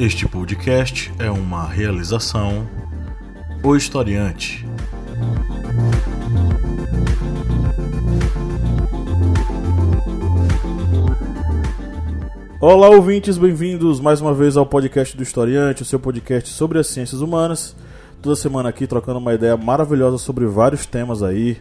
Este 0.00 0.26
podcast 0.26 1.12
é 1.18 1.30
uma 1.30 1.66
realização 1.66 2.66
O 3.62 3.76
Historiante. 3.76 4.66
Olá, 12.58 12.88
ouvintes, 12.88 13.36
bem-vindos 13.36 14.00
mais 14.00 14.22
uma 14.22 14.32
vez 14.32 14.56
ao 14.56 14.64
podcast 14.64 15.14
do 15.14 15.22
Historiante, 15.22 15.82
o 15.82 15.84
seu 15.84 16.00
podcast 16.00 16.48
sobre 16.48 16.78
as 16.78 16.86
ciências 16.86 17.20
humanas. 17.20 17.76
Toda 18.22 18.34
semana 18.34 18.70
aqui 18.70 18.86
trocando 18.86 19.18
uma 19.18 19.34
ideia 19.34 19.54
maravilhosa 19.54 20.16
sobre 20.16 20.46
vários 20.46 20.86
temas 20.86 21.22
aí, 21.22 21.58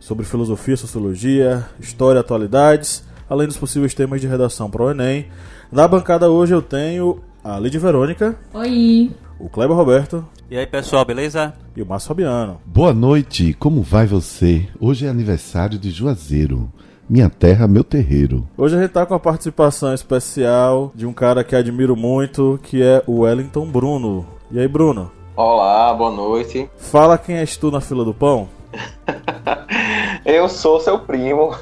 sobre 0.00 0.24
filosofia, 0.24 0.78
sociologia, 0.78 1.68
história, 1.78 2.22
atualidades, 2.22 3.04
além 3.28 3.46
dos 3.46 3.58
possíveis 3.58 3.92
temas 3.92 4.22
de 4.22 4.26
redação 4.26 4.70
para 4.70 4.84
o 4.84 4.90
Enem. 4.90 5.26
Na 5.70 5.86
bancada 5.86 6.30
hoje 6.30 6.54
eu 6.54 6.62
tenho 6.62 7.22
a 7.44 7.60
Lidia 7.60 7.78
Verônica. 7.78 8.34
Oi. 8.54 9.10
O 9.38 9.50
Kleber 9.50 9.76
Roberto. 9.76 10.24
E 10.50 10.56
aí, 10.56 10.66
pessoal, 10.66 11.04
beleza? 11.04 11.52
E 11.76 11.82
o 11.82 11.86
Márcio 11.86 12.08
Fabiano. 12.08 12.58
Boa 12.64 12.94
noite, 12.94 13.52
como 13.52 13.82
vai 13.82 14.06
você? 14.06 14.66
Hoje 14.80 15.06
é 15.06 15.10
aniversário 15.10 15.78
de 15.78 15.90
Juazeiro. 15.90 16.72
Minha 17.08 17.28
terra, 17.28 17.68
meu 17.68 17.84
terreiro. 17.84 18.48
Hoje 18.56 18.76
a 18.76 18.80
gente 18.80 18.92
tá 18.92 19.04
com 19.04 19.12
a 19.12 19.20
participação 19.20 19.92
especial 19.92 20.90
de 20.94 21.04
um 21.04 21.12
cara 21.12 21.44
que 21.44 21.54
admiro 21.54 21.94
muito, 21.94 22.58
que 22.62 22.82
é 22.82 23.02
o 23.06 23.20
Wellington 23.20 23.66
Bruno. 23.66 24.26
E 24.50 24.58
aí, 24.58 24.66
Bruno? 24.66 25.12
Olá, 25.36 25.92
boa 25.92 26.10
noite. 26.10 26.70
Fala 26.78 27.18
quem 27.18 27.36
és 27.36 27.58
tu 27.58 27.70
na 27.70 27.80
fila 27.80 28.04
do 28.06 28.14
pão? 28.14 28.48
Eu 30.24 30.48
sou 30.48 30.80
seu 30.80 30.98
primo. 30.98 31.54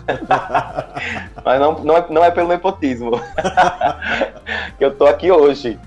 Mas 1.45 1.61
não, 1.61 1.79
não, 1.81 1.97
é, 1.97 2.07
não 2.09 2.25
é 2.25 2.31
pelo 2.31 2.49
nepotismo 2.49 3.11
que 4.79 4.85
eu 4.85 4.95
tô 4.95 5.07
aqui 5.07 5.31
hoje. 5.33 5.79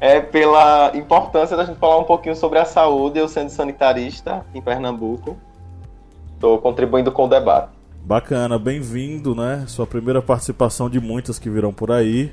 É 0.00 0.20
pela 0.20 0.90
importância 0.94 1.56
da 1.56 1.64
gente 1.64 1.78
falar 1.78 1.98
um 1.98 2.04
pouquinho 2.04 2.34
sobre 2.34 2.58
a 2.58 2.64
saúde, 2.64 3.18
eu 3.18 3.28
sendo 3.28 3.50
sanitarista 3.50 4.44
em 4.52 4.60
Pernambuco. 4.60 5.36
Estou 6.34 6.58
contribuindo 6.58 7.12
com 7.12 7.24
o 7.24 7.28
debate. 7.28 7.68
Bacana, 8.02 8.58
bem-vindo, 8.58 9.34
né? 9.34 9.64
Sua 9.66 9.86
primeira 9.86 10.20
participação 10.20 10.90
de 10.90 11.00
muitas 11.00 11.38
que 11.38 11.48
virão 11.48 11.72
por 11.72 11.90
aí. 11.90 12.32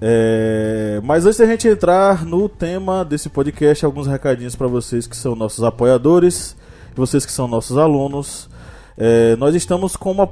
É... 0.00 1.00
Mas 1.02 1.26
antes 1.26 1.38
da 1.38 1.46
gente 1.46 1.68
entrar 1.68 2.24
no 2.24 2.48
tema 2.48 3.04
desse 3.04 3.28
podcast, 3.28 3.84
alguns 3.84 4.06
recadinhos 4.06 4.56
para 4.56 4.68
vocês 4.68 5.06
que 5.06 5.16
são 5.16 5.34
nossos 5.34 5.62
apoiadores, 5.64 6.56
vocês 6.94 7.26
que 7.26 7.32
são 7.32 7.48
nossos 7.48 7.76
alunos. 7.76 8.48
É... 8.98 9.36
Nós 9.36 9.54
estamos 9.54 9.96
com 9.96 10.10
uma 10.10 10.28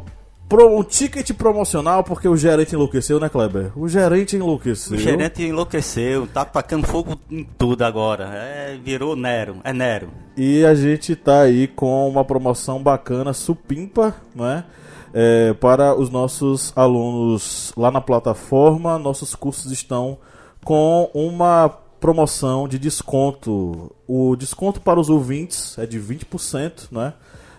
um 0.55 0.83
ticket 0.85 1.33
promocional 1.33 2.05
porque 2.05 2.29
o 2.29 2.37
gerente 2.37 2.75
enlouqueceu, 2.75 3.19
né, 3.19 3.29
Kleber? 3.29 3.73
O 3.77 3.89
gerente 3.89 4.37
enlouqueceu. 4.37 4.97
O 4.97 5.01
gerente 5.01 5.43
enlouqueceu, 5.43 6.27
tá 6.27 6.45
tacando 6.45 6.87
fogo 6.87 7.19
em 7.31 7.43
tudo 7.43 7.83
agora. 7.83 8.31
É, 8.33 8.79
virou 8.83 9.17
Nero, 9.17 9.57
é 9.65 9.73
Nero. 9.73 10.09
E 10.37 10.65
a 10.65 10.75
gente 10.75 11.17
tá 11.17 11.41
aí 11.41 11.67
com 11.67 12.09
uma 12.09 12.25
promoção 12.25 12.81
bacana, 12.81 13.33
supimpa, 13.33 14.15
né? 14.35 14.65
É, 15.13 15.55
para 15.55 15.99
os 15.99 16.11
nossos 16.11 16.73
alunos 16.77 17.73
lá 17.77 17.91
na 17.91 18.01
plataforma. 18.01 18.99
Nossos 18.99 19.35
cursos 19.35 19.73
estão 19.73 20.19
com 20.65 21.11
uma 21.13 21.69
promoção 22.01 22.69
de 22.69 22.79
desconto. 22.79 23.93
O 24.07 24.37
desconto 24.37 24.81
para 24.81 25.01
os 25.01 25.09
ouvintes 25.09 25.77
é 25.79 25.87
de 25.87 25.99
20%, 25.99 26.93
né? 26.93 27.15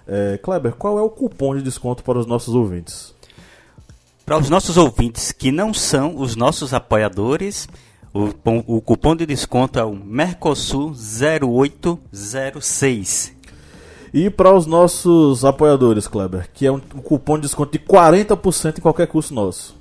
É, 0.08 0.38
Kleber, 0.38 0.73
qual 0.73 0.97
é 0.97 1.02
o 1.02 1.09
cupom 1.09 1.55
de 1.55 1.61
desconto 1.61 2.03
para 2.03 2.17
os 2.17 2.25
nossos 2.25 2.55
ouvintes? 2.55 3.13
Para 4.25 4.38
os 4.38 4.49
nossos 4.49 4.77
ouvintes 4.77 5.31
que 5.31 5.52
não 5.52 5.73
são 5.73 6.17
os 6.17 6.36
nossos 6.36 6.73
apoiadores, 6.73 7.67
o, 8.14 8.30
o 8.65 8.82
cupom 8.82 9.15
de 9.15 9.26
desconto 9.26 9.80
é 9.80 9.83
o 9.83 9.95
Mercosul 9.95 10.93
0806. 10.93 13.36
E 14.14 14.30
para 14.30 14.55
os 14.55 14.65
nossos 14.65 15.43
apoiadores, 15.43 16.08
Kleber, 16.08 16.49
que 16.53 16.65
é 16.65 16.71
um, 16.71 16.80
um 16.95 17.02
cupom 17.02 17.36
de 17.36 17.42
desconto 17.42 17.73
de 17.73 17.80
40% 17.80 18.80
em 18.80 18.82
qualquer 18.82 19.08
curso 19.08 19.33
nosso. 19.33 19.76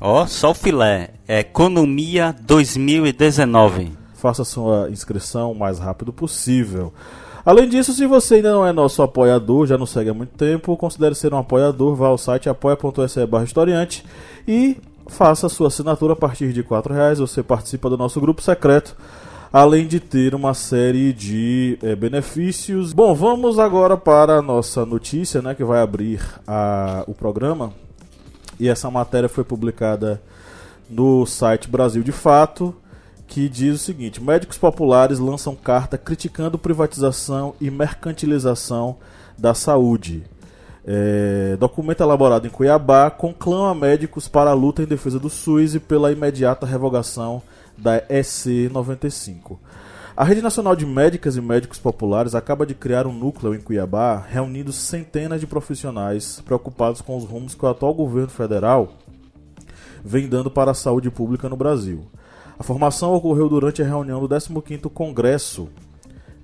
Ó, 0.00 0.22
oh, 0.22 0.26
só 0.26 0.50
o 0.50 0.54
filé. 0.54 1.10
Economia 1.28 2.34
2019. 2.42 3.92
Faça 4.14 4.44
sua 4.44 4.90
inscrição 4.90 5.52
o 5.52 5.58
mais 5.58 5.78
rápido 5.78 6.12
possível. 6.12 6.92
Além 7.44 7.68
disso, 7.68 7.92
se 7.92 8.06
você 8.06 8.36
ainda 8.36 8.52
não 8.52 8.66
é 8.66 8.72
nosso 8.72 9.02
apoiador, 9.02 9.66
já 9.66 9.78
nos 9.78 9.90
segue 9.90 10.10
há 10.10 10.14
muito 10.14 10.36
tempo, 10.36 10.76
considere 10.76 11.14
ser 11.14 11.32
um 11.32 11.38
apoiador, 11.38 11.94
vá 11.94 12.08
ao 12.08 12.18
site 12.18 12.48
apoia.se 12.48 13.26
barra 13.26 13.44
historiante 13.44 14.04
e 14.46 14.76
faça 15.06 15.48
sua 15.48 15.68
assinatura 15.68 16.12
a 16.12 16.16
partir 16.16 16.52
de 16.52 16.60
R$ 16.60 16.66
reais. 16.90 17.18
Você 17.18 17.42
participa 17.42 17.88
do 17.88 17.96
nosso 17.96 18.20
grupo 18.20 18.42
secreto, 18.42 18.94
além 19.52 19.86
de 19.86 20.00
ter 20.00 20.34
uma 20.34 20.52
série 20.52 21.12
de 21.12 21.78
é, 21.82 21.96
benefícios. 21.96 22.92
Bom, 22.92 23.14
vamos 23.14 23.58
agora 23.58 23.96
para 23.96 24.36
a 24.36 24.42
nossa 24.42 24.84
notícia, 24.84 25.40
né, 25.40 25.54
que 25.54 25.64
vai 25.64 25.80
abrir 25.80 26.22
a, 26.46 27.04
o 27.06 27.14
programa. 27.14 27.72
E 28.58 28.68
essa 28.68 28.90
matéria 28.90 29.28
foi 29.28 29.44
publicada 29.44 30.20
no 30.88 31.24
site 31.24 31.68
Brasil 31.68 32.02
de 32.02 32.12
Fato 32.12 32.74
que 33.30 33.48
diz 33.48 33.76
o 33.76 33.78
seguinte: 33.78 34.22
médicos 34.22 34.58
populares 34.58 35.20
lançam 35.20 35.54
carta 35.54 35.96
criticando 35.96 36.58
privatização 36.58 37.54
e 37.60 37.70
mercantilização 37.70 38.96
da 39.38 39.54
saúde. 39.54 40.24
É, 40.84 41.56
documento 41.58 42.02
elaborado 42.02 42.46
em 42.46 42.50
Cuiabá 42.50 43.08
conclama 43.08 43.74
médicos 43.74 44.26
para 44.26 44.50
a 44.50 44.54
luta 44.54 44.82
em 44.82 44.86
defesa 44.86 45.18
do 45.20 45.30
SUS 45.30 45.76
e 45.76 45.80
pela 45.80 46.10
imediata 46.10 46.66
revogação 46.66 47.40
da 47.78 47.98
EC 48.08 48.68
95. 48.72 49.60
A 50.16 50.24
Rede 50.24 50.42
Nacional 50.42 50.74
de 50.74 50.84
Médicas 50.84 51.36
e 51.36 51.40
Médicos 51.40 51.78
Populares 51.78 52.34
acaba 52.34 52.66
de 52.66 52.74
criar 52.74 53.06
um 53.06 53.12
núcleo 53.12 53.54
em 53.54 53.60
Cuiabá, 53.60 54.18
reunindo 54.28 54.72
centenas 54.72 55.40
de 55.40 55.46
profissionais 55.46 56.42
preocupados 56.44 57.00
com 57.00 57.16
os 57.16 57.24
rumos 57.24 57.54
que 57.54 57.64
o 57.64 57.68
atual 57.68 57.94
governo 57.94 58.28
federal 58.28 58.94
vem 60.04 60.28
dando 60.28 60.50
para 60.50 60.72
a 60.72 60.74
saúde 60.74 61.10
pública 61.10 61.48
no 61.48 61.56
Brasil. 61.56 62.06
A 62.60 62.62
formação 62.62 63.14
ocorreu 63.14 63.48
durante 63.48 63.80
a 63.80 63.86
reunião 63.86 64.20
do 64.20 64.28
15º 64.28 64.90
Congresso 64.90 65.70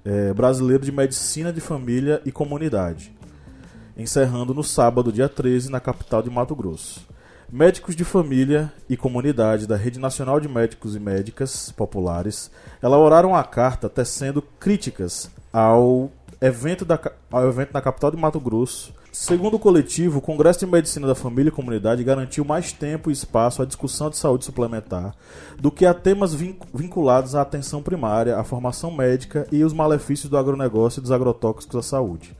é, 0.03 0.33
Brasileiro 0.33 0.83
de 0.83 0.91
Medicina 0.91 1.53
de 1.53 1.61
Família 1.61 2.23
e 2.25 2.33
Comunidade, 2.33 3.15
encerrando 3.95 4.55
no 4.55 4.65
sábado, 4.65 5.13
dia 5.13 5.29
13, 5.29 5.71
na 5.71 5.79
capital 5.79 6.23
de 6.23 6.31
Mato 6.31 6.57
Grosso. 6.57 7.07
Médicos 7.53 7.95
de 7.95 8.03
família 8.03 8.73
e 8.89 8.97
comunidade 8.97 9.67
da 9.67 9.77
Rede 9.77 10.01
Nacional 10.01 10.41
de 10.41 10.49
Médicos 10.49 10.97
e 10.97 10.99
Médicas 10.99 11.71
Populares 11.71 12.51
elaboraram 12.83 13.37
a 13.37 13.45
carta 13.45 13.87
tecendo 13.87 14.41
críticas 14.41 15.31
ao 15.53 16.11
evento, 16.41 16.87
da, 16.87 16.99
ao 17.31 17.47
evento 17.47 17.75
na 17.75 17.83
capital 17.83 18.11
de 18.11 18.17
Mato 18.17 18.41
Grosso 18.41 18.95
Segundo 19.19 19.55
o 19.55 19.59
coletivo, 19.59 20.19
o 20.19 20.21
Congresso 20.23 20.61
de 20.61 20.67
Medicina 20.67 21.07
da 21.07 21.15
Família 21.15 21.49
e 21.49 21.53
Comunidade 21.53 22.05
garantiu 22.05 22.45
mais 22.45 22.71
tempo 22.71 23.09
e 23.09 23.15
espaço 23.15 23.63
à 23.63 23.65
discussão 23.65 24.11
de 24.11 24.17
saúde 24.19 24.45
suplementar 24.45 25.15
do 25.59 25.71
que 25.71 25.87
a 25.87 25.95
temas 25.95 26.35
vinculados 26.35 27.35
à 27.35 27.41
atenção 27.41 27.83
primária, 27.83 28.39
à 28.39 28.45
formação 28.45 28.91
médica 28.91 29.47
e 29.51 29.65
os 29.65 29.73
malefícios 29.73 30.29
do 30.29 30.37
agronegócio 30.37 31.01
e 31.01 31.03
dos 31.03 31.11
agrotóxicos 31.11 31.77
à 31.77 31.83
saúde. 31.83 32.37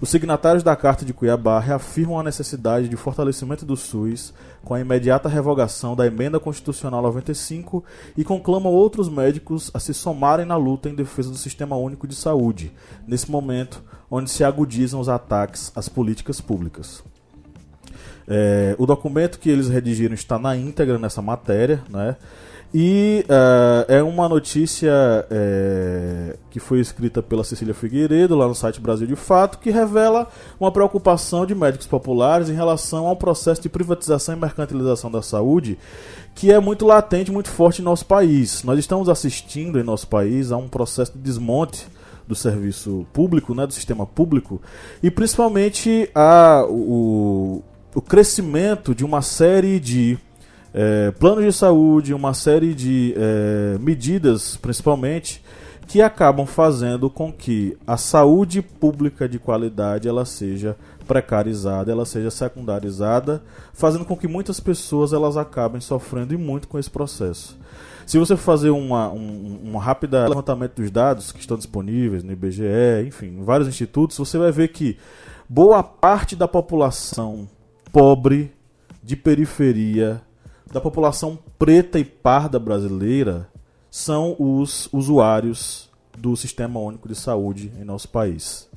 Os 0.00 0.08
signatários 0.08 0.62
da 0.62 0.74
Carta 0.76 1.04
de 1.04 1.12
Cuiabá 1.12 1.58
reafirmam 1.58 2.18
a 2.18 2.22
necessidade 2.22 2.88
de 2.88 2.96
fortalecimento 2.96 3.66
do 3.66 3.76
SUS 3.76 4.32
com 4.64 4.72
a 4.72 4.80
imediata 4.80 5.28
revogação 5.28 5.96
da 5.96 6.06
Emenda 6.06 6.38
Constitucional 6.38 7.02
95 7.02 7.84
e 8.16 8.22
conclamam 8.22 8.72
outros 8.72 9.08
médicos 9.08 9.68
a 9.74 9.80
se 9.80 9.92
somarem 9.92 10.46
na 10.46 10.56
luta 10.56 10.88
em 10.88 10.94
defesa 10.94 11.28
do 11.28 11.36
Sistema 11.36 11.76
Único 11.76 12.06
de 12.06 12.14
Saúde, 12.14 12.72
nesse 13.06 13.30
momento 13.30 13.82
onde 14.10 14.30
se 14.30 14.42
agudizam 14.42 15.00
os 15.00 15.08
ataques 15.08 15.70
às 15.74 15.88
políticas 15.88 16.40
públicas. 16.40 17.02
É, 18.26 18.74
o 18.78 18.86
documento 18.86 19.38
que 19.38 19.48
eles 19.50 19.68
redigiram 19.68 20.14
está 20.14 20.38
na 20.38 20.56
íntegra 20.56 20.98
nessa 20.98 21.20
matéria, 21.20 21.82
né? 21.88 22.16
E 22.72 23.26
uh, 23.28 23.92
é 23.92 24.00
uma 24.00 24.28
notícia 24.28 24.92
é, 25.28 26.36
que 26.50 26.60
foi 26.60 26.78
escrita 26.78 27.20
pela 27.20 27.42
Cecília 27.42 27.74
Figueiredo 27.74 28.36
lá 28.36 28.46
no 28.46 28.54
site 28.54 28.80
Brasil 28.80 29.08
de 29.08 29.16
Fato, 29.16 29.58
que 29.58 29.70
revela 29.70 30.28
uma 30.58 30.70
preocupação 30.70 31.44
de 31.44 31.52
médicos 31.52 31.88
populares 31.88 32.48
em 32.48 32.54
relação 32.54 33.08
ao 33.08 33.16
processo 33.16 33.60
de 33.60 33.68
privatização 33.68 34.36
e 34.36 34.38
mercantilização 34.38 35.10
da 35.10 35.20
saúde, 35.20 35.76
que 36.32 36.52
é 36.52 36.60
muito 36.60 36.86
latente, 36.86 37.32
muito 37.32 37.48
forte 37.48 37.82
em 37.82 37.84
nosso 37.84 38.06
país. 38.06 38.62
Nós 38.62 38.78
estamos 38.78 39.08
assistindo 39.08 39.80
em 39.80 39.82
nosso 39.82 40.06
país 40.06 40.52
a 40.52 40.56
um 40.56 40.68
processo 40.68 41.12
de 41.12 41.18
desmonte 41.18 41.88
do 42.30 42.34
serviço 42.36 43.04
público, 43.12 43.54
né, 43.54 43.66
do 43.66 43.72
sistema 43.72 44.06
público, 44.06 44.62
e 45.02 45.10
principalmente 45.10 46.08
a, 46.14 46.64
o, 46.68 47.60
o 47.92 48.00
crescimento 48.00 48.94
de 48.94 49.04
uma 49.04 49.20
série 49.20 49.80
de 49.80 50.16
é, 50.72 51.10
planos 51.10 51.44
de 51.44 51.52
saúde, 51.52 52.14
uma 52.14 52.32
série 52.32 52.72
de 52.72 53.12
é, 53.16 53.78
medidas, 53.80 54.56
principalmente, 54.56 55.42
que 55.88 56.00
acabam 56.00 56.46
fazendo 56.46 57.10
com 57.10 57.32
que 57.32 57.76
a 57.84 57.96
saúde 57.96 58.62
pública 58.62 59.28
de 59.28 59.40
qualidade 59.40 60.06
ela 60.06 60.24
seja 60.24 60.76
precarizada, 61.08 61.90
ela 61.90 62.06
seja 62.06 62.30
secundarizada, 62.30 63.42
fazendo 63.72 64.04
com 64.04 64.16
que 64.16 64.28
muitas 64.28 64.60
pessoas 64.60 65.12
elas 65.12 65.36
acabem 65.36 65.80
sofrendo 65.80 66.32
e 66.32 66.36
muito 66.36 66.68
com 66.68 66.78
esse 66.78 66.88
processo. 66.88 67.58
Se 68.06 68.18
você 68.18 68.36
fazer 68.36 68.70
uma, 68.70 69.10
um, 69.10 69.72
um 69.72 69.76
rápido 69.76 70.16
levantamento 70.16 70.76
dos 70.76 70.90
dados 70.90 71.32
que 71.32 71.40
estão 71.40 71.56
disponíveis 71.56 72.22
no 72.22 72.32
IBGE, 72.32 73.06
enfim, 73.06 73.26
em 73.26 73.44
vários 73.44 73.68
institutos, 73.68 74.16
você 74.16 74.38
vai 74.38 74.50
ver 74.50 74.68
que 74.68 74.98
boa 75.48 75.82
parte 75.82 76.34
da 76.34 76.48
população 76.48 77.48
pobre, 77.92 78.52
de 79.02 79.16
periferia, 79.16 80.22
da 80.72 80.80
população 80.80 81.38
preta 81.58 81.98
e 81.98 82.04
parda 82.04 82.58
brasileira 82.58 83.48
são 83.90 84.36
os 84.38 84.88
usuários 84.92 85.90
do 86.16 86.36
Sistema 86.36 86.78
Único 86.78 87.08
de 87.08 87.14
Saúde 87.14 87.72
em 87.80 87.84
nosso 87.84 88.08
país. 88.08 88.68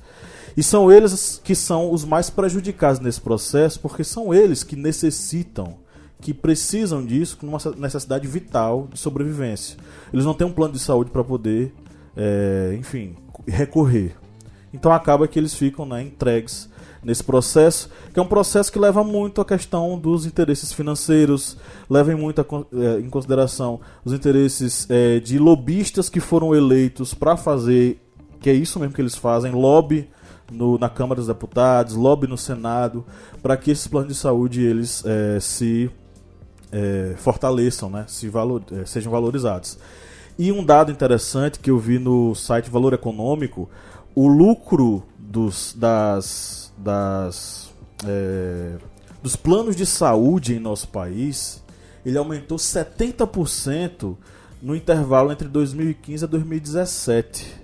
E 0.56 0.62
são 0.62 0.90
eles 0.90 1.40
que 1.42 1.54
são 1.54 1.92
os 1.92 2.04
mais 2.04 2.30
prejudicados 2.30 3.00
nesse 3.00 3.20
processo, 3.20 3.80
porque 3.80 4.04
são 4.04 4.32
eles 4.32 4.62
que 4.62 4.76
necessitam, 4.76 5.76
que 6.24 6.32
precisam 6.32 7.04
disso 7.04 7.36
com 7.36 7.46
uma 7.46 7.58
necessidade 7.76 8.26
vital 8.26 8.88
de 8.90 8.98
sobrevivência. 8.98 9.76
Eles 10.10 10.24
não 10.24 10.32
têm 10.32 10.46
um 10.46 10.52
plano 10.52 10.72
de 10.72 10.78
saúde 10.78 11.10
para 11.10 11.22
poder, 11.22 11.74
é, 12.16 12.74
enfim, 12.78 13.14
recorrer. 13.46 14.16
Então 14.72 14.90
acaba 14.90 15.28
que 15.28 15.38
eles 15.38 15.52
ficam 15.52 15.84
né, 15.84 16.00
entregues 16.00 16.70
nesse 17.02 17.22
processo, 17.22 17.90
que 18.10 18.18
é 18.18 18.22
um 18.22 18.26
processo 18.26 18.72
que 18.72 18.78
leva 18.78 19.04
muito 19.04 19.42
a 19.42 19.44
questão 19.44 19.98
dos 19.98 20.24
interesses 20.24 20.72
financeiros, 20.72 21.58
leva 21.90 22.16
muito 22.16 22.40
a, 22.40 22.44
é, 22.72 23.00
em 23.00 23.10
consideração 23.10 23.78
os 24.02 24.14
interesses 24.14 24.86
é, 24.88 25.20
de 25.20 25.38
lobistas 25.38 26.08
que 26.08 26.20
foram 26.20 26.54
eleitos 26.54 27.12
para 27.12 27.36
fazer, 27.36 28.00
que 28.40 28.48
é 28.48 28.54
isso 28.54 28.80
mesmo 28.80 28.94
que 28.94 29.02
eles 29.02 29.14
fazem, 29.14 29.52
lobby 29.52 30.08
no, 30.50 30.78
na 30.78 30.88
Câmara 30.88 31.20
dos 31.20 31.26
Deputados, 31.26 31.94
lobby 31.94 32.26
no 32.26 32.38
Senado, 32.38 33.04
para 33.42 33.58
que 33.58 33.70
esses 33.70 33.86
planos 33.86 34.08
de 34.08 34.14
saúde 34.14 34.62
eles 34.62 35.04
é, 35.04 35.38
se 35.38 35.90
é, 36.74 37.14
fortaleçam, 37.16 37.88
né, 37.88 38.04
se 38.08 38.28
valor, 38.28 38.62
é, 38.72 38.84
sejam 38.84 39.12
valorizados. 39.12 39.78
E 40.36 40.50
um 40.50 40.64
dado 40.64 40.90
interessante 40.90 41.60
que 41.60 41.70
eu 41.70 41.78
vi 41.78 42.00
no 42.00 42.34
site 42.34 42.68
Valor 42.68 42.92
Econômico, 42.92 43.70
o 44.16 44.26
lucro 44.26 45.04
dos, 45.16 45.72
das 45.78 46.64
das, 46.76 47.70
é, 48.04 48.76
dos 49.22 49.36
planos 49.36 49.76
de 49.76 49.86
saúde 49.86 50.54
em 50.54 50.58
nosso 50.58 50.88
país, 50.88 51.62
ele 52.04 52.18
aumentou 52.18 52.58
70% 52.58 54.16
no 54.60 54.74
intervalo 54.74 55.30
entre 55.30 55.48
2015 55.48 56.24
e 56.24 56.28
2017. 56.28 57.63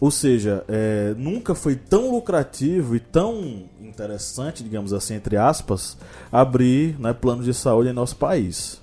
Ou 0.00 0.10
seja, 0.10 0.64
é, 0.68 1.14
nunca 1.16 1.54
foi 1.54 1.76
tão 1.76 2.10
lucrativo 2.10 2.96
e 2.96 3.00
tão 3.00 3.64
interessante, 3.80 4.62
digamos 4.62 4.92
assim, 4.92 5.14
entre 5.14 5.36
aspas, 5.36 5.96
abrir 6.30 6.98
né, 6.98 7.12
planos 7.12 7.44
de 7.44 7.54
saúde 7.54 7.90
em 7.90 7.92
nosso 7.92 8.16
país. 8.16 8.82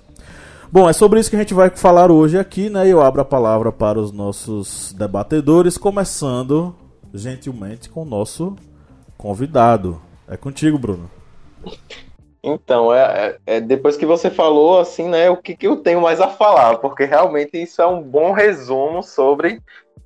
Bom, 0.70 0.88
é 0.88 0.92
sobre 0.92 1.20
isso 1.20 1.28
que 1.28 1.36
a 1.36 1.38
gente 1.38 1.52
vai 1.52 1.68
falar 1.68 2.10
hoje 2.10 2.38
aqui, 2.38 2.70
né? 2.70 2.88
Eu 2.88 3.02
abro 3.02 3.20
a 3.20 3.26
palavra 3.26 3.70
para 3.70 3.98
os 3.98 4.10
nossos 4.10 4.94
debatedores, 4.94 5.76
começando 5.76 6.74
gentilmente 7.12 7.90
com 7.90 8.02
o 8.02 8.06
nosso 8.06 8.56
convidado. 9.18 10.00
É 10.26 10.36
contigo, 10.36 10.78
Bruno. 10.78 11.10
Então, 12.42 12.92
é, 12.92 13.38
é, 13.46 13.56
é, 13.56 13.60
depois 13.60 13.96
que 13.96 14.04
você 14.04 14.28
falou, 14.28 14.80
assim, 14.80 15.08
né, 15.08 15.30
o 15.30 15.36
que, 15.36 15.54
que 15.54 15.66
eu 15.66 15.76
tenho 15.76 16.00
mais 16.00 16.20
a 16.20 16.26
falar, 16.26 16.78
porque 16.78 17.04
realmente 17.04 17.56
isso 17.56 17.80
é 17.80 17.86
um 17.86 18.02
bom 18.02 18.32
resumo 18.32 19.00
sobre 19.02 19.62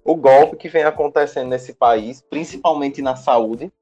o 0.07 0.15
golpe 0.15 0.57
que 0.57 0.69
vem 0.69 0.85
acontecendo 0.85 1.49
nesse 1.49 1.75
país, 1.75 2.23
principalmente 2.31 3.03
na 3.03 3.17
saúde, 3.17 3.73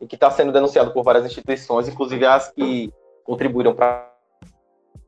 e 0.00 0.06
que 0.06 0.16
está 0.16 0.30
sendo 0.30 0.50
denunciado 0.50 0.90
por 0.90 1.04
várias 1.04 1.24
instituições, 1.24 1.88
inclusive 1.88 2.26
as 2.26 2.50
que 2.50 2.92
contribuíram 3.24 3.74
para 3.74 4.10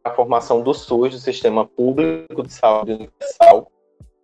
a 0.05 0.11
formação 0.11 0.63
do 0.63 0.73
SUS, 0.73 1.13
do 1.13 1.19
Sistema 1.19 1.67
Público 1.67 2.43
de 2.43 2.53
Saúde 2.53 2.93
Universal, 2.93 3.71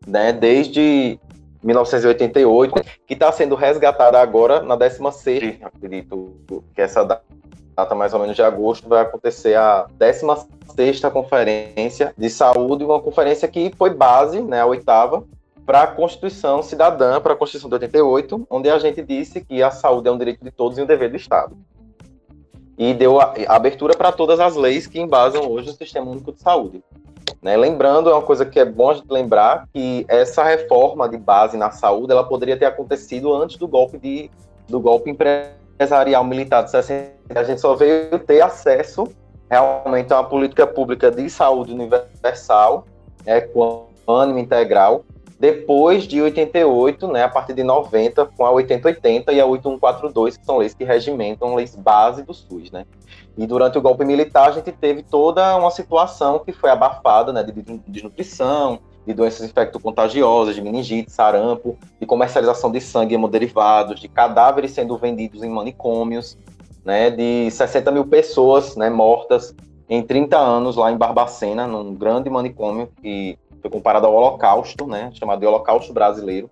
né, 0.06 0.32
desde 0.32 1.18
1988, 1.62 2.74
que 3.06 3.14
está 3.14 3.32
sendo 3.32 3.56
resgatada 3.56 4.20
agora 4.20 4.62
na 4.62 4.76
16 4.76 5.58
acredito 5.62 6.36
que 6.74 6.80
essa 6.80 7.02
data 7.04 7.94
mais 7.94 8.14
ou 8.14 8.20
menos 8.20 8.36
de 8.36 8.42
agosto 8.42 8.88
vai 8.88 9.02
acontecer 9.02 9.56
a 9.56 9.86
16 9.98 11.00
conferência 11.12 12.14
de 12.16 12.30
saúde, 12.30 12.84
uma 12.84 13.00
conferência 13.00 13.48
que 13.48 13.72
foi 13.76 13.90
base, 13.90 14.40
né, 14.40 14.60
a 14.60 14.66
oitava, 14.66 15.24
para 15.66 15.82
a 15.82 15.86
Constituição 15.88 16.62
Cidadã, 16.62 17.20
para 17.20 17.32
a 17.32 17.36
Constituição 17.36 17.68
de 17.68 17.74
88, 17.74 18.46
onde 18.48 18.70
a 18.70 18.78
gente 18.78 19.02
disse 19.02 19.44
que 19.44 19.60
a 19.62 19.72
saúde 19.72 20.08
é 20.08 20.12
um 20.12 20.16
direito 20.16 20.42
de 20.44 20.52
todos 20.52 20.78
e 20.78 20.82
um 20.82 20.86
dever 20.86 21.10
do 21.10 21.16
Estado. 21.16 21.58
E 22.78 22.94
deu 22.94 23.20
a, 23.20 23.34
a 23.48 23.56
abertura 23.56 23.96
para 23.96 24.12
todas 24.12 24.38
as 24.38 24.54
leis 24.54 24.86
que 24.86 25.00
embasam 25.00 25.50
hoje 25.50 25.70
o 25.70 25.72
Sistema 25.72 26.08
Único 26.08 26.30
de 26.30 26.40
Saúde. 26.40 26.84
Né? 27.42 27.56
Lembrando, 27.56 28.08
é 28.08 28.12
uma 28.12 28.22
coisa 28.22 28.46
que 28.46 28.60
é 28.60 28.64
bom 28.64 28.90
a 28.90 28.94
gente 28.94 29.10
lembrar, 29.10 29.66
que 29.72 30.06
essa 30.08 30.44
reforma 30.44 31.08
de 31.08 31.18
base 31.18 31.56
na 31.56 31.72
saúde, 31.72 32.12
ela 32.12 32.24
poderia 32.24 32.56
ter 32.56 32.66
acontecido 32.66 33.34
antes 33.34 33.56
do 33.56 33.66
golpe 33.66 33.98
de, 33.98 34.30
do 34.68 34.78
golpe 34.78 35.10
empresarial 35.10 36.22
militar 36.22 36.62
de 36.62 36.70
60. 36.70 37.12
A 37.34 37.42
gente 37.42 37.60
só 37.60 37.74
veio 37.74 38.18
ter 38.20 38.40
acesso 38.40 39.08
realmente 39.50 40.12
a 40.12 40.20
uma 40.20 40.28
política 40.28 40.66
pública 40.66 41.10
de 41.10 41.28
saúde 41.28 41.72
universal, 41.72 42.86
é, 43.24 43.40
com 43.40 43.86
ânimo 44.06 44.38
integral, 44.38 45.04
depois 45.38 46.04
de 46.04 46.20
88, 46.20 47.08
né, 47.08 47.22
a 47.22 47.28
partir 47.28 47.52
de 47.52 47.62
90, 47.62 48.24
com 48.26 48.44
a 48.46 48.50
8080 48.50 49.32
e 49.32 49.40
a 49.40 49.44
8142, 49.44 50.36
que 50.38 50.46
são 50.46 50.56
leis 50.56 50.72
que 50.72 50.82
regimentam 50.82 51.54
leis 51.54 51.76
base 51.76 52.22
do 52.22 52.32
SUS, 52.32 52.70
né? 52.70 52.86
E 53.36 53.46
durante 53.46 53.76
o 53.76 53.82
golpe 53.82 54.02
militar, 54.02 54.48
a 54.48 54.52
gente 54.52 54.72
teve 54.72 55.02
toda 55.02 55.56
uma 55.58 55.70
situação 55.70 56.38
que 56.38 56.52
foi 56.52 56.70
abafada, 56.70 57.34
né, 57.34 57.42
de 57.42 57.52
desnutrição, 57.86 58.78
de 59.06 59.12
doenças 59.12 59.46
infecto-contagiosas, 59.46 60.54
de 60.54 60.62
meningite, 60.62 61.12
sarampo, 61.12 61.76
de 62.00 62.06
comercialização 62.06 62.72
de 62.72 62.80
sangue 62.80 63.12
e 63.12 63.16
hemoderivados, 63.16 64.00
de 64.00 64.08
cadáveres 64.08 64.70
sendo 64.70 64.96
vendidos 64.96 65.42
em 65.42 65.50
manicômios, 65.50 66.38
né, 66.82 67.10
de 67.10 67.50
60 67.50 67.92
mil 67.92 68.06
pessoas 68.06 68.74
né, 68.74 68.88
mortas 68.88 69.54
em 69.88 70.02
30 70.02 70.38
anos 70.38 70.76
lá 70.76 70.90
em 70.90 70.96
Barbacena, 70.96 71.66
num 71.66 71.94
grande 71.94 72.30
manicômio 72.30 72.88
que 73.02 73.38
foi 73.66 73.70
comparado 73.70 74.06
ao 74.06 74.14
Holocausto, 74.14 74.86
né, 74.86 75.10
chamado 75.14 75.40
de 75.40 75.46
Holocausto 75.46 75.92
Brasileiro. 75.92 76.50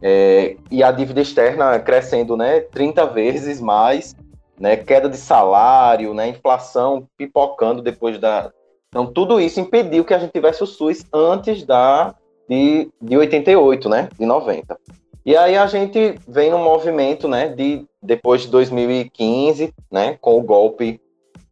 É, 0.00 0.56
e 0.70 0.82
a 0.82 0.92
dívida 0.92 1.20
externa 1.20 1.78
crescendo 1.80 2.36
né, 2.36 2.60
30 2.60 3.06
vezes 3.06 3.60
mais, 3.60 4.14
né, 4.58 4.76
queda 4.76 5.08
de 5.08 5.16
salário, 5.16 6.14
né, 6.14 6.28
inflação 6.28 7.06
pipocando 7.16 7.82
depois 7.82 8.18
da. 8.18 8.52
Então, 8.88 9.06
tudo 9.06 9.40
isso 9.40 9.60
impediu 9.60 10.04
que 10.04 10.14
a 10.14 10.18
gente 10.18 10.32
tivesse 10.32 10.62
o 10.62 10.66
SUS 10.66 11.04
antes 11.12 11.64
da 11.64 12.14
de, 12.48 12.88
de 13.02 13.16
88, 13.16 13.88
né, 13.88 14.08
de 14.18 14.24
90. 14.24 14.78
E 15.24 15.36
aí 15.36 15.56
a 15.56 15.66
gente 15.66 16.14
vem 16.28 16.50
num 16.50 16.62
movimento, 16.62 17.26
né, 17.26 17.48
de 17.48 17.84
depois 18.00 18.42
de 18.42 18.48
2015, 18.48 19.74
né, 19.90 20.16
com 20.20 20.38
o 20.38 20.42
golpe 20.42 21.00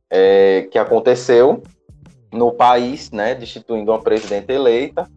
é, 0.09 0.69
que 0.71 0.79
aconteceu 0.79 1.63
no 2.35 2.53
país, 2.53 3.11
né, 3.11 3.35
destituindo 3.35 3.91
uma 3.93 4.01
presidenta 4.01 4.53
eleita, 4.53 5.09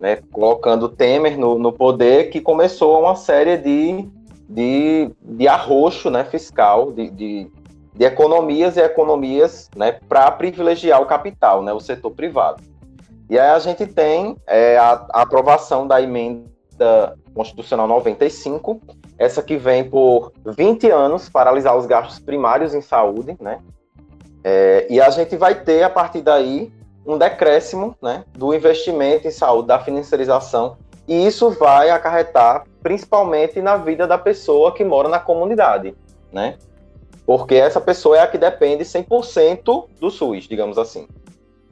né, 0.00 0.18
colocando 0.32 0.88
Temer 0.88 1.38
no, 1.38 1.58
no 1.58 1.72
poder, 1.72 2.30
que 2.30 2.40
começou 2.40 3.00
uma 3.00 3.14
série 3.14 3.56
de 3.56 4.10
de, 4.52 5.10
de 5.22 5.48
arroxo 5.48 6.10
né, 6.10 6.24
fiscal, 6.24 6.92
de, 6.92 7.08
de, 7.10 7.50
de 7.94 8.04
economias 8.04 8.76
e 8.76 8.80
economias 8.80 9.70
né, 9.74 9.92
para 10.08 10.30
privilegiar 10.30 11.00
o 11.00 11.06
capital, 11.06 11.62
né, 11.62 11.72
o 11.72 11.80
setor 11.80 12.10
privado. 12.10 12.62
E 13.30 13.38
aí 13.38 13.48
a 13.48 13.58
gente 13.58 13.86
tem 13.86 14.36
é, 14.46 14.76
a, 14.76 15.06
a, 15.10 15.22
aprovação 15.22 15.86
da 15.86 16.02
emenda 16.02 17.16
constitucional 17.34 17.88
95, 17.88 18.78
essa 19.16 19.42
que 19.42 19.56
vem 19.56 19.88
por 19.88 20.32
20 20.44 20.90
anos 20.90 21.30
paralisar 21.30 21.76
os 21.76 21.86
gastos 21.86 22.18
primários 22.18 22.74
em 22.74 22.82
saúde, 22.82 23.36
né? 23.40 23.60
É, 24.44 24.86
e 24.90 25.00
a 25.00 25.10
gente 25.10 25.36
vai 25.36 25.54
ter, 25.54 25.82
a 25.82 25.90
partir 25.90 26.20
daí, 26.20 26.72
um 27.06 27.18
decréscimo 27.18 27.96
né, 28.02 28.24
do 28.32 28.54
investimento 28.54 29.26
em 29.26 29.30
saúde, 29.30 29.68
da 29.68 29.78
financiarização, 29.78 30.76
e 31.06 31.26
isso 31.26 31.50
vai 31.50 31.90
acarretar 31.90 32.64
principalmente 32.82 33.60
na 33.60 33.76
vida 33.76 34.06
da 34.06 34.18
pessoa 34.18 34.72
que 34.72 34.84
mora 34.84 35.08
na 35.08 35.18
comunidade, 35.18 35.94
né? 36.32 36.56
Porque 37.24 37.54
essa 37.54 37.80
pessoa 37.80 38.16
é 38.16 38.20
a 38.20 38.26
que 38.26 38.38
depende 38.38 38.84
100% 38.84 39.88
do 40.00 40.10
SUS, 40.10 40.44
digamos 40.44 40.78
assim. 40.78 41.06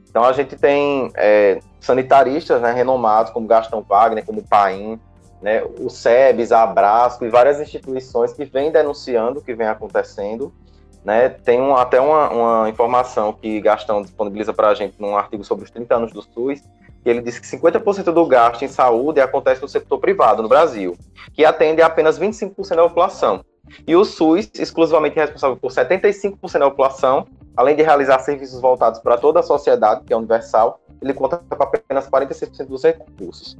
Então 0.09 0.23
a 0.23 0.33
gente 0.33 0.55
tem 0.55 1.11
é, 1.15 1.59
sanitaristas 1.79 2.61
né, 2.61 2.71
renomados 2.71 3.31
como 3.31 3.47
Gastão 3.47 3.81
Wagner, 3.81 4.25
como 4.25 4.43
Paim, 4.43 4.99
né, 5.41 5.63
o 5.79 5.89
SEBS, 5.89 6.51
a 6.51 6.63
Abrasco 6.63 7.25
e 7.25 7.29
várias 7.29 7.59
instituições 7.59 8.33
que 8.33 8.45
vêm 8.45 8.71
denunciando 8.71 9.39
o 9.39 9.41
que 9.41 9.53
vem 9.53 9.67
acontecendo. 9.67 10.53
Né? 11.03 11.29
Tem 11.29 11.59
um, 11.59 11.75
até 11.75 11.99
uma, 11.99 12.29
uma, 12.29 12.69
informação 12.69 13.33
que 13.33 13.59
Gastão 13.59 14.01
disponibiliza 14.01 14.53
para 14.53 14.69
a 14.69 14.73
gente 14.73 14.95
num 14.99 15.17
artigo 15.17 15.43
sobre 15.43 15.65
os 15.65 15.71
30 15.71 15.95
anos 15.95 16.11
do 16.11 16.21
SUS, 16.21 16.61
ele 17.03 17.21
diz 17.21 17.39
que 17.39 17.47
50% 17.47 18.11
do 18.11 18.25
gasto 18.27 18.63
em 18.63 18.67
saúde 18.67 19.19
acontece 19.19 19.61
no 19.61 19.67
setor 19.67 19.97
privado 19.99 20.43
no 20.43 20.49
Brasil, 20.49 20.95
que 21.33 21.43
atende 21.43 21.81
apenas 21.81 22.19
25% 22.19 22.75
da 22.75 22.83
população. 22.83 23.43
E 23.87 23.95
o 23.95 24.05
SUS, 24.05 24.51
exclusivamente 24.55 25.15
responsável 25.15 25.57
por 25.57 25.71
75% 25.71 26.59
da 26.59 26.69
população, 26.69 27.25
além 27.55 27.75
de 27.75 27.81
realizar 27.81 28.19
serviços 28.19 28.61
voltados 28.61 28.99
para 28.99 29.17
toda 29.17 29.39
a 29.39 29.43
sociedade, 29.43 30.03
que 30.03 30.13
é 30.13 30.17
universal, 30.17 30.79
ele 31.01 31.13
conta 31.13 31.37
com 31.37 31.63
apenas 31.63 32.07
46% 32.07 32.67
dos 32.67 32.83
recursos. 32.83 33.57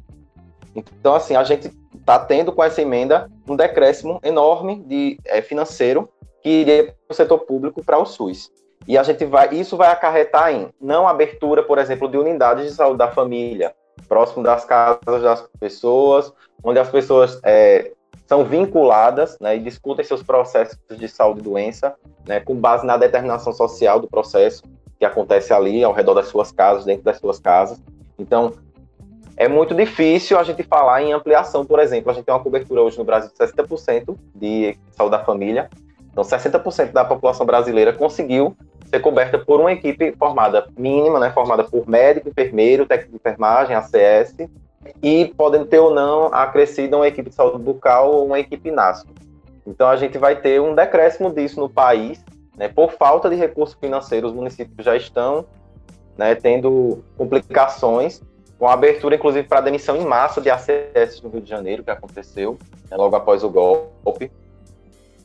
Então, 0.75 1.15
assim, 1.15 1.35
a 1.35 1.43
gente 1.43 1.71
está 1.95 2.19
tendo 2.19 2.51
com 2.51 2.63
essa 2.63 2.81
emenda 2.81 3.29
um 3.47 3.55
decréscimo 3.55 4.19
enorme 4.23 4.83
de 4.83 5.19
é, 5.25 5.41
financeiro 5.41 6.07
que 6.41 6.49
iria 6.49 6.83
para 6.85 6.95
o 7.09 7.13
setor 7.13 7.39
público 7.39 7.83
para 7.83 7.97
o 7.97 8.05
SUS. 8.05 8.51
E 8.87 8.97
a 8.97 9.03
gente 9.03 9.25
vai, 9.25 9.53
isso 9.53 9.77
vai 9.77 9.91
acarretar 9.91 10.51
em 10.51 10.69
não 10.79 11.07
abertura, 11.07 11.61
por 11.61 11.77
exemplo, 11.77 12.09
de 12.09 12.17
unidades 12.17 12.65
de 12.65 12.71
saúde 12.71 12.97
da 12.97 13.11
família, 13.11 13.75
próximo 14.07 14.43
das 14.43 14.65
casas 14.65 15.21
das 15.21 15.47
pessoas, 15.59 16.33
onde 16.63 16.79
as 16.79 16.89
pessoas 16.89 17.39
é, 17.43 17.91
são 18.25 18.43
vinculadas 18.43 19.37
né, 19.39 19.57
e 19.57 19.59
discutem 19.59 20.03
seus 20.03 20.23
processos 20.23 20.77
de 20.89 21.07
saúde 21.07 21.41
e 21.41 21.43
doença, 21.43 21.95
né, 22.27 22.39
com 22.39 22.55
base 22.55 22.85
na 22.85 22.97
determinação 22.97 23.53
social 23.53 23.99
do 23.99 24.07
processo 24.07 24.63
que 24.97 25.05
acontece 25.05 25.51
ali 25.53 25.83
ao 25.83 25.93
redor 25.93 26.13
das 26.13 26.27
suas 26.27 26.51
casas, 26.51 26.85
dentro 26.85 27.03
das 27.03 27.17
suas 27.17 27.39
casas. 27.39 27.81
Então, 28.17 28.53
é 29.35 29.47
muito 29.47 29.73
difícil 29.73 30.37
a 30.37 30.43
gente 30.43 30.61
falar 30.61 31.01
em 31.01 31.11
ampliação, 31.11 31.65
por 31.65 31.79
exemplo. 31.79 32.11
A 32.11 32.13
gente 32.13 32.25
tem 32.25 32.33
uma 32.33 32.43
cobertura 32.43 32.81
hoje 32.81 32.97
no 32.97 33.03
Brasil 33.03 33.31
de 33.31 33.35
60% 33.35 34.15
de 34.35 34.77
saúde 34.91 35.17
da 35.17 35.23
família. 35.23 35.69
Então, 36.11 36.23
60% 36.23 36.91
da 36.91 37.05
população 37.05 37.45
brasileira 37.45 37.93
conseguiu 37.93 38.55
ser 38.91 38.99
coberta 38.99 39.39
por 39.39 39.61
uma 39.61 39.71
equipe 39.71 40.13
formada 40.17 40.67
mínima, 40.77 41.17
né, 41.19 41.31
formada 41.31 41.63
por 41.63 41.87
médico, 41.87 42.27
enfermeiro, 42.27 42.85
técnico 42.85 43.11
de 43.11 43.15
enfermagem, 43.17 43.75
ACS, 43.75 44.49
e 45.01 45.33
podendo 45.37 45.65
ter 45.65 45.79
ou 45.79 45.93
não 45.93 46.25
acrescida 46.33 46.97
uma 46.97 47.07
equipe 47.07 47.29
de 47.29 47.35
saúde 47.35 47.63
bucal 47.63 48.11
ou 48.11 48.25
uma 48.25 48.39
equipe 48.39 48.69
NASCO. 48.69 49.09
Então 49.65 49.87
a 49.87 49.95
gente 49.95 50.17
vai 50.17 50.35
ter 50.35 50.59
um 50.59 50.75
decréscimo 50.75 51.31
disso 51.33 51.59
no 51.59 51.69
país, 51.69 52.23
né, 52.57 52.67
por 52.67 52.91
falta 52.91 53.29
de 53.29 53.35
recursos 53.35 53.77
financeiros, 53.79 54.31
os 54.31 54.35
municípios 54.35 54.85
já 54.85 54.95
estão 54.95 55.45
né, 56.17 56.35
tendo 56.35 57.03
complicações, 57.17 58.21
com 58.59 58.67
a 58.67 58.73
abertura 58.73 59.15
inclusive 59.15 59.47
para 59.47 59.61
demissão 59.61 59.95
em 59.95 60.05
massa 60.05 60.41
de 60.41 60.49
ACS 60.49 61.21
no 61.23 61.29
Rio 61.29 61.41
de 61.41 61.49
Janeiro, 61.49 61.83
que 61.83 61.89
aconteceu 61.89 62.57
né, 62.89 62.97
logo 62.97 63.15
após 63.15 63.43
o 63.43 63.49
golpe. 63.49 64.29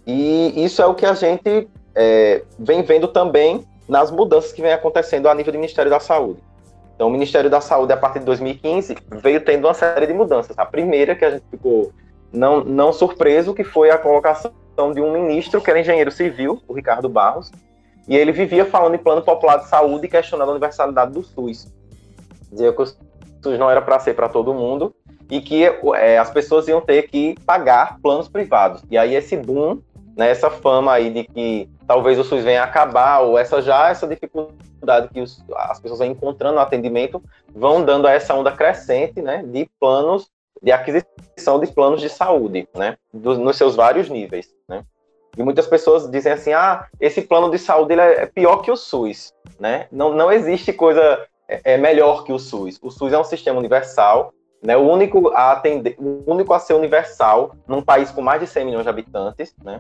E 0.06 0.64
isso 0.64 0.80
é 0.80 0.86
o 0.86 0.94
que 0.94 1.04
a 1.04 1.14
gente 1.14 1.68
é, 1.94 2.44
vem 2.58 2.82
vendo 2.82 3.08
também 3.08 3.66
nas 3.88 4.10
mudanças 4.10 4.52
que 4.52 4.62
vem 4.62 4.72
acontecendo 4.72 5.28
a 5.28 5.34
nível 5.34 5.52
do 5.52 5.58
Ministério 5.58 5.90
da 5.90 5.98
Saúde. 5.98 6.40
Então, 6.94 7.08
o 7.08 7.10
Ministério 7.10 7.50
da 7.50 7.60
Saúde, 7.60 7.92
a 7.92 7.96
partir 7.96 8.20
de 8.20 8.24
2015, 8.24 8.96
veio 9.22 9.44
tendo 9.44 9.66
uma 9.66 9.74
série 9.74 10.06
de 10.06 10.14
mudanças. 10.14 10.58
A 10.58 10.64
primeira, 10.64 11.14
que 11.14 11.24
a 11.24 11.30
gente 11.30 11.44
ficou 11.50 11.92
não, 12.32 12.64
não 12.64 12.92
surpreso, 12.92 13.52
que 13.52 13.64
foi 13.64 13.90
a 13.90 13.98
colocação 13.98 14.52
de 14.94 15.00
um 15.00 15.12
ministro, 15.12 15.60
que 15.60 15.70
era 15.70 15.80
engenheiro 15.80 16.10
civil, 16.10 16.62
o 16.66 16.72
Ricardo 16.72 17.08
Barros, 17.08 17.50
e 18.08 18.16
ele 18.16 18.32
vivia 18.32 18.64
falando 18.64 18.94
em 18.94 18.98
plano 18.98 19.22
popular 19.22 19.58
de 19.58 19.68
saúde 19.68 20.06
e 20.06 20.08
questionando 20.08 20.48
a 20.48 20.52
universalidade 20.52 21.12
do 21.12 21.22
SUS. 21.22 21.66
Dizia 22.50 22.72
que 22.72 22.82
o 22.82 22.86
SUS 22.86 23.58
não 23.58 23.70
era 23.70 23.82
para 23.82 23.98
ser 23.98 24.14
para 24.14 24.28
todo 24.28 24.54
mundo 24.54 24.94
e 25.30 25.40
que 25.40 25.64
é, 25.96 26.18
as 26.18 26.30
pessoas 26.30 26.68
iam 26.68 26.80
ter 26.80 27.08
que 27.08 27.34
pagar 27.44 27.98
planos 28.00 28.28
privados. 28.28 28.82
E 28.90 28.96
aí 28.96 29.14
esse 29.14 29.36
boom 29.36 29.80
né, 30.16 30.30
essa 30.30 30.48
fama 30.48 30.92
aí 30.92 31.10
de 31.10 31.24
que 31.24 31.68
talvez 31.86 32.18
o 32.18 32.24
SUS 32.24 32.42
venha 32.42 32.62
acabar, 32.62 33.20
ou 33.20 33.38
essa 33.38 33.60
já 33.60 33.90
essa 33.90 34.06
dificuldade 34.06 35.08
que 35.12 35.20
os, 35.20 35.44
as 35.54 35.78
pessoas 35.78 35.98
vão 35.98 36.08
encontrando 36.08 36.54
no 36.54 36.60
atendimento, 36.60 37.22
vão 37.54 37.84
dando 37.84 38.08
a 38.08 38.12
essa 38.12 38.34
onda 38.34 38.50
crescente 38.50 39.20
né, 39.20 39.42
de 39.44 39.68
planos, 39.78 40.30
de 40.62 40.72
aquisição 40.72 41.60
de 41.60 41.66
planos 41.66 42.00
de 42.00 42.08
saúde, 42.08 42.66
né, 42.74 42.96
nos 43.12 43.56
seus 43.56 43.76
vários 43.76 44.08
níveis. 44.08 44.48
Né. 44.66 44.82
E 45.36 45.42
muitas 45.42 45.66
pessoas 45.66 46.10
dizem 46.10 46.32
assim, 46.32 46.54
ah, 46.54 46.86
esse 46.98 47.20
plano 47.20 47.50
de 47.50 47.58
saúde 47.58 47.92
ele 47.92 48.00
é 48.00 48.24
pior 48.24 48.62
que 48.62 48.70
o 48.70 48.76
SUS. 48.76 49.34
Né? 49.60 49.86
Não, 49.92 50.14
não 50.14 50.32
existe 50.32 50.72
coisa 50.72 51.26
é, 51.46 51.74
é 51.74 51.76
melhor 51.76 52.24
que 52.24 52.32
o 52.32 52.38
SUS. 52.38 52.78
O 52.80 52.90
SUS 52.90 53.12
é 53.12 53.18
um 53.18 53.24
sistema 53.24 53.58
universal, 53.58 54.32
né, 54.62 54.76
o 54.76 54.80
único 54.80 55.28
a 55.28 55.52
atender, 55.52 55.94
o 55.98 56.24
único 56.26 56.54
a 56.54 56.58
ser 56.58 56.72
universal 56.72 57.54
num 57.68 57.82
país 57.82 58.10
com 58.10 58.22
mais 58.22 58.40
de 58.40 58.46
100 58.46 58.64
milhões 58.64 58.84
de 58.84 58.88
habitantes, 58.88 59.54
né? 59.62 59.78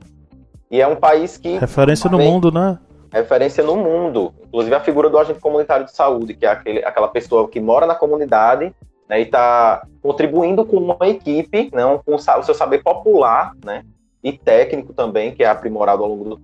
E 0.70 0.80
é 0.80 0.86
um 0.86 0.96
país 0.96 1.36
que. 1.36 1.58
Referência 1.58 2.10
no 2.10 2.18
mundo, 2.18 2.50
né? 2.50 2.78
Referência 3.12 3.62
no 3.62 3.76
mundo. 3.76 4.34
Inclusive 4.46 4.74
a 4.74 4.80
figura 4.80 5.08
do 5.08 5.18
agente 5.18 5.40
comunitário 5.40 5.86
de 5.86 5.92
saúde, 5.94 6.34
que 6.34 6.44
é 6.44 6.50
aquele, 6.50 6.84
aquela 6.84 7.08
pessoa 7.08 7.48
que 7.48 7.60
mora 7.60 7.86
na 7.86 7.94
comunidade 7.94 8.74
né, 9.08 9.20
e 9.20 9.22
está 9.22 9.86
contribuindo 10.02 10.64
com 10.64 10.76
uma 10.76 11.08
equipe, 11.08 11.70
né, 11.72 11.82
com 12.04 12.14
o 12.14 12.18
seu 12.18 12.54
saber 12.54 12.82
popular 12.82 13.52
né, 13.64 13.84
e 14.22 14.32
técnico 14.32 14.92
também, 14.92 15.32
que 15.32 15.44
é 15.44 15.48
aprimorado 15.48 16.02
ao 16.02 16.08
longo 16.08 16.24
do. 16.24 16.40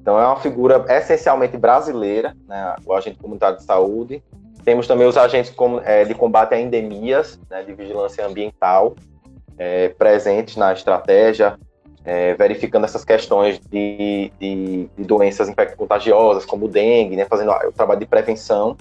Então 0.00 0.18
é 0.20 0.26
uma 0.26 0.36
figura 0.36 0.84
essencialmente 0.88 1.56
brasileira, 1.56 2.34
né, 2.48 2.76
o 2.84 2.94
agente 2.94 3.18
comunitário 3.18 3.58
de 3.58 3.64
saúde. 3.64 4.22
Temos 4.64 4.86
também 4.86 5.06
os 5.06 5.16
agentes 5.16 5.54
é, 5.84 6.04
de 6.04 6.14
combate 6.14 6.54
a 6.54 6.60
endemias, 6.60 7.38
né, 7.50 7.62
de 7.62 7.72
vigilância 7.72 8.26
ambiental, 8.26 8.94
é, 9.58 9.90
presentes 9.90 10.56
na 10.56 10.72
estratégia, 10.72 11.58
é, 12.06 12.34
verificando 12.34 12.84
essas 12.84 13.04
questões 13.04 13.58
de, 13.58 14.30
de, 14.40 14.88
de 14.96 15.04
doenças 15.04 15.48
infecto-contagiosas, 15.48 16.46
como 16.46 16.68
dengue, 16.68 17.16
né, 17.16 17.26
fazendo 17.28 17.50
o 17.50 17.72
trabalho 17.72 17.98
de 17.98 18.06
prevenção 18.06 18.76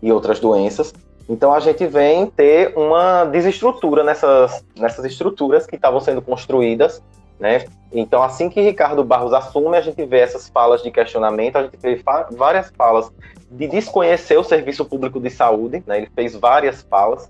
e 0.00 0.12
outras 0.12 0.38
doenças. 0.38 0.94
Então 1.28 1.52
a 1.52 1.58
gente 1.58 1.84
vem 1.86 2.26
ter 2.26 2.72
uma 2.76 3.24
desestrutura 3.24 4.04
nessas, 4.04 4.64
nessas 4.78 5.04
estruturas 5.04 5.66
que 5.66 5.74
estavam 5.74 6.00
sendo 6.00 6.22
construídas, 6.22 7.02
né? 7.40 7.64
Então 7.90 8.22
assim 8.22 8.48
que 8.48 8.60
Ricardo 8.60 9.02
Barros 9.02 9.32
assume, 9.32 9.76
a 9.76 9.80
gente 9.80 10.04
vê 10.04 10.18
essas 10.18 10.48
falas 10.48 10.82
de 10.82 10.90
questionamento, 10.90 11.56
a 11.56 11.62
gente 11.62 11.78
vê 11.78 12.00
várias 12.32 12.70
falas 12.76 13.10
de 13.50 13.66
desconhecer 13.66 14.36
o 14.36 14.44
serviço 14.44 14.84
público 14.84 15.18
de 15.18 15.30
saúde, 15.30 15.82
né? 15.86 15.96
Ele 15.96 16.10
fez 16.14 16.36
várias 16.36 16.82
falas 16.82 17.28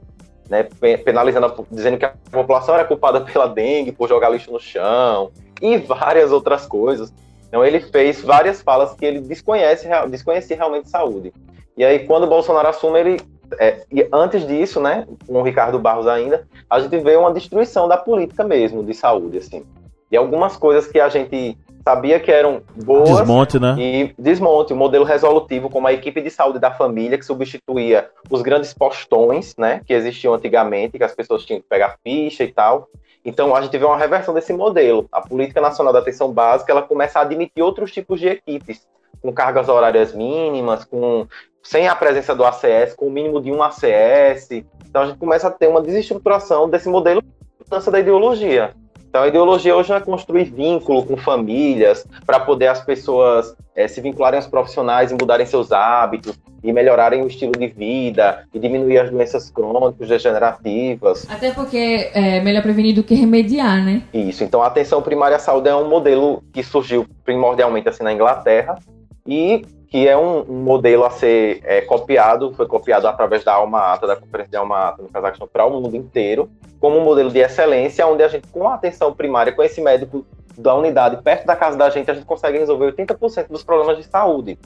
né, 0.49 0.69
penalizando, 1.05 1.67
dizendo 1.71 1.99
que 1.99 2.05
a 2.05 2.15
população 2.31 2.75
era 2.75 2.85
culpada 2.85 3.21
pela 3.21 3.47
dengue, 3.47 3.93
por 3.93 4.09
jogar 4.09 4.29
lixo 4.29 4.53
no 4.53 4.61
chão 4.61 5.31
e 5.61 5.79
várias 5.79 6.33
outras 6.33 6.67
coisas. 6.67 7.13
Então 7.49 7.65
ele 7.65 7.81
fez 7.81 8.21
várias 8.21 8.61
falas 8.61 8.95
que 8.95 9.05
ele 9.05 9.21
desconhece, 9.21 9.89
desconhecia 10.09 10.57
realmente 10.57 10.89
saúde. 10.89 11.33
E 11.77 11.85
aí 11.85 12.01
quando 12.01 12.25
o 12.25 12.29
Bolsonaro 12.29 12.69
assume, 12.69 13.01
ele 13.01 13.21
é, 13.59 13.83
e 13.93 14.07
antes 14.13 14.47
disso, 14.47 14.81
né, 14.81 15.07
com 15.27 15.41
o 15.41 15.43
Ricardo 15.43 15.79
Barros 15.79 16.07
ainda, 16.07 16.47
a 16.69 16.81
gente 16.81 16.99
vê 16.99 17.17
uma 17.17 17.33
destruição 17.33 17.87
da 17.87 17.97
política 17.97 18.43
mesmo 18.43 18.83
de 18.83 18.95
saúde, 18.95 19.39
assim. 19.39 19.65
E 20.11 20.17
algumas 20.17 20.57
coisas 20.57 20.87
que 20.87 20.99
a 20.99 21.09
gente 21.09 21.59
sabia 21.87 22.19
que 22.19 22.31
eram 22.31 22.63
boas. 22.85 23.19
Desmonte, 23.19 23.59
né? 23.59 23.77
E 23.79 24.15
desmonte, 24.19 24.73
o 24.73 24.77
um 24.77 24.79
modelo 24.79 25.05
resolutivo, 25.05 25.69
como 25.69 25.87
a 25.87 25.93
equipe 25.93 26.21
de 26.21 26.31
saúde 26.31 26.59
da 26.59 26.73
família, 26.73 27.19
que 27.19 27.25
substituía 27.25 28.09
os 28.31 28.41
grandes 28.41 28.73
postões, 28.73 29.55
né? 29.59 29.83
Que 29.87 29.93
existiam 29.93 30.35
antigamente, 30.35 30.97
que 30.97 31.05
as 31.05 31.15
pessoas 31.15 31.45
tinham 31.45 31.61
que 31.61 31.69
pegar 31.69 31.99
ficha 32.03 32.43
e 32.43 32.51
tal. 32.51 32.89
Então, 33.25 33.55
a 33.55 33.61
gente 33.61 33.77
vê 33.77 33.85
uma 33.85 33.97
reversão 33.97 34.35
desse 34.35 34.53
modelo. 34.53 35.07
A 35.13 35.21
Política 35.21 35.61
Nacional 35.61 35.93
da 35.93 35.99
Atenção 35.99 36.33
Básica, 36.33 36.73
ela 36.73 36.83
começa 36.83 37.19
a 37.19 37.23
admitir 37.23 37.63
outros 37.63 37.93
tipos 37.93 38.19
de 38.19 38.29
equipes, 38.29 38.87
com 39.21 39.33
cargas 39.33 39.69
horárias 39.69 40.15
mínimas, 40.15 40.85
com 40.85 41.27
sem 41.63 41.89
a 41.89 41.95
presença 41.95 42.35
do 42.35 42.45
ACS, 42.45 42.95
com 42.95 43.07
o 43.07 43.11
mínimo 43.11 43.41
de 43.41 43.51
um 43.51 43.63
ACS. 43.63 44.51
Então, 44.87 45.03
a 45.03 45.07
gente 45.07 45.19
começa 45.19 45.49
a 45.49 45.51
ter 45.51 45.67
uma 45.67 45.81
desestruturação 45.81 46.69
desse 46.69 46.89
modelo 46.89 47.23
mudança 47.59 47.91
da 47.91 47.99
ideologia. 47.99 48.75
Então 49.15 49.23
a 49.23 49.29
ideologia 49.29 49.77
hoje 49.77 49.93
é 49.93 50.01
construir 50.01 50.43
vínculo 50.47 51.07
com 51.07 51.17
famílias 51.17 52.05
para 52.27 52.41
poder 52.41 52.67
as 52.67 52.85
pessoas 52.85 53.55
é, 53.73 53.87
se 53.87 54.01
vincularem 54.01 54.39
aos 54.39 54.49
profissionais 54.49 55.13
e 55.13 55.15
mudarem 55.15 55.47
seus 55.47 55.71
hábitos 55.71 56.37
e 56.65 56.73
melhorarem 56.73 57.23
o 57.23 57.29
estilo 57.29 57.53
de 57.53 57.69
vida 57.69 58.45
e 58.53 58.59
diminuir 58.59 58.99
as 58.99 59.11
doenças 59.13 59.49
crônicas 59.51 60.09
degenerativas. 60.09 61.31
Até 61.31 61.53
porque 61.53 62.11
é 62.13 62.41
melhor 62.41 62.61
prevenir 62.65 62.93
do 62.93 63.05
que 63.05 63.15
remediar, 63.15 63.85
né? 63.85 64.03
Isso. 64.13 64.43
Então 64.43 64.61
a 64.61 64.67
atenção 64.67 65.01
primária 65.01 65.37
à 65.37 65.39
saúde 65.39 65.69
é 65.69 65.77
um 65.77 65.89
modelo 65.89 66.43
que 66.53 66.65
surgiu 66.65 67.07
primordialmente 67.25 67.89
assim 67.89 68.03
na 68.03 68.13
Inglaterra 68.13 68.81
e 69.25 69.63
que 69.95 70.09
é 70.09 70.17
um, 70.17 70.41
um 70.41 70.65
modelo 70.65 71.05
a 71.05 71.11
ser 71.11 71.61
é, 71.63 71.81
copiado, 71.81 72.53
foi 72.55 72.67
copiado 72.67 73.07
através 73.07 73.45
da 73.45 73.55
Alma 73.55 73.93
Ata, 73.93 74.09
da 74.09 74.17
Conferência 74.17 74.51
de 74.51 74.57
Alma 74.57 74.89
Ata 74.89 75.01
no 75.05 75.09
Cazaquistão 75.09 75.47
para 75.47 75.65
o 75.65 75.71
mundo 75.71 75.95
inteiro, 75.95 76.51
como 76.81 76.99
um 76.99 77.05
modelo 77.05 77.31
de 77.31 77.39
excelência, 77.39 78.05
onde 78.05 78.25
a 78.25 78.27
gente, 78.27 78.49
com 78.49 78.69
a 78.69 78.75
atenção 78.75 79.15
primária, 79.15 79.53
com 79.53 79.63
esse 79.63 79.81
médico 79.81 80.27
da 80.59 80.75
unidade 80.75 81.23
perto 81.23 81.47
da 81.47 81.55
casa 81.55 81.79
da 81.79 81.89
gente, 81.91 82.11
a 82.11 82.15
gente 82.15 82.27
consegue 82.27 82.59
resolver 82.59 82.93
80% 82.93 83.47
dos 83.47 83.63
problemas 83.63 83.97
de 83.97 84.03
saúde. 84.03 84.59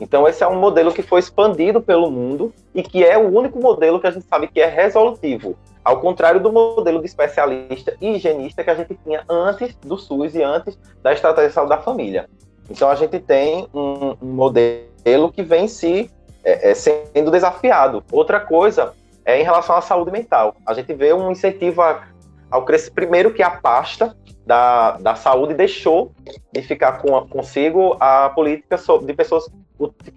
Então, 0.00 0.28
esse 0.28 0.44
é 0.44 0.46
um 0.46 0.60
modelo 0.60 0.92
que 0.92 1.02
foi 1.02 1.18
expandido 1.18 1.82
pelo 1.82 2.08
mundo 2.08 2.54
e 2.72 2.80
que 2.80 3.04
é 3.04 3.18
o 3.18 3.36
único 3.36 3.60
modelo 3.60 3.98
que 3.98 4.06
a 4.06 4.12
gente 4.12 4.26
sabe 4.26 4.46
que 4.46 4.60
é 4.60 4.66
resolutivo. 4.66 5.56
Ao 5.84 6.00
contrário 6.00 6.40
do 6.40 6.52
modelo 6.52 7.00
de 7.00 7.06
especialista 7.06 7.96
e 8.00 8.10
higienista 8.10 8.62
que 8.62 8.70
a 8.70 8.76
gente 8.76 8.96
tinha 9.02 9.24
antes 9.28 9.74
do 9.74 9.98
SUS 9.98 10.36
e 10.36 10.42
antes 10.44 10.78
da 11.02 11.12
estratégia 11.12 11.48
de 11.48 11.54
saúde 11.54 11.70
da 11.70 11.78
família. 11.78 12.28
Então 12.68 12.90
a 12.90 12.94
gente 12.94 13.18
tem 13.18 13.66
um, 13.72 14.16
um 14.20 14.32
modelo 14.32 15.32
que 15.32 15.42
vem 15.42 15.68
se 15.68 16.10
é, 16.44 16.70
é, 16.70 16.74
sendo 16.74 17.30
desafiado. 17.30 18.04
Outra 18.12 18.40
coisa 18.40 18.94
é 19.24 19.40
em 19.40 19.44
relação 19.44 19.76
à 19.76 19.80
saúde 19.80 20.10
mental. 20.10 20.56
A 20.66 20.74
gente 20.74 20.92
vê 20.94 21.12
um 21.12 21.30
incentivo 21.30 21.82
a, 21.82 22.04
ao 22.50 22.64
crescimento, 22.64 22.94
primeiro 22.94 23.34
que 23.34 23.42
a 23.42 23.50
pasta 23.50 24.16
da, 24.46 24.92
da 24.92 25.14
saúde 25.14 25.52
deixou 25.52 26.12
de 26.52 26.62
ficar 26.62 27.02
com, 27.02 27.26
consigo 27.28 27.96
a 28.00 28.30
política 28.30 28.78
de 29.04 29.12
pessoas 29.12 29.46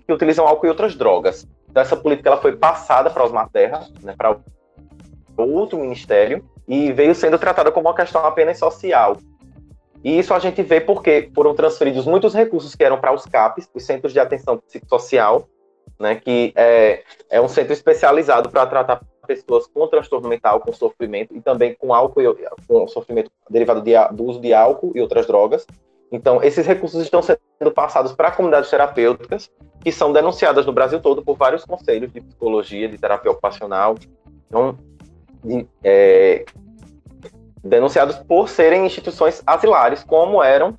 que 0.07 0.13
utilizam 0.13 0.47
álcool 0.47 0.67
e 0.67 0.69
outras 0.69 0.95
drogas. 0.95 1.45
Então, 1.69 1.81
essa 1.81 1.95
política 1.95 2.29
ela 2.29 2.41
foi 2.41 2.55
passada 2.55 3.09
para 3.09 3.25
os 3.25 3.31
Materra, 3.31 3.85
né, 4.01 4.15
para 4.17 4.37
outro 5.37 5.79
ministério, 5.79 6.45
e 6.67 6.91
veio 6.91 7.13
sendo 7.13 7.37
tratada 7.37 7.71
como 7.71 7.87
uma 7.87 7.95
questão 7.95 8.25
apenas 8.25 8.57
social. 8.57 9.17
E 10.03 10.17
isso 10.17 10.33
a 10.33 10.39
gente 10.39 10.61
vê 10.63 10.81
porque 10.81 11.29
foram 11.33 11.53
transferidos 11.53 12.05
muitos 12.05 12.33
recursos 12.33 12.75
que 12.75 12.83
eram 12.83 12.99
para 12.99 13.13
os 13.13 13.25
CAPs, 13.25 13.69
os 13.73 13.83
Centros 13.83 14.13
de 14.13 14.19
Atenção 14.19 14.57
Psicossocial, 14.57 15.47
né, 15.99 16.15
que 16.15 16.51
é, 16.55 17.03
é 17.29 17.39
um 17.39 17.47
centro 17.47 17.73
especializado 17.73 18.49
para 18.49 18.65
tratar 18.65 19.01
pessoas 19.27 19.67
com 19.67 19.87
transtorno 19.87 20.27
mental, 20.27 20.59
com 20.59 20.73
sofrimento, 20.73 21.35
e 21.35 21.41
também 21.41 21.75
com 21.75 21.93
álcool, 21.93 22.21
e, 22.21 22.49
com 22.67 22.87
sofrimento 22.87 23.31
derivado 23.49 23.81
de, 23.81 23.93
do 24.11 24.23
uso 24.25 24.41
de 24.41 24.53
álcool 24.53 24.91
e 24.95 25.01
outras 25.01 25.27
drogas. 25.27 25.65
Então, 26.11 26.43
esses 26.43 26.65
recursos 26.65 27.01
estão 27.01 27.21
sendo 27.21 27.71
passados 27.73 28.11
para 28.11 28.31
comunidades 28.31 28.69
terapêuticas, 28.69 29.49
que 29.79 29.91
são 29.91 30.11
denunciadas 30.11 30.65
no 30.65 30.73
Brasil 30.73 30.99
todo 30.99 31.23
por 31.23 31.37
vários 31.37 31.63
conselhos 31.63 32.11
de 32.11 32.19
psicologia, 32.19 32.89
de 32.89 32.97
terapia 32.97 33.31
ocupacional, 33.31 33.95
então, 34.47 34.77
de, 35.43 35.65
é, 35.83 36.43
denunciados 37.63 38.17
por 38.17 38.49
serem 38.49 38.85
instituições 38.85 39.41
asilares, 39.45 40.03
como 40.03 40.43
eram 40.43 40.77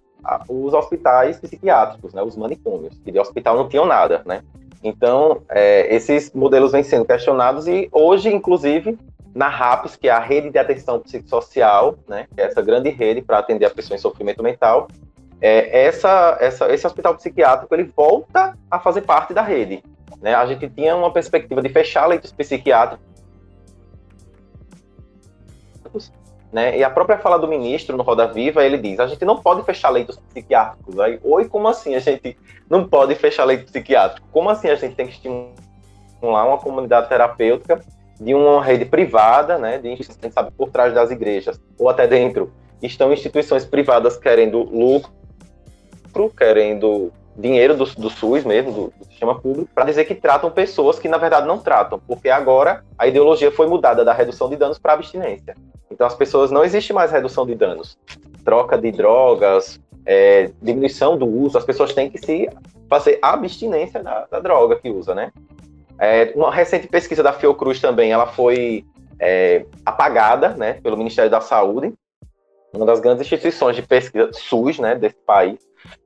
os 0.48 0.72
hospitais 0.72 1.38
psiquiátricos, 1.38 2.14
né, 2.14 2.22
os 2.22 2.36
manicômios, 2.36 2.98
que 3.04 3.10
de 3.10 3.18
hospital 3.18 3.56
não 3.56 3.68
tinham 3.68 3.86
nada, 3.86 4.22
né? 4.24 4.42
Então, 4.82 5.42
é, 5.48 5.94
esses 5.94 6.32
modelos 6.32 6.72
vêm 6.72 6.82
sendo 6.82 7.04
questionados 7.04 7.68
e 7.68 7.88
hoje, 7.92 8.32
inclusive, 8.32 8.98
na 9.34 9.48
RAPS, 9.48 9.96
que 9.96 10.08
é 10.08 10.12
a 10.12 10.18
Rede 10.18 10.50
de 10.50 10.58
Atenção 10.58 10.98
Psicossocial, 11.00 11.96
né, 12.08 12.26
que 12.34 12.40
é 12.40 12.44
essa 12.44 12.60
grande 12.60 12.90
rede 12.90 13.22
para 13.22 13.38
atender 13.38 13.64
a 13.64 13.70
pessoa 13.70 13.96
em 13.96 14.00
sofrimento 14.00 14.42
mental, 14.42 14.88
é, 15.40 15.86
essa, 15.86 16.36
essa, 16.40 16.72
esse 16.72 16.86
hospital 16.86 17.14
psiquiátrico 17.16 17.72
ele 17.74 17.90
volta 17.96 18.56
a 18.70 18.78
fazer 18.78 19.02
parte 19.02 19.32
da 19.32 19.42
rede. 19.42 19.82
Né? 20.20 20.34
A 20.34 20.46
gente 20.46 20.68
tinha 20.68 20.94
uma 20.94 21.12
perspectiva 21.12 21.62
de 21.62 21.68
fechar 21.68 22.06
leitos 22.06 22.32
psiquiátricos 22.32 23.02
né? 26.52 26.76
E 26.76 26.84
a 26.84 26.90
própria 26.90 27.18
fala 27.18 27.38
do 27.38 27.48
ministro 27.48 27.96
no 27.96 28.02
Roda 28.02 28.26
Viva, 28.26 28.64
ele 28.64 28.76
diz: 28.76 29.00
a 29.00 29.06
gente 29.06 29.24
não 29.24 29.38
pode 29.38 29.62
fechar 29.62 29.88
leitos 29.88 30.16
psiquiátricos. 30.16 31.00
Aí, 31.00 31.18
oi, 31.24 31.48
como 31.48 31.66
assim 31.66 31.94
a 31.94 31.98
gente 31.98 32.36
não 32.68 32.86
pode 32.86 33.14
fechar 33.14 33.44
leito 33.44 33.64
psiquiátrico? 33.64 34.26
Como 34.30 34.50
assim 34.50 34.68
a 34.68 34.74
gente 34.74 34.94
tem 34.94 35.06
que 35.06 35.14
estimular 35.14 36.44
uma 36.46 36.58
comunidade 36.58 37.08
terapêutica 37.08 37.80
de 38.20 38.34
uma 38.34 38.62
rede 38.62 38.84
privada, 38.84 39.56
né? 39.56 39.78
De, 39.78 39.96
gente 39.96 40.30
sabe 40.30 40.50
por 40.52 40.70
trás 40.70 40.92
das 40.92 41.10
igrejas 41.10 41.58
ou 41.78 41.88
até 41.88 42.06
dentro 42.06 42.52
estão 42.82 43.12
instituições 43.12 43.64
privadas 43.64 44.16
querendo 44.16 44.62
lucro, 44.62 46.30
querendo 46.36 47.12
dinheiro 47.36 47.76
do, 47.76 47.84
do 47.84 48.10
SUS 48.10 48.44
mesmo, 48.44 48.72
do, 48.72 48.92
do 48.98 49.04
sistema 49.06 49.38
público, 49.38 49.70
para 49.74 49.84
dizer 49.84 50.04
que 50.04 50.14
tratam 50.14 50.50
pessoas 50.50 50.98
que 50.98 51.08
na 51.08 51.18
verdade 51.18 51.46
não 51.46 51.58
tratam, 51.58 52.00
porque 52.06 52.28
agora 52.28 52.84
a 52.98 53.06
ideologia 53.06 53.50
foi 53.50 53.66
mudada 53.66 54.04
da 54.04 54.12
redução 54.12 54.48
de 54.48 54.56
danos 54.56 54.78
para 54.78 54.92
abstinência. 54.92 55.54
Então 55.90 56.06
as 56.06 56.14
pessoas 56.14 56.50
não 56.50 56.64
existe 56.64 56.92
mais 56.92 57.10
redução 57.10 57.46
de 57.46 57.54
danos, 57.54 57.98
troca 58.44 58.76
de 58.76 58.90
drogas, 58.90 59.80
é, 60.04 60.50
diminuição 60.60 61.16
do 61.16 61.26
uso, 61.26 61.56
as 61.56 61.64
pessoas 61.64 61.94
têm 61.94 62.10
que 62.10 62.18
se 62.18 62.48
fazer 62.88 63.18
abstinência 63.22 64.02
da, 64.02 64.26
da 64.30 64.40
droga 64.40 64.76
que 64.76 64.90
usa, 64.90 65.14
né? 65.14 65.32
É, 65.98 66.32
uma 66.34 66.52
recente 66.52 66.88
pesquisa 66.88 67.22
da 67.22 67.32
Fiocruz 67.32 67.80
também, 67.80 68.10
ela 68.10 68.26
foi 68.26 68.84
é, 69.20 69.64
apagada, 69.86 70.50
né, 70.50 70.74
pelo 70.82 70.96
Ministério 70.96 71.30
da 71.30 71.40
Saúde, 71.40 71.94
uma 72.74 72.84
das 72.84 72.98
grandes 73.00 73.24
instituições 73.24 73.76
de 73.76 73.82
pesquisa 73.82 74.30
SUS, 74.32 74.78
né, 74.78 74.96
desse 74.96 75.16
país, 75.24 75.60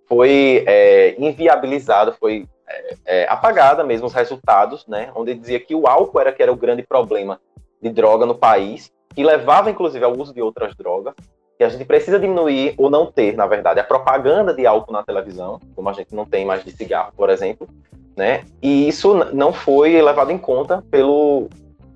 foi 0.09 0.65
é, 0.67 1.15
inviabilizada, 1.19 2.13
foi 2.13 2.47
é, 2.69 2.95
é, 3.05 3.29
apagada 3.29 3.85
mesmo 3.85 4.07
os 4.07 4.13
resultados, 4.13 4.87
né, 4.87 5.11
onde 5.15 5.35
dizia 5.35 5.61
que 5.61 5.75
o 5.75 5.87
álcool 5.87 6.21
era 6.21 6.33
que 6.33 6.43
era 6.43 6.53
o 6.53 6.57
grande 6.57 6.83
problema 6.83 7.41
de 7.81 7.91
droga 7.91 8.27
no 8.27 8.35
país 8.35 8.93
que 9.15 9.25
levava 9.25 9.71
inclusive 9.71 10.05
ao 10.05 10.17
uso 10.17 10.35
de 10.35 10.43
outras 10.43 10.75
drogas, 10.77 11.15
que 11.57 11.65
a 11.65 11.69
gente 11.71 11.87
precisa 11.87 12.21
diminuir 12.21 12.75
ou 12.77 12.91
não 12.91 13.07
ter, 13.07 13.35
na 13.35 13.47
verdade, 13.47 13.81
a 13.81 13.85
propaganda 13.85 14.53
de 14.53 14.67
álcool 14.67 14.93
na 14.93 15.03
televisão, 15.03 15.59
como 15.75 15.89
a 15.89 15.93
gente 15.95 16.15
não 16.15 16.27
tem 16.27 16.45
mais 16.45 16.63
de 16.63 16.71
cigarro, 16.71 17.13
por 17.17 17.31
exemplo, 17.31 17.67
né? 18.15 18.45
E 18.63 18.87
isso 18.87 19.15
não 19.33 19.55
foi 19.55 20.01
levado 20.03 20.31
em 20.31 20.39
conta 20.39 20.85
pelo, 20.91 21.49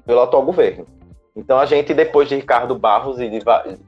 pelo 0.07 0.23
atual 0.23 0.43
governo. 0.43 0.87
Então 1.37 1.59
a 1.59 1.67
gente, 1.67 1.93
depois 1.93 2.29
de 2.29 2.37
Ricardo 2.37 2.75
Barros 2.75 3.21
e 3.21 3.29
de, 3.29 3.41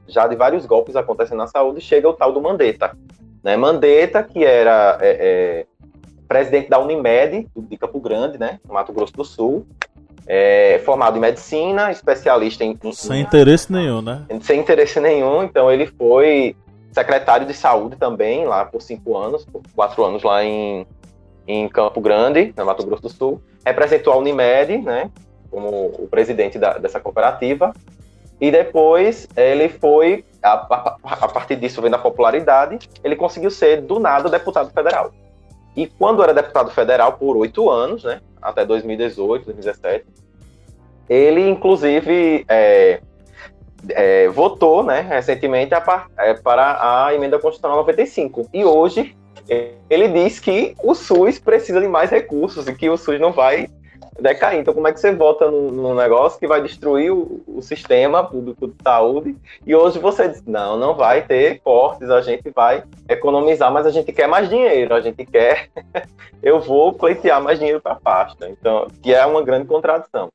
já 0.07 0.27
de 0.27 0.35
vários 0.35 0.65
golpes 0.65 0.95
acontecendo 0.95 1.39
na 1.39 1.47
saúde, 1.47 1.81
chega 1.81 2.07
o 2.07 2.13
tal 2.13 2.31
do 2.31 2.41
Mandetta. 2.41 2.95
Né? 3.43 3.57
Mandetta, 3.57 4.23
que 4.23 4.43
era 4.43 4.97
é, 5.01 5.09
é, 5.09 5.65
presidente 6.27 6.69
da 6.69 6.79
Unimed, 6.79 7.47
de 7.55 7.77
Campo 7.77 7.99
Grande, 7.99 8.37
né, 8.37 8.59
no 8.65 8.73
Mato 8.73 8.93
Grosso 8.93 9.13
do 9.13 9.25
Sul, 9.25 9.67
é 10.25 10.81
formado 10.85 11.17
em 11.17 11.19
medicina, 11.19 11.91
especialista 11.91 12.63
em. 12.63 12.77
Sem 12.93 13.21
interesse 13.21 13.71
nenhum, 13.71 14.01
né? 14.01 14.25
Sem 14.41 14.59
interesse 14.59 14.99
nenhum, 14.99 15.43
então 15.43 15.69
ele 15.69 15.85
foi 15.85 16.55
secretário 16.93 17.45
de 17.45 17.53
saúde 17.53 17.97
também, 17.97 18.45
lá 18.45 18.65
por 18.65 18.81
cinco 18.81 19.17
anos, 19.17 19.43
por 19.43 19.61
quatro 19.75 20.03
anos 20.05 20.23
lá 20.23 20.43
em, 20.43 20.85
em 21.45 21.67
Campo 21.67 21.99
Grande, 21.99 22.53
no 22.55 22.65
Mato 22.65 22.85
Grosso 22.85 23.01
do 23.01 23.09
Sul. 23.09 23.41
Representou 23.65 24.13
a 24.13 24.17
Unimed, 24.17 24.77
né? 24.77 25.11
Como 25.49 25.67
o 25.67 26.07
presidente 26.09 26.57
da, 26.57 26.77
dessa 26.77 26.99
cooperativa. 26.99 27.73
E 28.43 28.51
depois 28.51 29.25
ele 29.37 29.69
foi, 29.69 30.25
a, 30.43 30.51
a, 30.51 30.97
a 31.01 31.27
partir 31.29 31.55
disso, 31.55 31.81
vendo 31.81 31.95
a 31.95 31.97
popularidade, 31.97 32.89
ele 33.01 33.15
conseguiu 33.15 33.49
ser, 33.49 33.79
do 33.79 34.01
nada, 34.01 34.29
deputado 34.29 34.69
federal. 34.69 35.13
E 35.77 35.87
quando 35.87 36.21
era 36.21 36.33
deputado 36.33 36.69
federal 36.69 37.13
por 37.13 37.37
oito 37.37 37.69
anos, 37.69 38.03
né, 38.03 38.19
até 38.41 38.65
2018, 38.65 39.45
2017, 39.45 40.05
ele 41.07 41.47
inclusive 41.47 42.43
é, 42.49 42.99
é, 43.91 44.27
votou, 44.27 44.83
né, 44.83 44.99
recentemente 44.99 45.73
a, 45.73 46.07
é, 46.17 46.33
para 46.33 47.05
a 47.05 47.15
emenda 47.15 47.39
constitucional 47.39 47.77
95. 47.77 48.49
E 48.53 48.65
hoje 48.65 49.15
ele 49.89 50.09
diz 50.09 50.41
que 50.41 50.75
o 50.83 50.93
SUS 50.93 51.39
precisa 51.39 51.79
de 51.79 51.87
mais 51.87 52.09
recursos 52.09 52.67
e 52.67 52.75
que 52.75 52.89
o 52.89 52.97
SUS 52.97 53.21
não 53.21 53.31
vai 53.31 53.69
decair. 54.19 54.59
Então, 54.59 54.73
como 54.73 54.87
é 54.87 54.93
que 54.93 54.99
você 54.99 55.13
vota 55.13 55.49
num, 55.49 55.93
negócio 55.93 56.39
que 56.39 56.47
vai 56.47 56.61
destruir 56.61 57.11
o, 57.11 57.43
o, 57.47 57.61
sistema 57.61 58.23
público 58.23 58.67
de 58.67 58.75
saúde 58.83 59.35
e 59.65 59.75
hoje 59.75 59.99
você 59.99 60.27
diz, 60.27 60.43
não, 60.45 60.77
não 60.77 60.95
vai 60.95 61.21
ter 61.21 61.59
cortes, 61.61 62.09
a 62.09 62.21
gente 62.21 62.49
vai 62.49 62.83
economizar, 63.07 63.71
mas 63.71 63.85
a 63.85 63.91
gente 63.91 64.11
quer 64.11 64.27
mais 64.27 64.49
dinheiro, 64.49 64.93
a 64.93 65.01
gente 65.01 65.25
quer, 65.25 65.69
eu 66.41 66.59
vou 66.59 66.93
pleitear 66.93 67.41
mais 67.41 67.59
dinheiro 67.59 67.81
para 67.81 67.93
a 67.93 67.99
pasta. 67.99 68.49
Então, 68.49 68.87
que 69.01 69.13
é 69.13 69.25
uma 69.25 69.41
grande 69.41 69.67
contradição. 69.67 70.29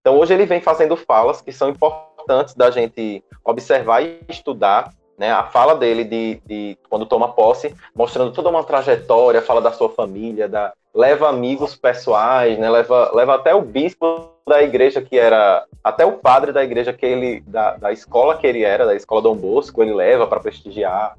Então, 0.00 0.18
hoje 0.18 0.34
ele 0.34 0.46
vem 0.46 0.60
fazendo 0.60 0.96
falas 0.96 1.40
que 1.40 1.52
são 1.52 1.68
importantes 1.68 2.54
da 2.54 2.70
gente 2.70 3.24
observar 3.44 4.02
e 4.02 4.20
estudar, 4.28 4.92
né, 5.18 5.32
a 5.32 5.44
fala 5.44 5.74
dele 5.74 6.04
de, 6.04 6.40
de, 6.46 6.78
quando 6.88 7.06
toma 7.06 7.32
posse, 7.32 7.74
mostrando 7.94 8.32
toda 8.32 8.50
uma 8.50 8.62
trajetória, 8.62 9.42
fala 9.42 9.60
da 9.60 9.72
sua 9.72 9.88
família, 9.88 10.48
da, 10.48 10.72
leva 10.96 11.28
amigos 11.28 11.76
pessoais, 11.76 12.58
né? 12.58 12.70
Leva, 12.70 13.14
leva 13.14 13.34
até 13.34 13.54
o 13.54 13.60
bispo 13.60 14.30
da 14.48 14.62
igreja 14.62 15.02
que 15.02 15.18
era, 15.18 15.64
até 15.84 16.06
o 16.06 16.12
padre 16.12 16.52
da 16.52 16.64
igreja 16.64 16.92
que 16.92 17.04
ele, 17.04 17.40
da, 17.46 17.76
da 17.76 17.92
escola 17.92 18.36
que 18.36 18.46
ele 18.46 18.62
era, 18.62 18.86
da 18.86 18.94
escola 18.94 19.20
Dom 19.20 19.36
Bosco, 19.36 19.82
ele 19.82 19.92
leva 19.92 20.26
para 20.26 20.40
prestigiar 20.40 21.14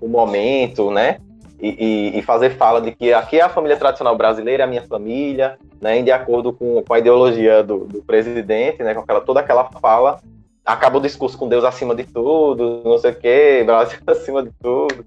o 0.00 0.06
momento, 0.06 0.92
né? 0.92 1.18
E, 1.60 2.12
e, 2.14 2.18
e, 2.18 2.22
fazer 2.22 2.50
fala 2.50 2.80
de 2.80 2.92
que 2.92 3.12
aqui 3.12 3.38
é 3.38 3.42
a 3.42 3.48
família 3.48 3.76
tradicional 3.76 4.16
brasileira, 4.16 4.62
é 4.62 4.66
a 4.66 4.68
minha 4.68 4.82
família, 4.82 5.58
né? 5.80 6.00
De 6.00 6.12
acordo 6.12 6.52
com, 6.52 6.82
com 6.82 6.94
a 6.94 6.98
ideologia 6.98 7.64
do, 7.64 7.80
do 7.86 8.02
presidente, 8.02 8.82
né? 8.82 8.94
Com 8.94 9.00
aquela, 9.00 9.20
toda 9.20 9.40
aquela 9.40 9.64
fala 9.64 10.20
acaba 10.64 10.98
o 10.98 11.00
discurso 11.00 11.36
com 11.36 11.48
Deus 11.48 11.62
acima 11.62 11.94
de 11.94 12.04
tudo, 12.04 12.80
não 12.84 12.96
sei 12.96 13.10
o 13.10 13.14
quê, 13.14 13.62
Brasil 13.66 13.98
acima 14.06 14.42
de 14.42 14.50
tudo. 14.62 15.04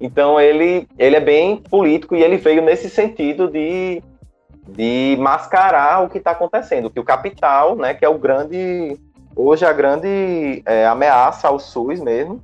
Então 0.00 0.40
ele, 0.40 0.86
ele 0.98 1.16
é 1.16 1.20
bem 1.20 1.56
político 1.56 2.14
e 2.14 2.22
ele 2.22 2.36
veio 2.36 2.62
nesse 2.62 2.88
sentido 2.88 3.48
de, 3.48 4.02
de 4.68 5.16
mascarar 5.18 6.04
o 6.04 6.08
que 6.08 6.18
está 6.18 6.30
acontecendo, 6.30 6.90
que 6.90 7.00
o 7.00 7.04
capital, 7.04 7.74
né, 7.74 7.94
que 7.94 8.04
é 8.04 8.08
o 8.08 8.18
grande, 8.18 8.98
hoje 9.34 9.64
a 9.64 9.72
grande 9.72 10.62
é, 10.64 10.86
ameaça 10.86 11.48
ao 11.48 11.58
SUS 11.58 12.00
mesmo, 12.00 12.42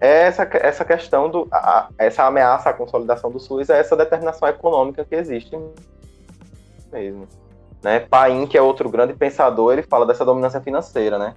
é 0.00 0.22
essa, 0.24 0.48
essa 0.54 0.84
questão 0.84 1.30
do, 1.30 1.46
a, 1.52 1.88
essa 1.98 2.24
ameaça 2.24 2.70
à 2.70 2.72
consolidação 2.72 3.30
do 3.30 3.38
SUS 3.38 3.70
é 3.70 3.78
essa 3.78 3.96
determinação 3.96 4.48
econômica 4.48 5.04
que 5.04 5.14
existe 5.14 5.58
mesmo. 6.92 7.26
Né? 7.82 8.00
Paim, 8.00 8.46
que 8.46 8.56
é 8.56 8.62
outro 8.62 8.88
grande 8.88 9.12
pensador, 9.12 9.72
ele 9.72 9.82
fala 9.82 10.06
dessa 10.06 10.24
dominância 10.24 10.60
financeira, 10.60 11.18
né? 11.18 11.34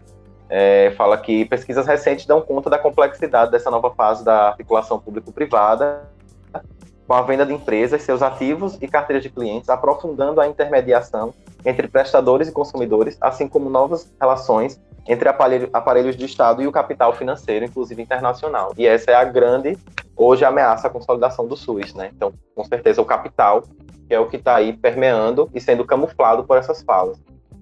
É, 0.50 0.92
fala 0.98 1.18
que 1.18 1.46
pesquisas 1.46 1.86
recentes 1.86 2.26
dão 2.26 2.42
conta 2.42 2.70
da 2.70 2.78
complexidade 2.78 3.52
dessa 3.52 3.70
nova 3.70 3.92
fase 3.92 4.24
da 4.24 4.50
articulação 4.50 5.00
público-privada 5.00 6.08
com 7.08 7.14
a 7.14 7.22
venda 7.22 7.46
de 7.46 7.54
empresas, 7.54 8.02
seus 8.02 8.22
ativos 8.22 8.78
e 8.82 8.88
carteiras 8.88 9.24
de 9.24 9.30
clientes, 9.30 9.70
aprofundando 9.70 10.42
a 10.42 10.48
intermediação 10.48 11.34
entre 11.66 11.88
prestadores 11.88 12.50
e 12.50 12.52
consumidores, 12.52 13.18
assim 13.22 13.48
como 13.48 13.70
novas 13.70 14.12
relações 14.20 14.80
entre 15.08 15.30
aparelho, 15.30 15.70
aparelhos 15.72 16.18
de 16.18 16.26
Estado 16.26 16.62
e 16.62 16.68
o 16.68 16.72
capital 16.72 17.14
financeiro, 17.14 17.64
inclusive 17.64 18.02
internacional. 18.02 18.74
E 18.78 18.86
essa 18.86 19.12
é 19.12 19.16
a 19.16 19.24
grande, 19.24 19.78
hoje, 20.18 20.44
ameaça 20.44 20.88
à 20.88 20.90
consolidação 20.90 21.48
do 21.48 21.56
SUS. 21.56 21.94
Né? 21.94 22.12
Então, 22.14 22.34
com 22.54 22.64
certeza, 22.66 23.02
o 23.02 23.06
capital, 23.06 23.64
que 24.06 24.14
é 24.14 24.20
o 24.20 24.28
que 24.28 24.36
está 24.36 24.56
aí 24.58 24.74
permeando 24.74 25.50
e 25.54 25.62
sendo 25.62 25.86
camuflado 25.86 26.44
por 26.44 26.58
essas 26.58 26.82
falas. 26.82 27.18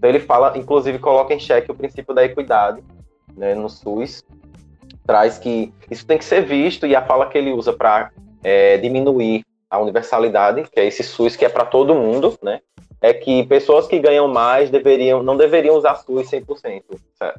Então, 0.06 0.10
ele 0.16 0.20
fala, 0.20 0.56
inclusive, 0.56 1.00
coloca 1.00 1.34
em 1.34 1.40
xeque 1.40 1.72
o 1.72 1.76
princípio 1.76 2.14
da 2.14 2.24
equidade 2.24 2.84
né, 3.36 3.56
no 3.56 3.68
SUS, 3.68 4.24
traz 5.04 5.40
que 5.40 5.74
isso 5.90 6.06
tem 6.06 6.16
que 6.16 6.24
ser 6.26 6.42
visto, 6.42 6.86
e 6.86 6.96
a 6.96 7.02
fala 7.02 7.26
que 7.26 7.36
ele 7.36 7.52
usa 7.52 7.74
para 7.74 8.12
é, 8.44 8.78
diminuir 8.78 9.44
a 9.68 9.80
universalidade, 9.80 10.64
que 10.72 10.80
é 10.80 10.86
esse 10.86 11.02
SUS 11.02 11.36
que 11.36 11.44
é 11.44 11.50
para 11.50 11.66
todo 11.66 11.96
mundo, 11.96 12.38
né? 12.44 12.60
é 13.02 13.16
que 13.16 13.48
pessoas 13.48 13.88
que 13.88 13.98
ganham 13.98 14.28
mais 14.28 14.70
deveriam, 14.70 15.24
não 15.24 15.36
deveriam 15.36 15.76
usar 15.76 15.96
SUS 15.96 16.30
100%, 16.30 16.84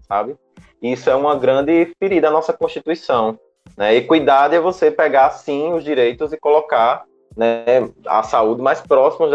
sabe? 0.02 0.34
Isso 0.82 1.08
é 1.08 1.14
uma 1.14 1.36
grande 1.36 1.92
ferida 2.00 2.26
à 2.26 2.32
nossa 2.32 2.52
Constituição. 2.52 3.38
Né? 3.76 3.94
Equidade 3.94 4.56
é 4.56 4.60
você 4.60 4.90
pegar, 4.90 5.30
sim, 5.30 5.72
os 5.72 5.84
direitos 5.84 6.32
e 6.32 6.36
colocar 6.36 7.04
né, 7.36 7.88
a 8.06 8.24
saúde 8.24 8.60
mais 8.60 8.80
próxima 8.80 9.28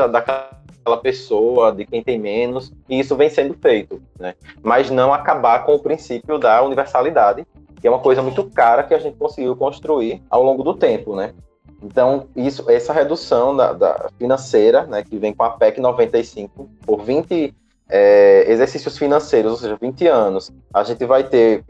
daquela 0.82 0.98
pessoa, 0.98 1.72
de 1.72 1.86
quem 1.86 2.04
tem 2.04 2.20
menos, 2.20 2.74
e 2.90 3.00
isso 3.00 3.16
vem 3.16 3.30
sendo 3.30 3.54
feito. 3.54 4.02
Né? 4.20 4.34
Mas 4.62 4.90
não 4.90 5.14
acabar 5.14 5.64
com 5.64 5.76
o 5.76 5.80
princípio 5.80 6.38
da 6.38 6.62
universalidade, 6.64 7.46
que 7.80 7.88
é 7.88 7.90
uma 7.90 8.00
coisa 8.00 8.22
muito 8.22 8.44
cara 8.50 8.84
que 8.84 8.94
a 8.94 9.00
gente 9.00 9.18
conseguiu 9.18 9.56
construir 9.56 10.22
ao 10.30 10.44
longo 10.44 10.64
do 10.64 10.74
tempo, 10.74 11.16
né? 11.16 11.34
Então, 11.82 12.28
isso, 12.36 12.70
essa 12.70 12.94
redução 12.94 13.56
da, 13.56 13.74
da, 13.74 14.10
financeira, 14.20 14.84
né, 14.86 15.04
que 15.04 15.18
vem 15.18 15.34
com 15.34 15.44
a 15.44 15.50
PEC 15.50 15.82
95, 15.82 16.70
por 16.86 17.02
20 17.02 17.56
é, 17.90 18.46
exercícios 18.48 19.00
financeiros, 19.00 19.54
ou 19.54 19.58
seja, 19.58 19.78
20 19.82 20.06
anos, 20.06 20.54
a 20.72 20.84
gente 20.84 21.04
vai 21.06 21.24
ter 21.24 21.64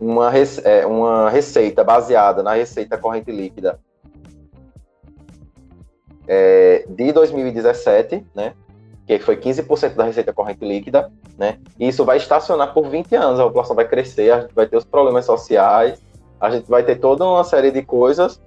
uma, 0.00 0.32
é, 0.64 0.86
uma 0.86 1.28
receita 1.28 1.84
baseada 1.84 2.42
na 2.42 2.54
receita 2.54 2.96
corrente 2.96 3.30
líquida 3.30 3.78
é, 6.28 6.84
de 6.86 7.10
2017, 7.12 8.24
né, 8.34 8.52
que 9.06 9.18
foi 9.20 9.38
15% 9.38 9.94
da 9.94 10.04
receita 10.04 10.32
corrente 10.32 10.64
líquida, 10.64 11.10
né, 11.36 11.58
e 11.80 11.88
isso 11.88 12.04
vai 12.04 12.18
estacionar 12.18 12.74
por 12.74 12.88
20 12.88 13.16
anos, 13.16 13.40
a 13.40 13.44
população 13.44 13.74
vai 13.74 13.88
crescer, 13.88 14.30
a 14.30 14.40
gente 14.42 14.54
vai 14.54 14.66
ter 14.66 14.76
os 14.76 14.84
problemas 14.84 15.24
sociais, 15.24 16.00
a 16.40 16.50
gente 16.50 16.68
vai 16.68 16.82
ter 16.82 16.96
toda 16.96 17.24
uma 17.24 17.42
série 17.42 17.70
de 17.70 17.82
coisas 17.82 18.40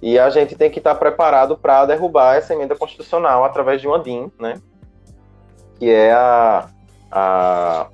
e 0.00 0.18
a 0.18 0.30
gente 0.30 0.54
tem 0.54 0.70
que 0.70 0.78
estar 0.78 0.94
preparado 0.94 1.56
para 1.56 1.86
derrubar 1.86 2.36
essa 2.36 2.54
emenda 2.54 2.76
constitucional 2.76 3.44
através 3.44 3.80
de 3.80 3.86
uma 3.86 3.98
DIN, 3.98 4.30
né? 4.38 4.60
Que 5.78 5.90
é 5.90 6.12
a, 6.12 6.68
a 7.10 7.86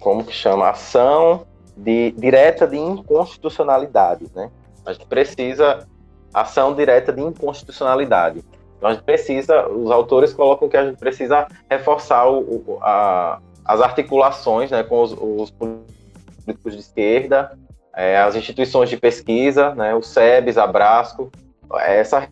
como 0.00 0.24
que 0.24 0.32
chama? 0.32 0.68
Ação 0.68 1.46
de, 1.76 2.12
direta 2.12 2.66
de 2.66 2.76
inconstitucionalidade, 2.76 4.26
né? 4.34 4.50
A 4.86 4.92
gente 4.92 5.06
precisa 5.06 5.86
ação 6.34 6.74
direta 6.74 7.12
de 7.12 7.22
inconstitucionalidade. 7.22 8.44
Então 8.76 8.90
a 8.90 8.92
gente 8.92 9.04
precisa, 9.04 9.68
os 9.68 9.90
autores 9.90 10.34
colocam 10.34 10.68
que 10.68 10.76
a 10.76 10.84
gente 10.84 10.98
precisa 10.98 11.46
reforçar 11.70 12.28
o, 12.28 12.40
o, 12.40 12.78
a, 12.82 13.38
as 13.64 13.80
articulações 13.80 14.70
né, 14.70 14.82
com 14.82 15.00
os, 15.00 15.12
os 15.12 15.50
políticos 15.50 16.74
de 16.74 16.80
esquerda 16.80 17.56
é, 17.96 18.18
as 18.18 18.34
instituições 18.34 18.90
de 18.90 18.96
pesquisa, 18.96 19.74
né, 19.74 19.94
o 19.94 20.02
SEBS, 20.02 20.58
a 20.58 20.66
Brasco, 20.66 21.30
essa 21.78 22.28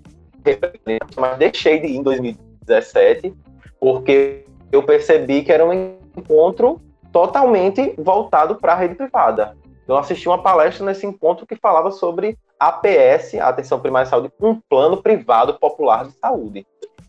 mas 1.16 1.38
deixei 1.38 1.78
de 1.78 1.86
ir 1.86 1.96
em 1.96 2.02
2017 2.02 3.32
porque 3.78 4.44
eu 4.72 4.82
percebi 4.82 5.42
que 5.42 5.52
era 5.52 5.64
um 5.64 5.72
encontro 6.16 6.80
totalmente 7.12 7.94
voltado 7.96 8.56
para 8.56 8.72
a 8.72 8.76
rede 8.76 8.96
privada. 8.96 9.56
Eu 9.86 9.96
assisti 9.96 10.28
uma 10.28 10.42
palestra 10.42 10.84
nesse 10.86 11.06
encontro 11.06 11.46
que 11.46 11.56
falava 11.56 11.90
sobre 11.90 12.38
APS, 12.58 13.34
a 13.34 13.48
Atenção 13.48 13.80
Primária 13.80 14.04
de 14.04 14.10
Saúde, 14.10 14.32
um 14.40 14.54
plano 14.68 15.02
privado 15.02 15.54
popular 15.54 16.06
de 16.06 16.12
saúde. 16.12 16.66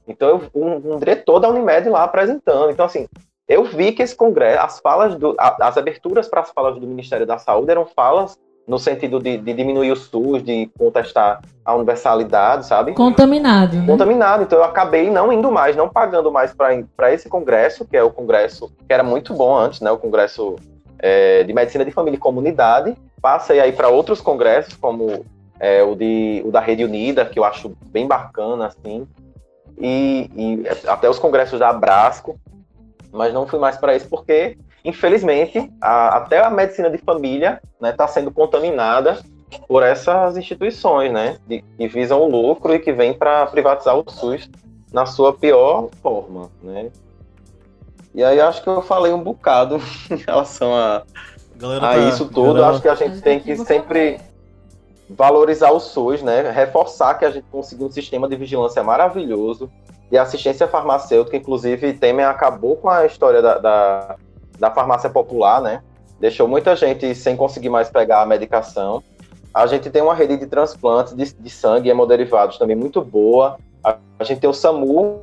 Então, 0.08 0.28
eu, 0.28 0.42
um, 0.54 0.96
um 0.96 0.98
diretor 0.98 1.40
da 1.40 1.50
Unimed 1.50 1.88
lá 1.90 2.04
apresentando. 2.04 2.72
Então, 2.72 2.86
assim, 2.86 3.08
eu 3.48 3.64
vi 3.64 3.92
que 3.92 4.02
esse 4.02 4.16
congresso, 4.16 4.60
as 4.60 4.80
falas, 4.80 5.16
do, 5.16 5.36
as 5.38 5.78
aberturas 5.78 6.28
para 6.28 6.42
as 6.42 6.50
falas 6.52 6.80
do 6.80 6.88
Ministério 6.88 7.26
da 7.26 7.38
Saúde 7.38 7.72
eram 7.72 7.86
falas 7.86 8.38
no 8.66 8.80
sentido 8.80 9.20
de, 9.20 9.38
de, 9.38 9.54
diminuir 9.54 9.92
o 9.92 9.96
SUS, 9.96 10.42
de 10.42 10.70
contestar 10.78 11.42
a 11.66 11.76
universalidade, 11.76 12.66
sabe? 12.66 12.94
Contaminado. 12.94 13.76
Né? 13.76 13.86
Contaminado. 13.86 14.44
Então 14.44 14.60
eu 14.60 14.64
acabei 14.64 15.10
não 15.10 15.34
indo 15.34 15.52
mais, 15.52 15.76
não 15.76 15.90
pagando 15.90 16.32
mais 16.32 16.54
para 16.54 17.14
esse 17.14 17.28
congresso, 17.28 17.86
que 17.86 17.98
é 17.98 18.04
o 18.04 18.10
congresso 18.10 18.72
que 18.88 18.94
era 18.94 19.04
muito 19.04 19.34
bom 19.34 19.56
antes, 19.56 19.82
né? 19.82 19.92
O 19.92 19.98
congresso 19.98 20.56
é, 21.04 21.44
de 21.44 21.52
medicina 21.52 21.84
de 21.84 21.92
família 21.92 22.16
e 22.16 22.20
comunidade. 22.20 22.96
Passei 23.22 23.60
aí 23.60 23.74
para 23.74 23.90
outros 23.90 24.22
congressos, 24.22 24.74
como 24.76 25.26
é, 25.60 25.84
o, 25.84 25.96
de, 25.96 26.42
o 26.46 26.50
da 26.50 26.62
Rede 26.62 26.86
Unida, 26.86 27.26
que 27.26 27.38
eu 27.38 27.44
acho 27.44 27.76
bem 27.88 28.08
bacana, 28.08 28.68
assim. 28.68 29.06
E, 29.78 30.30
e 30.34 30.64
até 30.88 31.10
os 31.10 31.20
congressos 31.20 31.60
da 31.60 31.70
Abrasco, 31.70 32.40
mas 33.12 33.34
não 33.34 33.46
fui 33.46 33.60
mais 33.60 33.76
para 33.76 33.94
esse 33.94 34.08
porque, 34.08 34.58
infelizmente, 34.86 35.70
a, 35.82 36.18
até 36.18 36.42
a 36.42 36.50
medicina 36.50 36.90
de 36.90 36.98
família 37.00 37.62
está 37.74 37.88
né, 37.88 37.92
tá 37.92 38.08
sendo 38.08 38.32
contaminada 38.32 39.20
por 39.68 39.84
essas 39.84 40.38
instituições, 40.38 41.12
né, 41.12 41.38
de, 41.46 41.62
que 41.78 41.88
visam 41.88 42.22
o 42.22 42.30
lucro 42.30 42.74
e 42.74 42.80
que 42.80 42.94
vêm 42.94 43.14
para 43.14 43.46
privatizar 43.48 43.96
o 43.98 44.10
SUS 44.10 44.50
na 44.92 45.06
sua 45.06 45.34
pior 45.34 45.90
forma, 46.02 46.50
né. 46.62 46.90
E 48.14 48.24
aí 48.24 48.40
acho 48.40 48.62
que 48.62 48.70
eu 48.70 48.82
falei 48.82 49.12
um 49.12 49.24
bocado 49.24 49.82
em 50.10 50.16
relação 50.16 50.76
a, 50.76 51.04
galera 51.56 51.88
a 51.88 51.94
tá, 51.94 51.98
isso 52.10 52.26
tudo. 52.26 52.54
Galera... 52.54 52.68
Acho 52.70 52.82
que 52.82 52.90
a 52.90 52.96
gente 52.96 53.22
tem 53.22 53.40
que 53.40 53.56
sempre 53.58 54.20
valorizar 55.10 55.72
o 55.72 55.80
SUS, 55.80 56.22
né, 56.22 56.50
reforçar 56.52 57.16
que 57.16 57.26
a 57.26 57.30
gente 57.30 57.46
conseguiu 57.52 57.88
um 57.88 57.92
sistema 57.92 58.28
de 58.28 58.36
vigilância 58.36 58.82
maravilhoso, 58.84 59.70
de 60.10 60.18
assistência 60.18 60.68
farmacêutica, 60.68 61.38
inclusive 61.38 61.94
Temer 61.94 62.28
acabou 62.28 62.76
com 62.78 62.90
a 62.90 63.06
história 63.06 63.42
da, 63.42 63.58
da, 63.58 64.16
da 64.60 64.72
farmácia 64.72 65.10
popular, 65.10 65.62
né? 65.62 65.82
Deixou 66.20 66.48
muita 66.48 66.76
gente 66.76 67.14
sem 67.16 67.36
conseguir 67.36 67.70
mais 67.70 67.90
pegar 67.90 68.22
a 68.22 68.26
medicação. 68.26 69.04
A 69.54 69.68
gente 69.68 69.90
tem 69.90 70.02
uma 70.02 70.14
rede 70.14 70.38
de 70.38 70.48
transplantes 70.48 71.14
de, 71.14 71.34
de 71.34 71.50
sangue 71.50 71.90
e 71.90 71.92
hemoderivados 71.92 72.58
também 72.58 72.76
muito 72.76 73.02
boa. 73.02 73.58
A, 73.84 73.98
a 74.20 74.24
gente 74.24 74.40
tem 74.40 74.50
o 74.50 74.54
SAMU, 74.54 75.22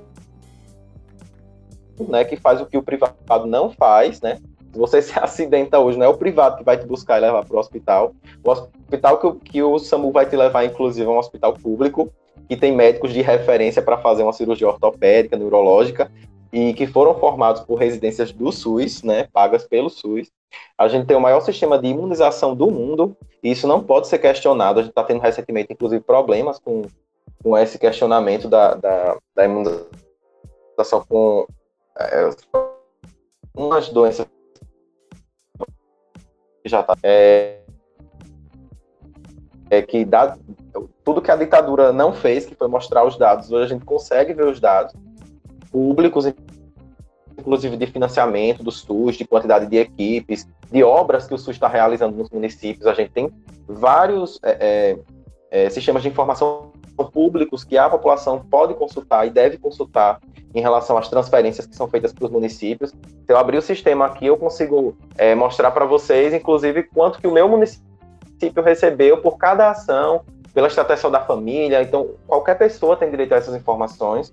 né, 2.09 2.25
que 2.25 2.37
faz 2.37 2.61
o 2.61 2.67
que 2.67 2.79
o 2.79 2.83
privado 2.83 3.47
não 3.47 3.71
faz, 3.71 4.21
né? 4.21 4.39
Se 4.73 4.79
você 4.79 5.03
se 5.03 5.19
acidenta 5.19 5.79
hoje, 5.79 5.99
não 5.99 6.07
é 6.07 6.09
o 6.09 6.17
privado 6.17 6.59
que 6.59 6.65
vai 6.65 6.77
te 6.77 6.87
buscar 6.87 7.19
e 7.19 7.21
levar 7.21 7.45
para 7.45 7.57
o 7.57 7.61
hospital. 7.61 8.13
O 8.45 8.51
hospital 8.51 9.19
que, 9.19 9.51
que 9.51 9.63
o 9.63 9.79
SAMU 9.79 10.13
vai 10.13 10.27
te 10.27 10.37
levar, 10.37 10.65
inclusive, 10.65 11.07
é 11.07 11.11
um 11.11 11.19
hospital 11.19 11.55
público 11.55 12.11
que 12.49 12.57
tem 12.57 12.75
médicos 12.75 13.13
de 13.13 13.23
referência 13.23 13.81
para 13.81 13.99
fazer 13.99 14.25
uma 14.25 14.33
cirurgia 14.33 14.67
ortopédica, 14.67 15.37
neurológica, 15.37 16.11
e 16.53 16.75
que 16.75 16.85
foram 16.85 17.15
formados 17.15 17.63
por 17.63 17.77
residências 17.77 18.33
do 18.33 18.51
SUS, 18.51 19.05
né, 19.05 19.29
pagas 19.33 19.65
pelo 19.65 19.89
SUS. 19.89 20.29
A 20.77 20.89
gente 20.89 21.07
tem 21.07 21.17
o 21.17 21.21
maior 21.21 21.41
sistema 21.43 21.79
de 21.79 21.87
imunização 21.87 22.57
do 22.57 22.69
mundo, 22.69 23.17
e 23.41 23.53
isso 23.53 23.69
não 23.69 23.81
pode 23.81 24.09
ser 24.09 24.19
questionado. 24.19 24.81
A 24.81 24.83
gente 24.83 24.91
está 24.91 25.05
tendo 25.05 25.21
recentemente, 25.21 25.73
inclusive, 25.73 26.03
problemas 26.03 26.59
com, 26.59 26.83
com 27.41 27.57
esse 27.57 27.79
questionamento 27.79 28.49
da, 28.49 28.75
da, 28.75 29.17
da 29.35 29.45
imunização 29.45 31.05
com 31.09 31.47
é, 32.01 32.31
umas 33.55 33.89
doenças 33.89 34.27
que 36.63 36.69
já 36.69 36.81
está. 36.81 36.97
É, 37.03 37.61
é, 39.71 39.83
que 39.83 40.05
dá, 40.05 40.37
tudo 41.05 41.23
que 41.23 41.31
a 41.31 41.37
ditadura 41.37 41.93
não 41.93 42.13
fez, 42.13 42.45
que 42.45 42.55
foi 42.55 42.69
mostrar 42.69 43.05
os 43.05 43.17
dados, 43.17 43.51
hoje 43.53 43.65
a 43.65 43.69
gente 43.69 43.85
consegue 43.85 44.35
ver 44.35 44.47
os 44.47 44.61
dados 44.61 44.93
públicos, 45.71 46.27
inclusive 47.39 47.77
de 47.77 47.87
financiamento 47.87 48.63
do 48.65 48.73
SUS, 48.73 49.17
de 49.17 49.25
quantidade 49.25 49.67
de 49.67 49.77
equipes, 49.77 50.47
de 50.71 50.83
obras 50.83 51.27
que 51.27 51.35
o 51.35 51.39
SUS 51.39 51.57
está 51.57 51.69
realizando 51.69 52.17
nos 52.17 52.29
municípios. 52.31 52.87
A 52.87 52.95
gente 52.95 53.13
tem 53.13 53.31
vários 53.67 54.41
é, 54.43 54.99
é, 55.53 55.65
é, 55.65 55.71
sistemas 55.71 56.03
de 56.03 56.09
informação 56.09 56.70
públicos 57.13 57.65
que 57.65 57.77
a 57.77 57.89
população 57.89 58.45
pode 58.51 58.75
consultar 58.75 59.27
e 59.27 59.31
deve 59.31 59.59
consultar 59.59 60.21
em 60.55 60.61
relação 60.61 60.97
às 60.97 61.09
transferências 61.09 61.67
que 61.67 61.77
são 61.77 61.89
feitas 61.89 62.13
para 62.13 62.25
os 62.25 62.31
municípios. 62.31 62.91
Se 62.91 62.97
eu 63.29 63.37
abrir 63.37 63.59
o 63.59 63.63
sistema 63.63 64.07
aqui, 64.07 64.27
eu 64.27 64.37
consigo 64.37 64.97
é, 65.17 65.35
mostrar 65.35 65.71
para 65.71 65.85
vocês, 65.85 66.35
inclusive, 66.35 66.85
quanto 66.85 67.21
que 67.21 67.27
o 67.27 67.33
meu 67.33 67.49
município 67.49 68.63
recebeu 68.63 69.19
por 69.19 69.37
cada 69.39 69.71
ação, 69.71 70.23
pela 70.53 70.67
estratégia 70.67 71.09
da 71.11 71.21
família. 71.21 71.83
Então, 71.83 72.11
qualquer 72.27 72.59
pessoa 72.59 72.97
tem 72.97 73.11
direito 73.11 73.33
a 73.33 73.37
essas 73.37 73.55
informações 73.55 74.33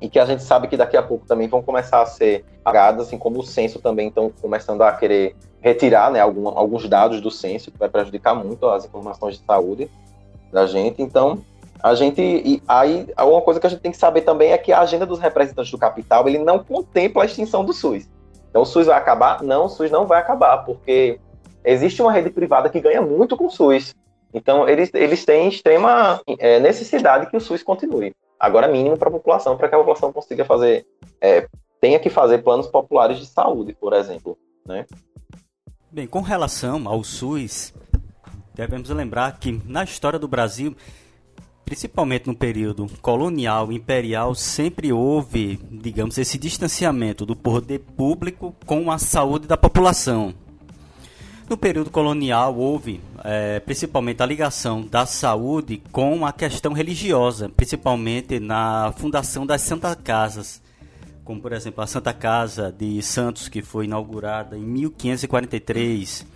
e 0.00 0.08
que 0.08 0.18
a 0.18 0.24
gente 0.24 0.42
sabe 0.42 0.66
que 0.66 0.76
daqui 0.76 0.96
a 0.96 1.02
pouco 1.02 1.26
também 1.26 1.46
vão 1.46 1.62
começar 1.62 2.02
a 2.02 2.06
ser 2.06 2.44
pagadas, 2.64 3.06
assim 3.06 3.18
como 3.18 3.40
o 3.40 3.42
censo 3.42 3.78
também 3.80 4.08
estão 4.08 4.32
começando 4.40 4.82
a 4.82 4.92
querer 4.92 5.36
retirar 5.60 6.10
né, 6.10 6.20
algum, 6.20 6.48
alguns 6.48 6.88
dados 6.88 7.20
do 7.20 7.30
censo, 7.30 7.70
que 7.70 7.78
vai 7.78 7.88
prejudicar 7.88 8.34
muito 8.34 8.66
as 8.66 8.84
informações 8.86 9.38
de 9.38 9.44
saúde 9.44 9.90
da 10.50 10.66
gente. 10.66 11.02
Então, 11.02 11.44
A 11.82 11.94
gente. 11.94 12.20
E 12.20 12.62
aí, 12.68 13.06
uma 13.18 13.40
coisa 13.40 13.58
que 13.58 13.66
a 13.66 13.70
gente 13.70 13.80
tem 13.80 13.90
que 13.90 13.96
saber 13.96 14.22
também 14.22 14.52
é 14.52 14.58
que 14.58 14.72
a 14.72 14.80
agenda 14.80 15.06
dos 15.06 15.18
representantes 15.18 15.70
do 15.70 15.78
capital 15.78 16.28
ele 16.28 16.38
não 16.38 16.58
contempla 16.62 17.22
a 17.22 17.26
extinção 17.26 17.64
do 17.64 17.72
SUS. 17.72 18.08
Então, 18.50 18.62
o 18.62 18.66
SUS 18.66 18.86
vai 18.86 18.98
acabar? 18.98 19.42
Não, 19.42 19.66
o 19.66 19.68
SUS 19.68 19.90
não 19.90 20.06
vai 20.06 20.20
acabar, 20.20 20.58
porque 20.58 21.18
existe 21.64 22.02
uma 22.02 22.12
rede 22.12 22.30
privada 22.30 22.68
que 22.68 22.80
ganha 22.80 23.00
muito 23.00 23.36
com 23.36 23.46
o 23.46 23.50
SUS. 23.50 23.94
Então, 24.32 24.68
eles, 24.68 24.90
eles 24.94 25.24
têm 25.24 25.48
extrema 25.48 26.20
é, 26.38 26.60
necessidade 26.60 27.28
que 27.30 27.36
o 27.36 27.40
SUS 27.40 27.62
continue. 27.62 28.14
Agora, 28.38 28.68
mínimo 28.68 28.96
para 28.96 29.08
a 29.08 29.12
população, 29.12 29.56
para 29.56 29.68
que 29.68 29.74
a 29.74 29.78
população 29.78 30.12
consiga 30.12 30.44
fazer, 30.44 30.86
é, 31.20 31.46
tenha 31.80 31.98
que 31.98 32.08
fazer 32.08 32.38
planos 32.38 32.66
populares 32.66 33.18
de 33.18 33.26
saúde, 33.26 33.74
por 33.78 33.92
exemplo. 33.92 34.36
Né? 34.66 34.86
Bem, 35.90 36.06
com 36.06 36.20
relação 36.20 36.88
ao 36.88 37.02
SUS, 37.02 37.74
devemos 38.54 38.88
lembrar 38.90 39.38
que 39.38 39.60
na 39.64 39.84
história 39.84 40.18
do 40.18 40.28
Brasil, 40.28 40.76
principalmente 41.70 42.26
no 42.26 42.34
período 42.34 42.88
colonial, 43.00 43.70
imperial, 43.70 44.34
sempre 44.34 44.92
houve, 44.92 45.56
digamos, 45.70 46.18
esse 46.18 46.36
distanciamento 46.36 47.24
do 47.24 47.36
poder 47.36 47.78
público 47.96 48.52
com 48.66 48.90
a 48.90 48.98
saúde 48.98 49.46
da 49.46 49.56
população. 49.56 50.34
No 51.48 51.56
período 51.56 51.88
colonial 51.88 52.56
houve 52.56 53.00
é, 53.22 53.60
principalmente 53.60 54.20
a 54.20 54.26
ligação 54.26 54.82
da 54.82 55.06
saúde 55.06 55.80
com 55.92 56.26
a 56.26 56.32
questão 56.32 56.72
religiosa, 56.72 57.48
principalmente 57.48 58.40
na 58.40 58.92
fundação 58.96 59.46
das 59.46 59.60
Santas 59.60 59.94
Casas, 60.02 60.60
como 61.24 61.40
por 61.40 61.52
exemplo 61.52 61.84
a 61.84 61.86
Santa 61.86 62.12
Casa 62.12 62.74
de 62.76 63.00
Santos, 63.00 63.48
que 63.48 63.62
foi 63.62 63.84
inaugurada 63.84 64.58
em 64.58 64.62
1543. 64.62 66.26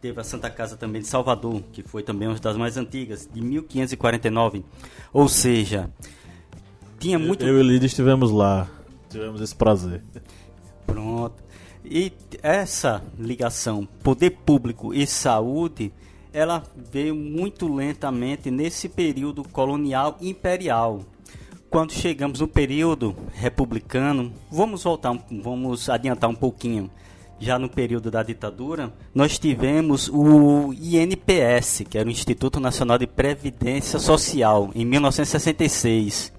Teve 0.00 0.20
a 0.20 0.24
Santa 0.24 0.48
Casa 0.48 0.76
também 0.76 1.02
de 1.02 1.08
Salvador, 1.08 1.60
que 1.72 1.82
foi 1.82 2.02
também 2.02 2.28
uma 2.28 2.38
das 2.38 2.56
mais 2.56 2.76
antigas, 2.76 3.28
de 3.32 3.40
1549. 3.40 4.64
Ou 5.12 5.28
seja, 5.28 5.90
tinha 6.98 7.18
muito. 7.18 7.44
Eu 7.44 7.60
e 7.60 7.62
Lídia 7.62 7.86
estivemos 7.86 8.30
lá, 8.30 8.68
tivemos 9.08 9.40
esse 9.40 9.54
prazer. 9.54 10.02
Pronto. 10.86 11.42
E 11.84 12.12
essa 12.42 13.02
ligação 13.18 13.86
poder 14.02 14.30
público 14.30 14.92
e 14.94 15.06
saúde, 15.06 15.92
ela 16.32 16.62
veio 16.76 17.14
muito 17.14 17.72
lentamente 17.72 18.50
nesse 18.50 18.88
período 18.88 19.42
colonial 19.42 20.16
imperial. 20.20 21.00
Quando 21.70 21.92
chegamos 21.92 22.40
no 22.40 22.48
período 22.48 23.14
republicano, 23.32 24.32
vamos 24.50 24.84
voltar, 24.84 25.18
vamos 25.42 25.88
adiantar 25.88 26.30
um 26.30 26.34
pouquinho. 26.34 26.90
Já 27.40 27.58
no 27.58 27.68
período 27.68 28.10
da 28.10 28.22
ditadura, 28.22 28.92
nós 29.14 29.38
tivemos 29.38 30.08
o 30.08 30.72
INPS, 30.72 31.84
que 31.88 31.96
era 31.96 32.08
o 32.08 32.10
Instituto 32.10 32.58
Nacional 32.58 32.98
de 32.98 33.06
Previdência 33.06 33.98
Social, 33.98 34.70
em 34.74 34.84
1966. 34.84 36.32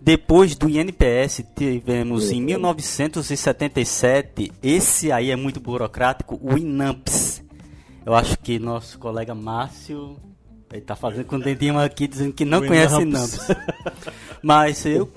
Depois 0.00 0.56
do 0.56 0.68
INPS, 0.68 1.44
tivemos 1.56 2.30
em 2.30 2.40
1977, 2.40 4.52
esse 4.62 5.12
aí 5.12 5.30
é 5.30 5.36
muito 5.36 5.60
burocrático, 5.60 6.38
o 6.42 6.56
INAMPS. 6.56 7.44
Eu 8.06 8.14
acho 8.14 8.38
que 8.38 8.58
nosso 8.58 8.98
colega 8.98 9.34
Márcio 9.34 10.16
ele 10.72 10.82
tá 10.82 10.94
fazendo 10.94 11.24
com 11.24 11.36
o 11.36 11.40
dedinho 11.40 11.78
aqui 11.78 12.06
dizendo 12.06 12.32
que 12.32 12.44
não 12.44 12.58
o 12.58 12.66
conhece 12.66 13.00
INAMPS. 13.00 13.48
Mas 14.42 14.84
eu 14.86 15.10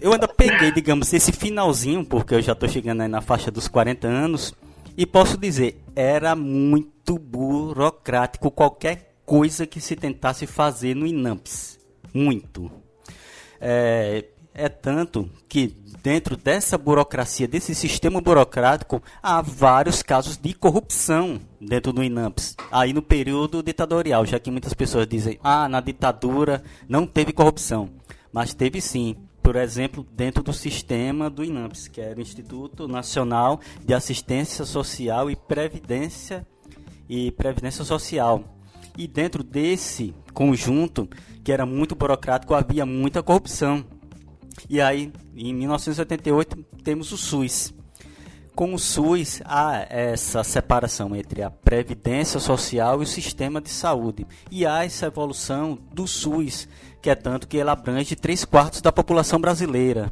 eu 0.00 0.12
ainda 0.12 0.28
peguei, 0.28 0.72
digamos, 0.72 1.12
esse 1.12 1.32
finalzinho, 1.32 2.04
porque 2.04 2.34
eu 2.34 2.42
já 2.42 2.52
estou 2.52 2.68
chegando 2.68 3.02
aí 3.02 3.08
na 3.08 3.20
faixa 3.20 3.50
dos 3.50 3.68
40 3.68 4.06
anos, 4.06 4.54
e 4.96 5.06
posso 5.06 5.36
dizer, 5.36 5.80
era 5.94 6.34
muito 6.34 7.18
burocrático 7.18 8.50
qualquer 8.50 9.14
coisa 9.24 9.66
que 9.66 9.80
se 9.80 9.94
tentasse 9.94 10.46
fazer 10.46 10.94
no 10.94 11.06
INAMPS. 11.06 11.78
Muito. 12.12 12.70
É, 13.60 14.24
é 14.54 14.68
tanto 14.68 15.30
que 15.48 15.76
dentro 16.02 16.36
dessa 16.36 16.78
burocracia, 16.78 17.48
desse 17.48 17.74
sistema 17.74 18.20
burocrático, 18.20 19.02
há 19.22 19.42
vários 19.42 20.02
casos 20.02 20.36
de 20.36 20.54
corrupção 20.54 21.40
dentro 21.60 21.92
do 21.92 22.02
INAMPS. 22.02 22.56
Aí 22.70 22.92
no 22.92 23.02
período 23.02 23.62
ditatorial, 23.62 24.24
já 24.24 24.38
que 24.38 24.50
muitas 24.50 24.74
pessoas 24.74 25.06
dizem, 25.06 25.38
ah, 25.42 25.68
na 25.68 25.80
ditadura 25.80 26.62
não 26.88 27.06
teve 27.06 27.32
corrupção. 27.32 27.90
Mas 28.32 28.54
teve 28.54 28.80
sim. 28.80 29.16
Por 29.42 29.56
exemplo, 29.56 30.06
dentro 30.12 30.42
do 30.42 30.52
sistema 30.52 31.30
do 31.30 31.42
INAMPS, 31.42 31.88
que 31.88 32.00
era 32.00 32.18
o 32.18 32.22
Instituto 32.22 32.86
Nacional 32.86 33.60
de 33.82 33.94
Assistência 33.94 34.64
Social 34.64 35.30
e 35.30 35.36
Previdência 35.36 36.46
e 37.08 37.30
Previdência 37.30 37.84
Social. 37.84 38.44
E 38.96 39.06
dentro 39.06 39.42
desse 39.42 40.14
conjunto, 40.34 41.08
que 41.42 41.52
era 41.52 41.64
muito 41.64 41.94
burocrático, 41.94 42.52
havia 42.52 42.84
muita 42.84 43.22
corrupção. 43.22 43.84
E 44.68 44.80
aí, 44.80 45.12
em 45.36 45.54
1988, 45.54 46.56
temos 46.82 47.12
o 47.12 47.16
SUS. 47.16 47.74
Com 48.54 48.74
o 48.74 48.78
SUS, 48.78 49.40
há 49.44 49.86
essa 49.88 50.42
separação 50.42 51.14
entre 51.14 51.42
a 51.42 51.50
previdência 51.50 52.40
social 52.40 53.00
e 53.00 53.04
o 53.04 53.06
sistema 53.06 53.60
de 53.60 53.70
saúde. 53.70 54.26
E 54.50 54.66
há 54.66 54.84
essa 54.84 55.06
evolução 55.06 55.78
do 55.92 56.08
SUS, 56.08 56.66
que 57.00 57.08
é 57.08 57.14
tanto 57.14 57.46
que 57.46 57.56
ele 57.56 57.70
abrange 57.70 58.16
três 58.16 58.44
quartos 58.44 58.80
da 58.80 58.90
população 58.90 59.40
brasileira. 59.40 60.10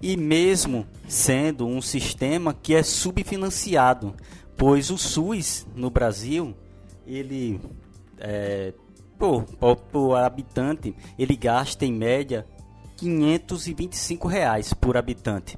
E 0.00 0.16
mesmo 0.16 0.86
sendo 1.08 1.66
um 1.66 1.82
sistema 1.82 2.54
que 2.54 2.74
é 2.74 2.82
subfinanciado, 2.84 4.14
pois 4.56 4.90
o 4.90 4.96
SUS 4.96 5.66
no 5.74 5.90
Brasil, 5.90 6.54
ele 7.04 7.60
é, 8.20 8.72
por, 9.18 9.42
por, 9.42 9.76
por 9.76 10.14
habitante, 10.14 10.94
ele 11.18 11.36
gasta 11.36 11.84
em 11.84 11.92
média 11.92 12.46
525 12.98 14.28
reais 14.28 14.74
por 14.74 14.96
habitante. 14.96 15.56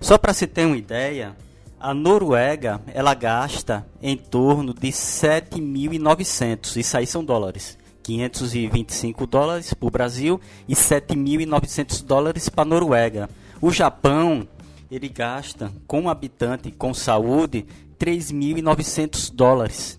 Só 0.00 0.16
para 0.16 0.32
se 0.32 0.46
ter 0.46 0.64
uma 0.64 0.76
ideia, 0.76 1.36
a 1.78 1.92
Noruega 1.92 2.80
ela 2.92 3.14
gasta 3.14 3.86
em 4.02 4.16
torno 4.16 4.72
de 4.72 4.88
7.900, 4.88 6.76
isso 6.76 6.96
aí 6.96 7.06
são 7.06 7.22
dólares. 7.24 7.76
525 8.02 9.26
dólares 9.26 9.74
para 9.74 9.86
o 9.86 9.90
Brasil 9.90 10.40
e 10.66 10.74
7.900 10.74 12.02
dólares 12.04 12.48
para 12.48 12.62
a 12.62 12.64
Noruega. 12.64 13.28
O 13.60 13.70
Japão 13.70 14.48
ele 14.90 15.10
gasta 15.10 15.70
com 15.86 16.08
habitante 16.08 16.70
com 16.70 16.94
saúde 16.94 17.66
3.900 17.98 19.30
dólares. 19.34 19.97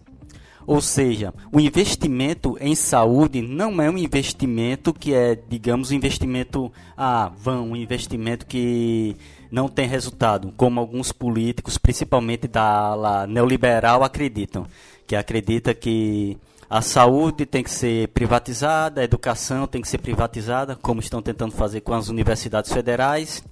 Ou 0.70 0.82
seja, 0.82 1.34
o 1.52 1.60
investimento 1.60 2.56
em 2.62 2.76
saúde 2.76 3.42
não 3.42 3.82
é 3.82 3.90
um 3.90 3.98
investimento 3.98 4.94
que 4.94 5.16
é, 5.16 5.36
digamos, 5.36 5.90
um 5.90 5.96
investimento 5.96 6.72
ah, 6.96 7.32
vão, 7.36 7.72
um 7.72 7.76
investimento 7.76 8.46
que 8.46 9.16
não 9.50 9.68
tem 9.68 9.88
resultado, 9.88 10.54
como 10.56 10.80
alguns 10.80 11.12
políticos, 11.12 11.80
principalmente 11.80 12.48
da 12.48 12.62
ala 12.62 13.26
neoliberal, 13.26 14.04
acreditam. 14.04 14.68
Que 15.08 15.16
acredita 15.16 15.74
que 15.74 16.38
a 16.70 16.84
saúde 16.84 17.48
tem 17.48 17.64
que 17.64 17.72
ser 17.72 18.10
privatizada, 18.10 19.02
a 19.02 19.04
educação 19.04 19.66
tem 19.66 19.82
que 19.82 19.88
ser 19.88 19.98
privatizada, 19.98 20.76
como 20.76 21.00
estão 21.00 21.20
tentando 21.20 21.54
fazer 21.54 21.82
com 21.82 21.96
as 21.96 22.10
universidades 22.10 22.72
federais. 22.72 23.44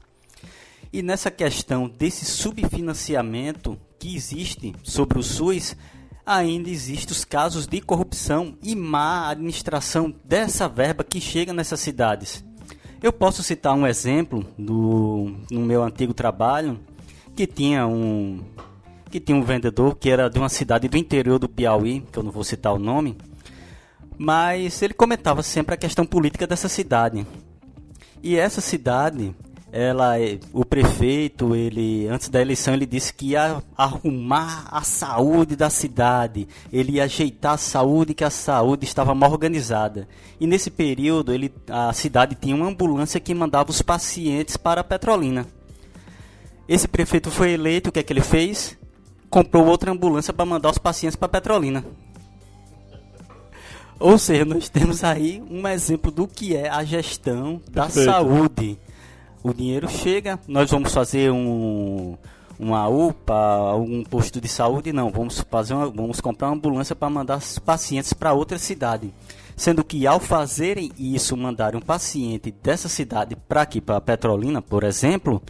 E 0.94 1.02
nessa 1.02 1.32
questão 1.32 1.90
desse 1.90 2.26
subfinanciamento 2.26 3.76
que 3.98 4.16
existe 4.16 4.76
sobre 4.84 5.18
o 5.18 5.24
SUS, 5.24 5.76
ainda 6.28 6.70
existem 6.70 7.14
os 7.14 7.24
casos 7.24 7.66
de 7.66 7.80
corrupção 7.80 8.58
e 8.62 8.76
má 8.76 9.30
administração 9.30 10.14
dessa 10.26 10.68
verba 10.68 11.02
que 11.02 11.22
chega 11.22 11.54
nessas 11.54 11.80
cidades. 11.80 12.44
Eu 13.02 13.14
posso 13.14 13.42
citar 13.42 13.74
um 13.74 13.88
exemplo 13.88 14.46
do 14.58 15.34
no 15.50 15.62
meu 15.62 15.82
antigo 15.84 16.14
trabalho 16.14 16.78
que 17.34 17.48
tinha 17.48 17.88
um 17.88 18.44
que 19.10 19.22
tinha 19.22 19.38
um 19.38 19.42
vendedor 19.42 19.96
que 19.96 20.10
era 20.10 20.30
de 20.30 20.38
uma 20.38 20.50
cidade 20.50 20.90
do 20.90 20.98
interior 20.98 21.40
do 21.40 21.48
Piauí, 21.48 22.02
que 22.12 22.20
eu 22.20 22.24
não 22.24 22.32
vou 22.32 22.44
citar 22.44 22.74
o 22.74 22.80
nome, 22.80 23.18
mas 24.18 24.82
ele 24.82 24.94
comentava 24.94 25.42
sempre 25.42 25.76
a 25.76 25.78
questão 25.78 26.06
política 26.06 26.46
dessa 26.46 26.68
cidade. 26.68 27.26
E 28.22 28.36
essa 28.36 28.60
cidade 28.60 29.34
ela, 29.72 30.20
é, 30.20 30.40
o 30.54 30.64
prefeito, 30.64 31.54
ele 31.54 32.08
antes 32.08 32.30
da 32.30 32.42
eleição 32.42 32.74
ele 32.74 32.86
disse 32.86 33.14
que 33.14 33.32
ia 33.32 33.62
arrumar 33.78 34.68
a 34.72 34.82
saúde 34.82 35.56
da 35.56 35.70
cidade, 35.70 36.48
ele 36.72 36.94
ia 36.94 37.04
ajeitar 37.04 37.54
a 37.54 37.58
saúde, 37.58 38.14
que 38.14 38.24
a 38.24 38.30
saúde 38.30 38.86
estava 38.86 39.14
mal 39.14 39.32
organizada. 39.32 40.08
E 40.40 40.48
nesse 40.48 40.72
período 40.72 41.34
ele, 41.34 41.54
a 41.70 41.92
cidade 41.92 42.36
tinha 42.36 42.56
uma 42.56 42.68
ambulância 42.68 43.20
que 43.20 43.34
mandava 43.34 43.70
os 43.70 43.82
pacientes 43.82 44.56
para 44.56 44.82
a 44.82 44.84
Petrolina. 44.84 45.46
Esse 46.68 46.88
prefeito 46.88 47.30
foi 47.30 47.52
eleito, 47.52 47.90
o 47.90 47.92
que 47.92 48.00
é 48.00 48.04
que 48.04 48.14
ele 48.14 48.22
fez? 48.22 48.78
Comprou 49.30 49.66
outra 49.66 49.92
ambulância 49.92 50.34
para 50.34 50.46
mandar 50.46 50.70
os 50.70 50.78
pacientes 50.78 51.16
para 51.16 51.26
a 51.26 51.30
Petrolina. 51.30 51.84
Ou 54.00 54.18
seja, 54.18 54.46
nós 54.46 54.70
temos 54.70 55.04
aí 55.04 55.44
um 55.50 55.68
exemplo 55.68 56.12
do 56.12 56.28
que 56.28 56.56
é 56.56 56.70
a 56.70 56.84
gestão 56.84 57.62
da 57.70 57.90
saúde 57.90 58.78
o 59.44 59.54
dinheiro 59.54 59.90
chega, 59.90 60.40
nós 60.48 60.70
vamos 60.72 60.94
fazer 60.94 61.32
um, 61.32 62.18
uma 62.60 62.88
UPA, 62.88 63.76
um 63.76 64.04
posto 64.04 64.42
de 64.42 64.48
saúde, 64.48 64.92
não, 64.92 65.12
vamos 65.12 65.42
fazer 65.50 65.74
uma, 65.74 65.90
vamos 65.90 66.20
comprar 66.20 66.48
uma 66.48 66.56
ambulância 66.56 66.96
para 66.96 67.10
mandar 67.10 67.38
os 67.38 67.60
pacientes 67.60 68.14
para 68.14 68.34
outra 68.34 68.58
cidade. 68.58 69.14
Sendo 69.56 69.84
que 69.84 70.06
ao 70.06 70.20
fazerem 70.20 70.92
isso, 70.98 71.36
mandarem 71.36 71.80
um 71.80 71.84
paciente 71.84 72.54
dessa 72.64 72.88
cidade 72.88 73.36
para 73.36 73.64
aqui, 73.64 73.82
para 73.82 74.00
Petrolina, 74.02 74.62
por 74.62 74.84
exemplo, 74.84 75.42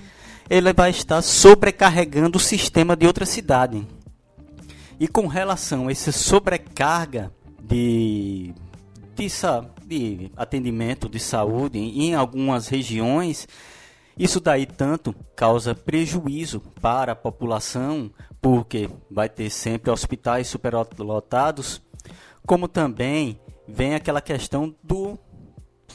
ele 0.50 0.72
vai 0.74 0.92
estar 0.92 1.22
sobrecarregando 1.22 2.38
o 2.38 2.42
sistema 2.42 2.96
de 2.96 3.06
outra 3.06 3.26
cidade. 3.26 3.86
E 5.00 5.08
com 5.08 5.28
relação 5.28 5.88
a 5.88 5.92
essa 5.92 6.12
sobrecarga 6.12 7.32
de, 7.62 8.54
de, 9.16 9.28
de 9.86 10.32
atendimento 10.36 11.10
de 11.10 11.20
saúde 11.20 11.78
em 11.78 12.16
algumas 12.16 12.68
regiões, 12.68 13.48
isso 14.18 14.40
daí 14.40 14.66
tanto 14.66 15.14
causa 15.36 15.76
prejuízo 15.76 16.60
para 16.82 17.12
a 17.12 17.16
população, 17.16 18.12
porque 18.42 18.90
vai 19.12 19.30
ter 19.30 19.50
sempre 19.50 19.92
hospitais 19.92 20.48
superlotados, 20.48 21.82
como 22.46 22.68
também 22.68 23.40
vem 23.68 23.96
aquela 23.96 24.22
questão 24.22 24.74
do 24.84 25.18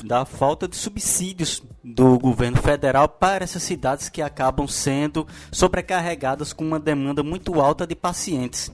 da 0.02 0.24
falta 0.24 0.66
de 0.66 0.74
subsídios 0.74 1.62
do 1.85 2.18
governo 2.18 2.56
federal 2.56 3.08
para 3.08 3.44
essas 3.44 3.62
cidades 3.62 4.08
que 4.08 4.22
acabam 4.22 4.66
sendo 4.66 5.26
sobrecarregadas 5.50 6.52
com 6.52 6.64
uma 6.64 6.80
demanda 6.80 7.22
muito 7.22 7.61
alta 7.61 7.87
de 7.87 7.94
pacientes. 7.94 8.72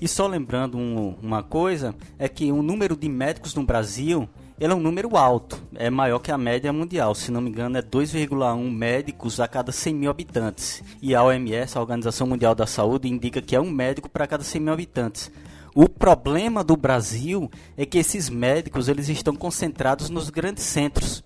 E 0.00 0.08
só 0.08 0.26
lembrando 0.26 0.76
um, 0.76 1.16
uma 1.22 1.44
coisa, 1.44 1.94
é 2.18 2.28
que 2.28 2.50
o 2.50 2.60
número 2.60 2.96
de 2.96 3.08
médicos 3.08 3.54
no 3.54 3.64
Brasil 3.64 4.28
ele 4.62 4.72
é 4.72 4.76
um 4.76 4.80
número 4.80 5.16
alto, 5.16 5.60
é 5.74 5.90
maior 5.90 6.20
que 6.20 6.30
a 6.30 6.38
média 6.38 6.72
mundial, 6.72 7.16
se 7.16 7.32
não 7.32 7.40
me 7.40 7.50
engano 7.50 7.76
é 7.76 7.82
2,1 7.82 8.70
médicos 8.70 9.40
a 9.40 9.48
cada 9.48 9.72
100 9.72 9.92
mil 9.92 10.08
habitantes. 10.08 10.84
E 11.02 11.16
a 11.16 11.24
OMS, 11.24 11.76
a 11.76 11.80
Organização 11.80 12.28
Mundial 12.28 12.54
da 12.54 12.64
Saúde, 12.64 13.08
indica 13.08 13.42
que 13.42 13.56
é 13.56 13.60
um 13.60 13.68
médico 13.68 14.08
para 14.08 14.24
cada 14.24 14.44
100 14.44 14.60
mil 14.60 14.72
habitantes. 14.72 15.32
O 15.74 15.88
problema 15.88 16.62
do 16.62 16.76
Brasil 16.76 17.50
é 17.76 17.84
que 17.84 17.98
esses 17.98 18.30
médicos 18.30 18.88
eles 18.88 19.08
estão 19.08 19.34
concentrados 19.34 20.08
nos 20.08 20.30
grandes 20.30 20.62
centros. 20.62 21.24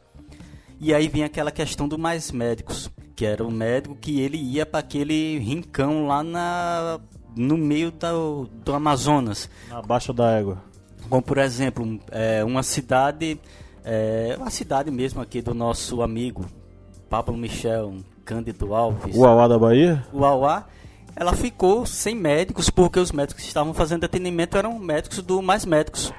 E 0.80 0.94
aí 0.94 1.06
vem 1.06 1.22
aquela 1.22 1.50
questão 1.50 1.86
do 1.86 1.98
mais 1.98 2.32
médicos, 2.32 2.90
que 3.14 3.26
era 3.26 3.44
o 3.44 3.50
médico 3.50 3.94
que 3.94 4.18
ele 4.18 4.38
ia 4.38 4.64
para 4.64 4.80
aquele 4.80 5.38
rincão 5.40 6.06
lá 6.06 6.22
na 6.22 6.98
no 7.36 7.58
meio 7.58 7.90
do, 7.90 8.48
do 8.64 8.72
Amazonas. 8.72 9.50
Na 9.68 9.82
baixa 9.82 10.10
da 10.10 10.30
égua. 10.30 10.64
Como 11.08 11.22
por 11.22 11.38
exemplo, 11.38 12.00
é, 12.10 12.44
uma 12.44 12.62
cidade, 12.62 13.38
é, 13.84 14.36
uma 14.38 14.50
cidade 14.50 14.90
mesmo 14.90 15.20
aqui 15.20 15.40
do 15.40 15.54
nosso 15.54 16.02
amigo 16.02 16.44
Pablo 17.08 17.36
Michel 17.36 17.96
Cândido 18.24 18.74
Alves. 18.74 19.14
O 19.14 19.20
Uauá 19.20 19.46
da 19.46 19.58
Bahia? 19.58 20.04
O 20.12 20.20
Uauá 20.20 20.66
ela 21.18 21.32
ficou 21.32 21.86
sem 21.86 22.14
médicos 22.14 22.68
porque 22.68 23.00
os 23.00 23.10
médicos 23.10 23.42
que 23.42 23.48
estavam 23.48 23.72
fazendo 23.72 24.04
atendimento 24.04 24.58
eram 24.58 24.78
médicos 24.78 25.22
do 25.22 25.40
mais 25.40 25.64
médicos. 25.64 26.12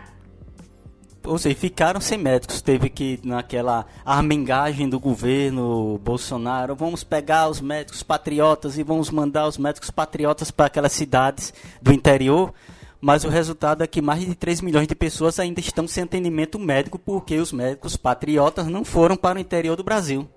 Ou 1.24 1.38
seja, 1.38 1.56
ficaram 1.56 2.02
sem 2.02 2.18
médicos. 2.18 2.62
Teve 2.62 2.90
que, 2.90 3.20
naquela 3.24 3.86
armengagem 4.04 4.90
do 4.90 5.00
governo 5.00 6.00
Bolsonaro, 6.04 6.76
vamos 6.76 7.04
pegar 7.04 7.48
os 7.48 7.62
médicos 7.62 8.02
patriotas 8.02 8.78
e 8.80 8.84
vamos 8.84 9.12
mandar 9.12 9.48
os 9.48 9.58
médicos 9.58 9.92
patriotas 9.92 10.50
para 10.50 10.66
aquelas 10.66 10.94
cidades 10.94 11.54
do 11.80 11.94
interior. 11.94 12.52
Mas 13.00 13.24
o 13.24 13.30
resultado 13.30 13.84
é 13.84 13.88
que 13.88 14.02
mais 14.02 14.26
de 14.26 14.34
3 14.34 14.62
milhões 14.62 14.88
de 14.88 14.96
pessoas 14.96 15.40
ainda 15.40 15.60
estão 15.60 15.88
sem 15.88 16.04
atendimento 16.04 16.58
médico 16.58 16.98
porque 16.98 17.38
os 17.38 17.52
médicos 17.52 17.96
patriotas 17.96 18.68
não 18.68 18.84
foram 18.84 19.16
para 19.16 19.38
o 19.38 19.42
interior 19.42 19.76
do 19.76 19.84
Brasil 19.84 20.28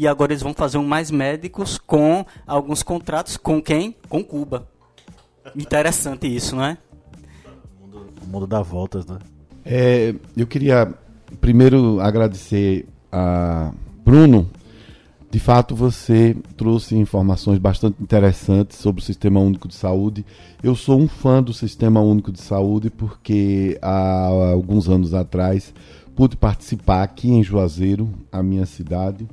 e 0.00 0.08
agora 0.08 0.32
eles 0.32 0.42
vão 0.42 0.54
fazer 0.54 0.78
um 0.78 0.86
mais 0.86 1.10
médicos 1.10 1.76
com 1.76 2.24
alguns 2.46 2.82
contratos 2.82 3.36
com 3.36 3.60
quem? 3.60 3.94
Com 4.08 4.24
Cuba. 4.24 4.66
Interessante 5.54 6.26
isso, 6.26 6.56
não 6.56 6.64
é? 6.64 6.78
O 8.22 8.26
mundo 8.26 8.46
dá 8.46 8.62
voltas, 8.62 9.04
né? 9.06 9.18
É, 9.64 10.14
eu 10.36 10.46
queria 10.46 10.94
primeiro 11.40 12.00
agradecer 12.00 12.86
a 13.12 13.72
Bruno. 14.04 14.48
De 15.30 15.38
fato, 15.38 15.76
você 15.76 16.36
trouxe 16.56 16.96
informações 16.96 17.56
bastante 17.60 18.02
interessantes 18.02 18.78
sobre 18.78 19.00
o 19.00 19.04
Sistema 19.04 19.38
Único 19.38 19.68
de 19.68 19.76
Saúde. 19.76 20.26
Eu 20.60 20.74
sou 20.74 20.98
um 20.98 21.06
fã 21.06 21.40
do 21.40 21.54
Sistema 21.54 22.00
Único 22.00 22.32
de 22.32 22.40
Saúde 22.40 22.90
porque 22.90 23.78
há 23.80 24.26
alguns 24.50 24.88
anos 24.88 25.14
atrás 25.14 25.72
pude 26.16 26.36
participar 26.36 27.04
aqui 27.04 27.30
em 27.30 27.44
Juazeiro, 27.44 28.10
a 28.32 28.42
minha 28.42 28.66
cidade, 28.66 29.28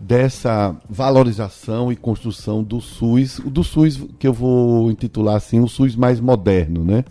dessa 0.00 0.74
valorização 0.90 1.92
e 1.92 1.96
construção 1.96 2.60
do 2.60 2.80
SUS, 2.80 3.38
do 3.46 3.62
SUS 3.62 4.04
que 4.18 4.26
eu 4.26 4.32
vou 4.32 4.90
intitular 4.90 5.36
assim, 5.36 5.60
o 5.60 5.68
SUS 5.68 5.94
mais 5.94 6.18
moderno, 6.18 6.82
né? 6.82 7.04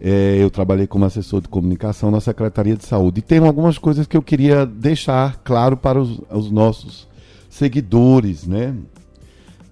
É, 0.00 0.36
eu 0.40 0.50
trabalhei 0.50 0.88
como 0.88 1.04
assessor 1.04 1.40
de 1.40 1.48
comunicação 1.48 2.10
na 2.10 2.20
Secretaria 2.20 2.74
de 2.74 2.84
Saúde. 2.84 3.20
E 3.20 3.22
tem 3.22 3.38
algumas 3.38 3.78
coisas 3.78 4.06
que 4.06 4.16
eu 4.16 4.22
queria 4.22 4.66
deixar 4.66 5.36
claro 5.44 5.76
para 5.76 6.00
os, 6.00 6.20
os 6.30 6.50
nossos 6.50 7.08
seguidores, 7.50 8.46
né? 8.46 8.74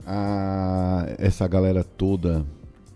A, 0.04 1.06
essa 1.18 1.46
galera 1.46 1.84
toda 1.84 2.44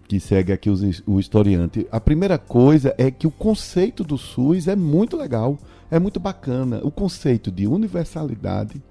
que 0.08 0.20
segue 0.20 0.52
aqui 0.52 0.68
os, 0.68 1.02
o 1.06 1.18
historiante. 1.18 1.86
A 1.90 1.98
primeira 1.98 2.36
coisa 2.36 2.94
é 2.98 3.10
que 3.10 3.26
o 3.26 3.30
conceito 3.30 4.04
do 4.04 4.18
SUS 4.18 4.68
é 4.68 4.76
muito 4.76 5.16
legal, 5.16 5.56
é 5.90 5.98
muito 5.98 6.20
bacana. 6.20 6.80
O 6.82 6.90
conceito 6.90 7.50
de 7.50 7.66
universalidade, 7.66 8.82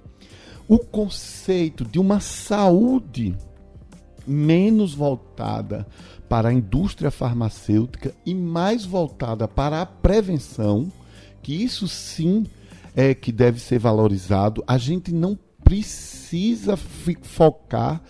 o 0.67 0.79
conceito 0.79 1.85
de 1.85 1.99
uma 1.99 2.19
saúde 2.19 3.35
menos 4.25 4.95
voltada 4.95 5.85
para 6.29 6.49
a 6.49 6.53
indústria 6.53 7.11
farmacêutica 7.11 8.15
e 8.25 8.33
mais 8.33 8.85
voltada 8.85 9.47
para 9.47 9.81
a 9.81 9.85
prevenção, 9.85 10.91
que 11.43 11.53
isso 11.53 11.87
sim 11.87 12.45
é 12.95 13.13
que 13.13 13.31
deve 13.31 13.59
ser 13.59 13.79
valorizado. 13.79 14.63
A 14.65 14.77
gente 14.77 15.13
não 15.13 15.37
precisa 15.71 16.75
focar 16.75 18.03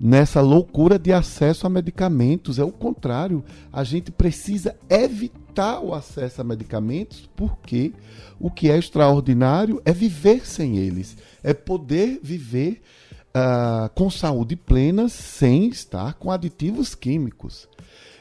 nessa 0.00 0.40
loucura 0.40 0.96
de 0.96 1.12
acesso 1.12 1.66
a 1.66 1.70
medicamentos. 1.70 2.60
É 2.60 2.62
o 2.62 2.70
contrário. 2.70 3.42
A 3.72 3.82
gente 3.82 4.12
precisa 4.12 4.76
evitar 4.88 5.80
o 5.80 5.92
acesso 5.92 6.40
a 6.40 6.44
medicamentos, 6.44 7.28
porque 7.34 7.92
o 8.38 8.48
que 8.48 8.70
é 8.70 8.78
extraordinário 8.78 9.82
é 9.84 9.92
viver 9.92 10.46
sem 10.46 10.78
eles 10.78 11.16
é 11.42 11.52
poder 11.52 12.20
viver 12.22 12.80
uh, 13.30 13.92
com 13.96 14.08
saúde 14.08 14.54
plena 14.54 15.08
sem 15.08 15.66
estar 15.66 16.14
com 16.14 16.30
aditivos 16.30 16.94
químicos. 16.94 17.68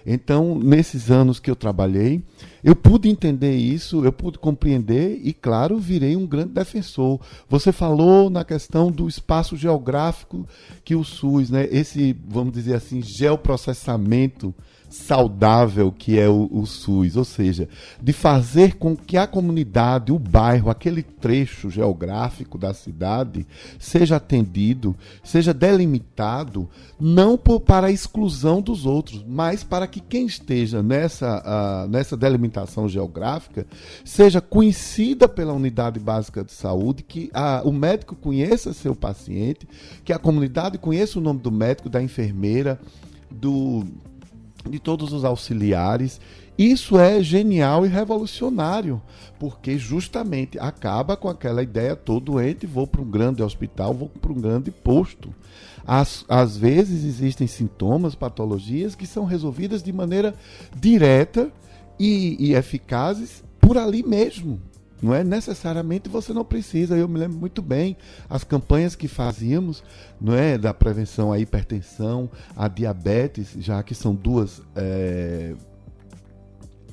Então, 0.10 0.58
nesses 0.58 1.12
anos 1.12 1.38
que 1.38 1.52
eu 1.52 1.56
trabalhei, 1.56 2.24
eu 2.64 2.74
pude 2.74 3.10
entender 3.10 3.58
isso, 3.58 4.06
eu 4.06 4.14
pude 4.14 4.40
compreender 4.40 5.20
e, 5.22 5.34
claro, 5.34 5.78
virei 5.78 6.16
um 6.16 6.26
grande 6.26 6.54
defensor. 6.54 7.20
Você 7.50 7.74
falou 7.74 8.30
na 8.30 8.46
questão 8.46 8.90
do 8.90 9.10
espaço 9.10 9.58
geográfico 9.58 10.48
que 10.86 10.96
o 10.96 11.04
SUS, 11.04 11.50
né, 11.50 11.68
esse, 11.70 12.16
vamos 12.26 12.54
dizer 12.54 12.76
assim, 12.76 13.02
geoprocessamento 13.02 14.56
saudável 14.90 15.92
que 15.92 16.18
é 16.20 16.28
o, 16.28 16.48
o, 16.52 16.66
SUS, 16.66 17.16
ou 17.16 17.26
seja, 17.26 17.68
de 18.02 18.14
fazer 18.14 18.76
com 18.76 18.96
que 18.96 19.18
a 19.18 19.28
comunidade, 19.28 20.12
o 20.12 20.20
bairro, 20.20 20.70
aquele 20.70 21.04
trecho 21.04 21.70
geográfico 21.70 22.58
da 22.58 22.74
cidade 22.74 23.46
seja 23.80 24.16
atendido, 24.16 24.96
seja 25.24 25.54
delimitado, 25.54 26.70
não 27.00 27.38
por, 27.38 27.60
para 27.60 27.88
a 27.88 27.92
exclusão 27.92 28.62
dos 28.62 28.86
outros, 28.86 29.24
mas 29.28 29.64
para 29.64 29.88
que 29.88 30.00
quem 30.00 30.26
esteja 30.26 30.82
nessa, 30.82 31.44
uh, 31.86 31.90
nessa 31.90 32.16
delimitação 32.16 32.88
geográfica 32.88 33.66
seja 34.06 34.40
conhecida 34.40 35.28
pela 35.28 35.54
unidade 35.54 36.00
básica 36.00 36.44
de 36.44 36.52
saúde, 36.52 37.04
que 37.04 37.30
uh, 37.34 37.68
o 37.68 37.74
médico 37.74 38.16
conheça 38.16 38.74
seu 38.74 38.96
paciente, 38.96 39.68
que 40.04 40.14
a 40.14 40.20
comunidade 40.20 40.78
conheça 40.78 41.20
o 41.20 41.22
nome 41.22 41.40
do 41.40 41.52
médico, 41.52 41.90
da 41.90 42.02
enfermeira, 42.02 42.80
do 43.30 43.84
de 44.68 44.80
todos 44.80 45.14
os 45.14 45.24
auxiliares. 45.24 46.20
Isso 46.58 46.98
é 46.98 47.22
genial 47.22 47.86
e 47.86 47.90
revolucionário, 47.90 49.02
porque 49.38 49.78
justamente 49.78 50.58
acaba 50.58 51.16
com 51.16 51.30
aquela 51.30 51.62
ideia 51.62 51.96
todo 51.96 52.32
doente, 52.32 52.66
vou 52.66 52.88
para 52.88 53.02
um 53.02 53.10
grande 53.10 53.44
hospital, 53.44 53.94
vou 53.94 54.10
para 54.10 54.32
um 54.32 54.42
grande 54.42 54.72
posto. 54.72 55.34
Às, 55.86 56.26
às 56.28 56.58
vezes 56.58 57.06
existem 57.06 57.48
sintomas, 57.48 58.16
patologias 58.16 58.96
que 58.96 59.06
são 59.06 59.24
resolvidas 59.24 59.84
de 59.84 59.94
maneira 59.94 60.34
direta 60.76 61.52
e, 62.00 62.36
e 62.40 62.56
eficazes 62.56 63.44
por 63.60 63.78
ali 63.78 64.04
mesmo. 64.04 64.60
Não 65.02 65.14
é 65.14 65.24
necessariamente 65.24 66.10
você 66.10 66.34
não 66.34 66.44
precisa. 66.44 66.98
Eu 66.98 67.08
me 67.08 67.20
lembro 67.20 67.38
muito 67.38 67.62
bem 67.62 67.96
as 68.30 68.44
campanhas 68.44 68.96
que 68.96 69.08
fazíamos, 69.08 69.84
não 70.20 70.34
é, 70.34 70.58
da 70.58 70.74
prevenção 70.74 71.32
à 71.32 71.40
hipertensão, 71.40 72.30
à 72.56 72.68
diabetes, 72.68 73.56
já 73.60 73.82
que 73.84 73.94
são 73.94 74.16
duas 74.16 74.62
é, 74.76 75.56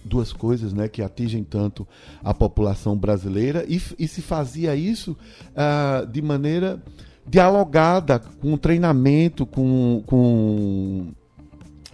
duas 0.04 0.32
coisas, 0.32 0.72
né, 0.72 0.86
que 0.86 1.02
atingem 1.02 1.42
tanto 1.42 1.88
a 2.22 2.34
população 2.34 2.96
brasileira 2.96 3.64
e, 3.66 3.80
e 3.98 4.06
se 4.06 4.20
fazia 4.20 4.76
isso 4.76 5.16
uh, 5.52 6.06
de 6.06 6.20
maneira 6.20 6.82
dialogada, 7.26 8.18
com 8.18 8.56
treinamento, 8.58 9.46
com, 9.46 10.02
com 10.06 11.12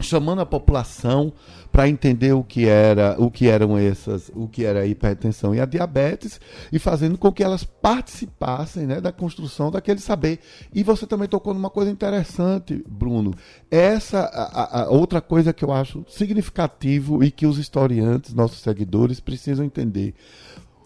chamando 0.01 0.41
a 0.41 0.47
população 0.47 1.33
para 1.81 1.89
entender 1.89 2.35
o 2.35 2.45
que 2.45 2.67
era, 2.67 3.17
o 3.19 3.31
que 3.31 3.49
eram 3.49 3.79
essas, 3.79 4.31
o 4.35 4.47
que 4.47 4.67
era 4.67 4.81
a 4.81 4.87
hipertensão 4.87 5.55
e 5.55 5.61
a 5.63 5.65
diabetes 5.65 6.39
e 6.71 6.79
fazendo 6.79 7.17
com 7.17 7.33
que 7.33 7.43
elas 7.43 7.65
participassem, 7.65 8.87
né, 8.87 9.01
da 9.01 9.11
construção 9.11 9.71
daquele 9.71 9.99
saber. 9.99 10.41
E 10.75 10.83
você 10.83 11.07
também 11.07 11.27
tocou 11.27 11.55
numa 11.55 11.71
coisa 11.71 11.91
interessante, 11.91 12.85
Bruno. 12.87 13.33
Essa 13.71 14.21
a, 14.21 14.83
a 14.83 14.91
outra 14.91 15.23
coisa 15.23 15.55
que 15.55 15.65
eu 15.65 15.73
acho 15.73 16.05
significativo 16.07 17.25
e 17.25 17.31
que 17.31 17.47
os 17.47 17.57
historiantes, 17.57 18.35
nossos 18.35 18.61
seguidores 18.61 19.19
precisam 19.19 19.65
entender. 19.65 20.13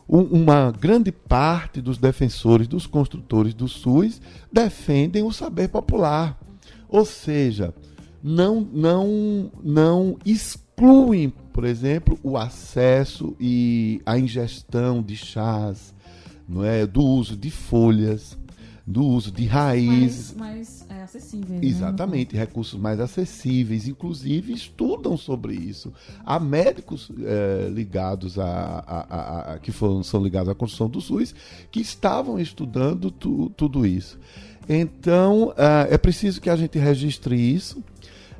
uma 0.09 0.71
grande 0.71 1.11
parte 1.11 1.81
dos 1.81 1.99
defensores, 1.99 2.69
dos 2.69 2.87
construtores 2.87 3.53
do 3.53 3.67
SUS 3.67 4.23
defendem 4.53 5.25
o 5.25 5.33
saber 5.33 5.67
popular. 5.67 6.39
Ou 6.89 7.05
seja, 7.05 7.75
não, 8.23 8.61
não, 8.73 9.51
não 9.61 10.17
por 11.53 11.65
exemplo, 11.65 12.19
o 12.23 12.37
acesso 12.37 13.37
e 13.39 14.03
a 14.05 14.19
ingestão 14.19 15.03
de 15.03 15.17
chás, 15.17 15.95
não 16.49 16.65
é, 16.65 16.87
do 16.87 17.03
uso 17.03 17.37
de 17.37 17.51
folhas, 17.51 18.37
do 18.87 19.03
uso 19.03 19.33
de 19.33 19.47
raízes. 19.47 20.35
Mais, 20.35 20.85
mais 20.89 20.91
é, 20.91 21.03
acessíveis. 21.03 21.61
Né? 21.61 21.67
Exatamente, 21.67 22.35
né? 22.35 22.41
recursos 22.41 22.79
mais 22.79 23.01
acessíveis. 23.01 23.89
Inclusive, 23.89 24.53
estudam 24.53 25.17
sobre 25.17 25.55
isso. 25.55 25.93
Há 26.25 26.39
médicos 26.39 27.11
é, 27.23 27.71
ligados 27.71 28.39
a, 28.39 28.45
a, 28.45 29.17
a, 29.17 29.55
a, 29.55 29.59
que 29.59 29.73
foram, 29.73 30.03
são 30.03 30.23
ligados 30.23 30.51
à 30.51 30.55
construção 30.55 30.89
do 30.89 31.01
SUS 31.01 31.35
que 31.71 31.81
estavam 31.81 32.39
estudando 32.39 33.11
tu, 33.11 33.51
tudo 33.57 33.87
isso. 33.87 34.19
Então, 34.69 35.55
é, 35.57 35.95
é 35.95 35.99
preciso 35.99 36.41
que 36.41 36.51
a 36.51 36.57
gente 36.57 36.79
registre 36.79 37.37
isso 37.37 37.83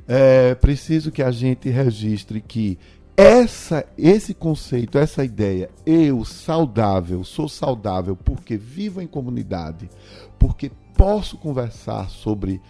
é 0.07 0.53
preciso 0.55 1.11
que 1.11 1.23
a 1.23 1.31
gente 1.31 1.69
registre 1.69 2.41
que 2.41 2.77
essa, 3.17 3.85
esse 3.97 4.33
conceito, 4.33 4.97
essa 4.97 5.23
ideia, 5.23 5.69
eu 5.85 6.25
saudável, 6.25 7.23
sou 7.23 7.47
saudável 7.47 8.15
porque 8.15 8.57
vivo 8.57 9.01
em 9.01 9.07
comunidade, 9.07 9.89
porque 10.37 10.69
posso 10.95 11.37
conversar 11.37 12.09
sobre 12.09 12.61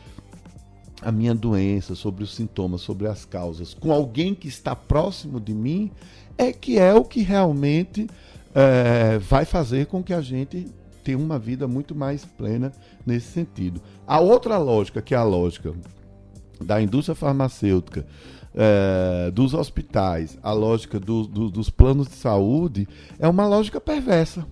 a 1.01 1.11
minha 1.11 1.33
doença, 1.33 1.95
sobre 1.95 2.23
os 2.23 2.33
sintomas, 2.33 2.81
sobre 2.81 3.07
as 3.07 3.25
causas, 3.25 3.73
com 3.73 3.91
alguém 3.91 4.33
que 4.33 4.47
está 4.47 4.75
próximo 4.75 5.39
de 5.39 5.53
mim, 5.53 5.91
é 6.37 6.53
que 6.53 6.77
é 6.77 6.93
o 6.93 7.03
que 7.03 7.21
realmente 7.21 8.07
é, 8.53 9.17
vai 9.17 9.45
fazer 9.45 9.87
com 9.87 10.03
que 10.03 10.13
a 10.13 10.21
gente 10.21 10.67
tenha 11.03 11.17
uma 11.17 11.37
vida 11.37 11.67
muito 11.67 11.93
mais 11.93 12.25
plena 12.25 12.71
nesse 13.05 13.27
sentido. 13.27 13.81
A 14.07 14.19
outra 14.19 14.57
lógica, 14.57 15.01
que 15.01 15.13
é 15.13 15.17
a 15.17 15.23
lógica 15.23 15.73
da 16.63 16.81
indústria 16.81 17.15
farmacêutica, 17.15 18.05
é, 18.55 19.31
dos 19.31 19.53
hospitais, 19.53 20.37
a 20.41 20.53
lógica 20.53 20.99
do, 20.99 21.27
do, 21.27 21.49
dos 21.49 21.69
planos 21.69 22.07
de 22.07 22.15
saúde, 22.15 22.87
é 23.19 23.27
uma 23.27 23.45
lógica 23.45 23.81
perversa. 23.81 24.45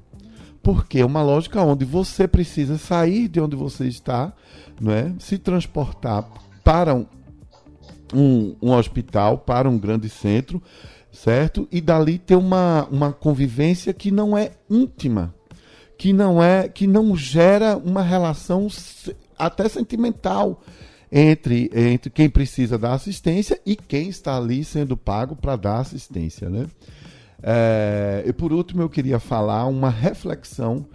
Porque 0.61 0.99
é 0.99 1.05
uma 1.05 1.21
lógica 1.21 1.61
onde 1.61 1.85
você 1.85 2.27
precisa 2.27 2.77
sair 2.77 3.27
de 3.27 3.39
onde 3.39 3.55
você 3.55 3.85
está, 3.85 4.33
não 4.79 4.91
é? 4.91 5.13
se 5.19 5.37
transportar 5.37 6.27
para 6.63 6.93
um, 6.93 7.05
um, 8.13 8.55
um 8.61 8.71
hospital, 8.73 9.37
para 9.37 9.69
um 9.69 9.77
grande 9.77 10.09
centro, 10.09 10.61
certo? 11.11 11.67
E 11.71 11.81
dali 11.81 12.17
ter 12.17 12.35
uma, 12.35 12.87
uma 12.89 13.11
convivência 13.11 13.93
que 13.93 14.09
não 14.09 14.37
é 14.37 14.51
íntima, 14.69 15.33
que 15.97 16.13
não 16.13 16.41
é, 16.41 16.67
que 16.67 16.87
não 16.87 17.15
gera 17.15 17.77
uma 17.77 18.01
relação 18.01 18.67
até 19.37 19.67
sentimental 19.67 20.61
entre, 21.15 21.69
entre 21.75 22.09
quem 22.09 22.27
precisa 22.27 22.75
da 22.75 22.93
assistência 22.93 23.61
e 23.63 23.75
quem 23.75 24.09
está 24.09 24.35
ali 24.35 24.65
sendo 24.65 24.97
pago 24.97 25.35
para 25.35 25.55
dar 25.55 25.79
assistência. 25.79 26.49
Né? 26.49 26.65
É, 27.43 28.23
e 28.25 28.33
por 28.33 28.51
último, 28.51 28.81
eu 28.81 28.89
queria 28.89 29.19
falar 29.19 29.67
uma 29.67 29.91
reflexão 29.91 30.87